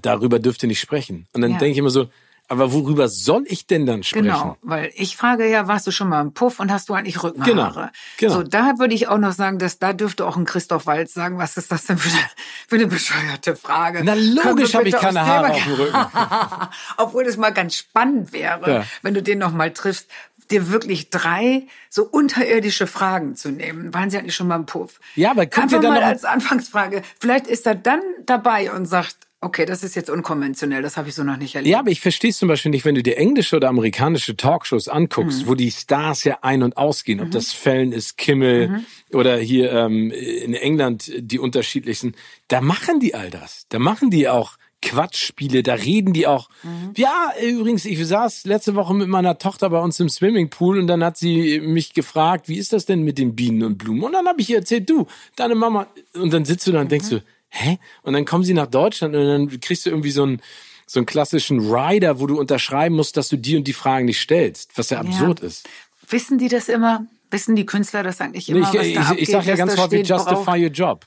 darüber 0.00 0.38
dürft 0.38 0.62
ihr 0.62 0.68
nicht 0.68 0.80
sprechen. 0.80 1.26
Und 1.32 1.42
dann 1.42 1.52
Ja. 1.52 1.58
denke 1.58 1.72
ich 1.72 1.78
immer 1.78 1.90
so, 1.90 2.08
aber 2.52 2.72
worüber 2.72 3.08
soll 3.08 3.44
ich 3.46 3.66
denn 3.66 3.86
dann 3.86 4.02
sprechen? 4.02 4.24
Genau, 4.26 4.56
weil 4.62 4.92
ich 4.94 5.16
frage 5.16 5.48
ja, 5.50 5.66
warst 5.66 5.86
du 5.86 5.90
schon 5.90 6.08
mal 6.08 6.20
im 6.20 6.32
Puff 6.34 6.60
und 6.60 6.70
hast 6.70 6.88
du 6.88 6.94
eigentlich 6.94 7.22
Rückenhaare? 7.22 7.50
Genau, 7.50 7.88
genau. 8.18 8.32
So, 8.34 8.42
da 8.42 8.78
würde 8.78 8.94
ich 8.94 9.08
auch 9.08 9.18
noch 9.18 9.32
sagen, 9.32 9.58
dass 9.58 9.78
da 9.78 9.92
dürfte 9.92 10.26
auch 10.26 10.36
ein 10.36 10.44
Christoph 10.44 10.86
Waltz 10.86 11.14
sagen, 11.14 11.38
was 11.38 11.56
ist 11.56 11.72
das 11.72 11.86
denn 11.86 11.98
für 11.98 12.10
eine, 12.10 12.26
für 12.68 12.76
eine 12.76 12.86
bescheuerte 12.86 13.56
Frage? 13.56 14.02
Na, 14.04 14.14
logisch 14.14 14.74
habe 14.74 14.88
ich 14.88 14.94
keine 14.94 15.24
Haare 15.26 15.50
auf 15.54 15.64
dem 15.64 15.72
Rücken. 15.74 15.96
Obwohl 16.98 17.24
es 17.24 17.36
mal 17.36 17.50
ganz 17.52 17.74
spannend 17.76 18.32
wäre, 18.32 18.70
Ja. 18.70 18.84
wenn 19.02 19.14
du 19.14 19.22
den 19.22 19.38
noch 19.38 19.52
mal 19.52 19.72
triffst, 19.72 20.08
dir 20.50 20.70
wirklich 20.70 21.08
drei 21.08 21.62
so 21.88 22.04
unterirdische 22.04 22.86
Fragen 22.86 23.36
zu 23.36 23.50
nehmen. 23.50 23.94
Waren 23.94 24.10
sie 24.10 24.18
eigentlich 24.18 24.34
schon 24.34 24.48
mal 24.48 24.56
im 24.56 24.66
Puff? 24.66 25.00
Ja, 25.14 25.30
aber 25.30 25.46
dir 25.46 25.62
Einfach 25.62 25.80
dann 25.80 25.94
mal 25.94 26.00
noch- 26.00 26.06
als 26.06 26.24
Anfangsfrage. 26.24 27.02
Vielleicht 27.20 27.46
ist 27.46 27.66
er 27.66 27.74
dann 27.74 28.00
dabei 28.26 28.70
und 28.72 28.84
sagt, 28.86 29.16
okay, 29.42 29.66
das 29.66 29.82
ist 29.82 29.96
jetzt 29.96 30.08
unkonventionell, 30.08 30.82
das 30.82 30.96
habe 30.96 31.08
ich 31.08 31.14
so 31.14 31.24
noch 31.24 31.36
nicht 31.36 31.54
erlebt. 31.54 31.70
Ja, 31.70 31.80
aber 31.80 31.90
ich 31.90 32.00
verstehe 32.00 32.30
es 32.30 32.38
zum 32.38 32.48
Beispiel 32.48 32.70
nicht, 32.70 32.84
wenn 32.84 32.94
du 32.94 33.02
dir 33.02 33.18
englische 33.18 33.56
oder 33.56 33.68
amerikanische 33.68 34.36
Talkshows 34.36 34.88
anguckst, 34.88 35.46
wo 35.46 35.54
die 35.54 35.70
Stars 35.70 36.24
ja 36.24 36.38
ein- 36.42 36.62
und 36.62 36.76
ausgehen, 36.76 37.20
ob 37.20 37.30
das 37.30 37.52
Fällen 37.52 37.92
ist, 37.92 38.16
Kimmel 38.16 38.84
oder 39.12 39.36
hier 39.36 39.72
ähm, 39.72 40.10
in 40.10 40.54
England 40.54 41.12
die 41.18 41.40
unterschiedlichsten, 41.40 42.14
da 42.48 42.60
machen 42.60 43.00
die 43.00 43.14
all 43.14 43.30
das. 43.30 43.66
Da 43.68 43.78
machen 43.78 44.10
die 44.10 44.28
auch 44.28 44.56
Quatschspiele, 44.80 45.62
da 45.62 45.74
reden 45.74 46.12
die 46.12 46.26
auch. 46.26 46.48
Ja, 46.96 47.32
übrigens, 47.40 47.84
ich 47.84 48.04
saß 48.04 48.44
letzte 48.44 48.74
Woche 48.74 48.94
mit 48.94 49.08
meiner 49.08 49.38
Tochter 49.38 49.70
bei 49.70 49.80
uns 49.80 49.98
im 50.00 50.08
Swimmingpool 50.08 50.78
und 50.78 50.86
dann 50.86 51.02
hat 51.02 51.16
sie 51.16 51.60
mich 51.60 51.94
gefragt, 51.94 52.48
wie 52.48 52.58
ist 52.58 52.72
das 52.72 52.84
denn 52.84 53.02
mit 53.02 53.18
den 53.18 53.34
Bienen 53.34 53.62
und 53.62 53.78
Blumen? 53.78 54.02
Und 54.02 54.12
dann 54.12 54.26
habe 54.26 54.40
ich 54.40 54.50
ihr 54.50 54.58
erzählt, 54.58 54.88
du, 54.90 55.06
deine 55.36 55.54
Mama. 55.54 55.86
Und 56.14 56.32
dann 56.32 56.44
sitzt 56.44 56.66
du 56.66 56.72
da 56.72 56.80
und 56.80 56.90
denkst 56.90 57.10
du, 57.10 57.22
hä? 57.52 57.78
Und 58.02 58.14
dann 58.14 58.24
kommen 58.24 58.44
sie 58.44 58.54
nach 58.54 58.66
Deutschland 58.66 59.14
und 59.14 59.26
dann 59.26 59.60
kriegst 59.60 59.86
du 59.86 59.90
irgendwie 59.90 60.10
so 60.10 60.24
einen, 60.24 60.42
so 60.86 60.98
einen 60.98 61.06
klassischen 61.06 61.60
Rider, 61.72 62.18
wo 62.20 62.26
du 62.26 62.38
unterschreiben 62.40 62.96
musst, 62.96 63.16
dass 63.16 63.28
du 63.28 63.36
die 63.36 63.56
und 63.56 63.64
die 63.68 63.72
Fragen 63.72 64.06
nicht 64.06 64.20
stellst, 64.20 64.76
was 64.76 64.90
ja 64.90 64.98
absurd 65.00 65.40
ist. 65.40 65.68
Wissen 66.08 66.38
die 66.38 66.48
das 66.48 66.68
immer? 66.68 67.06
Wissen 67.30 67.56
die 67.56 67.64
Künstler 67.64 68.02
das 68.02 68.20
eigentlich 68.20 68.48
immer? 68.50 68.60
ich 68.60 68.64
was 68.66 68.72
da 68.72 68.80
ich, 68.82 68.98
abgeht, 68.98 69.18
ich 69.20 69.28
sage 69.30 69.46
ja 69.46 69.56
ganz 69.56 69.78
häufig, 69.78 70.06
justify 70.08 70.34
worauf- 70.34 70.58
your 70.58 70.68
job. 70.70 71.06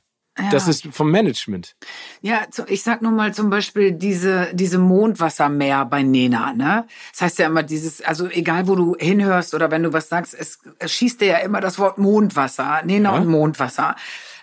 Das 0.51 0.65
Ja. 0.65 0.71
ist 0.71 0.87
vom 0.91 1.11
Management. 1.11 1.75
Ja, 2.21 2.41
ich 2.67 2.83
sag 2.83 3.01
nur 3.01 3.13
mal 3.13 3.33
zum 3.33 3.49
Beispiel 3.49 3.93
diese, 3.93 4.49
diese 4.53 4.79
Mondwassermeer 4.79 5.85
bei 5.85 6.03
Nena, 6.03 6.51
ne? 6.51 6.87
Das 7.13 7.21
heißt 7.21 7.39
ja 7.39 7.45
immer 7.47 7.63
dieses, 7.63 8.01
also 8.01 8.27
egal 8.27 8.67
wo 8.67 8.75
du 8.75 8.95
hinhörst 8.99 9.53
oder 9.53 9.71
wenn 9.71 9.83
du 9.83 9.93
was 9.93 10.09
sagst, 10.09 10.33
es, 10.33 10.59
es 10.79 10.91
schießt 10.91 11.21
dir 11.21 11.27
ja 11.27 11.37
immer 11.37 11.61
das 11.61 11.79
Wort 11.79 11.97
Mondwasser, 11.99 12.81
Nena 12.83 13.13
Ja. 13.13 13.19
und 13.21 13.27
Mondwasser. 13.27 13.95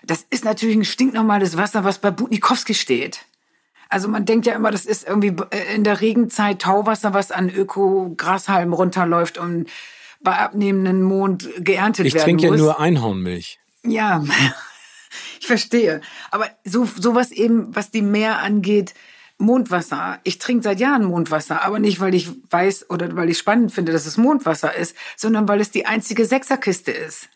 Das 0.05 0.25
ist 0.29 0.45
natürlich 0.45 0.75
ein 0.75 0.85
stinknormales 0.85 1.57
Wasser, 1.57 1.83
was 1.83 1.99
bei 1.99 2.11
Butnikowski 2.11 2.73
steht. 2.73 3.25
Also 3.89 4.07
man 4.07 4.25
denkt 4.25 4.45
ja 4.45 4.53
immer, 4.53 4.71
das 4.71 4.85
ist 4.85 5.07
irgendwie 5.07 5.35
äh, 5.51 5.75
in 5.75 5.83
der 5.83 6.01
Regenzeit 6.01 6.61
Tauwasser, 6.61 7.13
was 7.13 7.31
an 7.31 7.49
Öko-Grashalmen 7.49 8.73
runterläuft 8.73 9.37
und 9.37 9.69
bei 10.21 10.37
abnehmendem 10.37 11.03
Mond 11.03 11.47
geerntet 11.59 12.05
Ich 12.05 12.13
werden 12.13 12.23
trinke 12.23 12.47
ja 12.47 12.55
nur 12.55 12.79
Einhornmilch. 12.79 13.59
Ja, 13.85 14.23
ich 15.39 15.47
verstehe. 15.47 16.01
Aber 16.31 16.49
so 16.63 16.85
sowas 16.85 17.31
eben, 17.31 17.75
was 17.75 17.91
die 17.91 18.01
Meer 18.01 18.39
angeht, 18.39 18.93
Mondwasser. 19.37 20.19
Ich 20.23 20.39
trinke 20.39 20.63
seit 20.63 20.79
Jahren 20.79 21.03
Mondwasser, 21.05 21.63
aber 21.63 21.79
nicht, 21.79 21.99
weil 21.99 22.15
ich 22.15 22.29
weiß 22.49 22.89
oder 22.89 23.15
weil 23.15 23.29
ich 23.29 23.37
spannend 23.37 23.71
finde, 23.71 23.91
dass 23.91 24.05
es 24.05 24.17
Mondwasser 24.17 24.73
ist, 24.75 24.95
sondern 25.17 25.47
weil 25.47 25.59
es 25.59 25.71
die 25.71 25.85
einzige 25.85 26.25
Sechserkiste 26.25 26.91
ist. 26.91 27.29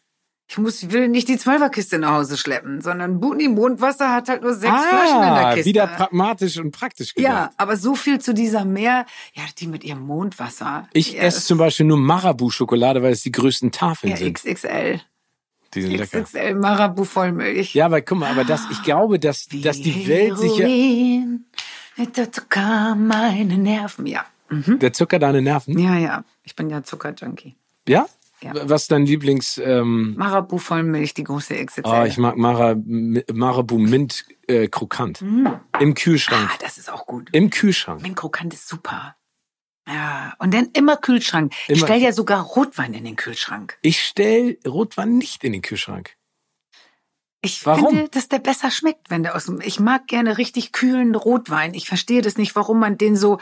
Ich 0.50 0.58
muss, 0.58 0.92
will 0.92 1.10
nicht 1.10 1.28
die 1.28 1.38
Zwölferkiste 1.38 2.00
nach 2.00 2.12
Hause 2.14 2.38
schleppen, 2.38 2.80
sondern 2.82 3.20
Butni 3.20 3.50
Mondwasser 3.50 4.14
hat 4.14 4.30
halt 4.30 4.44
nur 4.44 4.54
sechs 4.54 4.72
Flaschen 4.74 5.16
in 5.18 5.22
der 5.22 5.46
Ah, 5.48 5.54
Kiste. 5.54 5.66
wieder 5.70 5.88
pragmatisch 5.88 6.58
und 6.58 6.72
praktisch 6.72 7.14
gedacht. 7.14 7.34
ja, 7.34 7.52
aber 7.58 7.76
so 7.76 7.96
viel 7.96 8.20
zu 8.20 8.34
dieser 8.34 8.64
Meer, 8.64 9.06
ja, 9.34 9.44
die 9.58 9.68
mit 9.68 9.84
ihrem 9.84 10.02
Mondwasser. 10.02 10.88
Ich 10.94 11.14
ja, 11.14 11.24
esse 11.24 11.42
zum 11.42 11.58
Beispiel 11.58 11.86
nur 11.86 11.98
Marabu-Schokolade, 11.98 13.04
weil 13.04 13.12
es 13.12 13.24
die 13.24 13.32
größten 13.34 13.72
Tafeln 13.74 14.12
ja, 14.12 14.18
sind. 14.18 14.36
XXL. 14.36 15.02
Die 15.74 15.82
sind 15.82 15.92
lecker. 15.98 16.22
XXL 16.24 16.56
Marabu 16.56 17.04
Vollmilch. 17.04 17.76
Ja, 17.76 17.86
aber 17.88 18.00
guck 18.02 18.20
mal, 18.20 18.32
aber 18.32 18.46
das, 18.46 18.62
ich 18.72 18.82
glaube, 18.84 19.20
dass, 19.20 19.50
dass 19.50 19.82
die 19.82 20.08
Welt 20.08 20.38
sich 20.38 20.58
ja, 20.58 22.06
der 22.06 22.32
Zucker 22.32 22.96
meine 22.96 23.58
Nerven. 23.58 24.06
Ja. 24.06 24.26
der 24.50 24.94
Zucker 24.94 25.20
deine 25.20 25.42
Nerven. 25.42 25.78
Ja, 25.78 25.96
ja. 25.98 26.24
Ich 26.44 26.56
bin 26.56 26.70
ja 26.70 26.84
Zuckerjunkie. 26.84 27.58
Ja? 27.88 28.06
Ja. 28.42 28.52
Was 28.70 28.84
ist 28.84 28.92
dein 28.92 29.06
Lieblings, 29.06 29.58
ähm, 29.58 30.14
Marabu 30.16 30.60
Vollmilch, 30.60 31.14
die 31.14 31.24
große 31.24 31.56
XXL. 31.56 31.82
oh, 31.86 32.04
ich 32.06 32.18
mag 32.18 32.38
Mara, 32.38 32.76
Marabu 33.34 33.80
Mint 33.80 34.26
äh, 34.48 34.68
Krokant. 34.68 35.22
Im 35.80 35.94
Kühlschrank. 35.96 36.50
ah, 36.54 36.58
das 36.62 36.78
ist 36.78 36.92
auch 36.92 37.08
gut. 37.08 37.30
Im 37.32 37.50
Kühlschrank. 37.50 38.02
Mint 38.04 38.16
Krokant 38.16 38.54
ist 38.54 38.68
super. 38.68 39.16
Ja, 39.88 40.34
und 40.40 40.54
dann 40.54 40.70
immer 40.74 40.98
Kühlschrank. 40.98 41.54
Immer. 41.68 41.78
Ich 41.78 41.84
stelle 41.84 42.04
ja 42.04 42.12
sogar 42.12 42.44
Rotwein 42.44 42.94
in 42.94 43.06
den 43.06 43.16
Kühlschrank. 43.16 43.78
Ich 43.82 44.04
stelle 44.04 44.58
Rotwein 44.68 45.18
nicht 45.18 45.44
in 45.44 45.54
den 45.54 45.62
Kühlschrank. 45.62 46.16
Ich 47.42 47.66
warum? 47.66 47.96
finde, 47.96 48.10
dass 48.10 48.28
der 48.28 48.40
besser 48.40 48.70
schmeckt, 48.70 49.10
wenn 49.10 49.24
der 49.24 49.36
aus 49.36 49.46
dem. 49.46 49.62
Ich 49.62 49.80
mag 49.80 50.08
gerne 50.08 50.38
richtig 50.38 50.74
kühlen 50.74 51.16
Rotwein. 51.16 51.74
Ich 51.74 51.88
verstehe 51.88 52.22
das 52.22 52.38
nicht, 52.38 52.56
warum 52.56 52.80
man 52.80 52.98
den 52.98 53.16
so 53.16 53.40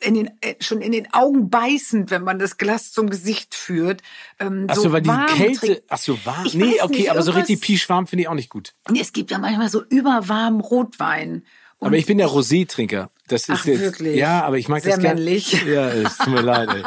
in 0.00 0.14
den, 0.14 0.30
äh, 0.40 0.54
schon 0.60 0.80
in 0.80 0.92
den 0.92 1.12
Augen 1.12 1.50
beißend, 1.50 2.10
wenn 2.10 2.22
man 2.22 2.38
das 2.38 2.56
Glas 2.56 2.92
zum 2.92 3.10
Gesicht 3.10 3.54
führt. 3.54 4.02
Ähm, 4.38 4.66
ach 4.68 4.76
so, 4.76 4.82
so 4.82 4.92
weil 4.92 5.02
die 5.02 5.10
Kälte, 5.36 5.82
ach 5.88 5.98
so, 5.98 6.18
warm. 6.24 6.46
Ich 6.46 6.54
nee, 6.54 6.80
okay, 6.80 6.92
nicht, 6.92 7.10
aber 7.10 7.22
so 7.22 7.32
richtig 7.32 7.60
pischwarm 7.60 8.06
finde 8.06 8.22
ich 8.22 8.28
auch 8.28 8.34
nicht 8.34 8.50
gut. 8.50 8.74
Es 8.98 9.12
gibt 9.12 9.30
ja 9.30 9.38
manchmal 9.38 9.68
so 9.68 9.82
überwarmen 9.84 10.60
Rotwein. 10.60 11.44
Und 11.78 11.88
aber 11.88 11.96
ich 11.96 12.06
bin 12.06 12.18
ja 12.18 12.26
Rosé-Trinker. 12.26 13.10
Das 13.28 13.42
ist 13.42 13.50
ach, 13.50 13.64
jetzt, 13.64 13.80
wirklich? 13.80 14.16
Ja, 14.16 14.44
aber 14.44 14.58
ich 14.58 14.68
mag 14.68 14.82
Sehr 14.82 14.96
das 14.96 15.00
gerne. 15.00 15.20
männlich. 15.20 15.64
Ja, 15.64 15.88
es 15.88 16.18
tut 16.18 16.28
mir 16.28 16.42
leid, 16.42 16.68
ey. 16.74 16.82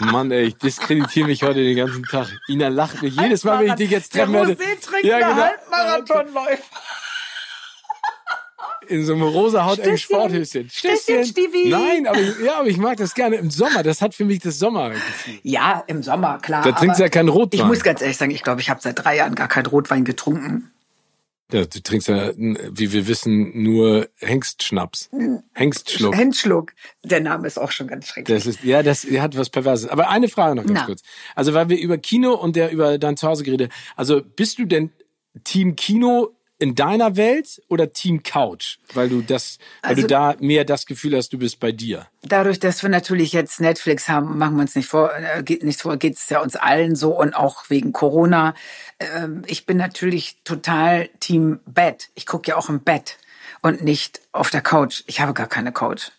Mann, 0.00 0.32
ey, 0.32 0.46
ich 0.46 0.56
diskreditiere 0.56 1.28
mich 1.28 1.44
heute 1.44 1.62
den 1.62 1.76
ganzen 1.76 2.02
Tag. 2.04 2.28
Ina 2.48 2.68
lacht 2.68 3.00
mich 3.02 3.14
jedes 3.14 3.44
Mal, 3.44 3.60
wenn 3.60 3.68
ich 3.68 3.74
dich 3.74 3.90
jetzt 3.90 4.12
treffen 4.12 4.32
werde. 4.32 4.56
Ja, 5.02 5.18
genau. 5.18 5.42
Halbmarathonläufer. 5.42 6.62
In 8.88 9.04
so 9.04 9.14
einem 9.14 9.22
rosa 9.22 9.64
hautengen 9.64 9.98
Sporthöschen. 9.98 10.68
Stößchen, 10.70 11.24
Stivi. 11.24 11.68
Nein, 11.68 12.06
aber 12.06 12.20
ich, 12.20 12.38
ja, 12.44 12.58
aber 12.58 12.68
ich 12.68 12.76
mag 12.76 12.96
das 12.96 13.14
gerne 13.14 13.36
im 13.36 13.50
Sommer. 13.50 13.82
Das 13.82 14.00
hat 14.02 14.14
für 14.14 14.24
mich 14.24 14.40
das 14.40 14.58
Sommergefühl. 14.58 15.38
Ja, 15.42 15.84
im 15.86 16.02
Sommer, 16.02 16.38
klar. 16.38 16.62
Da 16.62 16.72
trinkst 16.72 16.98
du 16.98 17.04
ja 17.04 17.08
keinen 17.08 17.28
Rotwein. 17.28 17.60
Ich 17.60 17.66
muss 17.66 17.82
ganz 17.82 18.00
ehrlich 18.00 18.16
sagen, 18.16 18.30
ich 18.30 18.42
glaube, 18.42 18.60
ich 18.60 18.70
habe 18.70 18.80
seit 18.80 18.98
drei 18.98 19.16
Jahren 19.16 19.34
gar 19.34 19.48
keinen 19.48 19.66
Rotwein 19.66 20.04
getrunken. 20.04 20.70
Ja, 21.52 21.64
du 21.66 21.80
trinkst 21.82 22.08
ja, 22.08 22.32
wie 22.36 22.92
wir 22.92 23.06
wissen, 23.06 23.62
nur 23.62 24.08
Hengstschnaps. 24.16 25.10
Hengstschluck. 25.52 26.16
Hengstschluck. 26.16 26.72
Der 27.04 27.20
Name 27.20 27.46
ist 27.46 27.58
auch 27.58 27.70
schon 27.70 27.86
ganz 27.86 28.08
schrecklich. 28.08 28.36
Das 28.36 28.46
ist, 28.46 28.64
ja, 28.64 28.82
das 28.82 29.04
hat 29.04 29.36
was 29.36 29.50
Perverses. 29.50 29.88
Aber 29.88 30.08
eine 30.08 30.28
Frage 30.28 30.56
noch 30.56 30.64
ganz 30.64 30.80
Na. 30.80 30.86
kurz. 30.86 31.02
Also, 31.34 31.52
weil 31.54 31.68
wir 31.68 31.78
über 31.78 31.98
Kino 31.98 32.34
und 32.34 32.56
der 32.56 32.72
über 32.72 32.98
dein 32.98 33.16
Zuhause 33.16 33.44
geredet 33.44 33.70
Also, 33.94 34.22
bist 34.22 34.58
du 34.58 34.64
denn 34.64 34.90
Team 35.44 35.76
Kino 35.76 36.30
in 36.58 36.74
deiner 36.74 37.16
Welt 37.16 37.62
oder 37.68 37.92
Team 37.92 38.22
Couch? 38.22 38.78
Weil 38.92 39.08
du 39.08 39.22
das, 39.22 39.58
weil 39.82 39.90
also, 39.90 40.02
du 40.02 40.08
da 40.08 40.36
mehr 40.40 40.64
das 40.64 40.86
Gefühl 40.86 41.16
hast, 41.16 41.32
du 41.32 41.38
bist 41.38 41.60
bei 41.60 41.72
dir. 41.72 42.06
Dadurch, 42.22 42.60
dass 42.60 42.82
wir 42.82 42.90
natürlich 42.90 43.32
jetzt 43.32 43.60
Netflix 43.60 44.08
haben, 44.08 44.38
machen 44.38 44.56
wir 44.56 44.62
uns 44.62 44.74
nicht 44.74 44.88
vor, 44.88 45.12
äh, 45.14 45.42
geht 45.42 45.62
nichts 45.62 45.82
vor, 45.82 45.96
geht 45.96 46.16
es 46.16 46.28
ja 46.28 46.40
uns 46.40 46.56
allen 46.56 46.96
so 46.96 47.18
und 47.18 47.34
auch 47.34 47.64
wegen 47.68 47.92
Corona. 47.92 48.54
Ähm, 49.00 49.42
ich 49.46 49.66
bin 49.66 49.76
natürlich 49.76 50.38
total 50.44 51.08
Team 51.20 51.60
Bett. 51.66 52.10
Ich 52.14 52.26
gucke 52.26 52.50
ja 52.50 52.56
auch 52.56 52.68
im 52.68 52.80
Bett 52.80 53.18
und 53.64 53.82
nicht 53.82 54.20
auf 54.32 54.50
der 54.50 54.60
Couch. 54.60 55.02
Ich 55.06 55.20
habe 55.20 55.32
gar 55.32 55.46
keine 55.46 55.72
Couch. 55.72 56.10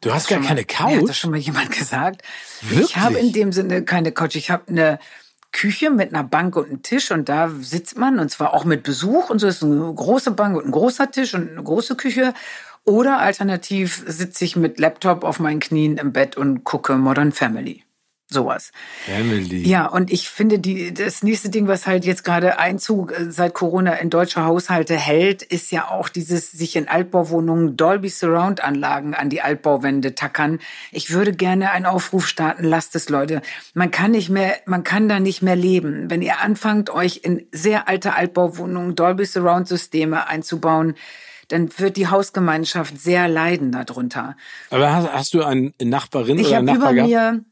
Du 0.00 0.12
hast 0.12 0.28
gar 0.28 0.40
keine 0.40 0.64
Couch? 0.64 0.90
Mir 0.90 1.00
hat 1.00 1.08
das 1.08 1.18
schon 1.18 1.30
mal 1.30 1.40
jemand 1.40 1.72
gesagt. 1.76 2.22
Wirklich? 2.62 2.90
Ich 2.90 2.96
habe 2.96 3.18
in 3.18 3.32
dem 3.32 3.52
Sinne 3.52 3.84
keine 3.84 4.12
Couch. 4.12 4.36
Ich 4.36 4.50
habe 4.50 4.68
eine 4.68 4.98
Küche 5.54 5.88
mit 5.88 6.12
einer 6.12 6.24
Bank 6.24 6.56
und 6.56 6.66
einem 6.66 6.82
Tisch 6.82 7.10
und 7.10 7.28
da 7.30 7.48
sitzt 7.48 7.96
man 7.96 8.18
und 8.18 8.28
zwar 8.28 8.52
auch 8.52 8.64
mit 8.64 8.82
Besuch 8.82 9.30
und 9.30 9.38
so 9.38 9.46
ist 9.46 9.62
eine 9.62 9.94
große 9.94 10.32
Bank 10.32 10.56
und 10.56 10.66
ein 10.66 10.72
großer 10.72 11.10
Tisch 11.10 11.32
und 11.34 11.48
eine 11.48 11.62
große 11.62 11.96
Küche. 11.96 12.34
Oder 12.84 13.20
alternativ 13.20 14.04
sitze 14.06 14.44
ich 14.44 14.56
mit 14.56 14.78
Laptop 14.78 15.24
auf 15.24 15.40
meinen 15.40 15.60
Knien 15.60 15.96
im 15.96 16.12
Bett 16.12 16.36
und 16.36 16.64
gucke 16.64 16.96
Modern 16.96 17.32
Family. 17.32 17.82
Sowas. 18.30 18.72
Family. 19.04 19.68
Ja, 19.68 19.86
und 19.86 20.10
ich 20.10 20.30
finde, 20.30 20.58
die, 20.58 20.94
das 20.94 21.22
nächste 21.22 21.50
Ding, 21.50 21.68
was 21.68 21.86
halt 21.86 22.06
jetzt 22.06 22.24
gerade 22.24 22.58
Einzug 22.58 23.12
äh, 23.12 23.30
seit 23.30 23.52
Corona 23.52 23.92
in 23.94 24.08
deutsche 24.08 24.44
Haushalte 24.44 24.96
hält, 24.96 25.42
ist 25.42 25.70
ja 25.70 25.90
auch 25.90 26.08
dieses 26.08 26.50
sich 26.50 26.74
in 26.76 26.88
Altbauwohnungen 26.88 27.76
Dolby 27.76 28.08
Surround 28.08 28.64
Anlagen 28.64 29.14
an 29.14 29.28
die 29.28 29.42
Altbauwände 29.42 30.14
tackern. 30.14 30.58
Ich 30.90 31.10
würde 31.10 31.34
gerne 31.34 31.70
einen 31.70 31.84
Aufruf 31.84 32.26
starten, 32.26 32.64
lasst 32.64 32.96
es 32.96 33.10
Leute. 33.10 33.42
Man 33.74 33.90
kann 33.90 34.12
nicht 34.12 34.30
mehr, 34.30 34.56
man 34.64 34.84
kann 34.84 35.06
da 35.06 35.20
nicht 35.20 35.42
mehr 35.42 35.56
leben. 35.56 36.08
Wenn 36.08 36.22
ihr 36.22 36.40
anfangt, 36.40 36.88
euch 36.88 37.20
in 37.24 37.46
sehr 37.52 37.88
alte 37.88 38.14
Altbauwohnungen 38.14 38.94
Dolby 38.94 39.26
Surround 39.26 39.68
Systeme 39.68 40.26
einzubauen, 40.28 40.94
dann 41.48 41.68
wird 41.78 41.98
die 41.98 42.08
Hausgemeinschaft 42.08 42.98
sehr 42.98 43.28
leiden 43.28 43.70
darunter. 43.70 44.34
Aber 44.70 44.94
hast, 44.94 45.12
hast 45.12 45.34
du 45.34 45.44
eine 45.44 45.74
Nachbarin 45.82 46.38
ich 46.38 46.48
oder 46.48 46.56
einen 46.56 46.66
Nachbar 46.66 46.92
über 46.92 47.06
gehabt? 47.06 47.10
mir 47.10 47.44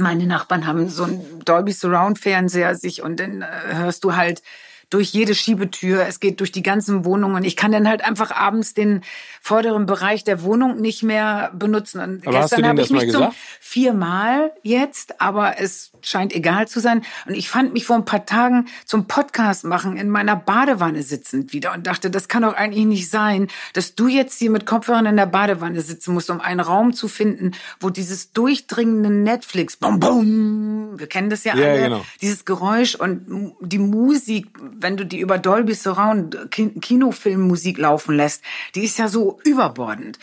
meine 0.00 0.26
Nachbarn 0.26 0.66
haben 0.66 0.88
so 0.88 1.04
einen 1.04 1.42
Dolby 1.44 1.72
Surround 1.72 2.18
Fernseher 2.18 2.74
sich 2.74 3.02
und 3.02 3.20
dann 3.20 3.42
äh, 3.42 3.74
hörst 3.74 4.04
du 4.04 4.16
halt 4.16 4.42
durch 4.90 5.10
jede 5.10 5.34
Schiebetür, 5.34 6.06
es 6.06 6.20
geht 6.20 6.40
durch 6.40 6.50
die 6.50 6.62
ganzen 6.62 7.04
Wohnungen. 7.04 7.44
Ich 7.44 7.56
kann 7.56 7.72
dann 7.72 7.88
halt 7.88 8.02
einfach 8.02 8.30
abends 8.30 8.72
den 8.72 9.02
vorderen 9.40 9.86
Bereich 9.86 10.24
der 10.24 10.42
Wohnung 10.42 10.80
nicht 10.80 11.02
mehr 11.02 11.50
benutzen. 11.54 12.00
Und 12.00 12.26
aber 12.26 12.40
gestern 12.40 12.66
habe 12.66 12.80
ich 12.80 12.90
mich 12.90 13.10
zum 13.10 13.28
viermal 13.60 14.52
jetzt, 14.62 15.20
aber 15.20 15.60
es 15.60 15.92
scheint 16.00 16.34
egal 16.34 16.68
zu 16.68 16.80
sein. 16.80 17.02
Und 17.26 17.34
ich 17.34 17.50
fand 17.50 17.74
mich 17.74 17.84
vor 17.84 17.96
ein 17.96 18.04
paar 18.06 18.24
Tagen 18.24 18.68
zum 18.86 19.06
Podcast 19.06 19.64
machen 19.64 19.96
in 19.96 20.08
meiner 20.08 20.36
Badewanne 20.36 21.02
sitzend 21.02 21.52
wieder 21.52 21.74
und 21.74 21.86
dachte, 21.86 22.10
das 22.10 22.28
kann 22.28 22.42
doch 22.42 22.54
eigentlich 22.54 22.86
nicht 22.86 23.10
sein, 23.10 23.48
dass 23.74 23.94
du 23.94 24.08
jetzt 24.08 24.38
hier 24.38 24.50
mit 24.50 24.64
Kopfhörern 24.64 25.06
in 25.06 25.16
der 25.16 25.26
Badewanne 25.26 25.82
sitzen 25.82 26.14
musst, 26.14 26.30
um 26.30 26.40
einen 26.40 26.60
Raum 26.60 26.94
zu 26.94 27.08
finden, 27.08 27.52
wo 27.80 27.90
dieses 27.90 28.32
durchdringende 28.32 29.10
Netflix, 29.10 29.76
bum, 29.76 30.00
bum, 30.00 30.98
wir 30.98 31.06
kennen 31.06 31.28
das 31.28 31.44
ja, 31.44 31.56
ja 31.56 31.66
alle, 31.66 31.82
genau. 31.82 32.06
dieses 32.22 32.44
Geräusch 32.44 32.94
und 32.94 33.54
die 33.60 33.78
Musik, 33.78 34.48
wenn 34.80 34.96
du 34.96 35.04
die 35.04 35.20
über 35.20 35.38
Dolby 35.38 35.74
Surround 35.74 36.50
Kinofilmmusik 36.50 37.78
laufen 37.78 38.16
lässt, 38.16 38.42
die 38.74 38.84
ist 38.84 38.98
ja 38.98 39.08
so 39.08 39.38
überbordend. 39.44 40.18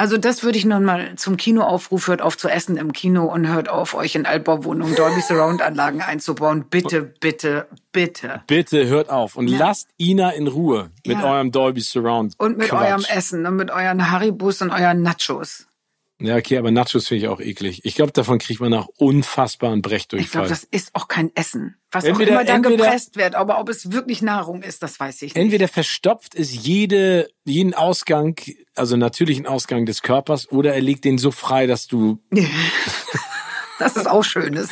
Also 0.00 0.16
das 0.16 0.44
würde 0.44 0.56
ich 0.56 0.64
nun 0.64 0.84
mal 0.84 1.16
zum 1.16 1.36
Kinoaufruf, 1.36 2.06
hört 2.06 2.22
auf 2.22 2.38
zu 2.38 2.48
essen 2.48 2.76
im 2.76 2.92
Kino 2.92 3.24
und 3.24 3.48
hört 3.48 3.68
auf, 3.68 3.94
euch 3.94 4.14
in 4.14 4.26
Altbauwohnungen 4.26 4.94
Dolby 4.94 5.20
Surround 5.20 5.60
Anlagen 5.60 6.02
einzubauen. 6.02 6.66
Bitte, 6.70 7.02
bitte, 7.02 7.66
bitte. 7.90 8.42
Bitte 8.46 8.86
hört 8.86 9.10
auf 9.10 9.34
und 9.34 9.48
ja. 9.48 9.58
lasst 9.58 9.88
Ina 9.98 10.30
in 10.30 10.46
Ruhe 10.46 10.90
mit 11.04 11.18
ja. 11.18 11.24
eurem 11.24 11.50
Dolby 11.50 11.80
Surround. 11.80 12.34
Und 12.38 12.58
mit 12.58 12.68
Quatsch. 12.68 12.88
eurem 12.88 13.04
Essen 13.12 13.44
und 13.44 13.56
mit 13.56 13.72
euren 13.72 14.08
Haribus 14.12 14.62
und 14.62 14.70
euren 14.70 15.02
Nachos. 15.02 15.67
Ja, 16.20 16.36
okay, 16.36 16.58
aber 16.58 16.72
Nachos 16.72 17.06
finde 17.06 17.24
ich 17.24 17.28
auch 17.28 17.40
eklig. 17.40 17.84
Ich 17.84 17.94
glaube, 17.94 18.10
davon 18.10 18.40
kriegt 18.40 18.60
man 18.60 18.74
auch 18.74 18.88
unfassbaren 18.96 19.82
Brechdurchfall. 19.82 20.24
Ich 20.24 20.32
glaube, 20.32 20.48
das 20.48 20.64
ist 20.64 20.90
auch 20.94 21.06
kein 21.06 21.30
Essen. 21.36 21.76
Was 21.92 22.04
entweder, 22.04 22.30
auch 22.30 22.40
immer 22.40 22.44
dann 22.44 22.62
gepresst 22.62 23.16
wird, 23.16 23.36
aber 23.36 23.60
ob 23.60 23.68
es 23.68 23.92
wirklich 23.92 24.20
Nahrung 24.20 24.62
ist, 24.62 24.82
das 24.82 24.98
weiß 24.98 25.22
ich 25.22 25.34
nicht. 25.34 25.36
Entweder 25.36 25.68
verstopft 25.68 26.34
es 26.34 26.52
jede, 26.52 27.28
jeden 27.44 27.72
Ausgang, 27.72 28.34
also 28.74 28.96
natürlichen 28.96 29.46
Ausgang 29.46 29.86
des 29.86 30.02
Körpers, 30.02 30.50
oder 30.50 30.74
er 30.74 30.80
legt 30.80 31.04
den 31.04 31.18
so 31.18 31.30
frei, 31.30 31.68
dass 31.68 31.86
du... 31.86 32.18
das 33.78 33.96
ist 33.96 34.08
auch 34.08 34.24
Schönes. 34.24 34.70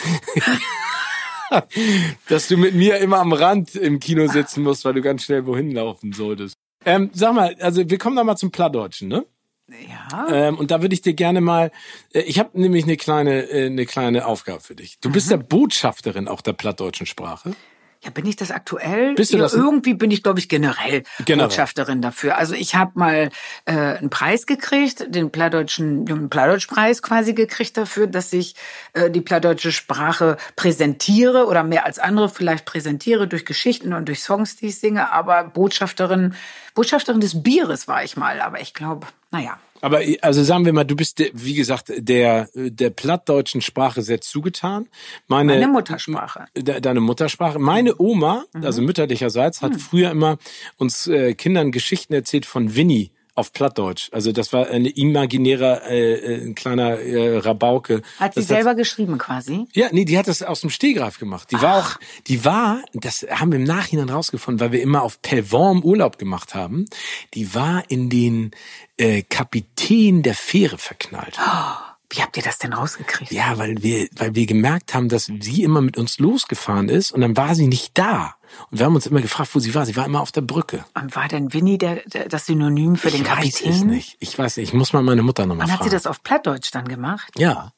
dass 2.29 2.49
du 2.49 2.57
mit 2.57 2.75
mir 2.75 2.99
immer 2.99 3.19
am 3.19 3.33
Rand 3.33 3.77
im 3.77 4.01
Kino 4.01 4.27
sitzen 4.27 4.65
musst, 4.65 4.85
weil 4.85 4.95
du 4.95 5.01
ganz 5.01 5.23
schnell 5.23 5.47
wohin 5.47 5.71
laufen 5.71 6.13
solltest. 6.13 6.57
Ähm, 6.85 7.11
sag 7.13 7.35
mal, 7.35 7.55
also 7.61 7.89
wir 7.89 7.99
kommen 7.99 8.17
da 8.17 8.25
mal 8.25 8.37
zum 8.37 8.51
Plattdeutschen, 8.51 9.09
ne? 9.09 9.25
Ja. 9.69 10.29
Ähm, 10.31 10.59
und 10.59 10.71
da 10.71 10.81
würde 10.81 10.95
ich 10.95 11.03
dir 11.03 11.14
gerne 11.14 11.41
mal, 11.41 11.73
äh, 12.12 12.21
ich 12.21 12.39
habe 12.39 12.61
nämlich 12.61 12.85
eine 12.85 12.97
kleine, 12.97 13.51
äh, 13.51 13.67
eine 13.67 13.87
kleine 13.87 14.27
Aufgabe 14.27 14.61
für 14.61 14.77
dich. 14.77 15.01
Du 15.01 15.09
mhm. 15.09 15.12
bist 15.12 15.31
ja 15.31 15.37
Botschafterin 15.37 16.29
auch 16.29 16.41
der 16.41 16.53
plattdeutschen 16.53 17.07
Sprache. 17.07 17.55
Ja, 18.03 18.11
bin 18.11 18.27
ich 18.27 18.37
das 18.37 18.51
aktuell? 18.51 19.15
Bist 19.15 19.33
du 19.33 19.39
das? 19.39 19.55
irgendwie 19.55 19.95
bin 19.95 20.11
ich, 20.11 20.23
glaube 20.23 20.39
ich, 20.39 20.49
generell, 20.49 21.03
generell, 21.25 21.49
Botschafterin 21.49 22.03
dafür. 22.03 22.37
Also 22.37 22.55
ich 22.55 22.75
habe 22.75 22.93
mal 22.95 23.31
äh, 23.65 23.73
einen 23.73 24.11
Preis 24.11 24.47
gekriegt, 24.47 25.07
den 25.09 25.31
Plattdeutschen 25.31 26.05
den 26.05 26.29
Plattdeutschpreis 26.29 27.03
quasi 27.03 27.33
gekriegt 27.33 27.77
dafür, 27.77 28.07
dass 28.07 28.33
ich 28.33 28.55
äh, 28.93 29.11
die 29.11 29.21
plattdeutsche 29.21 29.73
Sprache 29.73 30.37
präsentiere 30.55 31.47
oder 31.47 31.65
mehr 31.65 31.87
als 31.87 31.99
andere 31.99 32.29
vielleicht 32.29 32.65
präsentiere 32.65 33.27
durch 33.27 33.45
Geschichten 33.45 33.93
und 33.93 34.07
durch 34.07 34.23
Songs, 34.23 34.57
die 34.57 34.67
ich 34.67 34.79
singe. 34.79 35.11
Aber 35.13 35.45
Botschafterin, 35.45 36.35
Botschafterin 36.75 37.21
des 37.21 37.43
Bieres 37.43 37.89
war 37.89 38.05
ich 38.05 38.17
mal. 38.17 38.41
Aber 38.41 38.61
ich 38.61 38.75
glaube, 38.75 39.07
naja. 39.31 39.59
Aber 39.81 40.01
also 40.22 40.43
sagen 40.43 40.64
wir 40.64 40.72
mal, 40.72 40.85
du 40.85 40.97
bist 40.97 41.22
wie 41.33 41.55
gesagt 41.55 41.93
der 41.97 42.49
der 42.55 42.91
plattdeutschen 42.91 43.61
Sprache 43.61 44.03
sehr 44.03 44.20
zugetan. 44.20 44.89
Meine, 45.29 45.53
Meine 45.55 45.68
Muttersprache. 45.68 46.47
De, 46.57 46.81
deine 46.81 47.01
Muttersprache. 47.01 47.59
Meine 47.59 47.95
Oma, 48.01 48.45
mhm. 48.53 48.64
also 48.64 48.83
mütterlicherseits, 48.83 49.62
hat 49.62 49.72
mhm. 49.72 49.79
früher 49.79 50.11
immer 50.11 50.39
uns 50.77 51.07
äh, 51.07 51.35
Kindern 51.35 51.72
Geschichten 51.72 52.14
erzählt 52.14 52.47
von 52.47 52.74
Winnie 52.74 53.11
auf 53.37 53.53
Plattdeutsch. 53.53 54.09
Also 54.12 54.32
das 54.32 54.53
war 54.53 54.66
eine 54.68 54.89
imaginärer 54.89 55.89
äh, 55.89 56.14
äh, 56.14 56.47
ein 56.47 56.55
kleiner 56.55 56.99
äh, 56.99 57.39
Rabauke. 57.39 58.03
Hat 58.18 58.34
sie 58.34 58.41
das 58.41 58.49
selber 58.49 58.70
hat, 58.70 58.78
geschrieben 58.78 59.18
quasi? 59.18 59.66
Ja, 59.74 59.89
nee, 59.93 60.05
die 60.05 60.18
hat 60.18 60.26
das 60.26 60.43
aus 60.43 60.62
dem 60.62 60.70
Stehgreif 60.70 61.18
gemacht. 61.18 61.51
Die 61.51 61.57
Ach. 61.57 61.62
war 61.62 61.78
auch, 61.78 61.97
die 62.26 62.45
war, 62.45 62.82
das 62.95 63.26
haben 63.30 63.53
wir 63.53 63.59
im 63.59 63.64
Nachhinein 63.64 64.09
rausgefunden, 64.09 64.61
weil 64.61 64.72
wir 64.72 64.82
immer 64.82 65.03
auf 65.03 65.20
Pelvorm 65.22 65.84
Urlaub 65.84 66.18
gemacht 66.18 66.55
haben. 66.55 66.87
Die 67.34 67.55
war 67.55 67.84
in 67.89 68.09
den 68.11 68.51
äh, 68.97 69.22
Kapitän 69.22 70.22
der 70.22 70.34
Fähre 70.34 70.78
verknallt. 70.78 71.39
Oh. 71.39 71.86
Wie 72.11 72.23
habt 72.23 72.37
ihr 72.37 72.43
das 72.43 72.59
denn 72.59 72.73
rausgekriegt? 72.73 73.33
Ja, 73.33 73.59
weil 73.59 73.83
wir, 73.83 74.09
weil 74.17 74.35
wir 74.35 74.47
gemerkt 74.47 74.95
haben, 74.95 75.09
dass 75.09 75.25
sie 75.41 75.63
immer 75.65 75.81
mit 75.81 75.97
uns 75.99 76.19
losgefahren 76.19 76.89
ist 76.89 77.11
und 77.13 77.21
dann 77.21 77.37
war 77.37 77.55
sie 77.55 77.67
nicht 77.67 77.99
da. 77.99 78.35
Und 78.71 78.79
wir 78.79 78.87
haben 78.87 78.95
uns 78.95 79.07
immer 79.07 79.21
gefragt, 79.21 79.55
wo 79.55 79.59
sie 79.59 79.75
war. 79.75 79.85
Sie 79.87 79.97
war 79.97 80.07
immer 80.07 80.21
auf 80.21 80.31
der 80.31 80.43
Brücke. 80.43 80.85
Und 80.95 81.17
war 81.17 81.27
denn 81.27 81.53
Winnie 81.53 81.79
der, 81.79 81.97
der 82.07 82.29
das 82.29 82.47
Synonym 82.47 82.97
für 82.97 83.09
ich 83.09 83.15
den 83.15 83.25
Kapitän? 83.25 83.49
Ich 83.49 83.67
weiß 83.67 83.77
es 83.79 83.85
nicht. 83.85 84.17
Ich 84.21 84.39
weiß 84.39 84.57
nicht. 84.59 84.69
Ich 84.69 84.75
muss 84.75 84.93
mal 84.93 85.03
meine 85.03 85.23
Mutter 85.23 85.47
nochmal 85.47 85.67
fragen. 85.67 85.81
Und 85.81 85.85
hat 85.85 85.91
sie 85.91 85.97
das 85.97 86.07
auf 86.07 86.23
Plattdeutsch 86.23 86.71
dann 86.73 86.87
gemacht? 86.87 87.33
Ja. 87.37 87.73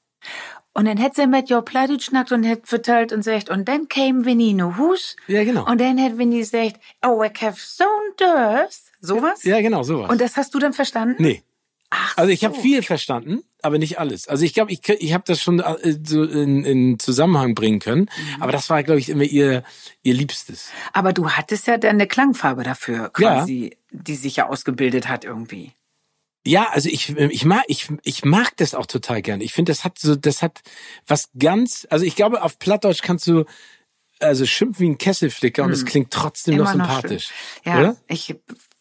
Und 0.75 0.85
dann 0.85 0.99
hätte 0.99 1.23
sie 1.23 1.27
mit 1.27 1.49
Jo 1.49 1.63
Plattdeutsch 1.63 2.05
schnackt 2.05 2.31
und 2.31 2.45
hätte 2.45 2.67
vertellt 2.67 3.13
und 3.13 3.23
sagt, 3.25 3.49
und 3.51 3.67
dann 3.67 3.89
käme 3.89 4.27
Winnie 4.27 4.51
in 4.51 4.77
Hus. 4.77 5.17
Ja, 5.27 5.43
genau. 5.43 5.67
Und 5.67 5.81
dann 5.81 5.97
hätte 5.99 6.19
Winnie 6.19 6.39
gesagt, 6.39 6.77
oh, 7.05 7.23
ich 7.23 7.43
have 7.43 7.59
so 7.59 7.85
Durst. 8.19 8.93
Sowas? 9.01 9.43
Ja, 9.45 9.61
genau, 9.61 9.83
sowas. 9.83 10.11
Und 10.11 10.21
das 10.21 10.37
hast 10.37 10.55
du 10.55 10.59
dann 10.59 10.73
verstanden? 10.75 11.17
nee. 11.23 11.43
Ach 11.91 12.19
Also 12.19 12.31
ich 12.31 12.41
so. 12.41 12.49
habe 12.49 12.57
viel 12.61 12.83
verstanden, 12.83 13.43
aber 13.63 13.79
nicht 13.79 13.99
alles. 13.99 14.29
Also 14.29 14.45
ich 14.45 14.55
glaube, 14.55 14.73
ich, 14.73 14.89
ich 14.89 15.13
habe 15.13 15.25
das 15.27 15.43
schon 15.43 15.61
äh, 15.61 15.99
so 16.05 16.23
in, 16.23 16.65
in 16.65 16.99
Zusammenhang 16.99 17.55
bringen 17.55 17.81
können. 17.81 18.03
Mhm. 18.03 18.43
Aber 18.43 18.53
das 18.53 18.71
war, 18.71 18.83
glaube 18.83 19.01
ich, 19.01 19.09
immer 19.09 19.25
ihr, 19.25 19.65
ihr 20.03 20.15
Liebstes. 20.15 20.71
Aber 20.93 21.13
du 21.13 21.31
hattest 21.31 21.67
ja 21.67 21.79
dann 21.79 21.91
eine 21.91 22.07
Klangfarbe 22.07 22.63
dafür, 22.63 23.11
quasi, 23.11 23.77
die 23.91 24.15
sich 24.15 24.37
ja 24.37 24.49
ausgebildet 24.49 25.09
hat 25.09 25.25
irgendwie. 25.25 25.73
Ja, 26.47 26.71
also 26.71 26.89
ich, 26.89 27.11
ich 27.17 27.45
mag, 27.45 27.65
ich, 27.67 27.89
ich 28.05 28.25
mag 28.25 28.57
das 28.57 28.75
auch 28.75 28.87
total 28.87 29.23
gern. 29.23 29.41
Ich 29.41 29.53
finde, 29.53 29.73
das 29.73 29.85
hat 29.85 29.99
so, 29.99 30.15
das 30.17 30.41
hat 30.41 30.61
was 31.07 31.29
ganz, 31.39 31.87
also 31.91 32.07
ich 32.07 32.17
glaube, 32.17 32.43
auf 32.43 32.59
Plattdeutsch 32.59 33.03
kannst 33.03 33.27
du, 33.27 33.45
also 34.21 34.47
schimpfen 34.47 34.87
wie 34.87 34.91
ein 34.91 34.99
Kesselflicker 34.99 35.65
und 35.65 35.73
es 35.73 35.85
klingt 35.85 36.11
trotzdem 36.11 36.57
noch 36.57 36.73
Hm. 36.73 36.81
Immer 36.81 36.87
sympathisch. 36.87 37.31
schön. 37.65 37.73
Ja, 37.73 37.79
Oder? 37.81 37.97
ich 38.07 38.35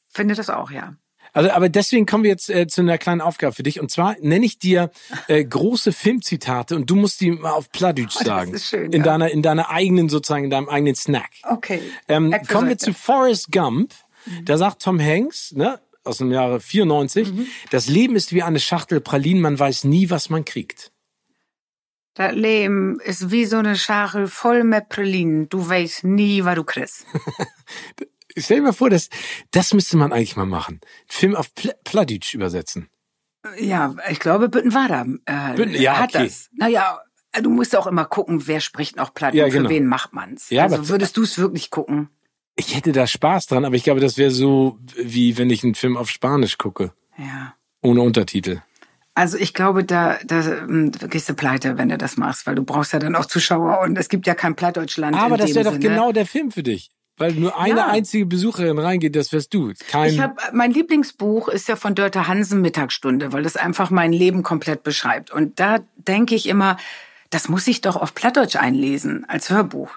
finde 0.08 0.36
das 0.36 0.50
auch, 0.50 0.72
ja. 0.72 0.96
Also, 1.38 1.52
aber 1.52 1.70
deswegen 1.70 2.06
kommen 2.06 2.24
wir 2.24 2.32
jetzt 2.32 2.50
äh, 2.50 2.68
zu 2.68 2.82
einer 2.82 2.98
kleinen 2.98 3.22
Aufgabe 3.22 3.54
für 3.54 3.64
dich. 3.64 3.80
Und 3.80 3.92
zwar 3.92 4.16
nenne 4.22 4.46
ich 4.46 4.60
dir 4.60 4.92
äh, 5.28 5.44
große 5.46 5.92
Filmzitate 5.94 6.76
und 6.76 6.90
du 6.90 6.96
musst 6.96 7.22
die 7.22 7.32
mal 7.32 7.52
auf 7.52 7.72
Plattdeutsch 7.72 8.16
Oh, 8.16 8.20
das 8.20 8.28
sagen. 8.28 8.54
ist 8.54 8.68
schön, 8.68 8.92
in 8.92 9.00
ja. 9.00 9.04
deiner, 9.04 9.30
in 9.32 9.42
deiner 9.42 9.70
eigenen, 9.70 10.10
sozusagen, 10.10 10.46
in 10.46 10.50
deinem 10.50 10.68
eigenen 10.70 10.96
Snack. 10.96 11.30
Okay. 11.44 11.82
Ähm, 12.08 12.36
kommen 12.48 12.70
wir 12.70 12.78
zu 12.78 12.94
Forrest 12.94 13.52
Gump. 13.52 13.94
Da 14.44 14.58
sagt 14.58 14.82
Tom 14.82 15.00
Hanks, 15.00 15.54
ne, 15.54 15.80
aus 16.04 16.18
dem 16.18 16.32
Jahre 16.32 16.60
94, 16.60 17.32
Mhm. 17.32 17.48
das 17.72 17.88
Leben 17.88 18.16
ist 18.16 18.34
wie 18.34 18.44
eine 18.44 18.60
Schachtel 18.60 19.00
Pralinen, 19.00 19.42
man 19.42 19.58
weiß 19.60 19.84
nie, 19.86 20.10
was 20.10 20.30
man 20.30 20.44
kriegt. 20.44 20.92
Das 22.16 22.34
Leben 22.34 23.00
ist 23.00 23.30
wie 23.30 23.46
so 23.46 23.58
eine 23.58 23.76
Schachel 23.76 24.28
voll 24.28 24.64
mit 24.64 24.90
Pralinen. 24.90 25.50
Du 25.50 25.70
weißt 25.70 26.04
nie, 26.04 26.44
was 26.46 26.56
du 26.56 26.64
kriegst. 26.64 27.06
Stell 28.38 28.58
dir 28.58 28.64
mal 28.64 28.74
vor, 28.74 28.90
das, 28.90 29.10
das 29.52 29.74
müsste 29.74 29.98
man 29.98 30.14
eigentlich 30.14 30.36
mal 30.36 30.46
machen. 30.46 30.80
Film 31.08 31.36
auf 31.36 31.54
Pl 31.56 31.74
Plattdeutsch 31.84 32.34
übersetzen. 32.34 32.90
Ja, 33.60 33.96
ich 34.10 34.20
glaube, 34.20 34.50
Büttenwader 34.50 35.06
äh, 35.26 35.56
Bütten- 35.56 35.80
ja, 35.80 35.98
hat 36.00 36.16
okay. 36.16 36.26
das. 36.26 36.50
Naja, 36.54 37.00
du 37.42 37.50
musst 37.50 37.76
auch 37.76 37.88
immer 37.88 38.06
gucken, 38.06 38.48
wer 38.48 38.60
spricht 38.60 38.96
noch 38.96 39.14
Platt 39.14 39.34
Ja, 39.34 39.46
und 39.46 39.52
für 39.52 39.58
genau. 39.58 39.70
wen 39.70 39.86
macht 39.86 40.14
man's. 40.14 40.50
Ja, 40.50 40.64
also 40.64 40.90
würdest 40.90 41.18
du 41.18 41.24
es 41.24 41.38
wirklich 41.38 41.72
gucken? 41.72 42.10
Ich 42.56 42.76
hätte 42.76 42.92
da 42.92 43.06
Spaß 43.08 43.46
dran, 43.48 43.66
aber 43.66 43.76
ich 43.76 43.84
glaube, 43.84 44.00
das 44.00 44.18
wäre 44.18 44.32
so, 44.32 44.80
wie 44.98 45.38
wenn 45.38 45.50
ich 45.50 45.64
einen 45.64 45.76
Film 45.76 45.96
auf 45.96 46.10
Spanisch 46.10 46.58
gucke. 46.58 46.92
Ja. 47.18 47.54
Ohne 47.82 48.02
Untertitel. 48.02 48.62
Also 49.14 49.38
ich 49.38 49.54
glaube, 49.54 49.84
da, 49.84 50.20
da 50.26 50.42
ähm, 50.42 50.92
gehst 50.92 51.30
du 51.30 51.34
pleite, 51.34 51.78
wenn 51.78 51.90
du 51.90 51.98
das 51.98 52.18
machst, 52.18 52.46
weil 52.46 52.56
du 52.56 52.64
brauchst 52.64 52.94
ja 52.94 53.00
dann 53.00 53.16
auch 53.16 53.26
Zuschauer 53.26 53.80
und 53.82 53.98
es 53.98 54.10
gibt 54.10 54.28
ja 54.28 54.36
kein 54.36 54.56
Plattdeutschland. 54.56 55.16
Aber 55.16 55.38
das 55.38 55.56
wäre 55.56 55.72
doch 55.72 55.80
genau 55.80 56.12
der 56.12 56.26
Film 56.28 56.52
für 56.52 56.64
dich. 56.64 56.90
Weil 57.18 57.34
nur 57.34 57.60
eine 57.60 57.78
Ja. 57.80 57.88
einzige 57.88 58.26
Besucherin 58.26 58.78
reingeht, 58.78 59.16
das 59.16 59.34
wärst 59.34 59.54
du. 59.54 59.74
Kein, 59.90 60.12
Ich 60.14 60.20
hab, 60.20 60.54
mein 60.54 60.72
Lieblingsbuch 60.72 61.48
ist 61.48 61.68
ja 61.68 61.76
von 61.76 61.96
Dörte 61.96 62.28
Hansen 62.28 62.62
Mittagsstunde, 62.62 63.34
weil 63.34 63.44
das 63.44 63.58
einfach 63.58 63.90
mein 63.90 64.14
Leben 64.14 64.44
komplett 64.44 64.84
beschreibt. 64.84 65.32
Und 65.32 65.60
da 65.60 65.80
denke 65.96 66.36
ich 66.36 66.48
immer, 66.48 66.78
das 67.32 67.50
muss 67.50 67.68
ich 67.68 67.82
doch 67.82 67.96
auf 67.96 68.14
Plattdeutsch 68.14 68.56
einlesen 68.56 69.26
als 69.28 69.50
Hörbuch. 69.50 69.90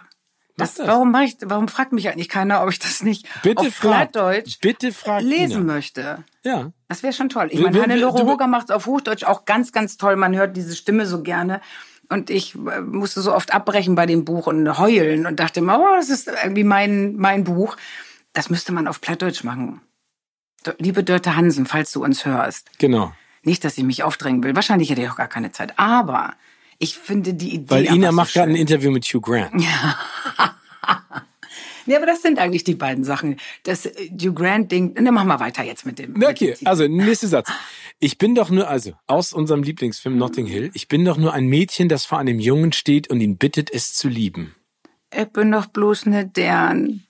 Das, 0.56 0.74
das. 0.74 0.86
Warum 0.88 1.10
mach 1.10 1.22
ich, 1.22 1.36
warum 1.44 1.68
fragt 1.68 1.92
mich 1.92 2.08
eigentlich 2.08 2.28
keiner, 2.28 2.62
ob 2.62 2.70
ich 2.70 2.78
das 2.78 3.02
nicht 3.02 3.26
bitte 3.42 3.60
auf 3.62 3.74
frag, 3.74 4.12
Plattdeutsch 4.12 4.58
bitte 4.60 4.92
frag 4.92 5.22
lesen 5.22 5.62
Ina. 5.62 5.74
möchte? 5.74 6.24
Ja. 6.42 6.72
Das 6.88 7.02
wäre 7.02 7.12
schon 7.12 7.28
toll. 7.28 7.48
Ich 7.50 7.60
meine, 7.60 7.80
Hannelore 7.80 8.24
Hoger 8.26 8.46
macht 8.46 8.70
es 8.70 8.74
auf 8.74 8.86
Hochdeutsch 8.86 9.24
auch 9.24 9.44
ganz, 9.44 9.72
ganz 9.72 9.96
toll. 9.96 10.16
Man 10.16 10.34
hört 10.36 10.56
diese 10.56 10.74
Stimme 10.74 11.06
so 11.06 11.22
gerne. 11.22 11.60
Und 12.10 12.28
ich 12.28 12.54
äh, 12.56 12.80
musste 12.80 13.22
so 13.22 13.34
oft 13.34 13.54
abbrechen 13.54 13.94
bei 13.94 14.04
dem 14.04 14.24
Buch 14.24 14.48
und 14.48 14.78
heulen 14.78 15.26
und 15.26 15.40
dachte 15.40 15.60
immer, 15.60 15.78
oh, 15.80 15.96
das 15.96 16.10
ist 16.10 16.28
irgendwie 16.28 16.64
mein, 16.64 17.16
mein 17.16 17.44
Buch. 17.44 17.76
Das 18.32 18.50
müsste 18.50 18.72
man 18.72 18.86
auf 18.88 19.00
Plattdeutsch 19.00 19.44
machen. 19.44 19.80
Liebe 20.78 21.04
Dörte 21.04 21.36
Hansen, 21.36 21.66
falls 21.66 21.92
du 21.92 22.04
uns 22.04 22.26
hörst. 22.26 22.70
Genau. 22.78 23.12
Nicht, 23.42 23.64
dass 23.64 23.78
ich 23.78 23.84
mich 23.84 24.02
aufdrängen 24.02 24.42
will. 24.42 24.54
Wahrscheinlich 24.54 24.90
hätte 24.90 25.02
ich 25.02 25.08
auch 25.08 25.16
gar 25.16 25.28
keine 25.28 25.52
Zeit. 25.52 25.78
Aber 25.78 26.34
ich 26.78 26.98
finde 26.98 27.32
die 27.32 27.54
Idee. 27.54 27.70
Weil 27.70 27.86
Ina 27.86 28.12
macht 28.12 28.32
so 28.32 28.40
gerade 28.40 28.52
ein. 28.52 28.56
Interview 28.56 28.90
mit 28.90 29.04
Hugh 29.04 29.20
Grant. 29.20 29.64
Nee, 31.86 31.96
aber 31.96 32.06
das 32.06 32.22
sind 32.22 32.38
eigentlich 32.38 32.64
die 32.64 32.74
beiden 32.74 33.04
Sachen. 33.04 33.36
Das 33.64 33.86
äh, 33.86 34.10
Hugh 34.10 34.32
Grant-Ding. 34.34 34.94
Dann 34.94 35.12
machen 35.14 35.28
wir 35.28 35.40
weiter 35.40 35.62
jetzt 35.62 35.86
mit 35.86 35.98
dem. 35.98 36.12
mit 36.14 36.28
Okay, 36.28 36.46
dem 36.46 36.54
Titel. 36.54 36.68
also 36.68 36.86
nächster 36.88 37.28
Satz. 37.28 37.50
Ich 37.98 38.18
bin 38.18 38.34
doch 38.34 38.50
nur, 38.50 38.68
also 38.68 38.92
aus 39.06 39.32
unserem 39.32 39.62
Lieblingsfilm 39.62 40.16
Notting 40.16 40.46
Hill, 40.46 40.70
ich 40.74 40.88
bin 40.88 41.04
doch 41.04 41.16
nur 41.18 41.32
ein 41.34 41.46
Mädchen, 41.46 41.88
das 41.88 42.06
vor 42.06 42.18
einem 42.18 42.38
Jungen 42.40 42.72
steht 42.72 43.08
und 43.10 43.20
ihn 43.20 43.36
bittet, 43.36 43.70
es 43.72 43.92
zu 43.94 44.08
lieben. 44.08 44.54
Ich 45.14 45.26
bin 45.26 45.50
doch 45.52 45.66
bloß 45.66 46.06
ne 46.06 46.26
deren, 46.26 47.04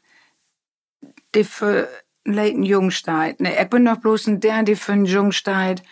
die 1.34 1.44
für 1.44 1.88
einen 2.24 2.34
leiten 2.34 2.62
Jungen 2.64 2.90
steht. 2.90 3.40
Ne, 3.40 3.60
ich 3.60 3.68
bin 3.68 3.84
doch 3.84 3.98
bloß 3.98 4.26
ein 4.26 4.40
deren, 4.40 4.64
die 4.64 4.74
für 4.76 4.92
einen 4.92 5.04
Jungen 5.04 5.32
steht 5.32 5.82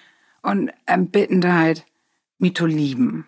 und 0.43 0.71
ähm, 0.87 1.11
bitten 1.11 1.41
deit, 1.41 1.85
mich 2.39 2.55
zu 2.55 2.67
lieben. 2.67 3.27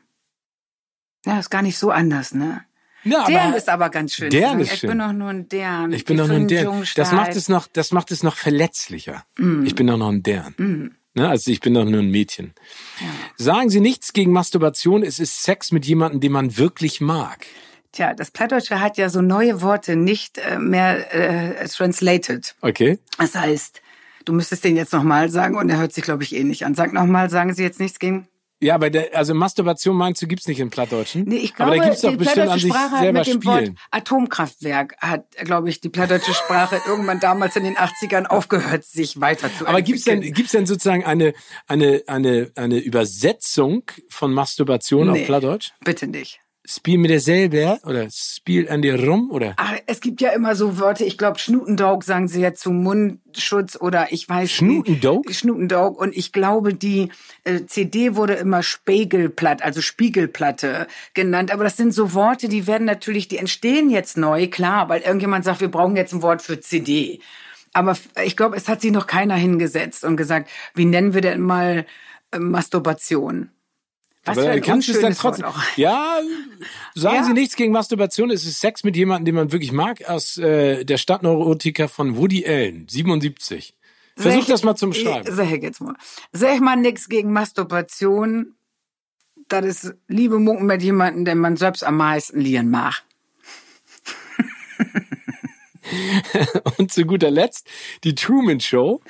Ja, 1.27 1.39
ist 1.39 1.51
gar 1.51 1.63
nicht 1.63 1.77
so 1.79 1.91
anders, 1.91 2.33
ne? 2.35 2.65
Ja, 3.05 3.25
Deren 3.27 3.55
ist 3.55 3.69
aber 3.69 3.89
ganz 3.89 4.15
schön. 4.15 4.31
sagen. 4.31 4.61
ist 4.61 4.73
ich 4.73 4.81
schön. 4.81 4.91
bin 4.91 4.99
doch 4.99 5.13
nur 5.13 5.31
ein 5.31 5.49
deren. 5.49 5.93
ich 5.93 6.05
bin 6.05 6.17
doch 6.17 6.29
nur 6.29 6.37
ein. 6.37 6.49
Jungen 6.49 6.87
Das 6.97 7.13
macht 7.13 7.35
es 7.35 7.49
noch, 7.49 7.67
das 7.67 7.93
macht 7.93 8.11
es 8.11 8.23
noch 8.23 8.37
verletzlicher. 8.37 9.25
Mm. 9.39 9.65
Ich 9.65 9.75
bin 9.75 9.87
doch 9.87 9.97
noch 9.97 10.11
ein 10.11 10.23
deren. 10.23 10.99
Ne? 11.15 11.29
Also 11.29 11.51
ich 11.51 11.61
bin 11.61 11.75
doch 11.75 11.85
nur 11.85 12.01
ein 12.01 12.11
Mädchen. 12.11 12.55
Sagen 13.37 13.71
Sie 13.71 13.81
nichts 13.81 14.13
gegen 14.13 14.33
Masturbation, 14.33 15.03
es 15.03 15.19
ist 15.19 15.43
Sex 15.43 15.73
mit 15.73 15.87
jemandem, 15.87 16.21
den 16.21 16.33
man 16.33 16.57
wirklich 16.57 17.01
mag. 17.01 17.47
Tja, 17.93 18.15
das 18.15 18.31
Plattdeutsche 18.31 18.81
hat 18.81 18.97
ja 18.97 19.09
so 19.09 19.21
neue 19.21 19.63
Worte 19.63 19.97
nicht 19.97 20.39
äh, 20.39 20.59
mehr 20.59 21.13
äh, 21.13 21.67
translated. 21.67 22.55
Okay? 22.61 23.01
Das 23.19 23.35
heißt, 23.35 23.83
du 24.25 24.33
müsstest 24.33 24.63
den 24.63 24.77
jetzt 24.77 24.93
nochmal 24.93 25.29
sagen 25.29 25.57
und 25.57 25.69
er 25.69 25.79
hört 25.79 25.93
sich, 25.93 26.05
glaube 26.05 26.23
ich, 26.23 26.37
eh 26.37 26.45
nicht 26.45 26.65
an. 26.65 26.77
Sag 26.77 26.93
nochmal, 26.93 27.31
sagen 27.31 27.53
Sie 27.53 27.65
jetzt 27.65 27.81
nichts 27.81 27.99
gegen 27.99 28.29
Ja, 28.63 28.75
aber 28.75 28.91
der, 28.91 29.17
also 29.17 29.33
Masturbation 29.35 29.97
meinst 29.97 30.21
du, 30.21 30.27
gibt's 30.27 30.47
nicht 30.47 30.61
im 30.61 30.69
Plattdeutschen? 30.69 31.25
Nee, 31.25 31.37
ich 31.37 31.55
glaube, 31.55 31.73
aber 31.73 31.81
da 31.81 31.85
gibt's 31.87 32.03
doch 32.03 32.11
die 32.11 32.17
bestimmt 32.17 32.39
an 32.51 32.59
plattdeutsche 32.59 32.69
Sprache 32.69 32.99
hat 32.99 33.13
mit 33.13 33.27
dem 33.27 33.43
Spielen. 33.43 33.69
Wort 33.69 33.71
Atomkraftwerk 33.91 34.97
hat, 34.99 35.25
glaube 35.45 35.71
ich, 35.71 35.81
die 35.81 35.89
plattdeutsche 35.89 36.35
Sprache 36.35 36.81
irgendwann 36.87 37.21
damals 37.21 37.57
in 37.57 37.65
den 37.65 37.77
80ern 37.77 38.27
aufgehört, 38.27 38.85
sich 38.85 39.21
weiterzuentwickeln. 39.21 39.69
Aber 39.69 39.83
gibt's 39.83 40.05
denn, 40.05 40.21
gibt's 40.21 40.53
denn 40.53 40.67
sozusagen 40.67 41.05
eine, 41.05 41.33
eine, 41.69 42.03
eine, 42.07 42.51
eine 42.55 42.79
Übersetzung 42.79 43.83
von 44.09 44.33
Masturbation 44.33 45.11
Nee. 45.11 45.21
auf 45.21 45.27
Plattdeutsch? 45.27 45.73
Bitte 45.85 46.07
nicht. 46.07 46.41
Spiel 46.73 46.99
mit 46.99 47.11
dir 47.11 47.19
selber 47.19 47.81
oder 47.85 48.07
Spiel 48.13 48.69
an 48.71 48.81
dir 48.81 49.05
rum 49.05 49.33
oder? 49.33 49.55
Ach, 49.57 49.75
es 49.87 50.01
gibt 50.01 50.21
ja 50.21 50.31
immer 50.31 50.55
so 50.55 50.79
Wörter, 50.79 51.05
ich 51.05 51.19
glaube, 51.19 51.41
Schnutendaug 51.41 52.05
sagen 52.05 52.29
sie 52.29 52.41
ja 52.41 52.55
zu 52.55 52.71
Mundschutz 52.71 53.77
oder 53.81 54.13
ich 54.13 54.29
weiß 54.29 54.49
Schnutendaug? 54.53 55.27
nicht. 55.27 55.41
Schnutendaug. 55.41 55.99
Und 55.99 56.17
ich 56.17 56.33
glaube, 56.33 56.73
die 56.73 57.09
äh, 57.43 57.67
CD 57.67 58.15
wurde 58.15 58.35
immer 58.35 58.63
Spiegelplatt, 58.63 59.63
also 59.63 59.81
Spiegelplatte 59.81 60.87
genannt. 61.13 61.53
Aber 61.53 61.65
das 61.65 61.77
sind 61.77 61.93
so 61.93 62.15
Worte, 62.15 62.49
die 62.49 62.69
werden 62.69 62.85
natürlich, 62.85 63.27
die 63.27 63.39
entstehen 63.39 63.91
jetzt 63.91 64.17
neu, 64.17 64.47
klar, 64.47 64.89
weil 64.89 65.01
irgendjemand 65.01 65.45
sagt, 65.45 65.61
wir 65.61 65.73
brauchen 65.73 65.97
jetzt 65.97 66.13
ein 66.13 66.23
Wort 66.23 66.41
für 66.41 66.61
CD. 66.61 67.19
Aber 67.73 67.97
ich 68.25 68.37
glaube, 68.37 68.55
es 68.55 68.69
hat 68.69 68.81
sich 68.81 68.93
noch 68.93 69.09
keiner 69.09 69.35
hingesetzt 69.35 70.05
und 70.05 70.17
gesagt, 70.17 70.49
wie 70.75 70.85
nennen 70.85 71.15
wir 71.15 71.21
denn 71.21 71.41
mal 71.41 71.85
äh, 72.31 72.39
Masturbation? 72.39 73.51
Was 74.25 74.37
Aber 74.37 74.47
für 74.49 74.53
ein 74.53 74.61
kannst 74.61 74.89
es 74.91 75.01
dann 75.01 75.15
trotzdem. 75.15 75.47
Ja, 75.77 76.21
sagen 76.95 77.17
Ja. 77.17 77.25
Sie 77.25 77.33
nichts 77.33 77.57
gegen 77.57 77.73
Masturbation. 77.73 78.31
Es 78.31 78.45
ist 78.45 78.61
Sex 78.61 78.85
mit 78.85 78.95
jemandem, 78.97 79.25
den 79.27 79.35
man 79.37 79.53
wirklich 79.53 79.73
mag, 79.73 80.05
aus 80.09 80.37
äh, 80.37 80.85
der 80.85 80.99
Stadtneurotiker 80.99 81.89
von 81.89 82.17
Woody 82.19 82.47
Allen, 82.47 82.87
77. 82.89 83.75
Versuch 84.17 84.41
Sag- 84.43 84.49
das 84.49 84.63
mal 84.63 84.77
zum 84.77 84.93
Schreiben. 84.93 85.35
Sag 85.35 85.51
ich 85.51 85.63
jetzt 85.63 85.81
mal. 85.81 85.95
Sag 86.33 86.61
mal 86.61 86.77
nix 86.77 87.09
gegen 87.09 87.33
Masturbation. 87.33 88.55
Das 89.49 89.65
ist 89.65 89.95
Liebe 90.07 90.39
mucken 90.39 90.67
mit 90.67 90.83
jemandem, 90.83 91.25
den 91.25 91.39
man 91.39 91.57
selbst 91.57 91.83
am 91.83 91.97
meisten 91.97 92.41
lieren 92.41 92.71
mag. 92.71 93.03
Und 96.79 96.93
zu 96.93 97.05
guter 97.05 97.31
Letzt 97.31 97.67
die 98.05 98.15
Truman 98.15 98.61
Show. 98.61 99.01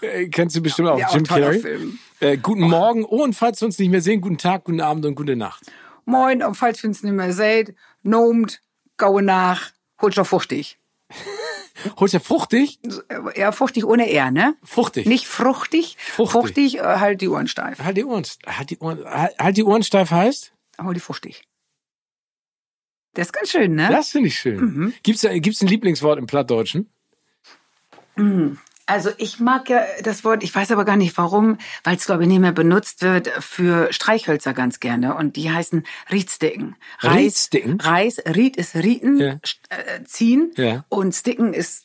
Äh, 0.00 0.28
kennst 0.28 0.56
du 0.56 0.62
bestimmt 0.62 0.88
auch, 0.88 0.98
Ja, 0.98 1.08
auch 1.08 1.14
Jim 1.14 1.24
Carrey. 1.24 1.60
Film. 1.60 1.98
Äh, 2.24 2.38
guten 2.38 2.62
Morgen. 2.62 3.04
Oh, 3.04 3.22
und 3.22 3.34
falls 3.34 3.60
wir 3.60 3.66
uns 3.66 3.78
nicht 3.78 3.90
mehr 3.90 4.00
sehen, 4.00 4.20
guten 4.22 4.38
Tag, 4.38 4.64
guten 4.64 4.80
Abend 4.80 5.04
und 5.04 5.14
gute 5.14 5.36
Nacht. 5.36 5.70
Moin, 6.06 6.42
und 6.42 6.54
falls 6.54 6.82
wir 6.82 6.88
uns 6.88 7.02
nicht 7.02 7.12
mehr 7.12 7.32
seht, 7.32 7.74
nomt, 8.02 8.60
gaue 8.96 9.22
nach, 9.22 9.72
holt 10.00 10.14
schon 10.14 10.24
fuchtig. 10.24 10.78
Holst 11.98 12.14
du 12.14 12.20
fruchtig? 12.20 12.78
Ja, 13.36 13.52
fuchtig 13.52 13.84
ohne 13.84 14.10
R, 14.10 14.30
ne? 14.30 14.54
Fruchtig. 14.62 15.06
Nicht 15.06 15.26
fruchtig. 15.26 15.96
Fruchtig. 15.98 16.32
Fruchtig, 16.32 16.78
äh, 16.78 16.82
halt 16.82 17.20
die 17.20 17.28
Ohren 17.28 17.46
steif. 17.46 17.78
Halt 17.80 17.96
die 17.98 18.04
Ohren, 18.04 18.24
halt 18.46 18.70
die 18.70 18.78
Ohren, 18.78 19.04
halt 19.04 19.38
halt 19.38 19.56
die 19.58 19.64
Ohren 19.64 19.82
steif 19.82 20.10
heißt? 20.10 20.52
Hol 20.82 20.94
die 20.94 21.00
fuchtig. 21.00 21.42
Das 23.12 23.26
ist 23.26 23.32
ganz 23.32 23.50
schön, 23.50 23.74
ne? 23.74 23.88
Das 23.90 24.08
finde 24.10 24.28
ich 24.28 24.36
schön. 24.36 24.60
Mhm. 24.60 24.94
Gibt's, 25.02 25.20
da- 25.22 25.36
gibt's 25.38 25.60
ein 25.60 25.66
Lieblingswort 25.68 26.18
im 26.18 26.26
Plattdeutschen? 26.26 26.88
Also 28.86 29.10
ich 29.16 29.40
mag 29.40 29.70
ja 29.70 29.82
das 30.02 30.24
Wort, 30.24 30.42
ich 30.42 30.54
weiß 30.54 30.70
aber 30.70 30.84
gar 30.84 30.96
nicht 30.96 31.16
warum, 31.16 31.58
weil 31.84 31.96
es 31.96 32.04
glaube 32.04 32.24
ich 32.24 32.28
nicht 32.28 32.40
mehr 32.40 32.52
benutzt 32.52 33.02
wird 33.02 33.28
für 33.40 33.92
Streichhölzer 33.92 34.52
ganz 34.52 34.78
gerne 34.78 35.16
und 35.16 35.36
die 35.36 35.50
heißen 35.50 35.84
Riedsticken. 36.12 36.76
Reis, 37.00 37.16
Riedsticken? 37.16 37.80
Reis, 37.80 38.18
Ried 38.26 38.56
ist 38.56 38.74
Rieten, 38.74 39.18
ja. 39.18 39.38
äh, 39.70 40.04
ziehen 40.04 40.52
ja. 40.56 40.84
und 40.90 41.14
Sticken 41.14 41.54
ist 41.54 41.84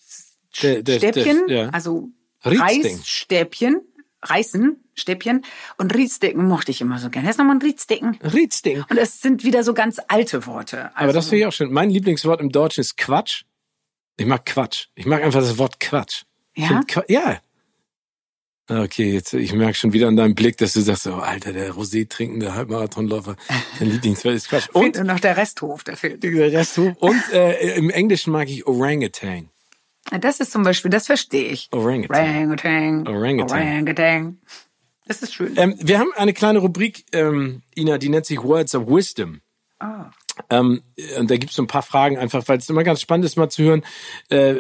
der, 0.62 0.84
der, 0.84 0.97
Stäbchen, 0.97 1.47
der, 1.47 1.58
ja. 1.58 1.70
also 1.70 2.10
Reisstäbchen, 2.43 3.82
Reißen, 4.22 4.84
Stäbchen 4.93 5.45
und 5.78 5.95
Riedsticken 5.95 6.45
mochte 6.45 6.72
ich 6.72 6.82
immer 6.82 7.00
so 7.00 7.10
gerne. 7.10 7.28
Das 7.28 7.36
ist 7.36 7.39
nochmal 7.39 7.56
ein 7.56 7.62
Riedsticken. 7.62 8.20
Riedsticken. 8.22 8.86
Und 8.89 8.97
es 8.97 9.22
sind 9.22 9.45
wieder 9.45 9.64
so 9.64 9.74
ganz 9.74 10.02
alte 10.10 10.45
Worte. 10.45 10.88
Also 10.88 10.97
aber 10.97 11.14
das 11.14 11.30
finde 11.30 11.41
ich 11.41 11.45
auch 11.45 11.54
schön. 11.54 11.72
Mein 11.72 11.89
Lieblingswort 11.89 12.41
im 12.41 12.52
Deutschen 12.52 12.82
ist 12.82 12.97
Quatsch. 12.97 13.43
Ich 14.18 14.26
mag 14.26 14.45
Quatsch. 14.45 14.88
Ich 14.95 15.06
mag 15.06 15.24
einfach 15.24 15.39
das 15.39 15.58
Wort 15.58 15.80
Quatsch. 15.80 16.24
Ja? 16.60 16.82
ja. 17.07 17.39
Okay, 18.70 19.14
jetzt 19.14 19.34
ich 19.34 19.51
merke 19.53 19.74
schon 19.74 19.93
wieder 19.93 20.07
an 20.07 20.16
deinem 20.16 20.36
Blick, 20.36 20.57
dass 20.57 20.74
du 20.74 20.82
sagst, 20.82 21.07
oh 21.07 21.16
Alter, 21.16 21.53
der 21.53 21.74
Rosé 21.74 22.07
trinkende 22.07 22.53
Halbmarathonläufer, 22.53 23.36
dein 23.80 23.89
Lieblingswort 23.89 24.36
ist 24.36 24.49
Quatsch. 24.49 24.70
Und 24.74 24.95
fehlt 24.95 25.07
noch 25.07 25.20
der 25.20 25.38
Resthof, 25.38 25.84
der 25.84 25.97
fehlt. 25.97 26.22
Der 26.22 26.51
Resthof. 26.51 26.95
Und 26.99 27.22
äh, 27.34 27.76
im 27.76 27.89
Englischen 27.89 28.32
mag 28.32 28.47
ich 28.47 28.68
Orangutan. 28.68 29.49
Das 30.22 30.39
ist 30.39 30.51
zum 30.51 30.64
Beispiel, 30.64 30.91
das 30.91 31.07
verstehe 31.07 31.49
ich. 31.49 31.68
Orangutan. 31.72 32.26
Orangutan. 32.26 33.07
Orangutan. 33.07 33.60
Orangutan. 33.60 34.38
Das 35.07 35.24
ist 35.24 35.34
schön. 35.34 35.53
Ähm, 35.57 35.76
wir 35.80 35.97
haben 35.97 36.12
eine 36.16 36.34
kleine 36.34 36.60
Rubrik, 36.60 37.05
ähm, 37.14 37.64
Ina, 37.76 37.97
die 37.97 38.10
nennt 38.10 38.28
sich 38.28 38.43
Words 38.43 38.76
of 38.76 38.88
Wisdom. 38.88 39.41
Ah. 39.80 40.12
Ähm, 40.50 40.82
und 41.18 41.30
da 41.30 41.38
gibt 41.38 41.52
es 41.52 41.56
so 41.56 41.64
ein 41.64 41.68
paar 41.68 41.82
Fragen 41.82 42.18
einfach, 42.18 42.48
weil 42.48 42.58
es 42.58 42.70
immer 42.70 42.84
ganz 42.84 43.02
spannend 43.02 43.26
ist, 43.26 43.36
mal 43.36 43.50
zu 43.50 43.64
hören, 43.64 43.84
äh, 44.30 44.56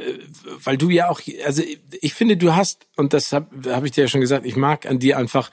weil 0.63 0.77
du 0.77 0.89
ja 0.89 1.09
auch, 1.09 1.21
also 1.45 1.63
ich 2.01 2.13
finde, 2.13 2.37
du 2.37 2.55
hast, 2.55 2.87
und 2.95 3.13
das 3.13 3.33
habe 3.33 3.73
hab 3.73 3.85
ich 3.85 3.91
dir 3.91 4.01
ja 4.01 4.07
schon 4.07 4.21
gesagt, 4.21 4.45
ich 4.45 4.55
mag 4.55 4.85
an 4.85 4.99
dir 4.99 5.17
einfach, 5.17 5.51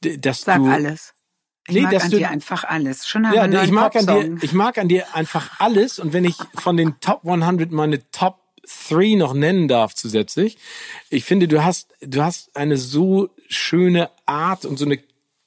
dass 0.00 0.42
Sag 0.42 0.58
du. 0.58 0.66
alles. 0.68 1.14
Ich 1.68 1.74
nee, 1.74 1.82
mag 1.82 1.92
dass 1.92 2.04
an 2.04 2.10
du, 2.10 2.18
dir 2.18 2.30
einfach 2.30 2.64
alles. 2.64 3.06
Schon 3.06 3.26
haben 3.26 3.34
ja, 3.34 3.50
wir 3.50 3.62
ich 3.62 3.70
mag 3.70 3.94
an 3.94 4.06
dir, 4.06 4.38
ich 4.40 4.52
mag 4.52 4.78
an 4.78 4.88
dir 4.88 5.14
einfach 5.14 5.60
alles. 5.60 5.98
Und 5.98 6.14
wenn 6.14 6.24
ich 6.24 6.36
von 6.54 6.76
den 6.78 6.98
Top 7.00 7.26
100 7.26 7.70
meine 7.70 8.10
Top 8.10 8.38
3 8.88 9.16
noch 9.16 9.34
nennen 9.34 9.68
darf 9.68 9.94
zusätzlich, 9.94 10.56
ich 11.10 11.24
finde, 11.24 11.46
du 11.46 11.62
hast, 11.62 11.92
du 12.00 12.22
hast 12.22 12.56
eine 12.56 12.78
so 12.78 13.28
schöne 13.48 14.10
Art 14.24 14.64
und 14.64 14.78
so 14.78 14.86
eine 14.86 14.98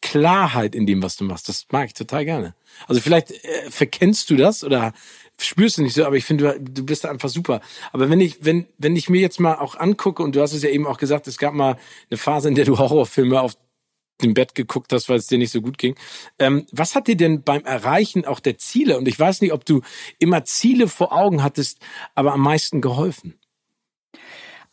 Klarheit 0.01 0.75
in 0.75 0.85
dem, 0.85 1.01
was 1.01 1.15
du 1.15 1.23
machst. 1.23 1.49
Das 1.49 1.65
mag 1.71 1.87
ich 1.87 1.93
total 1.93 2.25
gerne. 2.25 2.55
Also 2.87 3.01
vielleicht 3.01 3.31
äh, 3.31 3.69
verkennst 3.69 4.29
du 4.29 4.35
das 4.35 4.63
oder 4.63 4.93
spürst 5.37 5.77
du 5.77 5.83
nicht 5.83 5.93
so, 5.93 6.05
aber 6.05 6.15
ich 6.15 6.25
finde, 6.25 6.59
du, 6.59 6.71
du 6.71 6.85
bist 6.85 7.05
einfach 7.05 7.29
super. 7.29 7.61
Aber 7.91 8.09
wenn 8.09 8.19
ich, 8.19 8.43
wenn, 8.45 8.67
wenn 8.77 8.95
ich 8.95 9.09
mir 9.09 9.21
jetzt 9.21 9.39
mal 9.39 9.55
auch 9.55 9.75
angucke, 9.75 10.23
und 10.23 10.35
du 10.35 10.41
hast 10.41 10.53
es 10.53 10.63
ja 10.63 10.69
eben 10.69 10.87
auch 10.87 10.97
gesagt, 10.97 11.27
es 11.27 11.37
gab 11.37 11.53
mal 11.53 11.77
eine 12.09 12.17
Phase, 12.17 12.47
in 12.49 12.55
der 12.55 12.65
du 12.65 12.77
Horrorfilme 12.77 13.41
auf 13.41 13.55
dem 14.21 14.33
Bett 14.33 14.53
geguckt 14.55 14.93
hast, 14.93 15.09
weil 15.09 15.17
es 15.17 15.27
dir 15.27 15.37
nicht 15.37 15.51
so 15.51 15.61
gut 15.61 15.77
ging. 15.77 15.95
Ähm, 16.37 16.67
was 16.71 16.95
hat 16.95 17.07
dir 17.07 17.17
denn 17.17 17.41
beim 17.43 17.63
Erreichen 17.63 18.25
auch 18.25 18.39
der 18.39 18.57
Ziele, 18.57 18.97
und 18.97 19.07
ich 19.07 19.19
weiß 19.19 19.41
nicht, 19.41 19.53
ob 19.53 19.65
du 19.65 19.81
immer 20.19 20.45
Ziele 20.45 20.87
vor 20.87 21.11
Augen 21.11 21.43
hattest, 21.43 21.79
aber 22.13 22.33
am 22.33 22.41
meisten 22.41 22.81
geholfen? 22.81 23.39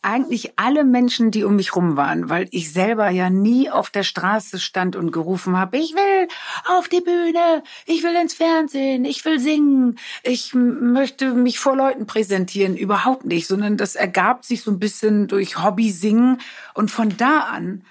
Eigentlich 0.01 0.53
alle 0.57 0.85
Menschen, 0.85 1.29
die 1.29 1.43
um 1.43 1.57
mich 1.57 1.75
rum 1.75 1.97
waren, 1.97 2.29
weil 2.29 2.47
ich 2.51 2.71
selber 2.71 3.09
ja 3.09 3.29
nie 3.29 3.69
auf 3.69 3.89
der 3.89 4.03
Straße 4.03 4.59
stand 4.59 4.95
und 4.95 5.11
gerufen 5.11 5.57
habe, 5.57 5.77
ich 5.77 5.93
will 5.93 6.27
auf 6.65 6.87
die 6.87 7.01
Bühne, 7.01 7.63
ich 7.85 8.03
will 8.03 8.15
ins 8.15 8.33
Fernsehen, 8.33 9.03
ich 9.03 9.25
will 9.25 9.39
singen, 9.39 9.99
ich 10.23 10.53
möchte 10.53 11.33
mich 11.33 11.59
vor 11.59 11.75
Leuten 11.75 12.05
präsentieren, 12.05 12.77
überhaupt 12.77 13.25
nicht, 13.25 13.47
sondern 13.47 13.75
das 13.75 13.95
ergab 13.95 14.45
sich 14.45 14.61
so 14.61 14.71
ein 14.71 14.79
bisschen 14.79 15.27
durch 15.27 15.61
Hobby 15.61 15.91
singen 15.91 16.39
und 16.73 16.91
von 16.91 17.15
da 17.17 17.39
an 17.39 17.83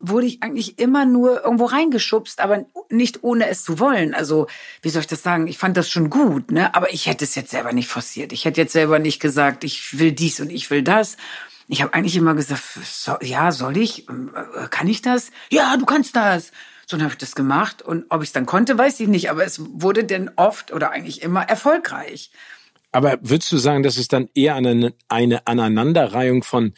wurde 0.00 0.26
ich 0.26 0.42
eigentlich 0.42 0.78
immer 0.78 1.04
nur 1.04 1.42
irgendwo 1.44 1.64
reingeschubst, 1.64 2.40
aber 2.40 2.66
nicht 2.88 3.24
ohne 3.24 3.48
es 3.48 3.64
zu 3.64 3.78
wollen. 3.80 4.14
Also, 4.14 4.46
wie 4.82 4.90
soll 4.90 5.00
ich 5.00 5.08
das 5.08 5.22
sagen? 5.22 5.48
Ich 5.48 5.58
fand 5.58 5.76
das 5.76 5.90
schon 5.90 6.08
gut, 6.08 6.50
ne? 6.52 6.74
Aber 6.74 6.92
ich 6.92 7.06
hätte 7.06 7.24
es 7.24 7.34
jetzt 7.34 7.50
selber 7.50 7.72
nicht 7.72 7.88
forciert. 7.88 8.32
Ich 8.32 8.44
hätte 8.44 8.60
jetzt 8.60 8.72
selber 8.72 8.98
nicht 8.98 9.20
gesagt, 9.20 9.64
ich 9.64 9.98
will 9.98 10.12
dies 10.12 10.40
und 10.40 10.50
ich 10.50 10.70
will 10.70 10.82
das. 10.82 11.16
Ich 11.66 11.82
habe 11.82 11.92
eigentlich 11.94 12.16
immer 12.16 12.34
gesagt, 12.34 12.62
so, 12.82 13.16
ja, 13.20 13.52
soll 13.52 13.76
ich? 13.76 14.08
Äh, 14.08 14.68
kann 14.70 14.86
ich 14.88 15.02
das? 15.02 15.30
Ja, 15.50 15.76
du 15.76 15.84
kannst 15.84 16.16
das. 16.16 16.52
So 16.86 16.98
habe 16.98 17.10
ich 17.10 17.18
das 17.18 17.34
gemacht 17.34 17.82
und 17.82 18.06
ob 18.08 18.22
ich 18.22 18.30
es 18.30 18.32
dann 18.32 18.46
konnte, 18.46 18.78
weiß 18.78 18.98
ich 19.00 19.08
nicht, 19.08 19.30
aber 19.30 19.44
es 19.44 19.60
wurde 19.60 20.04
denn 20.04 20.30
oft 20.36 20.72
oder 20.72 20.90
eigentlich 20.90 21.20
immer 21.20 21.42
erfolgreich. 21.42 22.30
Aber 22.92 23.18
würdest 23.20 23.52
du 23.52 23.58
sagen, 23.58 23.82
dass 23.82 23.98
es 23.98 24.08
dann 24.08 24.28
eher 24.34 24.54
eine, 24.54 24.94
eine 25.08 25.46
Aneinanderreihung 25.46 26.42
von 26.42 26.72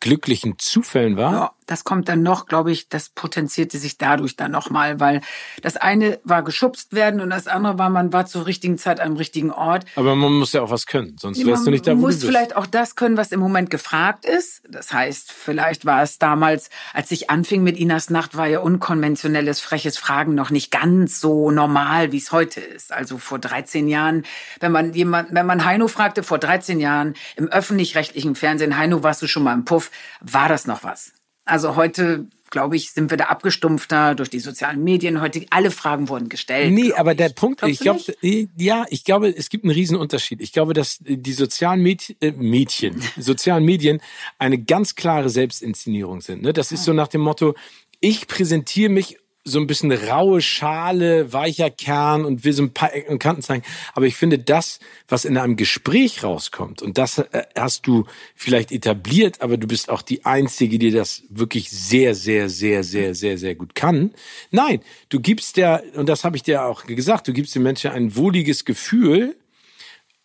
glücklichen 0.00 0.58
Zufällen 0.58 1.18
war? 1.18 1.32
Ja, 1.32 1.52
das 1.70 1.84
kommt 1.84 2.08
dann 2.08 2.24
noch, 2.24 2.46
glaube 2.46 2.72
ich, 2.72 2.88
das 2.88 3.10
potenzierte 3.10 3.78
sich 3.78 3.96
dadurch 3.96 4.34
dann 4.34 4.50
nochmal, 4.50 4.98
weil 4.98 5.20
das 5.62 5.76
eine 5.76 6.18
war 6.24 6.42
geschubst 6.42 6.94
werden 6.94 7.20
und 7.20 7.30
das 7.30 7.46
andere 7.46 7.78
war, 7.78 7.90
man 7.90 8.12
war 8.12 8.26
zur 8.26 8.46
richtigen 8.46 8.76
Zeit 8.76 8.98
am 8.98 9.16
richtigen 9.16 9.52
Ort. 9.52 9.84
Aber 9.94 10.16
man 10.16 10.32
muss 10.32 10.52
ja 10.52 10.62
auch 10.62 10.70
was 10.70 10.86
können, 10.86 11.16
sonst 11.20 11.46
wärst 11.46 11.68
du 11.68 11.70
nicht 11.70 11.86
da, 11.86 11.92
wo 11.92 12.00
du 12.00 12.06
bist. 12.08 12.22
Man 12.22 12.26
muss 12.26 12.36
vielleicht 12.36 12.56
auch 12.56 12.66
das 12.66 12.96
können, 12.96 13.16
was 13.16 13.30
im 13.30 13.38
Moment 13.38 13.70
gefragt 13.70 14.24
ist. 14.24 14.62
Das 14.68 14.92
heißt, 14.92 15.30
vielleicht 15.30 15.84
war 15.84 16.02
es 16.02 16.18
damals, 16.18 16.70
als 16.92 17.12
ich 17.12 17.30
anfing 17.30 17.62
mit 17.62 17.78
Inas 17.78 18.10
Nacht, 18.10 18.36
war 18.36 18.48
ja 18.48 18.58
unkonventionelles, 18.58 19.60
freches 19.60 19.96
Fragen 19.96 20.34
noch 20.34 20.50
nicht 20.50 20.72
ganz 20.72 21.20
so 21.20 21.52
normal, 21.52 22.10
wie 22.10 22.18
es 22.18 22.32
heute 22.32 22.58
ist. 22.58 22.92
Also 22.92 23.18
vor 23.18 23.38
13 23.38 23.86
Jahren, 23.86 24.24
wenn 24.58 24.72
man 24.72 24.92
jemand, 24.92 25.32
wenn 25.32 25.46
man 25.46 25.64
Heino 25.64 25.86
fragte, 25.86 26.24
vor 26.24 26.38
13 26.38 26.80
Jahren 26.80 27.14
im 27.36 27.46
öffentlich-rechtlichen 27.46 28.34
Fernsehen, 28.34 28.76
Heino, 28.76 29.04
warst 29.04 29.22
du 29.22 29.28
schon 29.28 29.44
mal 29.44 29.54
im 29.54 29.64
Puff, 29.64 29.92
war 30.20 30.48
das 30.48 30.66
noch 30.66 30.82
was? 30.82 31.12
Also 31.50 31.76
heute 31.76 32.26
glaube 32.50 32.76
ich, 32.76 32.90
sind 32.90 33.10
wir 33.10 33.16
da 33.16 33.26
abgestumpfter 33.26 34.14
durch 34.14 34.28
die 34.28 34.40
sozialen 34.40 34.82
Medien. 34.82 35.20
Heute 35.20 35.46
alle 35.50 35.70
Fragen 35.70 36.08
wurden 36.08 36.28
gestellt. 36.28 36.72
Nee, 36.72 36.92
aber 36.92 37.14
der 37.14 37.28
Punkt, 37.30 37.60
Glaubst 37.60 37.72
ich 37.72 37.80
glaube, 37.80 38.48
ja, 38.56 38.84
ich 38.90 39.04
glaube, 39.04 39.28
es 39.28 39.48
gibt 39.48 39.64
einen 39.64 39.72
Riesenunterschied. 39.72 40.40
Ich 40.40 40.52
glaube, 40.52 40.74
dass 40.74 40.98
die 41.00 41.32
sozialen 41.32 41.80
Mädchen, 41.80 42.16
äh, 42.20 42.32
Mädchen 42.32 43.00
sozialen 43.16 43.64
Medien 43.64 44.00
eine 44.38 44.58
ganz 44.58 44.96
klare 44.96 45.30
Selbstinszenierung 45.30 46.20
sind. 46.20 46.42
Ne? 46.42 46.52
Das 46.52 46.72
ist 46.72 46.84
so 46.84 46.92
nach 46.92 47.08
dem 47.08 47.20
Motto, 47.20 47.54
ich 48.00 48.26
präsentiere 48.26 48.90
mich 48.90 49.16
so 49.42 49.58
ein 49.58 49.66
bisschen 49.66 49.90
raue 49.90 50.42
Schale, 50.42 51.32
weicher 51.32 51.70
Kern 51.70 52.24
und 52.26 52.44
will 52.44 52.52
so 52.52 52.62
ein 52.62 52.74
paar 52.74 52.92
Ecken 52.94 53.12
und 53.12 53.18
Kanten 53.18 53.42
zeigen. 53.42 53.64
Aber 53.94 54.04
ich 54.04 54.14
finde, 54.14 54.38
das, 54.38 54.80
was 55.08 55.24
in 55.24 55.38
einem 55.38 55.56
Gespräch 55.56 56.22
rauskommt, 56.22 56.82
und 56.82 56.98
das 56.98 57.18
äh, 57.18 57.44
hast 57.56 57.86
du 57.86 58.04
vielleicht 58.34 58.70
etabliert, 58.70 59.40
aber 59.40 59.56
du 59.56 59.66
bist 59.66 59.88
auch 59.88 60.02
die 60.02 60.26
Einzige, 60.26 60.78
die 60.78 60.90
das 60.90 61.22
wirklich 61.30 61.70
sehr, 61.70 62.14
sehr, 62.14 62.50
sehr, 62.50 62.84
sehr, 62.84 63.14
sehr, 63.14 63.38
sehr 63.38 63.54
gut 63.54 63.74
kann. 63.74 64.12
Nein, 64.50 64.80
du 65.08 65.20
gibst 65.20 65.56
der, 65.56 65.82
und 65.94 66.08
das 66.08 66.24
habe 66.24 66.36
ich 66.36 66.42
dir 66.42 66.64
auch 66.64 66.84
gesagt, 66.84 67.26
du 67.26 67.32
gibst 67.32 67.54
den 67.54 67.62
Menschen 67.62 67.90
ein 67.92 68.16
wohliges 68.16 68.66
Gefühl, 68.66 69.36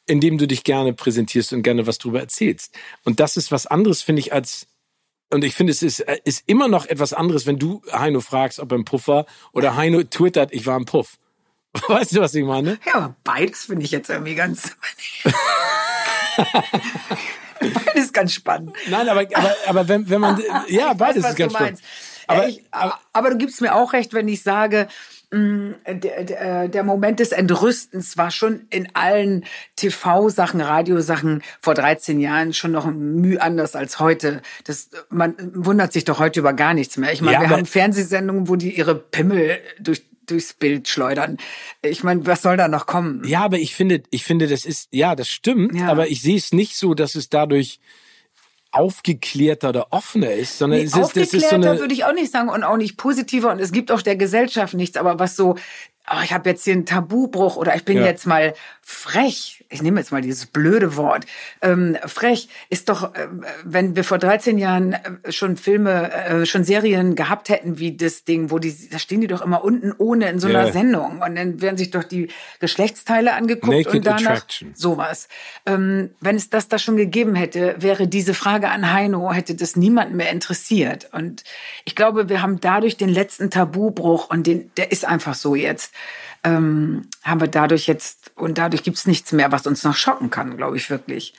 indem 0.08 0.38
du 0.38 0.46
dich 0.46 0.64
gerne 0.64 0.94
präsentierst 0.94 1.54
und 1.54 1.64
gerne 1.64 1.88
was 1.88 1.98
drüber 1.98 2.20
erzählst. 2.20 2.78
Und 3.06 3.20
das 3.20 3.38
ist 3.38 3.52
was 3.52 3.66
anderes, 3.66 4.02
finde 4.02 4.20
ich, 4.20 4.34
als 4.34 4.68
und 5.32 5.44
ich 5.44 5.56
finde, 5.56 5.72
es 5.72 5.82
ist, 5.82 6.02
äh, 6.02 6.20
ist 6.24 6.44
immer 6.46 6.68
noch 6.68 6.86
etwas 6.86 7.14
anderes, 7.14 7.46
wenn 7.46 7.58
du 7.58 7.82
Heino 7.92 8.22
fragst, 8.22 8.60
ob 8.60 8.72
er 8.72 8.76
im 8.76 8.86
Puff 8.86 9.08
war, 9.08 9.26
oder 9.54 9.76
Heino 9.76 10.04
twittert, 10.04 10.54
ich 10.54 10.66
war 10.66 10.78
im 10.78 10.86
Puff. 10.86 11.18
Weißt 11.88 12.16
du, 12.16 12.22
was 12.22 12.34
ich 12.36 12.46
meine? 12.46 12.80
Ja, 12.86 13.16
beides 13.24 13.66
finde 13.66 13.86
ich 13.86 13.92
jetzt 13.92 14.10
irgendwie 14.10 14.36
ganz. 14.36 14.76
beides 17.60 18.14
ganz 18.14 18.34
spannend. 18.34 18.76
Nein, 18.88 19.10
aber, 19.10 19.22
aber, 19.34 19.56
aber 19.68 19.88
wenn, 19.88 20.10
wenn 20.10 20.22
man. 20.22 20.42
Ja, 20.68 20.94
beides 20.94 21.24
weiß, 21.24 21.32
ist 21.32 21.38
ganz 21.38 21.54
spannend. 21.54 21.82
Aber, 22.28 22.48
ich, 22.48 22.64
aber, 22.72 23.00
aber 23.14 23.30
du 23.32 23.38
gibst 23.38 23.62
mir 23.62 23.76
auch 23.76 23.94
recht, 23.94 24.14
wenn 24.14 24.28
ich 24.28 24.42
sage, 24.42 24.88
der, 25.36 26.24
der, 26.24 26.68
der 26.70 26.84
Moment 26.84 27.20
des 27.20 27.32
Entrüstens 27.32 28.18
war 28.18 28.32
schon 28.32 28.68
in 28.70 28.88
allen 28.94 29.44
TV-Sachen, 29.76 30.62
Radiosachen 30.62 31.44
vor 31.60 31.74
13 31.74 32.20
Jahren 32.20 32.54
schon 32.54 32.72
noch 32.72 32.86
müh 32.86 33.38
anders 33.38 33.76
als 33.76 34.00
heute. 34.00 34.42
Das, 34.64 34.90
man 35.10 35.36
wundert 35.54 35.92
sich 35.92 36.06
doch 36.06 36.20
heute 36.20 36.40
über 36.40 36.54
gar 36.54 36.74
nichts 36.74 36.98
mehr. 36.98 37.12
Ich 37.12 37.22
meine, 37.22 37.36
ja, 37.36 37.42
wir 37.42 37.50
haben 37.50 37.66
Fernsehsendungen, 37.66 38.48
wo 38.48 38.56
die 38.56 38.78
ihre 38.78 38.96
Pimmel 38.96 39.60
durch 39.80 40.04
durchs 40.26 40.54
Bild 40.54 40.88
schleudern. 40.88 41.38
Ich 41.84 42.04
meine, 42.04 42.26
was 42.26 42.42
soll 42.42 42.58
da 42.58 42.68
noch 42.68 42.88
kommen? 42.88 43.24
Ja, 43.28 43.42
aber 43.42 43.60
ich 43.60 43.76
finde, 43.76 44.02
ich 44.10 44.24
finde, 44.24 44.48
das 44.48 44.66
ist, 44.66 44.88
ja, 44.92 45.16
das 45.16 45.30
stimmt, 45.30 45.76
ja. 45.76 45.88
aber 45.88 46.08
ich 46.08 46.22
sehe 46.22 46.38
es 46.38 46.52
nicht 46.52 46.76
so, 46.76 46.96
dass 46.96 47.14
es 47.14 47.30
dadurch 47.30 47.80
aufgeklärter 48.76 49.70
oder 49.70 49.88
offener 49.92 50.32
ist, 50.32 50.58
sondern 50.58 50.80
nee, 50.80 50.86
es 50.86 50.96
ist, 50.96 51.16
das 51.16 51.34
ist 51.34 51.50
so 51.50 51.56
eine 51.56 51.80
würde 51.80 51.94
ich 51.94 52.06
auch 52.06 52.14
nicht 52.14 52.32
sagen 52.32 52.50
und 52.50 52.64
auch 52.64 52.78
nicht 52.78 52.98
positiver 52.98 53.52
und 53.52 53.60
es 53.60 53.72
gibt 53.72 53.92
auch 53.92 54.02
der 54.02 54.16
Gesellschaft 54.16 54.74
nichts, 54.74 54.98
aber 54.98 55.20
was 55.20 55.36
so 55.36 55.56
oh, 56.12 56.22
ich 56.24 56.34
habe 56.34 56.50
jetzt 56.50 56.64
hier 56.64 56.74
einen 56.74 56.86
Tabubruch 56.86 57.58
oder 57.58 57.76
ich 57.76 57.86
bin 57.86 57.98
ja. 57.98 58.06
jetzt 58.06 58.26
mal 58.26 58.54
frech. 58.82 59.65
Ich 59.70 59.82
nehme 59.82 60.00
jetzt 60.00 60.12
mal 60.12 60.22
dieses 60.22 60.46
blöde 60.46 60.96
Wort. 60.96 61.26
Ähm, 61.62 61.98
frech 62.06 62.50
ist 62.70 62.90
doch, 62.90 63.16
äh, 63.16 63.28
wenn 63.64 63.96
wir 63.96 64.04
vor 64.04 64.18
13 64.18 64.58
Jahren 64.58 64.94
äh, 64.94 65.32
schon 65.32 65.58
Filme, 65.58 66.12
äh, 66.12 66.46
schon 66.46 66.64
Serien 66.64 67.16
gehabt 67.16 67.50
hätten 67.50 67.80
wie 67.80 67.96
das 67.96 68.24
Ding, 68.24 68.52
wo 68.52 68.60
die, 68.60 68.76
da 68.90 69.00
stehen 69.00 69.22
die 69.22 69.28
doch 69.28 69.42
immer 69.42 69.64
unten 69.64 69.94
ohne 69.98 70.30
in 70.30 70.40
so 70.40 70.48
einer 70.48 70.64
yeah. 70.64 70.74
Sendung 70.74 71.22
und 71.22 71.36
dann 71.36 71.62
werden 71.62 71.78
sich 71.78 71.92
doch 71.92 72.04
die 72.04 72.30
Geschlechtsteile 72.60 73.34
angeguckt 73.34 73.74
Naked 73.74 73.94
und 73.94 74.06
danach 74.06 74.32
Attraction. 74.32 74.74
sowas. 74.76 75.28
Ähm, 75.66 76.12
wenn 76.20 76.36
es 76.36 76.50
das 76.50 76.68
da 76.68 76.78
schon 76.78 76.98
gegeben 76.98 77.36
hätte, 77.36 77.76
wäre 77.80 78.08
diese 78.08 78.34
Frage 78.34 78.70
an 78.70 78.92
Heino, 78.92 79.32
hätte 79.32 79.56
das 79.56 79.76
niemanden 79.76 80.16
mehr 80.16 80.32
interessiert. 80.32 81.10
Und 81.12 81.44
ich 81.86 81.96
glaube, 81.96 82.30
wir 82.30 82.42
haben 82.42 82.60
dadurch 82.60 82.98
den 82.98 83.10
letzten 83.10 83.50
Tabubruch 83.50 84.30
und 84.30 84.48
den, 84.48 84.72
der 84.78 84.92
ist 84.92 85.06
einfach 85.06 85.34
so 85.34 85.56
jetzt 85.56 85.94
ähm, 86.46 87.10
haben 87.24 87.42
wir 87.42 87.48
dadurch 87.48 87.88
jetzt, 87.88 88.32
und 88.36 88.58
dadurch 88.58 88.84
gibt's 88.84 89.08
nichts 89.08 89.32
mehr, 89.32 89.52
was 89.52 89.68
uns 89.68 89.84
noch 89.84 89.96
schocken 89.96 90.30
kann, 90.30 90.56
glaube 90.58 90.78
ich 90.78 90.90
wirklich. 90.90 91.34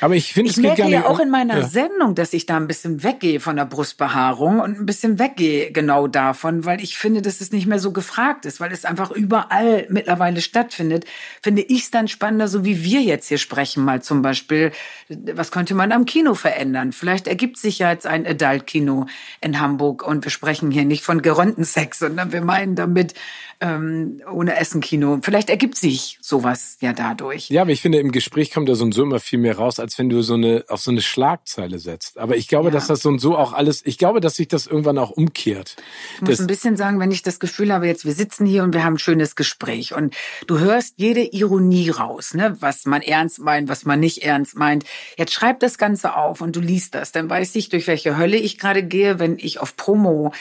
Aber 0.00 0.14
ich 0.14 0.32
finde, 0.32 0.50
es 0.50 0.56
geht 0.56 0.64
merke 0.64 0.88
ja 0.88 1.06
auch 1.06 1.20
in 1.20 1.30
meiner 1.30 1.58
ja. 1.58 1.66
Sendung, 1.66 2.14
dass 2.14 2.32
ich 2.32 2.46
da 2.46 2.56
ein 2.56 2.66
bisschen 2.66 3.02
weggehe 3.02 3.38
von 3.38 3.56
der 3.56 3.66
Brustbehaarung 3.66 4.60
und 4.60 4.78
ein 4.78 4.86
bisschen 4.86 5.18
weggehe 5.18 5.72
genau 5.72 6.06
davon, 6.06 6.64
weil 6.64 6.82
ich 6.82 6.96
finde, 6.96 7.22
dass 7.22 7.40
es 7.40 7.52
nicht 7.52 7.66
mehr 7.66 7.78
so 7.78 7.92
gefragt 7.92 8.46
ist, 8.46 8.60
weil 8.60 8.72
es 8.72 8.84
einfach 8.84 9.10
überall 9.10 9.86
mittlerweile 9.90 10.40
stattfindet. 10.40 11.04
Finde 11.42 11.62
ich 11.62 11.82
es 11.82 11.90
dann 11.90 12.08
spannender, 12.08 12.48
so 12.48 12.64
wie 12.64 12.82
wir 12.82 13.02
jetzt 13.02 13.28
hier 13.28 13.38
sprechen, 13.38 13.84
mal 13.84 14.02
zum 14.02 14.22
Beispiel, 14.22 14.72
was 15.08 15.50
könnte 15.50 15.74
man 15.74 15.92
am 15.92 16.06
Kino 16.06 16.34
verändern? 16.34 16.92
Vielleicht 16.92 17.26
ergibt 17.26 17.58
sich 17.58 17.78
ja 17.78 17.90
jetzt 17.90 18.06
ein 18.06 18.26
Adult-Kino 18.26 19.06
in 19.40 19.60
Hamburg 19.60 20.06
und 20.06 20.24
wir 20.24 20.30
sprechen 20.30 20.70
hier 20.70 20.84
nicht 20.84 21.04
von 21.04 21.22
geronnten 21.22 21.64
Sex, 21.64 21.98
sondern 21.98 22.32
wir 22.32 22.42
meinen 22.42 22.74
damit 22.74 23.14
ähm, 23.60 24.22
ohne 24.30 24.56
Essen-Kino. 24.56 25.20
Vielleicht 25.22 25.50
ergibt 25.50 25.76
sich 25.76 26.18
sowas 26.20 26.78
ja 26.80 26.92
dadurch. 26.92 27.50
Ja, 27.50 27.62
aber 27.62 27.70
ich 27.70 27.82
finde, 27.82 27.98
im 27.98 28.10
Gespräch 28.10 28.50
kommt 28.50 28.68
da 28.68 28.74
so 28.74 28.84
und 28.84 28.92
so 28.92 29.02
immer 29.02 29.20
viel 29.20 29.38
mehr 29.38 29.56
raus, 29.56 29.78
als 29.78 29.89
wenn 29.98 30.08
du 30.08 30.22
so 30.22 30.34
eine 30.34 30.64
auf 30.68 30.80
so 30.80 30.90
eine 30.90 31.02
Schlagzeile 31.02 31.78
setzt. 31.78 32.18
Aber 32.18 32.36
ich 32.36 32.48
glaube, 32.48 32.68
ja. 32.68 32.72
dass 32.72 32.86
das 32.86 33.00
so 33.00 33.08
und 33.08 33.18
so 33.18 33.36
auch 33.36 33.52
alles, 33.52 33.84
ich 33.84 33.98
glaube, 33.98 34.20
dass 34.20 34.36
sich 34.36 34.48
das 34.48 34.66
irgendwann 34.66 34.98
auch 34.98 35.10
umkehrt. 35.10 35.76
Ich 36.16 36.22
muss 36.22 36.40
ein 36.40 36.46
bisschen 36.46 36.76
sagen, 36.76 37.00
wenn 37.00 37.10
ich 37.10 37.22
das 37.22 37.40
Gefühl 37.40 37.72
habe, 37.72 37.86
jetzt 37.86 38.04
wir 38.04 38.12
sitzen 38.12 38.46
hier 38.46 38.62
und 38.62 38.74
wir 38.74 38.84
haben 38.84 38.94
ein 38.94 38.98
schönes 38.98 39.36
Gespräch 39.36 39.94
und 39.94 40.14
du 40.46 40.58
hörst 40.58 40.94
jede 40.96 41.22
Ironie 41.22 41.90
raus, 41.90 42.34
ne, 42.34 42.56
was 42.60 42.86
man 42.86 43.02
ernst 43.02 43.38
meint, 43.38 43.68
was 43.68 43.84
man 43.84 44.00
nicht 44.00 44.22
ernst 44.22 44.56
meint. 44.56 44.84
Jetzt 45.16 45.32
schreib 45.32 45.60
das 45.60 45.78
Ganze 45.78 46.16
auf 46.16 46.40
und 46.40 46.56
du 46.56 46.60
liest 46.60 46.94
das, 46.94 47.12
dann 47.12 47.28
weiß 47.30 47.54
ich, 47.56 47.68
durch 47.68 47.86
welche 47.86 48.16
Hölle 48.16 48.36
ich 48.36 48.58
gerade 48.58 48.82
gehe, 48.82 49.18
wenn 49.18 49.38
ich 49.38 49.60
auf 49.60 49.76
Promo 49.76 50.32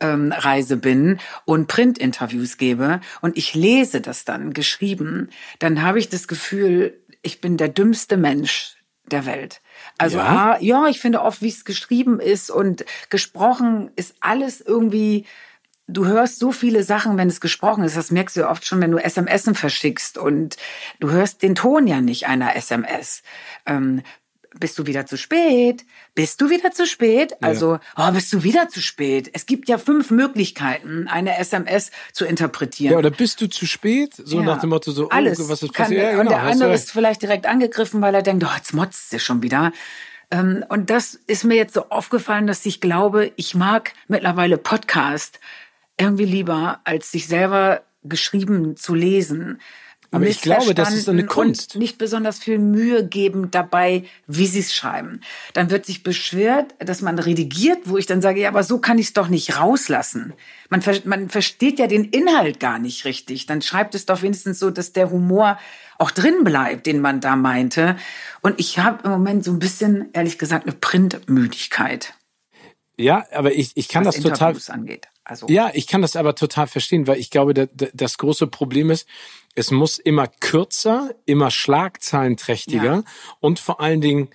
ähm, 0.00 0.32
Reise 0.32 0.76
bin 0.76 1.18
und 1.44 1.66
Printinterviews 1.66 2.56
gebe 2.56 3.00
und 3.20 3.36
ich 3.36 3.54
lese 3.54 4.00
das 4.00 4.24
dann 4.24 4.52
geschrieben, 4.52 5.30
dann 5.58 5.82
habe 5.82 5.98
ich 5.98 6.08
das 6.08 6.28
Gefühl, 6.28 6.98
ich 7.22 7.40
bin 7.40 7.56
der 7.56 7.68
dümmste 7.68 8.16
Mensch 8.16 8.77
der 9.12 9.26
Welt. 9.26 9.60
Also 9.96 10.18
ja, 10.18 10.52
ah, 10.54 10.58
ja 10.60 10.86
ich 10.88 11.00
finde 11.00 11.22
oft, 11.22 11.42
wie 11.42 11.48
es 11.48 11.64
geschrieben 11.64 12.20
ist 12.20 12.50
und 12.50 12.84
gesprochen 13.10 13.90
ist 13.96 14.16
alles 14.20 14.60
irgendwie 14.60 15.26
du 15.88 16.06
hörst 16.06 16.38
so 16.38 16.52
viele 16.52 16.84
Sachen, 16.84 17.16
wenn 17.16 17.28
es 17.28 17.40
gesprochen 17.40 17.82
ist. 17.82 17.96
Das 17.96 18.10
merkst 18.10 18.36
du 18.36 18.48
oft 18.48 18.64
schon, 18.64 18.80
wenn 18.80 18.90
du 18.90 18.98
SMS 18.98 19.50
verschickst 19.54 20.18
und 20.18 20.56
du 21.00 21.10
hörst 21.10 21.42
den 21.42 21.54
Ton 21.54 21.86
ja 21.86 22.00
nicht 22.00 22.28
einer 22.28 22.54
SMS. 22.54 23.22
Ähm, 23.66 24.02
bist 24.58 24.78
du 24.78 24.86
wieder 24.86 25.06
zu 25.06 25.16
spät? 25.16 25.84
Bist 26.14 26.40
du 26.40 26.50
wieder 26.50 26.72
zu 26.72 26.86
spät? 26.86 27.36
Also, 27.42 27.78
oh, 27.96 28.10
bist 28.12 28.32
du 28.32 28.42
wieder 28.42 28.68
zu 28.68 28.80
spät? 28.80 29.30
Es 29.32 29.46
gibt 29.46 29.68
ja 29.68 29.78
fünf 29.78 30.10
Möglichkeiten, 30.10 31.06
eine 31.08 31.38
SMS 31.38 31.90
zu 32.12 32.24
interpretieren. 32.24 32.92
Ja, 32.92 32.98
oder 32.98 33.10
bist 33.10 33.40
du 33.40 33.48
zu 33.48 33.66
spät? 33.66 34.14
So 34.14 34.38
ja. 34.38 34.44
nach 34.44 34.60
dem 34.60 34.70
Motto, 34.70 34.90
so, 34.90 35.06
oh, 35.06 35.10
Alles 35.10 35.48
was 35.48 35.62
ist 35.62 35.72
passiert? 35.72 36.02
Ja, 36.02 36.10
genau, 36.10 36.22
und 36.22 36.30
der 36.30 36.42
andere 36.42 36.74
ist 36.74 36.90
vielleicht 36.90 37.22
direkt 37.22 37.46
angegriffen, 37.46 38.00
weil 38.00 38.14
er 38.14 38.22
denkt, 38.22 38.44
oh, 38.44 38.56
jetzt 38.56 38.72
motzt 38.72 39.12
er 39.12 39.18
schon 39.18 39.42
wieder. 39.42 39.72
Ähm, 40.30 40.64
und 40.68 40.90
das 40.90 41.14
ist 41.14 41.44
mir 41.44 41.56
jetzt 41.56 41.74
so 41.74 41.88
aufgefallen, 41.88 42.46
dass 42.46 42.64
ich 42.66 42.80
glaube, 42.80 43.32
ich 43.36 43.54
mag 43.54 43.92
mittlerweile 44.08 44.58
Podcast 44.58 45.40
irgendwie 45.98 46.26
lieber, 46.26 46.80
als 46.84 47.10
sich 47.10 47.26
selber 47.26 47.82
geschrieben 48.04 48.76
zu 48.76 48.94
lesen. 48.94 49.60
Aber 50.10 50.26
ich 50.26 50.40
glaube, 50.40 50.74
das 50.74 50.94
ist 50.94 51.08
eine 51.08 51.26
Kunst. 51.26 51.76
Nicht 51.76 51.98
besonders 51.98 52.38
viel 52.38 52.58
Mühe 52.58 53.06
geben 53.06 53.50
dabei, 53.50 54.04
wie 54.26 54.46
sie 54.46 54.60
es 54.60 54.74
schreiben. 54.74 55.20
Dann 55.52 55.70
wird 55.70 55.84
sich 55.84 56.02
beschwert, 56.02 56.74
dass 56.78 57.02
man 57.02 57.18
redigiert, 57.18 57.80
wo 57.84 57.98
ich 57.98 58.06
dann 58.06 58.22
sage, 58.22 58.40
ja, 58.40 58.48
aber 58.48 58.64
so 58.64 58.78
kann 58.78 58.98
ich 58.98 59.08
es 59.08 59.12
doch 59.12 59.28
nicht 59.28 59.58
rauslassen. 59.58 60.32
Man, 60.70 60.82
man 61.04 61.28
versteht 61.28 61.78
ja 61.78 61.86
den 61.86 62.04
Inhalt 62.04 62.58
gar 62.58 62.78
nicht 62.78 63.04
richtig. 63.04 63.44
Dann 63.44 63.60
schreibt 63.60 63.94
es 63.94 64.06
doch 64.06 64.22
wenigstens 64.22 64.58
so, 64.58 64.70
dass 64.70 64.92
der 64.92 65.10
Humor 65.10 65.58
auch 65.98 66.10
drin 66.10 66.42
bleibt, 66.42 66.86
den 66.86 67.00
man 67.00 67.20
da 67.20 67.36
meinte. 67.36 67.96
Und 68.40 68.58
ich 68.58 68.78
habe 68.78 69.04
im 69.04 69.10
Moment 69.10 69.44
so 69.44 69.50
ein 69.50 69.58
bisschen, 69.58 70.08
ehrlich 70.14 70.38
gesagt, 70.38 70.66
eine 70.66 70.76
Printmüdigkeit. 70.76 72.14
Ja, 72.96 73.26
aber 73.32 73.52
ich, 73.52 73.72
ich 73.74 73.88
kann 73.88 74.04
das 74.04 74.16
Interviews 74.16 74.66
total. 74.66 74.80
Angeht. 74.80 75.08
Also. 75.22 75.46
Ja, 75.48 75.70
ich 75.74 75.86
kann 75.86 76.00
das 76.00 76.16
aber 76.16 76.34
total 76.34 76.66
verstehen, 76.66 77.06
weil 77.06 77.18
ich 77.18 77.30
glaube, 77.30 77.68
das 77.92 78.16
große 78.16 78.46
Problem 78.46 78.90
ist, 78.90 79.06
es 79.58 79.72
muss 79.72 79.98
immer 79.98 80.28
kürzer, 80.28 81.10
immer 81.26 81.50
schlagzeilenträchtiger 81.50 82.84
ja. 82.84 83.02
und 83.40 83.58
vor 83.58 83.80
allen 83.80 84.00
Dingen 84.00 84.28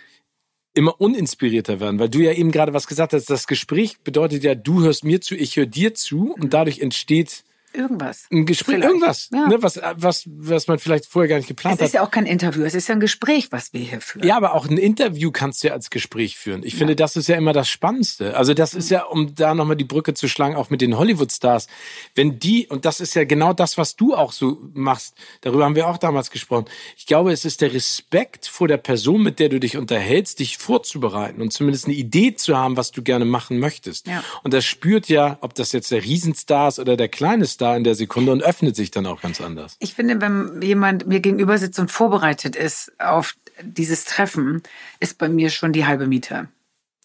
immer 0.73 0.99
uninspirierter 0.99 1.79
werden, 1.79 1.99
weil 1.99 2.09
du 2.09 2.19
ja 2.19 2.33
eben 2.33 2.51
gerade 2.51 2.73
was 2.73 2.87
gesagt 2.87 3.13
hast, 3.13 3.29
das 3.29 3.47
Gespräch 3.47 3.99
bedeutet 3.99 4.43
ja, 4.43 4.53
du 4.53 4.81
hörst 4.81 5.05
mir 5.05 5.21
zu, 5.21 5.35
ich 5.35 5.55
höre 5.55 5.65
dir 5.65 5.93
zu 5.93 6.33
und 6.33 6.53
dadurch 6.53 6.79
entsteht 6.79 7.45
Irgendwas. 7.73 8.27
Ein 8.31 8.45
Gespräch, 8.45 8.75
vielleicht. 8.75 8.87
irgendwas, 8.87 9.29
ja. 9.33 9.47
ne, 9.47 9.61
was, 9.61 9.79
was, 9.95 10.23
was 10.27 10.67
man 10.67 10.79
vielleicht 10.79 11.05
vorher 11.05 11.27
gar 11.27 11.37
nicht 11.37 11.47
geplant 11.47 11.73
hat. 11.73 11.81
Es 11.81 11.87
ist 11.87 11.93
ja 11.93 12.03
auch 12.03 12.11
kein 12.11 12.25
Interview, 12.25 12.63
es 12.63 12.75
ist 12.75 12.87
ja 12.87 12.93
ein 12.93 12.99
Gespräch, 12.99 13.51
was 13.51 13.73
wir 13.73 13.81
hier 13.81 13.99
führen. 13.99 14.27
Ja, 14.27 14.37
aber 14.37 14.53
auch 14.53 14.67
ein 14.67 14.77
Interview 14.77 15.31
kannst 15.31 15.63
du 15.63 15.67
ja 15.67 15.73
als 15.73 15.89
Gespräch 15.89 16.37
führen. 16.37 16.63
Ich 16.63 16.73
ja. 16.73 16.79
finde, 16.79 16.95
das 16.95 17.15
ist 17.15 17.27
ja 17.27 17.35
immer 17.35 17.53
das 17.53 17.67
Spannendste. 17.69 18.37
Also 18.37 18.53
das 18.53 18.73
mhm. 18.73 18.79
ist 18.79 18.89
ja, 18.91 19.03
um 19.03 19.33
da 19.33 19.55
nochmal 19.55 19.75
die 19.75 19.83
Brücke 19.85 20.13
zu 20.13 20.27
schlagen, 20.27 20.55
auch 20.55 20.69
mit 20.69 20.81
den 20.81 20.97
Hollywood-Stars. 20.97 21.67
Wenn 22.13 22.39
die, 22.39 22.67
und 22.67 22.85
das 22.85 22.99
ist 22.99 23.15
ja 23.15 23.23
genau 23.23 23.53
das, 23.53 23.77
was 23.77 23.95
du 23.95 24.13
auch 24.13 24.31
so 24.31 24.61
machst, 24.73 25.15
darüber 25.41 25.65
haben 25.65 25.75
wir 25.75 25.87
auch 25.87 25.97
damals 25.97 26.29
gesprochen. 26.29 26.65
Ich 26.95 27.07
glaube, 27.07 27.31
es 27.31 27.45
ist 27.45 27.61
der 27.61 27.73
Respekt 27.73 28.45
vor 28.45 28.67
der 28.67 28.77
Person, 28.77 29.23
mit 29.23 29.39
der 29.39 29.49
du 29.49 29.59
dich 29.59 29.77
unterhältst, 29.77 30.39
dich 30.39 30.57
vorzubereiten 30.57 31.41
und 31.41 31.51
zumindest 31.51 31.85
eine 31.85 31.95
Idee 31.95 32.35
zu 32.35 32.57
haben, 32.57 32.77
was 32.77 32.91
du 32.91 33.01
gerne 33.01 33.25
machen 33.25 33.57
möchtest. 33.59 34.07
Ja. 34.07 34.23
Und 34.43 34.53
das 34.53 34.65
spürt 34.65 35.09
ja, 35.09 35.37
ob 35.41 35.55
das 35.55 35.71
jetzt 35.71 35.91
der 35.91 36.03
Riesenstar 36.03 36.67
ist 36.67 36.79
oder 36.79 36.97
der 36.97 37.07
kleine 37.07 37.45
Star, 37.45 37.62
da 37.63 37.75
in 37.75 37.83
der 37.83 37.95
Sekunde 37.95 38.31
und 38.31 38.43
öffnet 38.43 38.75
sich 38.75 38.91
dann 38.91 39.05
auch 39.05 39.21
ganz 39.21 39.41
anders. 39.41 39.75
Ich 39.79 39.93
finde, 39.93 40.21
wenn 40.21 40.61
jemand 40.61 41.07
mir 41.07 41.19
gegenüber 41.19 41.57
sitzt 41.57 41.79
und 41.79 41.91
vorbereitet 41.91 42.55
ist 42.55 42.91
auf 42.99 43.35
dieses 43.61 44.05
Treffen, 44.05 44.61
ist 44.99 45.17
bei 45.17 45.29
mir 45.29 45.49
schon 45.49 45.73
die 45.73 45.85
halbe 45.85 46.07
Miete. 46.07 46.49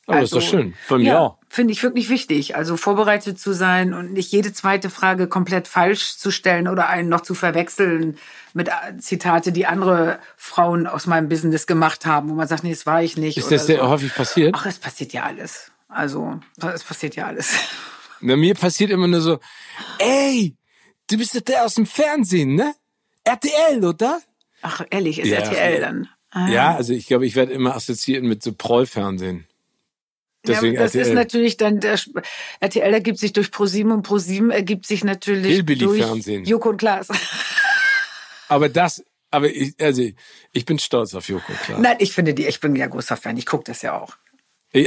Oh, 0.09 0.13
also, 0.13 0.39
ist 0.39 0.45
doch 0.45 0.51
schön. 0.51 0.75
Bei 0.89 0.97
mir 0.97 1.05
ja, 1.05 1.19
auch. 1.19 1.39
Finde 1.51 1.73
ich 1.73 1.83
wirklich 1.83 2.09
wichtig. 2.09 2.57
Also 2.57 2.79
vorbereitet 2.79 3.39
zu 3.39 3.53
sein 3.53 3.93
und 3.93 4.15
nicht 4.15 4.33
jede 4.33 4.53
zweite 4.55 4.89
Frage 4.89 5.29
komplett 5.29 5.69
falsch 5.69 6.17
zu 6.17 6.31
stellen 6.31 6.67
oder 6.67 6.89
einen 6.89 7.11
noch 7.11 7.21
zu 7.21 7.35
verwechseln 7.35 8.17
mit 8.55 8.71
Zitate, 8.99 9.53
die 9.53 9.67
andere 9.67 10.19
Frauen 10.37 10.87
aus 10.87 11.07
meinem 11.07 11.29
Business 11.29 11.67
gemacht 11.67 12.07
haben, 12.07 12.31
wo 12.31 12.35
man 12.35 12.49
sagt, 12.49 12.65
nee, 12.65 12.71
das 12.71 12.87
war 12.87 13.03
ich 13.03 13.19
nicht. 13.19 13.37
Ist 13.37 13.51
das 13.51 13.67
sehr 13.67 13.81
so. 13.81 13.89
häufig 13.89 14.15
passiert? 14.15 14.55
Ach, 14.57 14.65
es 14.65 14.79
passiert 14.79 15.13
ja 15.13 15.25
alles. 15.25 15.71
Also, 15.89 16.41
es 16.75 16.85
passiert 16.85 17.15
ja 17.15 17.27
alles. 17.27 17.59
Na, 18.21 18.37
mir 18.37 18.55
passiert 18.55 18.91
immer 18.91 19.07
nur 19.07 19.21
so, 19.21 19.39
ey, 19.99 20.57
du 21.09 21.19
bist 21.19 21.35
doch 21.35 21.41
der 21.41 21.65
aus 21.65 21.75
dem 21.75 21.87
Fernsehen, 21.87 22.55
ne? 22.55 22.75
RTL, 23.25 23.85
oder? 23.85 24.21
Ach, 24.63 24.85
ehrlich, 24.91 25.19
ist 25.21 25.29
ja, 25.29 25.39
RTL 25.39 25.81
dann. 25.81 26.09
Ah. 26.31 26.49
Ja, 26.49 26.75
also 26.75 26.93
ich 26.93 27.07
glaube, 27.07 27.27
ich 27.27 27.37
werde 27.37 27.53
immer 27.53 27.75
assoziiert 27.75 28.23
mit 28.23 28.43
so 28.43 28.53
Proll-Fernsehen. 28.53 29.47
Deswegen 30.47 30.75
ja, 30.75 30.83
das 30.83 30.95
RTL. 30.95 31.09
ist 31.09 31.15
natürlich 31.15 31.57
dann 31.57 31.81
der 31.81 31.99
RTL 32.61 32.95
ergibt 32.95 33.19
sich 33.19 33.33
durch 33.33 33.51
ProSieben 33.51 33.93
und 33.93 34.03
ProSieben 34.03 34.51
ergibt 34.51 34.87
sich 34.87 35.05
natürlich 35.05 35.65
durch 35.65 36.03
Fernsehen. 36.03 36.45
Joko 36.45 36.71
und 36.71 36.79
Klaas. 36.79 37.09
Aber 38.49 38.69
das, 38.69 39.05
aber 39.31 39.51
ich, 39.51 39.75
also 39.81 40.03
ich 40.53 40.65
bin 40.65 40.79
stolz 40.79 41.15
auf 41.15 41.29
Joko 41.29 41.53
und 41.53 41.61
Klaas. 41.61 41.81
Nein, 41.81 41.97
ich 41.99 42.13
finde 42.13 42.35
die, 42.35 42.47
ich 42.47 42.61
bin 42.61 42.75
ja 42.77 42.87
großer 42.87 43.17
Fan. 43.17 43.37
Ich 43.37 43.47
gucke 43.47 43.65
das 43.65 43.83
ja 43.83 44.01
auch. 44.01 44.17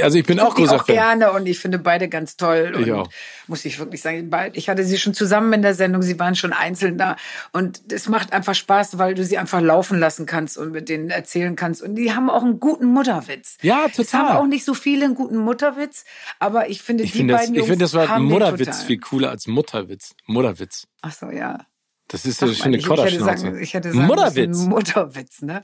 Also 0.00 0.16
ich 0.16 0.24
bin 0.24 0.38
ich 0.38 0.42
auch 0.44 0.54
großer 0.54 0.76
auch 0.76 0.86
Fan. 0.86 0.94
gerne 0.94 1.32
und 1.32 1.46
ich 1.46 1.58
finde 1.58 1.78
beide 1.78 2.08
ganz 2.08 2.36
toll. 2.36 2.72
Ich 2.80 2.92
auch. 2.92 3.08
Muss 3.48 3.64
ich 3.64 3.80
wirklich 3.80 4.00
sagen. 4.00 4.30
Ich 4.52 4.68
hatte 4.68 4.84
sie 4.84 4.96
schon 4.96 5.12
zusammen 5.12 5.52
in 5.52 5.62
der 5.62 5.74
Sendung, 5.74 6.02
sie 6.02 6.18
waren 6.20 6.36
schon 6.36 6.52
einzeln 6.52 6.98
da. 6.98 7.16
Und 7.52 7.82
es 7.92 8.08
macht 8.08 8.32
einfach 8.32 8.54
Spaß, 8.54 8.98
weil 8.98 9.14
du 9.14 9.24
sie 9.24 9.38
einfach 9.38 9.60
laufen 9.60 9.98
lassen 9.98 10.24
kannst 10.24 10.56
und 10.56 10.70
mit 10.70 10.88
denen 10.88 11.10
erzählen 11.10 11.56
kannst. 11.56 11.82
Und 11.82 11.96
die 11.96 12.14
haben 12.14 12.30
auch 12.30 12.44
einen 12.44 12.60
guten 12.60 12.86
Mutterwitz. 12.86 13.58
Ja, 13.62 13.88
total. 13.88 14.04
Es 14.04 14.14
haben 14.14 14.36
auch 14.36 14.46
nicht 14.46 14.64
so 14.64 14.74
viele 14.74 15.04
einen 15.04 15.16
guten 15.16 15.36
Mutterwitz, 15.36 16.04
aber 16.38 16.70
ich 16.70 16.80
finde, 16.80 17.02
ich 17.02 17.10
die 17.10 17.18
find 17.18 17.32
beiden 17.32 17.54
das, 17.54 17.62
Ich 17.62 17.68
finde 17.68 17.84
das 17.84 17.94
Wort 17.94 18.20
Mutterwitz 18.20 18.84
viel 18.84 18.98
cooler 18.98 19.30
als 19.30 19.48
Mutterwitz. 19.48 20.14
Mutterwitz. 20.26 20.86
Ach 21.00 21.12
so, 21.12 21.28
ja. 21.30 21.66
Das 22.06 22.24
ist 22.24 22.40
so 22.40 22.46
eine 22.64 22.78
Kodderschnauze. 22.78 23.58
Ich 23.60 23.74
hätte 23.74 23.90
sagen 23.92 24.06
Mutterwitz. 24.06 24.58
Mutterwitz, 24.58 25.42
ne? 25.42 25.62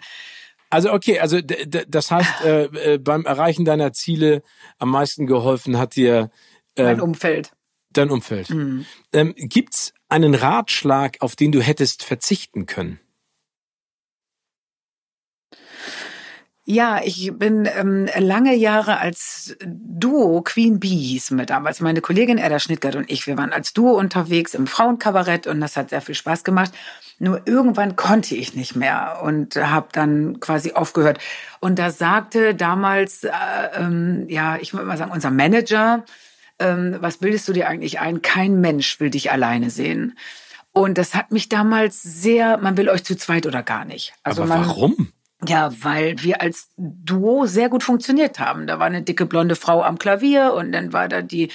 Also 0.71 0.93
okay, 0.93 1.19
also 1.19 1.41
das 1.41 2.11
heißt, 2.11 2.45
äh, 2.45 2.65
äh, 2.65 2.99
beim 2.99 3.25
Erreichen 3.25 3.65
deiner 3.65 3.93
Ziele 3.93 4.43
am 4.79 4.91
meisten 4.91 5.27
geholfen 5.27 5.79
hat 5.79 5.97
dir 5.97 6.31
äh, 6.77 6.85
mein 6.85 7.01
Umfeld. 7.01 7.53
Dein 7.91 8.11
Umfeld. 8.11 8.51
Mhm. 8.51 8.85
Ähm, 9.13 9.35
gibt's 9.37 9.95
einen 10.09 10.35
Ratschlag, 10.35 11.17
auf 11.21 11.37
den 11.37 11.53
du 11.53 11.61
hättest 11.61 12.03
verzichten 12.05 12.67
können? 12.67 13.01
Ja, 16.71 17.01
ich 17.03 17.33
bin 17.33 17.67
ähm, 17.79 18.11
lange 18.19 18.55
Jahre 18.55 18.99
als 18.99 19.57
Duo 19.65 20.43
Queen 20.43 20.79
Bee 20.79 20.89
hieß 20.89 21.31
mir 21.31 21.47
damals. 21.47 21.81
Meine 21.81 22.03
Kollegin 22.03 22.37
Edda 22.37 22.59
Schnittgart 22.59 22.95
und 22.95 23.11
ich, 23.11 23.27
wir 23.27 23.39
waren 23.39 23.55
als 23.55 23.73
Duo 23.73 23.93
unterwegs 23.93 24.53
im 24.53 24.67
Frauenkabarett 24.67 25.47
und 25.47 25.63
das 25.63 25.79
hat 25.79 25.89
sehr 25.89 26.03
viel 26.03 26.15
Spaß 26.15 26.45
gemacht. 26.45 26.73
Nur 27.19 27.41
irgendwann 27.47 27.97
konnte 27.97 28.35
ich 28.35 28.55
nicht 28.55 28.77
mehr 28.77 29.21
und 29.25 29.57
habe 29.57 29.89
dann 29.93 30.41
quasi 30.41 30.73
aufgehört. 30.73 31.21
Und 31.61 31.79
da 31.79 31.91
sagte 31.91 32.55
damals, 32.55 33.25
äh, 33.25 33.31
ähm, 33.75 34.27
ja, 34.29 34.59
ich 34.61 34.75
würde 34.75 34.85
mal 34.85 34.99
sagen, 34.99 35.13
unser 35.13 35.31
Manager, 35.31 36.05
ähm, 36.59 36.99
was 37.01 37.17
bildest 37.17 37.49
du 37.49 37.55
dir 37.55 37.67
eigentlich 37.67 37.99
ein? 37.99 38.21
Kein 38.21 38.61
Mensch 38.61 39.01
will 39.01 39.09
dich 39.09 39.31
alleine 39.31 39.71
sehen. 39.71 40.19
Und 40.73 40.99
das 40.99 41.15
hat 41.15 41.33
mich 41.33 41.49
damals 41.49 42.03
sehr, 42.03 42.59
man 42.59 42.77
will 42.77 42.91
euch 42.91 43.05
zu 43.05 43.17
zweit 43.17 43.47
oder 43.47 43.63
gar 43.63 43.87
nicht. 43.87 44.13
Also 44.23 44.43
Aber 44.43 44.55
man, 44.55 44.67
warum? 44.67 45.13
Ja, 45.47 45.71
weil 45.83 46.17
wir 46.23 46.41
als 46.41 46.71
Duo 46.77 47.47
sehr 47.47 47.69
gut 47.69 47.85
funktioniert 47.85 48.41
haben. 48.41 48.67
Da 48.67 48.81
war 48.81 48.87
eine 48.87 49.03
dicke 49.03 49.25
blonde 49.25 49.55
Frau 49.55 49.83
am 49.83 49.99
Klavier 49.99 50.53
und 50.55 50.73
dann 50.73 50.93
war 50.93 51.09
da 51.09 51.23
die 51.23 51.51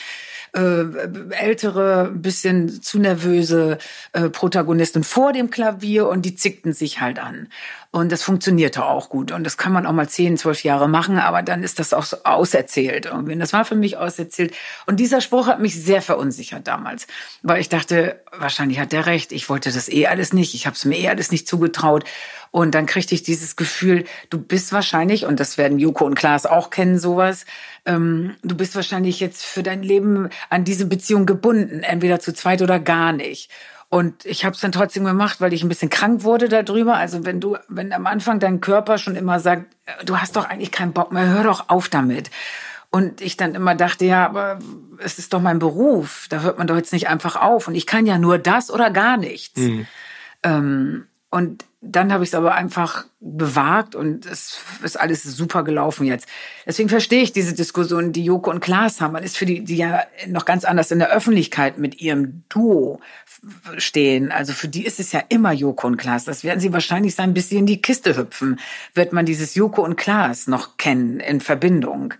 äh, 0.53 0.85
ältere, 1.31 2.11
bisschen 2.13 2.81
zu 2.81 2.99
nervöse 2.99 3.79
äh, 4.13 4.29
Protagonistin 4.29 5.03
vor 5.03 5.33
dem 5.33 5.49
Klavier 5.49 6.07
und 6.07 6.23
die 6.23 6.35
zickten 6.35 6.71
sich 6.73 7.01
halt 7.01 7.19
an. 7.19 7.49
Und 7.91 8.11
das 8.11 8.23
funktionierte 8.23 8.85
auch 8.85 9.09
gut. 9.09 9.31
Und 9.31 9.43
das 9.43 9.57
kann 9.57 9.73
man 9.73 9.85
auch 9.85 9.91
mal 9.91 10.07
zehn, 10.07 10.37
zwölf 10.37 10.63
Jahre 10.63 10.87
machen, 10.87 11.19
aber 11.19 11.41
dann 11.41 11.61
ist 11.61 11.79
das 11.79 11.93
auch 11.93 12.03
so 12.03 12.17
auserzählt 12.23 13.05
irgendwie. 13.05 13.33
Und 13.33 13.39
das 13.39 13.53
war 13.53 13.65
für 13.65 13.75
mich 13.75 13.97
auserzählt. 13.97 14.55
Und 14.85 14.99
dieser 14.99 15.21
Spruch 15.21 15.47
hat 15.47 15.59
mich 15.59 15.81
sehr 15.83 16.01
verunsichert 16.01 16.67
damals, 16.67 17.07
weil 17.41 17.59
ich 17.59 17.69
dachte, 17.69 18.21
wahrscheinlich 18.31 18.79
hat 18.79 18.93
der 18.93 19.05
recht. 19.07 19.31
Ich 19.31 19.49
wollte 19.49 19.71
das 19.71 19.89
eh 19.89 20.07
alles 20.07 20.33
nicht. 20.33 20.53
Ich 20.53 20.65
habe 20.65 20.75
es 20.75 20.85
mir 20.85 20.97
eh 20.97 21.09
alles 21.09 21.31
nicht 21.31 21.47
zugetraut. 21.47 22.05
Und 22.53 22.75
dann 22.75 22.85
kriegte 22.85 23.15
ich 23.15 23.23
dieses 23.23 23.55
Gefühl, 23.55 24.05
du 24.29 24.37
bist 24.37 24.73
wahrscheinlich, 24.73 25.25
und 25.25 25.39
das 25.39 25.57
werden 25.57 25.79
Joko 25.79 26.05
und 26.05 26.13
Klaas 26.13 26.45
auch 26.45 26.69
kennen, 26.69 26.99
sowas, 26.99 27.47
ähm, 27.83 28.35
du 28.43 28.55
bist 28.55 28.75
wahrscheinlich 28.75 29.19
jetzt 29.19 29.43
für 29.43 29.63
dein 29.63 29.81
Leben 29.81 30.29
an 30.51 30.63
diese 30.63 30.85
Beziehung 30.85 31.25
gebunden, 31.25 31.81
entweder 31.81 32.19
zu 32.19 32.31
zweit 32.31 32.61
oder 32.61 32.79
gar 32.79 33.11
nicht. 33.11 33.49
Und 33.89 34.23
ich 34.27 34.45
habe 34.45 34.53
es 34.53 34.61
dann 34.61 34.71
trotzdem 34.71 35.03
gemacht, 35.03 35.41
weil 35.41 35.51
ich 35.51 35.63
ein 35.63 35.67
bisschen 35.67 35.89
krank 35.89 36.21
wurde 36.21 36.47
darüber. 36.47 36.95
Also 36.95 37.25
wenn 37.25 37.39
du, 37.39 37.57
wenn 37.69 37.91
am 37.91 38.05
Anfang 38.05 38.39
dein 38.39 38.61
Körper 38.61 38.99
schon 38.99 39.15
immer 39.15 39.39
sagt, 39.39 39.65
äh, 39.87 40.05
du 40.05 40.19
hast 40.19 40.35
doch 40.35 40.47
eigentlich 40.47 40.71
keinen 40.71 40.93
Bock 40.93 41.11
mehr, 41.11 41.25
hör 41.29 41.43
doch 41.43 41.69
auf 41.69 41.89
damit. 41.89 42.29
Und 42.91 43.19
ich 43.19 43.35
dann 43.35 43.55
immer 43.55 43.73
dachte, 43.73 44.05
ja, 44.05 44.27
aber 44.27 44.59
es 44.99 45.17
ist 45.17 45.33
doch 45.33 45.41
mein 45.41 45.57
Beruf, 45.57 46.27
da 46.29 46.41
hört 46.41 46.59
man 46.59 46.67
doch 46.67 46.75
jetzt 46.75 46.93
nicht 46.93 47.07
einfach 47.07 47.35
auf. 47.35 47.67
Und 47.67 47.73
ich 47.73 47.87
kann 47.87 48.05
ja 48.05 48.19
nur 48.19 48.37
das 48.37 48.69
oder 48.69 48.91
gar 48.91 49.17
nichts. 49.17 49.59
Mhm. 49.59 49.87
Ähm, 50.43 51.07
und 51.31 51.65
dann 51.85 52.13
habe 52.13 52.23
ich 52.23 52.29
es 52.29 52.35
aber 52.35 52.55
einfach 52.55 53.05
bewagt 53.19 53.93
und 53.93 54.25
es 54.25 54.59
ist 54.83 54.97
alles 54.99 55.23
super 55.23 55.63
gelaufen 55.63 56.05
jetzt. 56.05 56.27
Deswegen 56.65 56.87
verstehe 56.87 57.21
ich 57.21 57.33
diese 57.33 57.53
Diskussion, 57.53 58.13
die 58.13 58.23
Joko 58.23 58.51
und 58.51 58.61
Klaas 58.61 59.01
haben. 59.01 59.11
Man 59.11 59.23
ist 59.23 59.37
für 59.37 59.45
die, 59.45 59.63
die 59.65 59.75
ja 59.75 60.03
noch 60.27 60.45
ganz 60.45 60.63
anders 60.63 60.91
in 60.91 60.99
der 60.99 61.09
Öffentlichkeit 61.09 61.77
mit 61.77 61.99
ihrem 61.99 62.43
Duo 62.47 63.01
stehen. 63.77 64.31
Also 64.31 64.53
für 64.53 64.69
die 64.69 64.85
ist 64.85 65.01
es 65.01 65.11
ja 65.11 65.21
immer 65.27 65.51
Joko 65.51 65.87
und 65.87 65.97
Klaas. 65.97 66.23
Das 66.23 66.45
werden 66.45 66.61
sie 66.61 66.71
wahrscheinlich 66.71 67.15
sein, 67.15 67.33
bis 67.33 67.49
sie 67.49 67.57
in 67.57 67.65
die 67.65 67.81
Kiste 67.81 68.15
hüpfen, 68.15 68.59
wird 68.93 69.11
man 69.11 69.25
dieses 69.25 69.55
Joko 69.55 69.83
und 69.83 69.97
Klaas 69.97 70.47
noch 70.47 70.77
kennen 70.77 71.19
in 71.19 71.41
Verbindung. 71.41 72.13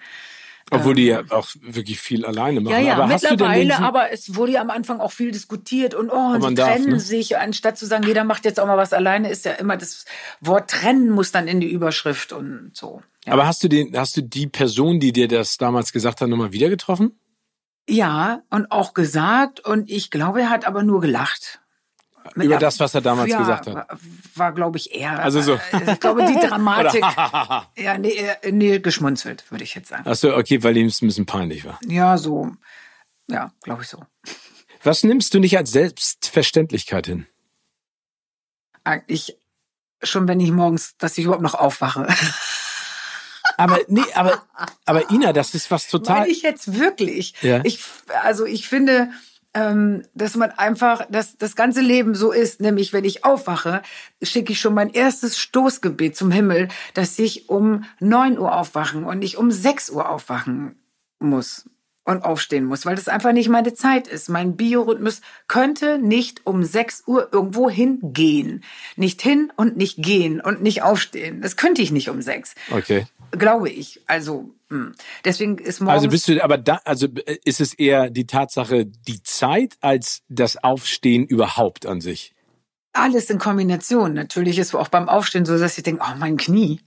Obwohl 0.74 0.96
die 0.96 1.06
ja 1.06 1.24
auch 1.30 1.50
wirklich 1.62 2.00
viel 2.00 2.26
alleine 2.26 2.62
machen. 2.62 2.74
Ja, 2.74 2.80
ja, 2.80 2.94
aber 2.96 3.08
mittlerweile, 3.08 3.80
aber 3.80 4.12
es 4.12 4.36
wurde 4.36 4.54
ja 4.54 4.62
am 4.62 4.70
Anfang 4.70 5.00
auch 5.00 5.12
viel 5.12 5.32
diskutiert 5.32 5.94
und 5.94 6.10
oh, 6.10 6.34
und 6.34 6.42
sie 6.42 6.56
darf, 6.56 6.76
trennen 6.76 6.90
ne? 6.92 7.00
sich, 7.00 7.38
anstatt 7.38 7.78
zu 7.78 7.86
sagen, 7.86 8.06
jeder 8.06 8.24
macht 8.24 8.46
jetzt 8.46 8.60
auch 8.60 8.68
mal 8.68 8.78
was 8.78 8.94
alleine, 8.94 9.30
ist 9.30 9.46
ja 9.46 9.54
immer 9.54 9.78
das 9.78 10.06
Wort 10.42 10.70
trennen 10.70 11.10
muss 11.10 11.32
dann 11.32 11.48
in 11.48 11.60
die 11.60 11.72
Überschrift 11.72 12.34
und 12.34 12.72
so. 12.74 13.02
Ja. 13.26 13.34
Aber 13.34 13.48
hast 13.48 13.64
du 13.64 13.68
den, 13.68 13.98
hast 13.98 14.18
du 14.18 14.22
die 14.22 14.48
Person, 14.48 15.00
die 15.00 15.14
dir 15.14 15.28
das 15.28 15.58
damals 15.58 15.94
gesagt 15.94 16.22
hat, 16.22 16.30
nochmal 16.30 16.52
wieder 16.52 16.70
getroffen? 16.70 17.20
Ja, 17.88 18.42
und 18.50 18.72
auch 18.72 18.94
gesagt 18.94 19.60
und 19.60 19.90
ich 19.90 20.10
glaube, 20.10 20.42
er 20.42 20.50
hat 20.50 20.66
aber 20.66 20.84
nur 20.84 21.02
gelacht. 21.02 21.63
Über 22.36 22.58
das, 22.58 22.80
was 22.80 22.96
er 22.96 23.02
damals 23.02 23.30
ja, 23.30 23.40
gesagt 23.40 23.68
hat. 23.68 23.76
War, 23.76 23.88
war 24.36 24.52
glaube 24.54 24.78
ich, 24.78 24.94
eher. 24.94 25.20
Also 25.20 25.42
so. 25.42 25.54
Äh, 25.54 25.94
ich 25.94 26.00
glaube, 26.00 26.26
die 26.26 26.40
Dramatik. 26.48 27.02
ja, 27.78 27.98
nee, 27.98 28.14
äh, 28.42 28.52
nee, 28.52 28.80
geschmunzelt, 28.80 29.50
würde 29.52 29.64
ich 29.64 29.76
jetzt 29.76 29.90
sagen. 29.90 30.04
Ach 30.06 30.16
so, 30.16 30.36
okay, 30.36 30.64
weil 30.64 30.78
ihm 30.78 30.88
es 30.88 31.02
ein 31.02 31.08
bisschen 31.08 31.26
peinlich 31.26 31.66
war. 31.66 31.80
Ja, 31.88 32.18
so. 32.18 32.52
Ja, 33.28 33.52
glaube 33.62 33.84
ich 33.84 33.90
so. 33.90 34.00
Was 34.84 35.04
nimmst 35.04 35.34
du 35.34 35.40
nicht 35.40 35.58
als 35.58 35.72
Selbstverständlichkeit 35.72 37.08
hin? 37.08 37.28
Eigentlich 38.84 39.38
schon, 40.02 40.28
wenn 40.28 40.40
ich 40.40 40.52
morgens, 40.52 40.98
dass 40.98 41.18
ich 41.18 41.26
überhaupt 41.26 41.44
noch 41.44 41.56
aufwache. 41.56 42.08
aber 43.58 43.80
nee, 43.88 44.04
aber 44.14 44.44
aber 44.86 45.10
Ina, 45.10 45.32
das 45.32 45.56
ist 45.56 45.72
was 45.72 45.88
total. 45.88 46.22
Meine 46.22 46.32
ich 46.32 46.42
jetzt 46.42 46.78
wirklich? 46.78 47.34
Ja. 47.42 47.62
Ich 47.64 47.80
also 48.22 48.46
ich 48.46 48.68
finde, 48.68 49.12
ähm, 49.54 50.04
dass 50.14 50.36
man 50.36 50.52
einfach, 50.52 51.06
dass 51.10 51.38
das 51.38 51.56
ganze 51.56 51.82
Leben 51.82 52.16
so 52.16 52.32
ist, 52.32 52.62
nämlich 52.62 52.94
wenn 52.94 53.06
ich 53.06 53.24
aufwache, 53.24 53.82
schicke 54.22 54.54
ich 54.54 54.60
schon 54.60 54.74
mein 54.74 54.90
erstes 54.90 55.38
Stoßgebet 55.38 56.16
zum 56.16 56.32
Himmel, 56.32 56.70
dass 56.94 57.20
ich 57.20 57.50
um 57.50 57.84
neun 58.00 58.38
Uhr 58.38 58.56
aufwachen 58.56 59.04
und 59.04 59.20
nicht 59.20 59.38
um 59.38 59.52
sechs 59.52 59.90
Uhr 59.90 60.10
aufwachen 60.10 60.76
muss 61.20 61.66
und 62.06 62.24
aufstehen 62.24 62.66
muss, 62.66 62.86
weil 62.86 62.96
das 62.96 63.08
einfach 63.08 63.32
nicht 63.32 63.50
meine 63.50 63.74
Zeit 63.74 64.08
ist. 64.08 64.30
Mein 64.30 64.56
Biorhythmus 64.56 65.22
könnte 65.48 65.98
nicht 65.98 66.46
um 66.46 66.64
sechs 66.64 67.04
Uhr 67.08 67.30
irgendwo 67.32 67.70
hingehen. 67.70 68.64
Nicht 68.96 69.22
hin 69.22 69.52
und 69.56 69.78
nicht 69.78 70.02
gehen 70.04 70.42
und 70.42 70.62
nicht 70.62 70.82
aufstehen. 70.82 71.42
Das 71.42 71.56
könnte 71.56 71.82
ich 71.82 71.92
nicht 71.92 72.10
um 72.10 72.22
sechs. 72.22 72.56
Okay. 72.72 73.08
Glaube 73.32 73.70
ich. 73.70 74.02
Also 74.06 74.54
hm. 74.74 74.96
Deswegen 75.24 75.60
ist 75.60 75.82
morgens. 75.82 75.94
Also 75.94 76.10
bist 76.10 76.28
du, 76.28 76.44
aber 76.44 76.58
da, 76.58 76.82
also 76.84 77.08
ist 77.46 77.62
es 77.62 77.76
eher 77.76 78.10
die 78.10 78.26
Tatsache, 78.26 78.88
die 78.88 79.22
Zeit 79.22 79.76
als 79.82 80.24
das 80.30 80.64
Aufstehen 80.64 81.26
überhaupt 81.26 81.86
an 81.86 82.02
sich? 82.02 82.34
Alles 82.92 83.30
in 83.30 83.38
Kombination. 83.38 84.14
Natürlich 84.14 84.58
ist 84.58 84.74
auch 84.74 84.88
beim 84.88 85.10
Aufstehen 85.10 85.46
so, 85.46 85.58
dass 85.60 85.78
ich 85.78 85.84
denke, 85.84 86.04
oh, 86.04 86.16
mein 86.18 86.38
Knie. 86.38 86.80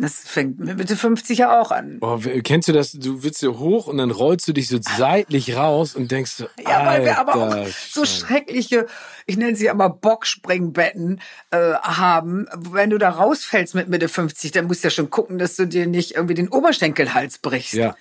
Das 0.00 0.14
fängt 0.14 0.58
mit 0.58 0.78
Mitte 0.78 0.96
50 0.96 1.38
ja 1.38 1.60
auch 1.60 1.70
an. 1.70 1.98
Oh, 2.00 2.18
kennst 2.42 2.68
du 2.68 2.72
das? 2.72 2.92
Du 2.92 3.22
willst 3.22 3.40
so 3.40 3.58
hoch 3.58 3.86
und 3.86 3.98
dann 3.98 4.10
rollst 4.10 4.48
du 4.48 4.52
dich 4.52 4.68
so 4.68 4.78
seitlich 4.80 5.56
raus 5.56 5.94
und 5.94 6.10
denkst 6.10 6.32
so, 6.32 6.46
Ja, 6.66 6.86
weil 6.86 7.04
wir 7.04 7.18
aber 7.18 7.34
auch 7.34 7.66
so 7.66 8.04
schreckliche, 8.04 8.86
ich 9.26 9.36
nenne 9.36 9.56
sie 9.56 9.68
aber 9.68 9.90
Bockspringbetten 9.90 11.20
äh, 11.50 11.74
haben. 11.74 12.46
Wenn 12.56 12.90
du 12.90 12.98
da 12.98 13.10
rausfällst 13.10 13.74
mit 13.74 13.88
Mitte 13.88 14.08
50, 14.08 14.52
dann 14.52 14.66
musst 14.66 14.82
du 14.82 14.88
ja 14.88 14.90
schon 14.90 15.10
gucken, 15.10 15.38
dass 15.38 15.56
du 15.56 15.66
dir 15.66 15.86
nicht 15.86 16.14
irgendwie 16.14 16.34
den 16.34 16.48
Oberschenkelhals 16.48 17.38
brichst. 17.38 17.74
Ja. 17.74 17.94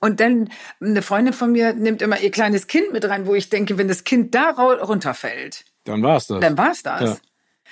Und 0.00 0.18
dann 0.18 0.48
eine 0.80 1.02
Freundin 1.02 1.32
von 1.32 1.52
mir 1.52 1.74
nimmt 1.74 2.02
immer 2.02 2.18
ihr 2.18 2.30
kleines 2.30 2.66
Kind 2.66 2.92
mit 2.92 3.08
rein, 3.08 3.26
wo 3.26 3.34
ich 3.34 3.50
denke, 3.50 3.78
wenn 3.78 3.86
das 3.88 4.04
Kind 4.04 4.34
da 4.34 4.50
runterfällt, 4.50 5.64
dann 5.84 6.02
war's 6.02 6.26
das. 6.26 6.40
Dann 6.40 6.58
war's 6.58 6.82
das. 6.82 7.00
Ja. 7.02 7.16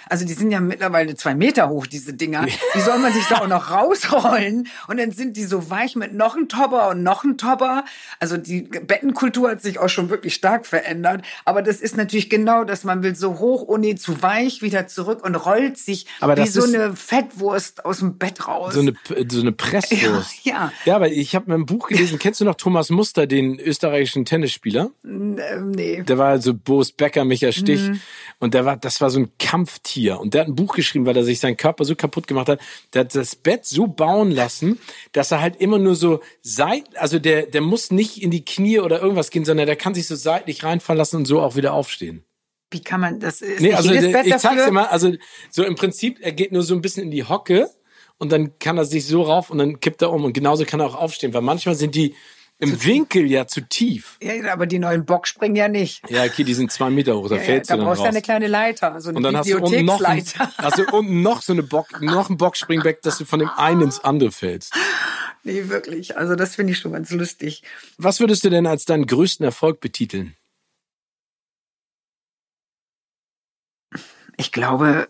Also 0.08 0.24
die 0.24 0.32
sind 0.32 0.50
ja 0.50 0.60
mittlerweile 0.60 1.14
zwei 1.14 1.34
Meter 1.34 1.68
hoch, 1.68 1.86
diese 1.86 2.14
Dinger. 2.14 2.46
Wie 2.74 2.80
soll 2.80 2.98
man 2.98 3.12
sich 3.12 3.26
da 3.26 3.38
auch 3.38 3.48
noch 3.48 3.70
rausrollen? 3.70 4.68
Und 4.88 4.98
dann 4.98 5.12
sind 5.12 5.36
die 5.36 5.44
so 5.44 5.70
weich 5.70 5.96
mit 5.96 6.14
noch 6.14 6.36
ein 6.36 6.48
Topper 6.48 6.88
und 6.88 7.02
noch 7.02 7.24
ein 7.24 7.36
Topper. 7.36 7.84
Also 8.18 8.36
die 8.36 8.62
Bettenkultur 8.62 9.50
hat 9.50 9.62
sich 9.62 9.78
auch 9.78 9.88
schon 9.88 10.08
wirklich 10.08 10.34
stark 10.34 10.66
verändert. 10.66 11.22
Aber 11.44 11.62
das 11.62 11.80
ist 11.80 11.96
natürlich 11.96 12.30
genau, 12.30 12.64
dass 12.64 12.84
man 12.84 13.02
will 13.02 13.14
so 13.14 13.38
hoch, 13.38 13.64
oh 13.66 13.76
nee, 13.76 13.94
zu 13.94 14.22
weich, 14.22 14.62
wieder 14.62 14.86
zurück 14.86 15.24
und 15.24 15.34
rollt 15.34 15.76
sich 15.78 16.06
aber 16.20 16.36
wie 16.36 16.46
so 16.46 16.64
eine 16.64 16.96
Fettwurst 16.96 17.84
aus 17.84 17.98
dem 17.98 18.16
Bett 18.16 18.48
raus. 18.48 18.74
So 18.74 18.80
eine, 18.80 18.94
so 19.30 19.40
eine 19.40 19.52
Presswurst. 19.52 20.44
Ja, 20.44 20.52
ja. 20.52 20.72
ja, 20.86 20.96
aber 20.96 21.10
ich 21.10 21.34
habe 21.34 21.50
mir 21.50 21.56
ein 21.56 21.66
Buch 21.66 21.88
gelesen. 21.88 22.18
Kennst 22.20 22.40
du 22.40 22.44
noch 22.44 22.54
Thomas 22.54 22.90
Muster, 22.90 23.26
den 23.26 23.58
österreichischen 23.58 24.24
Tennisspieler? 24.24 24.90
Nee. 25.02 26.02
Der 26.02 26.18
war 26.18 26.38
so 26.38 26.54
Boris 26.54 26.92
Becker, 26.92 27.24
Michael 27.24 27.52
Stich. 27.52 27.82
Mhm. 27.82 28.00
Und 28.38 28.54
der 28.54 28.64
war, 28.64 28.76
das 28.76 29.00
war 29.00 29.10
so 29.10 29.20
ein 29.20 29.30
Kampftier 29.38 29.89
Tier. 29.90 30.20
Und 30.20 30.34
der 30.34 30.42
hat 30.42 30.48
ein 30.48 30.54
Buch 30.54 30.74
geschrieben, 30.74 31.04
weil 31.04 31.16
er 31.16 31.24
sich 31.24 31.40
seinen 31.40 31.56
Körper 31.56 31.84
so 31.84 31.96
kaputt 31.96 32.28
gemacht 32.28 32.48
hat. 32.48 32.60
Der 32.94 33.00
hat 33.00 33.14
das 33.14 33.34
Bett 33.34 33.66
so 33.66 33.88
bauen 33.88 34.30
lassen, 34.30 34.78
dass 35.12 35.32
er 35.32 35.40
halt 35.40 35.56
immer 35.56 35.78
nur 35.78 35.96
so 35.96 36.20
seit, 36.42 36.96
also 36.96 37.18
der, 37.18 37.46
der 37.46 37.60
muss 37.60 37.90
nicht 37.90 38.22
in 38.22 38.30
die 38.30 38.44
Knie 38.44 38.78
oder 38.78 39.02
irgendwas 39.02 39.30
gehen, 39.30 39.44
sondern 39.44 39.66
der 39.66 39.74
kann 39.74 39.94
sich 39.94 40.06
so 40.06 40.14
seitlich 40.14 40.62
reinfallen 40.62 40.98
lassen 40.98 41.16
und 41.16 41.24
so 41.26 41.40
auch 41.40 41.56
wieder 41.56 41.72
aufstehen. 41.74 42.24
Wie 42.70 42.80
kann 42.80 43.00
man 43.00 43.18
das? 43.18 43.42
Ist 43.42 43.60
nee, 43.60 43.74
also 43.74 43.90
der, 43.90 44.24
ich 44.24 44.36
zeig's 44.36 44.64
dir 44.64 44.70
mal. 44.70 44.86
Also 44.86 45.12
so 45.50 45.64
im 45.64 45.74
Prinzip, 45.74 46.18
er 46.20 46.30
geht 46.30 46.52
nur 46.52 46.62
so 46.62 46.74
ein 46.74 46.82
bisschen 46.82 47.02
in 47.02 47.10
die 47.10 47.24
Hocke 47.24 47.68
und 48.18 48.30
dann 48.30 48.58
kann 48.60 48.78
er 48.78 48.84
sich 48.84 49.06
so 49.06 49.22
rauf 49.22 49.50
und 49.50 49.58
dann 49.58 49.80
kippt 49.80 50.02
er 50.02 50.12
um 50.12 50.24
und 50.24 50.34
genauso 50.34 50.64
kann 50.64 50.78
er 50.78 50.86
auch 50.86 50.94
aufstehen, 50.94 51.34
weil 51.34 51.42
manchmal 51.42 51.74
sind 51.74 51.96
die 51.96 52.14
im 52.60 52.84
Winkel 52.84 53.30
ja 53.30 53.46
zu 53.46 53.62
tief. 53.62 54.18
Ja, 54.22 54.52
aber 54.52 54.66
die 54.66 54.78
neuen 54.78 55.06
Bockspringen 55.06 55.56
ja 55.56 55.68
nicht. 55.68 56.08
Ja, 56.10 56.24
okay, 56.24 56.44
die 56.44 56.54
sind 56.54 56.70
zwei 56.70 56.90
Meter 56.90 57.16
hoch, 57.16 57.28
da 57.28 57.36
ja, 57.36 57.40
fällst 57.40 57.70
ja, 57.70 57.76
du 57.76 57.80
dann 57.80 57.88
brauchst 57.88 58.02
du 58.02 58.08
eine 58.08 58.22
kleine 58.22 58.46
Leiter, 58.46 59.00
so 59.00 59.08
eine 59.08 59.16
Und 59.16 59.22
dann 59.22 59.36
hast 59.36 59.50
du 59.50 59.58
unten 59.58 59.84
noch, 59.84 60.02
ein, 60.02 60.22
hast 60.58 60.78
du 60.78 60.84
unten 60.92 61.22
noch 61.22 61.42
so 61.42 61.54
eine 61.54 61.62
Bock, 61.62 62.00
noch 62.02 62.28
ein 62.28 62.36
Bockspringbeck, 62.36 63.00
dass 63.02 63.18
du 63.18 63.24
von 63.24 63.40
dem 63.40 63.48
einen 63.48 63.80
ins 63.82 64.00
andere 64.00 64.30
fällst. 64.30 64.74
nee, 65.42 65.68
wirklich. 65.68 66.18
Also 66.18 66.36
das 66.36 66.56
finde 66.56 66.74
ich 66.74 66.78
schon 66.78 66.92
ganz 66.92 67.10
lustig. 67.10 67.62
Was 67.96 68.20
würdest 68.20 68.44
du 68.44 68.50
denn 68.50 68.66
als 68.66 68.84
deinen 68.84 69.06
größten 69.06 69.44
Erfolg 69.44 69.80
betiteln? 69.80 70.36
Ich 74.36 74.52
glaube, 74.52 75.08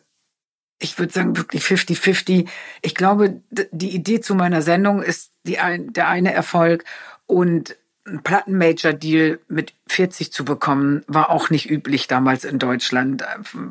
ich 0.81 0.99
würde 0.99 1.13
sagen 1.13 1.37
wirklich 1.37 1.63
50-50. 1.63 2.49
Ich 2.83 2.95
glaube, 2.95 3.43
die 3.51 3.91
Idee 3.91 4.21
zu 4.21 4.35
meiner 4.35 4.63
Sendung 4.63 5.03
ist 5.03 5.33
die 5.47 5.59
ein, 5.59 5.93
der 5.93 6.09
eine 6.09 6.33
Erfolg 6.33 6.85
und 7.31 7.77
ein 8.07 8.23
Platten-Major-Deal 8.23 9.41
mit 9.49 9.75
40 9.89 10.33
zu 10.33 10.45
bekommen, 10.45 11.05
war 11.07 11.31
auch 11.31 11.51
nicht 11.51 11.71
üblich 11.71 12.09
damals 12.09 12.45
in 12.45 12.59
Deutschland. 12.59 13.25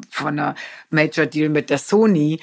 Von 0.09 0.39
einer 0.39 0.55
Major-Deal 0.91 1.49
mit 1.49 1.69
der 1.69 1.77
Sony, 1.77 2.39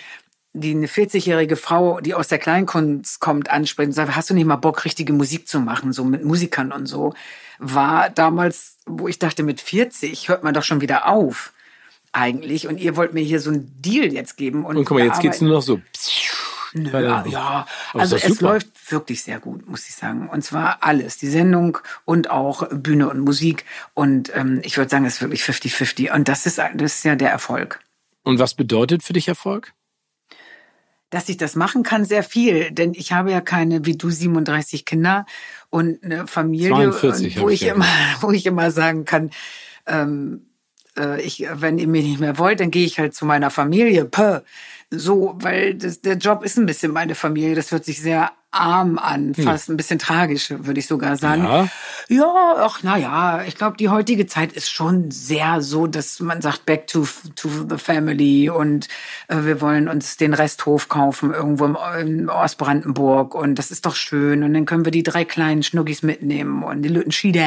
die 0.53 0.73
eine 0.73 0.87
40-jährige 0.87 1.57
Frau, 1.57 2.01
die 2.01 2.15
aus 2.15 2.29
der 2.29 2.39
Kleinkunst 2.39 3.21
kommt, 3.21 3.51
anspricht 3.51 3.89
und 3.89 3.93
sagt, 3.93 4.17
hast 4.17 4.31
du 4.31 4.35
nicht 4.35 4.47
mal 4.47 4.57
Bock, 4.57 4.85
richtige 4.85 5.13
Musik 5.13 5.49
zu 5.49 5.61
machen, 5.61 5.93
so 5.93 6.05
mit 6.05 6.25
Musikern 6.25 6.73
und 6.73 6.87
so, 6.87 7.15
war 7.59 8.11
damals, 8.11 8.79
wo 8.87 9.09
ich 9.09 9.19
dachte, 9.19 9.43
mit 9.43 9.61
40 9.61 10.29
hört 10.29 10.45
man 10.45 10.55
doch 10.55 10.65
schon 10.65 10.81
wieder 10.81 11.07
auf 11.07 11.53
eigentlich. 12.13 12.67
Und 12.67 12.79
ihr 12.79 12.97
wollt 12.97 13.15
mir 13.15 13.23
hier 13.23 13.41
so 13.41 13.51
einen 13.51 13.71
Deal 13.81 14.13
jetzt 14.13 14.37
geben. 14.37 14.65
Und, 14.65 14.77
und 14.77 14.85
guck 14.85 14.97
mal, 14.99 15.07
jetzt 15.07 15.21
geht's 15.21 15.41
nur 15.41 15.53
noch 15.53 15.63
so. 15.63 15.81
Nö, 16.75 16.91
ja, 17.29 17.67
also 17.93 18.17
es 18.17 18.41
läuft 18.41 18.93
wirklich 18.93 19.23
sehr 19.23 19.41
gut, 19.41 19.69
muss 19.69 19.89
ich 19.89 19.95
sagen. 19.95 20.29
Und 20.29 20.43
zwar 20.43 20.79
alles, 20.83 21.19
die 21.19 21.29
Sendung 21.29 21.79
und 22.05 22.31
auch 22.31 22.69
Bühne 22.71 23.09
und 23.09 23.21
Musik. 23.21 23.65
Und 23.95 24.35
ähm, 24.35 24.61
ich 24.63 24.77
würde 24.77 24.91
sagen, 24.91 25.05
es 25.05 25.15
ist 25.15 25.21
wirklich 25.23 25.43
50-50. 25.43 26.15
Und 26.15 26.29
das 26.29 26.47
ist, 26.47 26.59
das 26.59 26.95
ist 26.95 27.05
ja 27.05 27.17
der 27.17 27.31
Erfolg. 27.31 27.81
Und 28.23 28.39
was 28.39 28.55
bedeutet 28.55 29.03
für 29.03 29.13
dich 29.13 29.29
Erfolg? 29.29 29.73
Dass 31.11 31.29
ich 31.29 31.37
das 31.37 31.55
machen 31.55 31.83
kann, 31.83 32.05
sehr 32.05 32.23
viel. 32.23 32.71
Denn 32.73 32.93
ich 32.95 33.13
habe 33.13 33.31
ja 33.31 33.41
keine, 33.41 33.87
wie 33.87 33.97
du, 33.97 34.11
37 34.11 34.85
Kinder 34.85 35.27
und 35.71 36.03
eine 36.03 36.27
Familie, 36.27 36.91
42, 36.91 37.41
wo 37.41 37.49
ich, 37.49 37.63
ich 37.63 37.69
immer, 37.69 37.87
wo 38.21 38.33
ich 38.33 38.45
immer 38.47 38.71
sagen 38.71 39.05
kann, 39.05 39.31
ähm, 39.87 40.47
äh, 40.97 41.21
ich, 41.23 41.47
wenn 41.53 41.79
ihr 41.79 41.89
mich 41.89 42.05
nicht 42.05 42.21
mehr 42.21 42.39
wollt, 42.39 42.61
dann 42.61 42.71
gehe 42.71 42.85
ich 42.85 42.99
halt 42.99 43.15
zu 43.15 43.25
meiner 43.27 43.51
Familie. 43.51 44.05
Puh. 44.05 44.41
So, 44.91 45.35
weil 45.41 45.75
das, 45.75 46.01
der 46.01 46.17
Job 46.17 46.45
ist 46.45 46.57
ein 46.59 46.67
bisschen 46.67 46.93
meine 46.93 47.15
Familie. 47.15 47.55
Das 47.55 47.73
hört 47.73 47.85
sich 47.85 48.01
sehr 48.01 48.31
arm 48.53 48.99
an, 48.99 49.35
hm. 49.35 49.45
fast 49.45 49.69
ein 49.69 49.77
bisschen 49.77 49.99
tragisch, 49.99 50.51
würde 50.51 50.81
ich 50.81 50.87
sogar 50.87 51.17
sagen. 51.17 51.45
Ja, 51.45 51.69
ja 52.09 52.55
ach, 52.59 52.81
na 52.83 52.97
ja, 52.97 53.43
ich 53.43 53.57
glaube, 53.57 53.77
die 53.77 53.89
heutige 53.89 54.27
Zeit 54.27 54.53
ist 54.53 54.71
schon 54.71 55.11
sehr 55.11 55.61
so, 55.61 55.87
dass 55.87 56.21
man 56.21 56.41
sagt, 56.41 56.65
back 56.65 56.87
to, 56.87 57.07
to 57.35 57.49
the 57.69 57.77
family 57.77 58.49
und 58.49 58.89
äh, 59.29 59.43
wir 59.43 59.61
wollen 59.61 59.89
uns 59.89 60.17
den 60.17 60.33
Resthof 60.33 60.89
kaufen 60.89 61.35
irgendwo 61.35 61.67
im, 61.67 61.77
in 62.01 62.31
Ostbrandenburg 62.31 63.35
und 63.35 63.57
das 63.57 63.71
ist 63.71 63.85
doch 63.85 63.95
schön 63.95 64.43
und 64.43 64.55
dann 64.55 64.65
können 64.65 64.85
wir 64.85 64.93
die 64.93 65.03
drei 65.03 65.25
kleinen 65.25 65.63
Schnuggis 65.63 66.03
mitnehmen 66.03 66.63
und 66.63 66.83
die 66.83 66.89
Lütten 66.89 67.13
Schiede, 67.13 67.47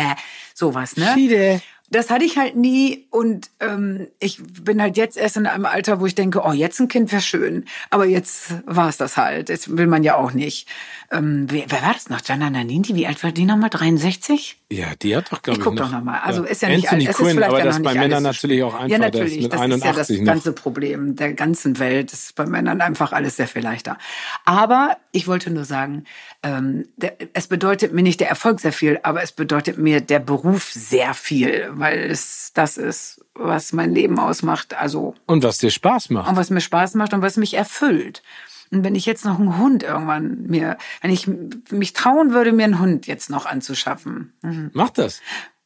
sowas, 0.54 0.96
ne? 0.96 1.12
Schiede 1.16 1.62
das 1.92 2.10
hatte 2.10 2.26
ich 2.26 2.38
halt 2.38 2.56
nie 2.56 3.08
und 3.10 3.50
ähm, 3.60 4.08
ich 4.20 4.40
bin 4.64 4.82
halt 4.82 4.98
jetzt 4.98 5.18
erst 5.18 5.38
in 5.38 5.48
einem 5.48 5.66
Alter, 5.66 6.00
wo 6.00 6.06
ich 6.06 6.16
denke, 6.16 6.42
oh, 6.46 6.52
jetzt 6.52 6.80
ein 6.80 6.88
Kind 6.88 7.12
wäre 7.12 7.22
schön. 7.22 7.66
Aber 7.90 8.06
jetzt 8.06 8.54
war 8.66 8.90
es 8.90 8.98
das 8.98 9.18
halt. 9.18 9.50
Jetzt 9.50 9.76
will 9.78 9.88
man 9.88 10.04
ja 10.04 10.16
auch 10.16 10.32
nicht. 10.34 10.68
Ähm, 11.12 11.48
wer, 11.50 11.66
wer 11.70 11.82
war 11.82 11.94
das 11.94 12.10
noch? 12.10 12.22
Gianna 12.22 12.52
Nannini, 12.52 12.90
wie 12.90 13.08
alt 13.08 13.24
war 13.24 13.32
die 13.32 13.46
nochmal? 13.46 13.72
63? 13.72 14.62
Ja, 14.72 14.94
die 15.02 15.16
hat 15.16 15.32
doch, 15.32 15.42
glaube 15.42 15.56
ich, 15.56 15.60
Ich 15.60 15.64
guck 15.64 15.74
noch, 15.74 15.86
doch 15.86 15.92
nochmal. 15.92 16.20
Also 16.24 16.44
ja. 16.44 16.50
ist 16.50 16.62
ja 16.62 16.70
nicht 16.70 16.88
Anthony 16.88 17.08
alt. 17.08 17.16
Quinn, 17.16 17.26
es 17.26 17.32
ist 17.32 17.38
vielleicht 17.38 17.52
aber 17.52 17.64
das 17.64 17.80
noch 17.80 17.84
bei 17.84 17.94
Männern 17.96 18.24
natürlich 18.24 18.62
auch 18.62 18.74
einfacher. 18.76 18.92
Ja, 18.92 18.98
natürlich. 19.00 19.40
Das, 19.40 19.50
das 19.50 19.60
81 19.60 19.80
ist 19.80 19.86
ja 19.86 19.94
das 19.94 20.10
noch. 20.10 20.26
ganze 20.26 20.54
Problem 20.54 21.16
der 21.16 21.34
ganzen 21.34 21.80
Welt. 21.80 22.14
Das 22.14 22.20
ist 22.26 22.36
bei 22.36 22.46
Männern 22.46 22.82
einfach 22.82 23.12
alles 23.12 23.38
sehr 23.38 23.48
viel 23.48 23.64
leichter. 23.64 23.98
Aber 24.46 24.98
ich 25.12 25.28
wollte 25.28 25.50
nur 25.50 25.66
sagen, 25.66 26.04
ähm, 26.44 26.88
der, 26.98 27.18
es 27.34 27.48
bedeutet 27.48 27.92
mir 27.92 28.04
nicht 28.04 28.20
der 28.20 28.30
Erfolg 28.30 28.60
sehr 28.60 28.74
viel, 28.74 29.00
aber 29.02 29.24
es 29.24 29.32
bedeutet 29.32 29.80
mir 29.80 30.02
der 30.02 30.20
Beruf 30.20 30.72
sehr 30.72 31.16
viel, 31.16 31.70
weil 31.72 32.12
es 32.12 32.52
das 32.54 32.78
ist, 32.78 33.26
was 33.34 33.74
mein 33.74 33.96
Leben 33.96 34.20
ausmacht. 34.20 34.76
Also 34.76 35.16
und 35.26 35.42
was 35.42 35.58
dir 35.58 35.72
Spaß 35.72 36.12
macht. 36.12 36.30
Und 36.30 36.36
was 36.36 36.52
mir 36.52 36.62
Spaß 36.62 36.94
macht 36.94 37.16
und 37.16 37.24
was 37.24 37.38
mich 37.38 37.56
erfüllt. 37.56 38.22
Und 38.72 38.84
wenn 38.84 38.96
ich 38.96 39.06
jetzt 39.06 39.26
noch 39.26 39.40
einen 39.40 39.58
Hund 39.58 39.84
irgendwann 39.84 40.44
mir, 40.44 40.78
wenn 41.02 41.12
ich 41.12 41.28
mich 41.72 41.94
trauen 41.94 42.32
würde, 42.32 42.52
mir 42.52 42.66
einen 42.66 42.80
Hund 42.80 43.08
jetzt 43.08 43.30
noch 43.30 43.46
anzuschaffen. 43.46 44.34
Mhm. 44.42 44.70
Mach 44.74 44.92
das. 44.92 45.22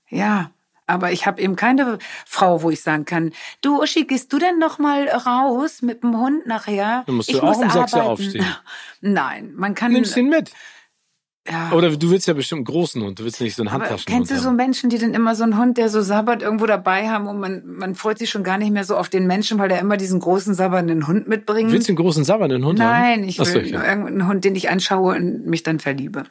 Ja, 0.09 0.51
aber 0.85 1.11
ich 1.11 1.25
habe 1.25 1.41
eben 1.41 1.55
keine 1.55 1.97
Frau, 2.25 2.61
wo 2.61 2.69
ich 2.69 2.81
sagen 2.81 3.05
kann, 3.05 3.33
du 3.61 3.81
Uschi, 3.81 4.05
gehst 4.05 4.31
du 4.33 4.37
denn 4.37 4.59
noch 4.59 4.79
mal 4.79 5.07
raus 5.07 5.81
mit 5.81 6.03
dem 6.03 6.17
Hund 6.17 6.45
nachher? 6.45 7.03
Du 7.05 7.13
musst 7.13 7.29
ich 7.29 7.39
du 7.39 7.45
muss 7.45 7.57
auch 7.57 7.61
um 7.61 7.69
arbeiten. 7.69 7.87
sechs 7.87 7.93
Uhr 7.93 8.03
aufstehen. 8.03 8.45
Nein, 9.01 9.53
man 9.55 9.75
kann. 9.75 9.91
Nimmst 9.91 10.15
ihn 10.17 10.29
mit. 10.29 10.51
Ja. 11.49 11.73
Oder 11.73 11.89
du 11.95 12.09
willst 12.09 12.25
ja 12.27 12.33
bestimmt 12.33 12.59
einen 12.59 12.65
großen 12.65 13.03
Hund, 13.03 13.19
du 13.19 13.25
willst 13.25 13.41
nicht 13.41 13.55
so 13.55 13.63
einen 13.63 13.71
Handtaschenhund 13.73 14.07
Kennst 14.07 14.31
du 14.31 14.39
so 14.39 14.51
Menschen, 14.51 14.89
die 14.89 14.97
dann 14.97 15.13
immer 15.13 15.35
so 15.35 15.43
einen 15.43 15.57
Hund, 15.57 15.77
der 15.77 15.89
so 15.89 16.01
sabbert, 16.01 16.41
irgendwo 16.41 16.65
dabei 16.65 17.09
haben 17.09 17.27
und 17.27 17.37
man, 17.37 17.63
man 17.65 17.95
freut 17.95 18.17
sich 18.17 18.29
schon 18.29 18.43
gar 18.43 18.57
nicht 18.57 18.71
mehr 18.71 18.85
so 18.85 18.95
auf 18.95 19.09
den 19.09 19.27
Menschen, 19.27 19.59
weil 19.59 19.67
der 19.67 19.79
immer 19.79 19.97
diesen 19.97 20.21
großen 20.21 20.53
sabbernden 20.53 21.05
Hund 21.05 21.27
mitbringt? 21.27 21.69
Willst 21.71 21.89
du 21.89 21.91
einen 21.91 21.97
großen 21.97 22.23
sabbernden 22.23 22.63
Hund 22.63 22.79
Nein, 22.79 22.87
haben? 22.87 23.19
Nein, 23.19 23.29
ich 23.29 23.39
will 23.39 23.45
so, 23.45 23.59
irgendeinen 23.59 24.27
Hund, 24.27 24.45
den 24.45 24.55
ich 24.55 24.69
anschaue 24.69 25.15
und 25.15 25.45
mich 25.45 25.63
dann 25.63 25.79
verliebe. 25.79 26.23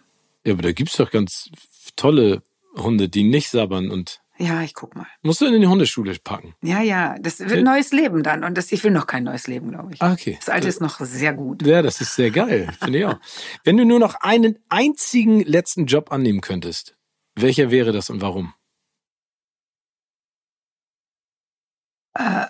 Ja, 0.46 0.54
aber 0.54 0.62
da 0.62 0.72
gibt's 0.72 0.96
doch 0.96 1.10
ganz 1.10 1.50
tolle 1.94 2.40
Hunde, 2.76 3.10
die 3.10 3.24
nicht 3.24 3.50
sabbern 3.50 3.90
und 3.90 4.20
ja, 4.42 4.62
ich 4.62 4.74
guck 4.74 4.96
mal. 4.96 5.06
Musst 5.22 5.40
du 5.40 5.46
in 5.46 5.60
die 5.60 5.66
Hundeschule 5.66 6.16
packen? 6.22 6.54
Ja, 6.62 6.80
ja. 6.80 7.16
Das 7.20 7.38
wird 7.38 7.52
ein 7.52 7.64
neues 7.64 7.92
Leben 7.92 8.24
dann. 8.24 8.42
Und 8.42 8.58
das, 8.58 8.72
ich 8.72 8.82
will 8.82 8.90
noch 8.90 9.06
kein 9.06 9.22
neues 9.22 9.46
Leben, 9.46 9.70
glaube 9.70 9.94
ich. 9.94 10.02
Ah, 10.02 10.12
okay. 10.12 10.36
Das 10.40 10.48
alte 10.48 10.66
ist 10.66 10.80
noch 10.80 10.98
sehr 10.98 11.32
gut. 11.32 11.64
Ja, 11.64 11.80
das 11.80 12.00
ist 12.00 12.16
sehr 12.16 12.32
geil. 12.32 12.68
Finde 12.80 12.98
ich 12.98 13.04
auch. 13.06 13.20
Wenn 13.64 13.76
du 13.76 13.84
nur 13.84 14.00
noch 14.00 14.16
einen 14.16 14.58
einzigen 14.68 15.40
letzten 15.40 15.86
Job 15.86 16.10
annehmen 16.10 16.40
könntest, 16.40 16.96
welcher 17.36 17.70
wäre 17.70 17.92
das 17.92 18.10
und 18.10 18.20
warum? 18.20 18.52
Äh, 22.14 22.46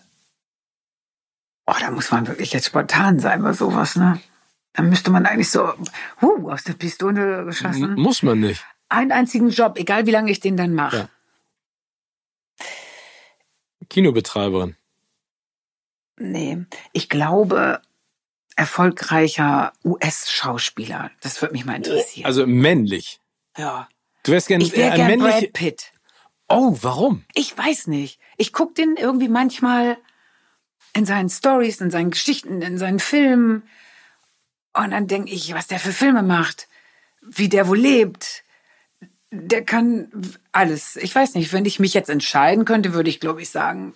oh, 1.67 1.75
da 1.79 1.91
muss 1.91 2.11
man 2.11 2.27
wirklich 2.27 2.55
jetzt 2.55 2.67
spontan 2.67 3.19
sein 3.19 3.43
bei 3.43 3.53
sowas, 3.53 3.97
ne? 3.97 4.19
Dann 4.73 4.89
müsste 4.89 5.11
man 5.11 5.27
eigentlich 5.27 5.51
so 5.51 5.75
uh, 6.23 6.51
aus 6.51 6.65
der 6.65 6.73
Pistole 6.73 7.45
geschossen. 7.45 7.97
M 7.97 8.01
muss 8.01 8.23
man 8.23 8.41
nicht. 8.41 8.65
Einen 8.89 9.13
einzigen 9.13 9.51
Job, 9.51 9.79
egal 9.79 10.07
wie 10.07 10.11
lange 10.11 10.31
ich 10.31 10.41
den 10.41 10.57
dann 10.57 10.75
mache. 10.75 10.97
Ja. 10.97 11.09
Kinobetreiberin? 13.93 14.75
Nee, 16.19 16.65
ich 16.93 17.11
glaube 17.11 17.83
erfolgreicher 18.57 19.73
US-Schauspieler. 19.85 21.11
Das 21.21 21.41
würde 21.43 21.53
mich 21.53 21.67
mal 21.67 21.77
interessieren. 21.77 22.27
Also 22.27 22.47
männlich. 22.47 23.21
Ja. 23.57 23.89
Du 24.23 24.33
wärst 24.33 24.49
gerne 24.49 24.65
wär 24.73 24.91
gern 24.93 25.09
männlich. 25.09 25.35
Brad 25.35 25.53
Pitt. 25.53 25.93
Oh, 26.49 26.77
warum? 26.81 27.25
Ich 27.35 27.57
weiß 27.57 27.87
nicht. 27.89 28.19
Ich 28.39 28.53
guck 28.53 28.75
den 28.75 28.97
irgendwie 28.97 29.29
manchmal 29.29 29.99
in 30.95 31.05
seinen 31.05 31.29
Stories, 31.29 31.81
in 31.81 31.91
seinen 31.91 32.11
Geschichten, 32.11 32.63
in 32.63 32.79
seinen 32.79 32.99
Filmen. 32.99 33.63
Und 34.73 34.91
dann 34.93 35.07
denke 35.07 35.33
ich, 35.33 35.53
was 35.55 35.67
der 35.67 35.79
für 35.79 35.93
Filme 35.93 36.23
macht, 36.23 36.67
wie 37.21 37.49
der 37.51 37.69
wohl 37.69 37.79
lebt. 37.79 38.45
Der 39.35 39.65
kann 39.65 40.09
alles. 40.53 40.97
Ich 40.97 41.15
weiß 41.15 41.35
nicht, 41.35 41.55
wenn 41.55 41.65
ich 41.65 41.81
mich 41.81 41.95
jetzt 41.95 42.11
entscheiden 42.11 42.67
könnte, 42.67 42.93
würde 42.93 43.09
ich, 43.09 43.19
glaube 43.19 43.41
ich, 43.41 43.49
sagen, 43.49 43.95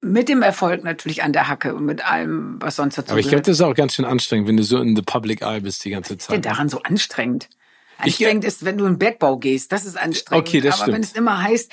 mit 0.00 0.28
dem 0.28 0.42
Erfolg 0.42 0.84
natürlich 0.84 1.24
an 1.24 1.32
der 1.32 1.48
Hacke 1.48 1.74
und 1.74 1.84
mit 1.84 2.08
allem, 2.08 2.56
was 2.60 2.76
sonst 2.76 2.96
dazu 2.96 3.10
Aber 3.10 3.20
ich 3.20 3.28
glaube, 3.28 3.42
das 3.42 3.56
ist 3.56 3.60
auch 3.60 3.74
ganz 3.74 3.94
schön 3.94 4.04
anstrengend, 4.04 4.48
wenn 4.48 4.56
du 4.56 4.62
so 4.62 4.80
in 4.80 4.94
the 4.94 5.02
public 5.02 5.42
eye 5.42 5.60
bist 5.60 5.84
die 5.84 5.90
ganze 5.90 6.16
Zeit. 6.16 6.30
Was 6.30 6.36
ist 6.36 6.44
daran 6.46 6.68
so 6.68 6.82
anstrengend? 6.82 7.48
Anstrengend 7.98 8.44
ich, 8.44 8.48
ist, 8.48 8.64
wenn 8.64 8.78
du 8.78 8.86
in 8.86 8.94
den 8.94 8.98
Bergbau 8.98 9.38
gehst, 9.38 9.72
das 9.72 9.84
ist 9.84 9.98
anstrengend. 9.98 10.48
Okay, 10.48 10.60
das 10.60 10.76
Aber 10.76 10.82
stimmt. 10.84 10.94
wenn 10.94 11.02
es 11.02 11.12
immer 11.12 11.42
heißt, 11.42 11.70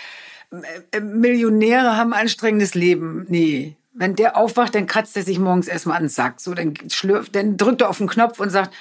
äh, 0.91 0.99
Millionäre 0.99 1.95
haben 1.95 2.13
ein 2.13 2.21
anstrengendes 2.21 2.73
Leben, 2.73 3.25
nee. 3.29 3.77
Wenn 3.93 4.15
der 4.15 4.37
aufwacht, 4.37 4.75
dann 4.75 4.87
kratzt 4.87 5.15
er 5.15 5.23
sich 5.23 5.39
morgens 5.39 5.67
erstmal 5.67 5.97
an 5.97 6.03
den 6.03 6.09
Sack. 6.09 6.39
So, 6.39 6.53
dann 6.53 6.73
schlürft, 6.89 7.35
dann 7.35 7.57
drückt 7.57 7.81
er 7.81 7.89
auf 7.89 7.97
den 7.97 8.07
Knopf 8.07 8.39
und 8.39 8.49
sagt, 8.49 8.73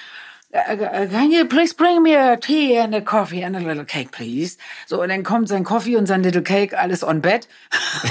Can 0.51 1.31
you 1.31 1.45
please 1.45 1.73
bring 1.73 2.01
me 2.01 2.15
a 2.15 2.37
tea 2.37 2.77
and 2.77 2.95
a 2.95 3.01
coffee 3.01 3.43
and 3.43 3.55
a 3.55 3.59
little 3.59 3.85
cake, 3.85 4.11
please? 4.11 4.57
So, 4.85 5.01
und 5.01 5.09
dann 5.09 5.23
kommt 5.23 5.49
sein 5.49 5.63
Coffee 5.63 5.97
und 5.97 6.07
sein 6.07 6.23
little 6.23 6.41
cake, 6.41 6.77
alles 6.77 7.03
on 7.03 7.21
bed. 7.21 7.47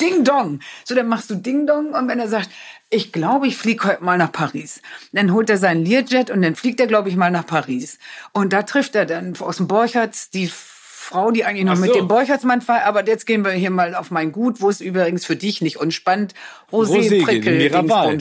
Ding 0.00 0.24
Dong. 0.24 0.60
So, 0.84 0.94
dann 0.94 1.08
machst 1.08 1.30
du 1.30 1.34
Ding 1.34 1.66
Dong 1.66 1.92
und 1.92 2.08
wenn 2.08 2.20
er 2.20 2.28
sagt, 2.28 2.50
ich 2.90 3.10
glaube, 3.10 3.46
ich 3.46 3.56
fliege 3.56 3.84
heute 3.84 4.04
mal 4.04 4.18
nach 4.18 4.32
Paris. 4.32 4.82
Dann 5.12 5.32
holt 5.32 5.50
er 5.50 5.56
seinen 5.56 5.84
Learjet 5.84 6.30
und 6.30 6.42
dann 6.42 6.54
fliegt 6.54 6.78
er, 6.78 6.86
glaube 6.86 7.08
ich, 7.08 7.16
mal 7.16 7.30
nach 7.30 7.46
Paris. 7.46 7.98
Und 8.32 8.52
da 8.52 8.62
trifft 8.62 8.94
er 8.94 9.06
dann 9.06 9.34
aus 9.40 9.56
dem 9.56 9.66
Borchertz 9.66 10.30
die 10.30 10.50
Frau, 10.52 11.30
die 11.30 11.44
eigentlich 11.44 11.64
noch 11.64 11.76
so. 11.76 11.82
mit 11.82 11.94
dem 11.94 12.06
Borchertsmann 12.06 12.60
feiert. 12.60 12.86
Aber 12.86 13.06
jetzt 13.06 13.26
gehen 13.26 13.44
wir 13.44 13.52
hier 13.52 13.70
mal 13.70 13.94
auf 13.94 14.10
mein 14.10 14.30
Gut, 14.30 14.60
wo 14.60 14.68
es 14.68 14.80
übrigens 14.80 15.24
für 15.24 15.36
dich 15.36 15.62
nicht 15.62 15.78
unspannend 15.78 16.34
Rosé-Prickel 16.70 17.56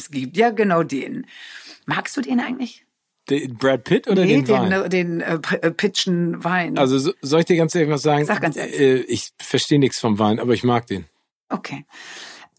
gibt. 0.09 0.37
Ja, 0.37 0.51
genau 0.51 0.83
den. 0.83 1.27
Magst 1.85 2.15
du 2.17 2.21
den 2.21 2.39
eigentlich? 2.39 2.85
Den 3.29 3.55
Brad 3.55 3.83
Pitt 3.83 4.07
oder 4.07 4.25
nee, 4.25 4.41
den 4.41 4.47
Wein? 4.47 4.89
Den, 4.89 5.19
den 5.19 5.21
äh, 5.21 5.71
Pitchen 5.71 6.43
Wein. 6.43 6.77
Also 6.77 6.97
so, 6.97 7.13
soll 7.21 7.41
ich 7.41 7.45
dir 7.45 7.55
ganz 7.55 7.75
ehrlich 7.75 7.91
was 7.91 8.01
sagen? 8.01 8.25
Sag 8.25 8.41
ganz 8.41 8.57
ehrlich. 8.57 8.79
Äh, 8.79 8.95
ich 9.01 9.31
verstehe 9.39 9.79
nichts 9.79 9.99
vom 9.99 10.17
Wein, 10.19 10.39
aber 10.39 10.53
ich 10.53 10.63
mag 10.63 10.87
den. 10.87 11.05
Okay. 11.49 11.85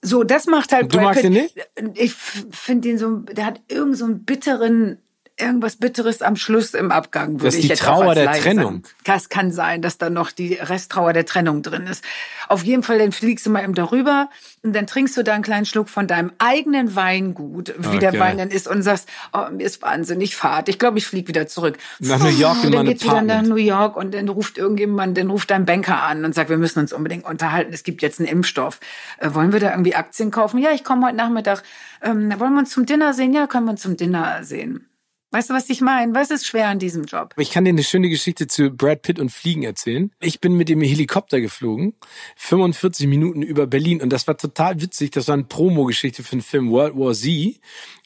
So, 0.00 0.24
das 0.24 0.46
macht 0.46 0.72
halt 0.72 0.92
du 0.92 0.96
Brad 0.96 1.04
magst 1.04 1.22
Pitt. 1.22 1.34
den 1.34 1.42
nicht? 1.42 1.56
Ich 1.94 2.12
finde 2.14 2.88
den 2.88 2.98
so, 2.98 3.18
der 3.18 3.46
hat 3.46 3.60
irgend 3.68 3.96
so 3.96 4.04
einen 4.04 4.24
bitteren 4.24 4.98
irgendwas 5.38 5.76
Bitteres 5.76 6.22
am 6.22 6.36
Schluss 6.36 6.74
im 6.74 6.92
Abgang, 6.92 7.34
würde 7.34 7.44
das 7.46 7.54
ist 7.54 7.58
ich 7.60 7.62
die 7.62 7.68
jetzt 7.70 7.82
Trauer 7.82 8.04
auch 8.04 8.08
als 8.08 8.14
der 8.16 8.24
Laie 8.26 8.40
Trennung. 8.40 8.72
Sagen. 8.84 8.94
Das 9.04 9.28
kann 9.28 9.50
sein, 9.50 9.82
dass 9.82 9.98
da 9.98 10.10
noch 10.10 10.30
die 10.30 10.54
Resttrauer 10.54 11.12
der 11.12 11.24
Trennung 11.26 11.62
drin 11.62 11.86
ist. 11.86 12.04
Auf 12.48 12.62
jeden 12.64 12.82
Fall, 12.82 12.98
dann 12.98 13.12
fliegst 13.12 13.46
du 13.46 13.50
mal 13.50 13.64
eben 13.64 13.74
darüber 13.74 14.28
und 14.62 14.74
dann 14.76 14.86
trinkst 14.86 15.16
du 15.16 15.22
da 15.24 15.32
einen 15.34 15.42
kleinen 15.42 15.64
Schluck 15.64 15.88
von 15.88 16.06
deinem 16.06 16.32
eigenen 16.38 16.94
Weingut, 16.96 17.74
wie 17.78 17.88
Okay. 17.88 17.98
der 17.98 18.18
Wein 18.18 18.38
dann 18.38 18.50
ist 18.50 18.68
und 18.68 18.82
sagst, 18.82 19.08
oh, 19.32 19.50
mir 19.50 19.64
ist 19.64 19.82
wahnsinnig 19.82 20.36
fad. 20.36 20.68
Ich 20.68 20.78
glaube, 20.78 20.98
ich 20.98 21.06
fliege 21.06 21.28
wieder 21.28 21.46
zurück. 21.46 21.78
Nach 21.98 22.18
New 22.18 22.26
York 22.28 22.58
in 22.60 22.66
Und 22.66 22.72
dann 22.72 22.78
mein 22.80 22.86
geht's 22.86 23.04
wieder 23.04 23.22
nach. 23.22 23.42
New 23.42 23.56
York 23.56 23.96
und 23.96 24.14
dann 24.14 24.28
ruft 24.28 24.58
irgendjemand, 24.58 25.16
dann 25.18 25.30
ruft 25.30 25.50
dein 25.50 25.64
Banker 25.66 26.02
an 26.02 26.24
und 26.24 26.34
sagt, 26.34 26.50
wir 26.50 26.58
müssen 26.58 26.78
uns 26.80 26.92
unbedingt 26.92 27.24
unterhalten. 27.24 27.72
Es 27.72 27.82
gibt 27.82 28.02
jetzt 28.02 28.20
einen 28.20 28.28
Impfstoff. 28.28 28.80
Äh, 29.18 29.34
wollen 29.34 29.52
wir 29.52 29.60
da 29.60 29.70
irgendwie 29.70 29.94
Aktien 29.94 30.30
kaufen? 30.30 30.58
Ja, 30.58 30.70
ich 30.72 30.84
komme 30.84 31.06
heute 31.06 31.16
Nachmittag. 31.16 31.62
Ähm, 32.02 32.32
wollen 32.38 32.52
wir 32.54 32.60
uns 32.60 32.70
zum 32.70 32.86
Dinner 32.86 33.14
sehen? 33.14 33.32
Ja, 33.32 33.46
können 33.46 33.66
wir 33.66 33.72
uns 33.72 33.82
zum 33.82 33.96
Dinner 33.96 34.42
sehen. 34.42 34.88
Weißt 35.32 35.48
du, 35.48 35.54
was 35.54 35.70
ich 35.70 35.80
meine? 35.80 36.14
Was 36.14 36.30
ist 36.30 36.46
schwer 36.46 36.68
an 36.68 36.78
diesem 36.78 37.04
Job? 37.04 37.32
Ich 37.38 37.50
kann 37.50 37.64
dir 37.64 37.70
eine 37.70 37.82
schöne 37.82 38.10
Geschichte 38.10 38.48
zu 38.48 38.68
Brad 38.68 39.00
Pitt 39.00 39.18
und 39.18 39.30
Fliegen 39.30 39.62
erzählen. 39.62 40.12
Ich 40.20 40.40
bin 40.40 40.52
mit 40.52 40.68
dem 40.68 40.82
Helikopter 40.82 41.40
geflogen, 41.40 41.94
45 42.36 43.06
Minuten 43.06 43.40
über 43.40 43.66
Berlin 43.66 44.02
und 44.02 44.10
das 44.10 44.28
war 44.28 44.36
total 44.36 44.82
witzig. 44.82 45.12
Das 45.12 45.28
war 45.28 45.32
eine 45.32 45.44
Promo-Geschichte 45.44 46.22
für 46.22 46.36
den 46.36 46.42
Film 46.42 46.70
World 46.70 46.98
War 46.98 47.14
Z. 47.14 47.58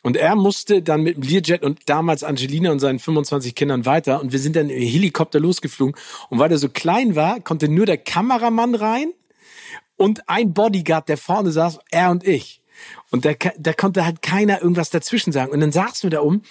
Und 0.04 0.16
er 0.16 0.36
musste 0.36 0.82
dann 0.82 1.02
mit 1.02 1.16
dem 1.16 1.24
Learjet 1.24 1.64
und 1.64 1.80
damals 1.86 2.22
Angelina 2.22 2.70
und 2.70 2.78
seinen 2.78 3.00
25 3.00 3.56
Kindern 3.56 3.86
weiter 3.86 4.20
und 4.20 4.30
wir 4.30 4.38
sind 4.38 4.54
dann 4.54 4.70
im 4.70 4.80
Helikopter 4.80 5.40
losgeflogen. 5.40 5.96
Und 6.30 6.38
weil 6.38 6.52
er 6.52 6.58
so 6.58 6.68
klein 6.68 7.16
war, 7.16 7.40
konnte 7.40 7.68
nur 7.68 7.86
der 7.86 7.98
Kameramann 7.98 8.76
rein 8.76 9.12
und 9.96 10.28
ein 10.28 10.54
Bodyguard, 10.54 11.08
der 11.08 11.16
vorne 11.16 11.50
saß, 11.50 11.80
er 11.90 12.12
und 12.12 12.24
ich. 12.24 12.62
Und 13.10 13.24
da, 13.24 13.32
da 13.58 13.72
konnte 13.72 14.04
halt 14.04 14.22
keiner 14.22 14.60
irgendwas 14.62 14.90
dazwischen 14.90 15.32
sagen. 15.32 15.52
Und 15.52 15.60
dann 15.60 15.72
saßen 15.72 16.10
wir 16.10 16.16
da 16.18 16.20
um 16.22 16.42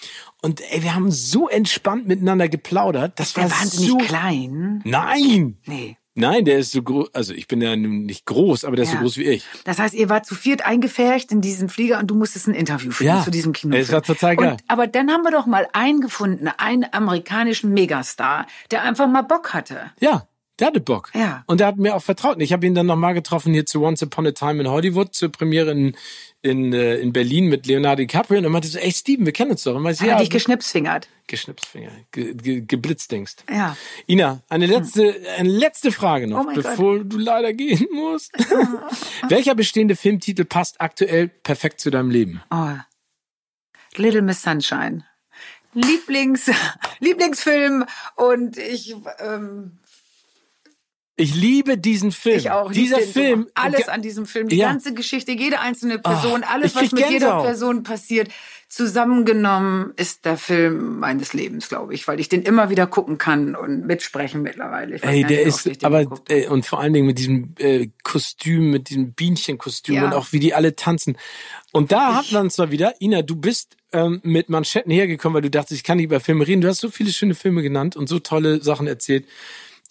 und 0.41 0.61
ey, 0.72 0.84
wir 0.84 0.95
haben 0.95 1.11
so 1.11 1.47
entspannt 1.49 2.07
miteinander 2.07 2.49
geplaudert. 2.49 3.19
Das 3.19 3.34
Der 3.34 3.43
war 3.43 3.52
wahnsinnig 3.60 3.89
so 3.89 3.97
klein. 3.97 4.81
Nein! 4.85 5.57
Nee. 5.65 5.97
Nein, 6.18 6.45
der 6.45 6.60
ist 6.60 6.72
so 6.72 6.81
groß, 6.81 7.14
also 7.14 7.34
ich 7.34 7.45
bin 7.49 7.61
ja 7.61 7.76
nicht 7.76 8.26
groß, 8.26 8.64
aber 8.64 8.77
der 8.77 8.84
ist 8.84 8.91
so 8.91 8.95
Ja. 8.95 9.02
groß 9.02 9.18
wie 9.18 9.23
ich. 9.26 9.43
Das 9.65 9.80
heißt, 9.80 9.93
ihr 9.93 10.07
wart 10.07 10.26
zu 10.26 10.34
viert 10.34 10.65
eingefärcht 10.65 11.30
in 11.34 11.41
diesen 11.41 11.68
Flieger 11.68 11.99
und 11.99 12.07
du 12.07 12.15
musstest 12.15 12.47
ein 12.47 12.53
Interview 12.53 12.91
führen 12.91 13.18
Ja. 13.18 13.23
zu 13.26 13.31
diesem 13.31 13.52
Kino. 13.52 13.76
Es 13.76 13.91
war 13.91 14.02
total 14.02 14.38
geil. 14.38 14.52
Und, 14.53 14.64
aber 14.69 14.88
dann 14.88 15.11
haben 15.11 15.23
wir 15.23 15.31
doch 15.31 15.45
mal 15.45 15.68
einen 15.73 15.99
gefunden, 15.99 16.47
einen 16.47 16.85
amerikanischen 16.89 17.73
Megastar, 17.73 18.47
der 18.72 18.84
einfach 18.84 19.10
mal 19.10 19.23
Bock 19.23 19.53
hatte. 19.53 19.91
Ja, 19.99 20.26
der 20.60 20.68
hatte 20.68 20.80
Bock. 20.80 21.11
Ja. 21.14 21.44
Und 21.48 21.60
der 21.60 21.68
hat 21.68 21.77
mir 21.77 21.95
auch 21.95 22.02
vertraut. 22.02 22.41
Ich 22.41 22.53
habe 22.53 22.65
ihn 22.65 22.76
dann 22.76 22.86
nochmal 22.86 23.14
getroffen 23.14 23.53
hier 23.53 23.65
zu 23.65 23.82
Once 23.84 24.02
Upon 24.03 24.27
a 24.27 24.32
Time 24.32 24.61
in 24.61 24.69
Hollywood 24.69 25.14
zur 25.14 25.30
Premiere 25.30 25.72
in, 25.72 25.95
in, 26.41 26.72
äh, 26.72 26.95
in 26.95 27.11
Berlin 27.11 27.48
mit 27.48 27.68
Leonardo 27.68 28.02
DiCaprio. 28.02 28.38
Und 28.38 28.45
er 28.45 28.49
meinte 28.49 28.69
so, 28.69 28.80
ey 28.80 28.91
Steven, 28.91 29.26
wir 29.26 29.34
kennen 29.34 29.52
uns 29.52 29.64
doch. 29.64 29.76
Und 29.76 29.84
meinte, 29.84 30.03
Er 30.03 30.07
ja, 30.07 30.14
hat 30.15 30.22
dich 30.22 30.30
geschnipsfingert. 30.30 31.10
Geschnipsfinger, 31.27 31.91
ge, 32.11 32.36
ge, 32.36 32.61
geblitzdingst. 32.61 33.44
Ja. 33.49 33.76
Ina, 34.07 34.44
eine 34.48 34.68
letzte, 34.68 35.15
eine 35.38 35.49
letzte 35.49 35.91
Frage 35.91 36.27
noch, 36.27 36.45
Oh 36.45 36.53
bevor 36.53 37.03
du 37.03 37.18
leider 37.18 37.52
gehen 37.52 37.88
musst. 37.91 38.32
Welcher 39.30 39.56
bestehende 39.56 39.95
Filmtitel 39.95 40.45
passt 40.45 40.80
aktuell 40.80 41.27
perfekt 41.27 41.82
zu 41.82 41.90
deinem 41.90 42.11
Leben? 42.11 42.41
Oh. 42.49 42.76
Little 43.98 44.22
Miss 44.22 44.41
Sunshine. 44.41 45.03
Lieblings, 45.76 46.49
Lieblingsfilm 46.99 47.86
und 48.15 48.57
ich, 48.57 48.95
ähm, 49.19 49.80
Ich 51.17 51.33
liebe 51.33 51.77
diesen 51.77 52.11
Film. 52.11 52.37
ich 52.37 52.51
auch. 52.51 52.71
Dieser 52.71 52.97
den 52.97 53.05
so. 53.05 53.11
Film. 53.13 53.47
Alles 53.53 53.87
an 53.87 54.01
diesem 54.01 54.25
Film, 54.25 54.49
die 54.49 54.57
Ja. 54.57 54.67
ganze 54.69 54.93
Geschichte, 54.93 55.31
jede 55.31 55.61
einzelne 55.61 55.97
Person, 55.99 56.43
Ah, 56.43 56.53
alles, 56.53 56.71
ich 56.71 56.75
was 56.75 56.91
mit 56.91 56.99
jeder 57.09 57.11
Gänsehaut. 57.11 57.43
Person 57.45 57.83
passiert, 57.83 58.29
zusammengenommen 58.67 59.93
ist 59.95 60.25
der 60.25 60.37
Film 60.37 60.99
meines 60.99 61.33
Lebens, 61.33 61.69
glaube 61.69 61.93
ich, 61.93 62.07
weil 62.07 62.19
ich 62.19 62.29
den 62.29 62.41
immer 62.43 62.69
wieder 62.69 62.87
gucken 62.87 63.17
kann 63.17 63.55
und 63.55 63.85
mitsprechen 63.85 64.41
mittlerweile. 64.41 64.95
Ich 64.97 65.03
Ey, 65.03 65.23
der 65.23 65.41
ich 65.47 65.65
ist, 65.65 65.83
aber, 65.85 65.99
habe. 65.99 66.21
äh, 66.27 66.47
und 66.47 66.65
vor 66.65 66.79
allen 66.79 66.93
Dingen 66.93 67.07
mit 67.07 67.17
diesem 67.17 67.53
äh, 67.59 67.87
Kostüm, 68.03 68.71
mit 68.71 68.89
diesem 68.89 69.13
Bienchenkostüm 69.13 69.95
Ja. 69.95 70.05
und 70.05 70.13
auch 70.13 70.27
wie 70.31 70.39
die 70.39 70.53
alle 70.53 70.75
tanzen. 70.75 71.17
Und 71.71 71.91
da 71.91 72.15
hat 72.15 72.31
man 72.31 72.49
zwar 72.49 72.71
wieder, 72.71 72.93
Ina, 73.01 73.21
du 73.21 73.35
bist 73.35 73.75
ähm, 73.93 74.19
mit 74.23 74.49
Manschetten 74.49 74.91
hergekommen, 74.91 75.35
weil 75.35 75.41
du 75.41 75.49
dachtest, 75.49 75.73
ich 75.79 75.83
kann 75.83 75.97
nicht 75.97 76.05
über 76.05 76.19
Filme 76.19 76.45
reden. 76.47 76.61
Du 76.61 76.67
hast 76.67 76.79
so 76.81 76.89
viele 76.89 77.11
schöne 77.11 77.35
Filme 77.35 77.61
genannt 77.61 77.95
und 77.95 78.07
so 78.09 78.19
tolle 78.19 78.61
Sachen 78.61 78.87
erzählt. 78.87 79.25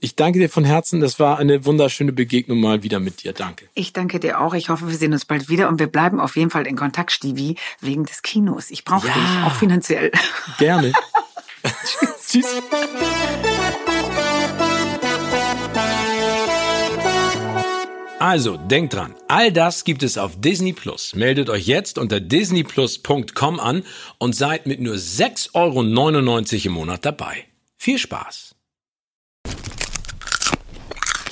Ich 0.05 0.17
danke 0.17 0.39
dir 0.39 0.51
von 0.51 0.65
Herzen. 0.65 1.01
Das 1.01 1.19
war 1.19 1.39
eine 1.39 1.65
wunderschöne 1.65 2.13
Begegnung 2.13 2.61
mal 2.61 2.83
wieder 2.83 3.01
mit 3.01 3.23
dir. 3.23 3.33
Danke. 3.33 3.71
Ich 3.73 3.95
danke 3.95 4.21
dir 4.21 4.39
auch. 4.39 4.53
Ich 4.53 4.69
hoffe, 4.69 4.87
wir 4.91 4.99
sehen 4.99 5.15
uns 5.15 5.25
bald 5.25 5.49
wieder 5.49 5.67
und 5.71 5.81
wir 5.81 5.87
bleiben 5.87 6.21
auf 6.21 6.37
jeden 6.37 6.51
Fall 6.51 6.67
in 6.67 6.77
Kontakt, 6.77 7.11
Stivi, 7.11 7.57
wegen 7.81 8.05
des 8.05 8.21
Kinos. 8.21 8.71
Ich 8.71 8.85
brauche 8.85 9.09
Ja. 9.09 9.15
dich, 9.15 9.47
auch 9.47 9.55
finanziell. 9.55 10.13
Gerne. 10.59 10.93
Tschüss. 12.29 12.45
Also, 18.19 18.59
denkt 18.59 18.93
dran, 18.93 19.15
all 19.29 19.51
das 19.53 19.85
gibt 19.85 20.03
es 20.03 20.19
auf 20.19 20.39
Disney 20.39 20.75
Plus. 20.75 21.15
Meldet 21.15 21.49
euch 21.49 21.67
jetzt 21.67 21.97
unter 21.97 22.21
disneyplus.com 22.21 23.59
an 23.59 23.85
und 24.19 24.37
seid 24.37 24.67
mit 24.67 24.81
nur 24.81 24.97
6,99 24.97 25.55
Euro 25.55 25.81
im 26.67 26.73
Monat 26.73 27.07
dabei. 27.07 27.47
Viel 27.79 27.99
Spaß! 27.99 28.54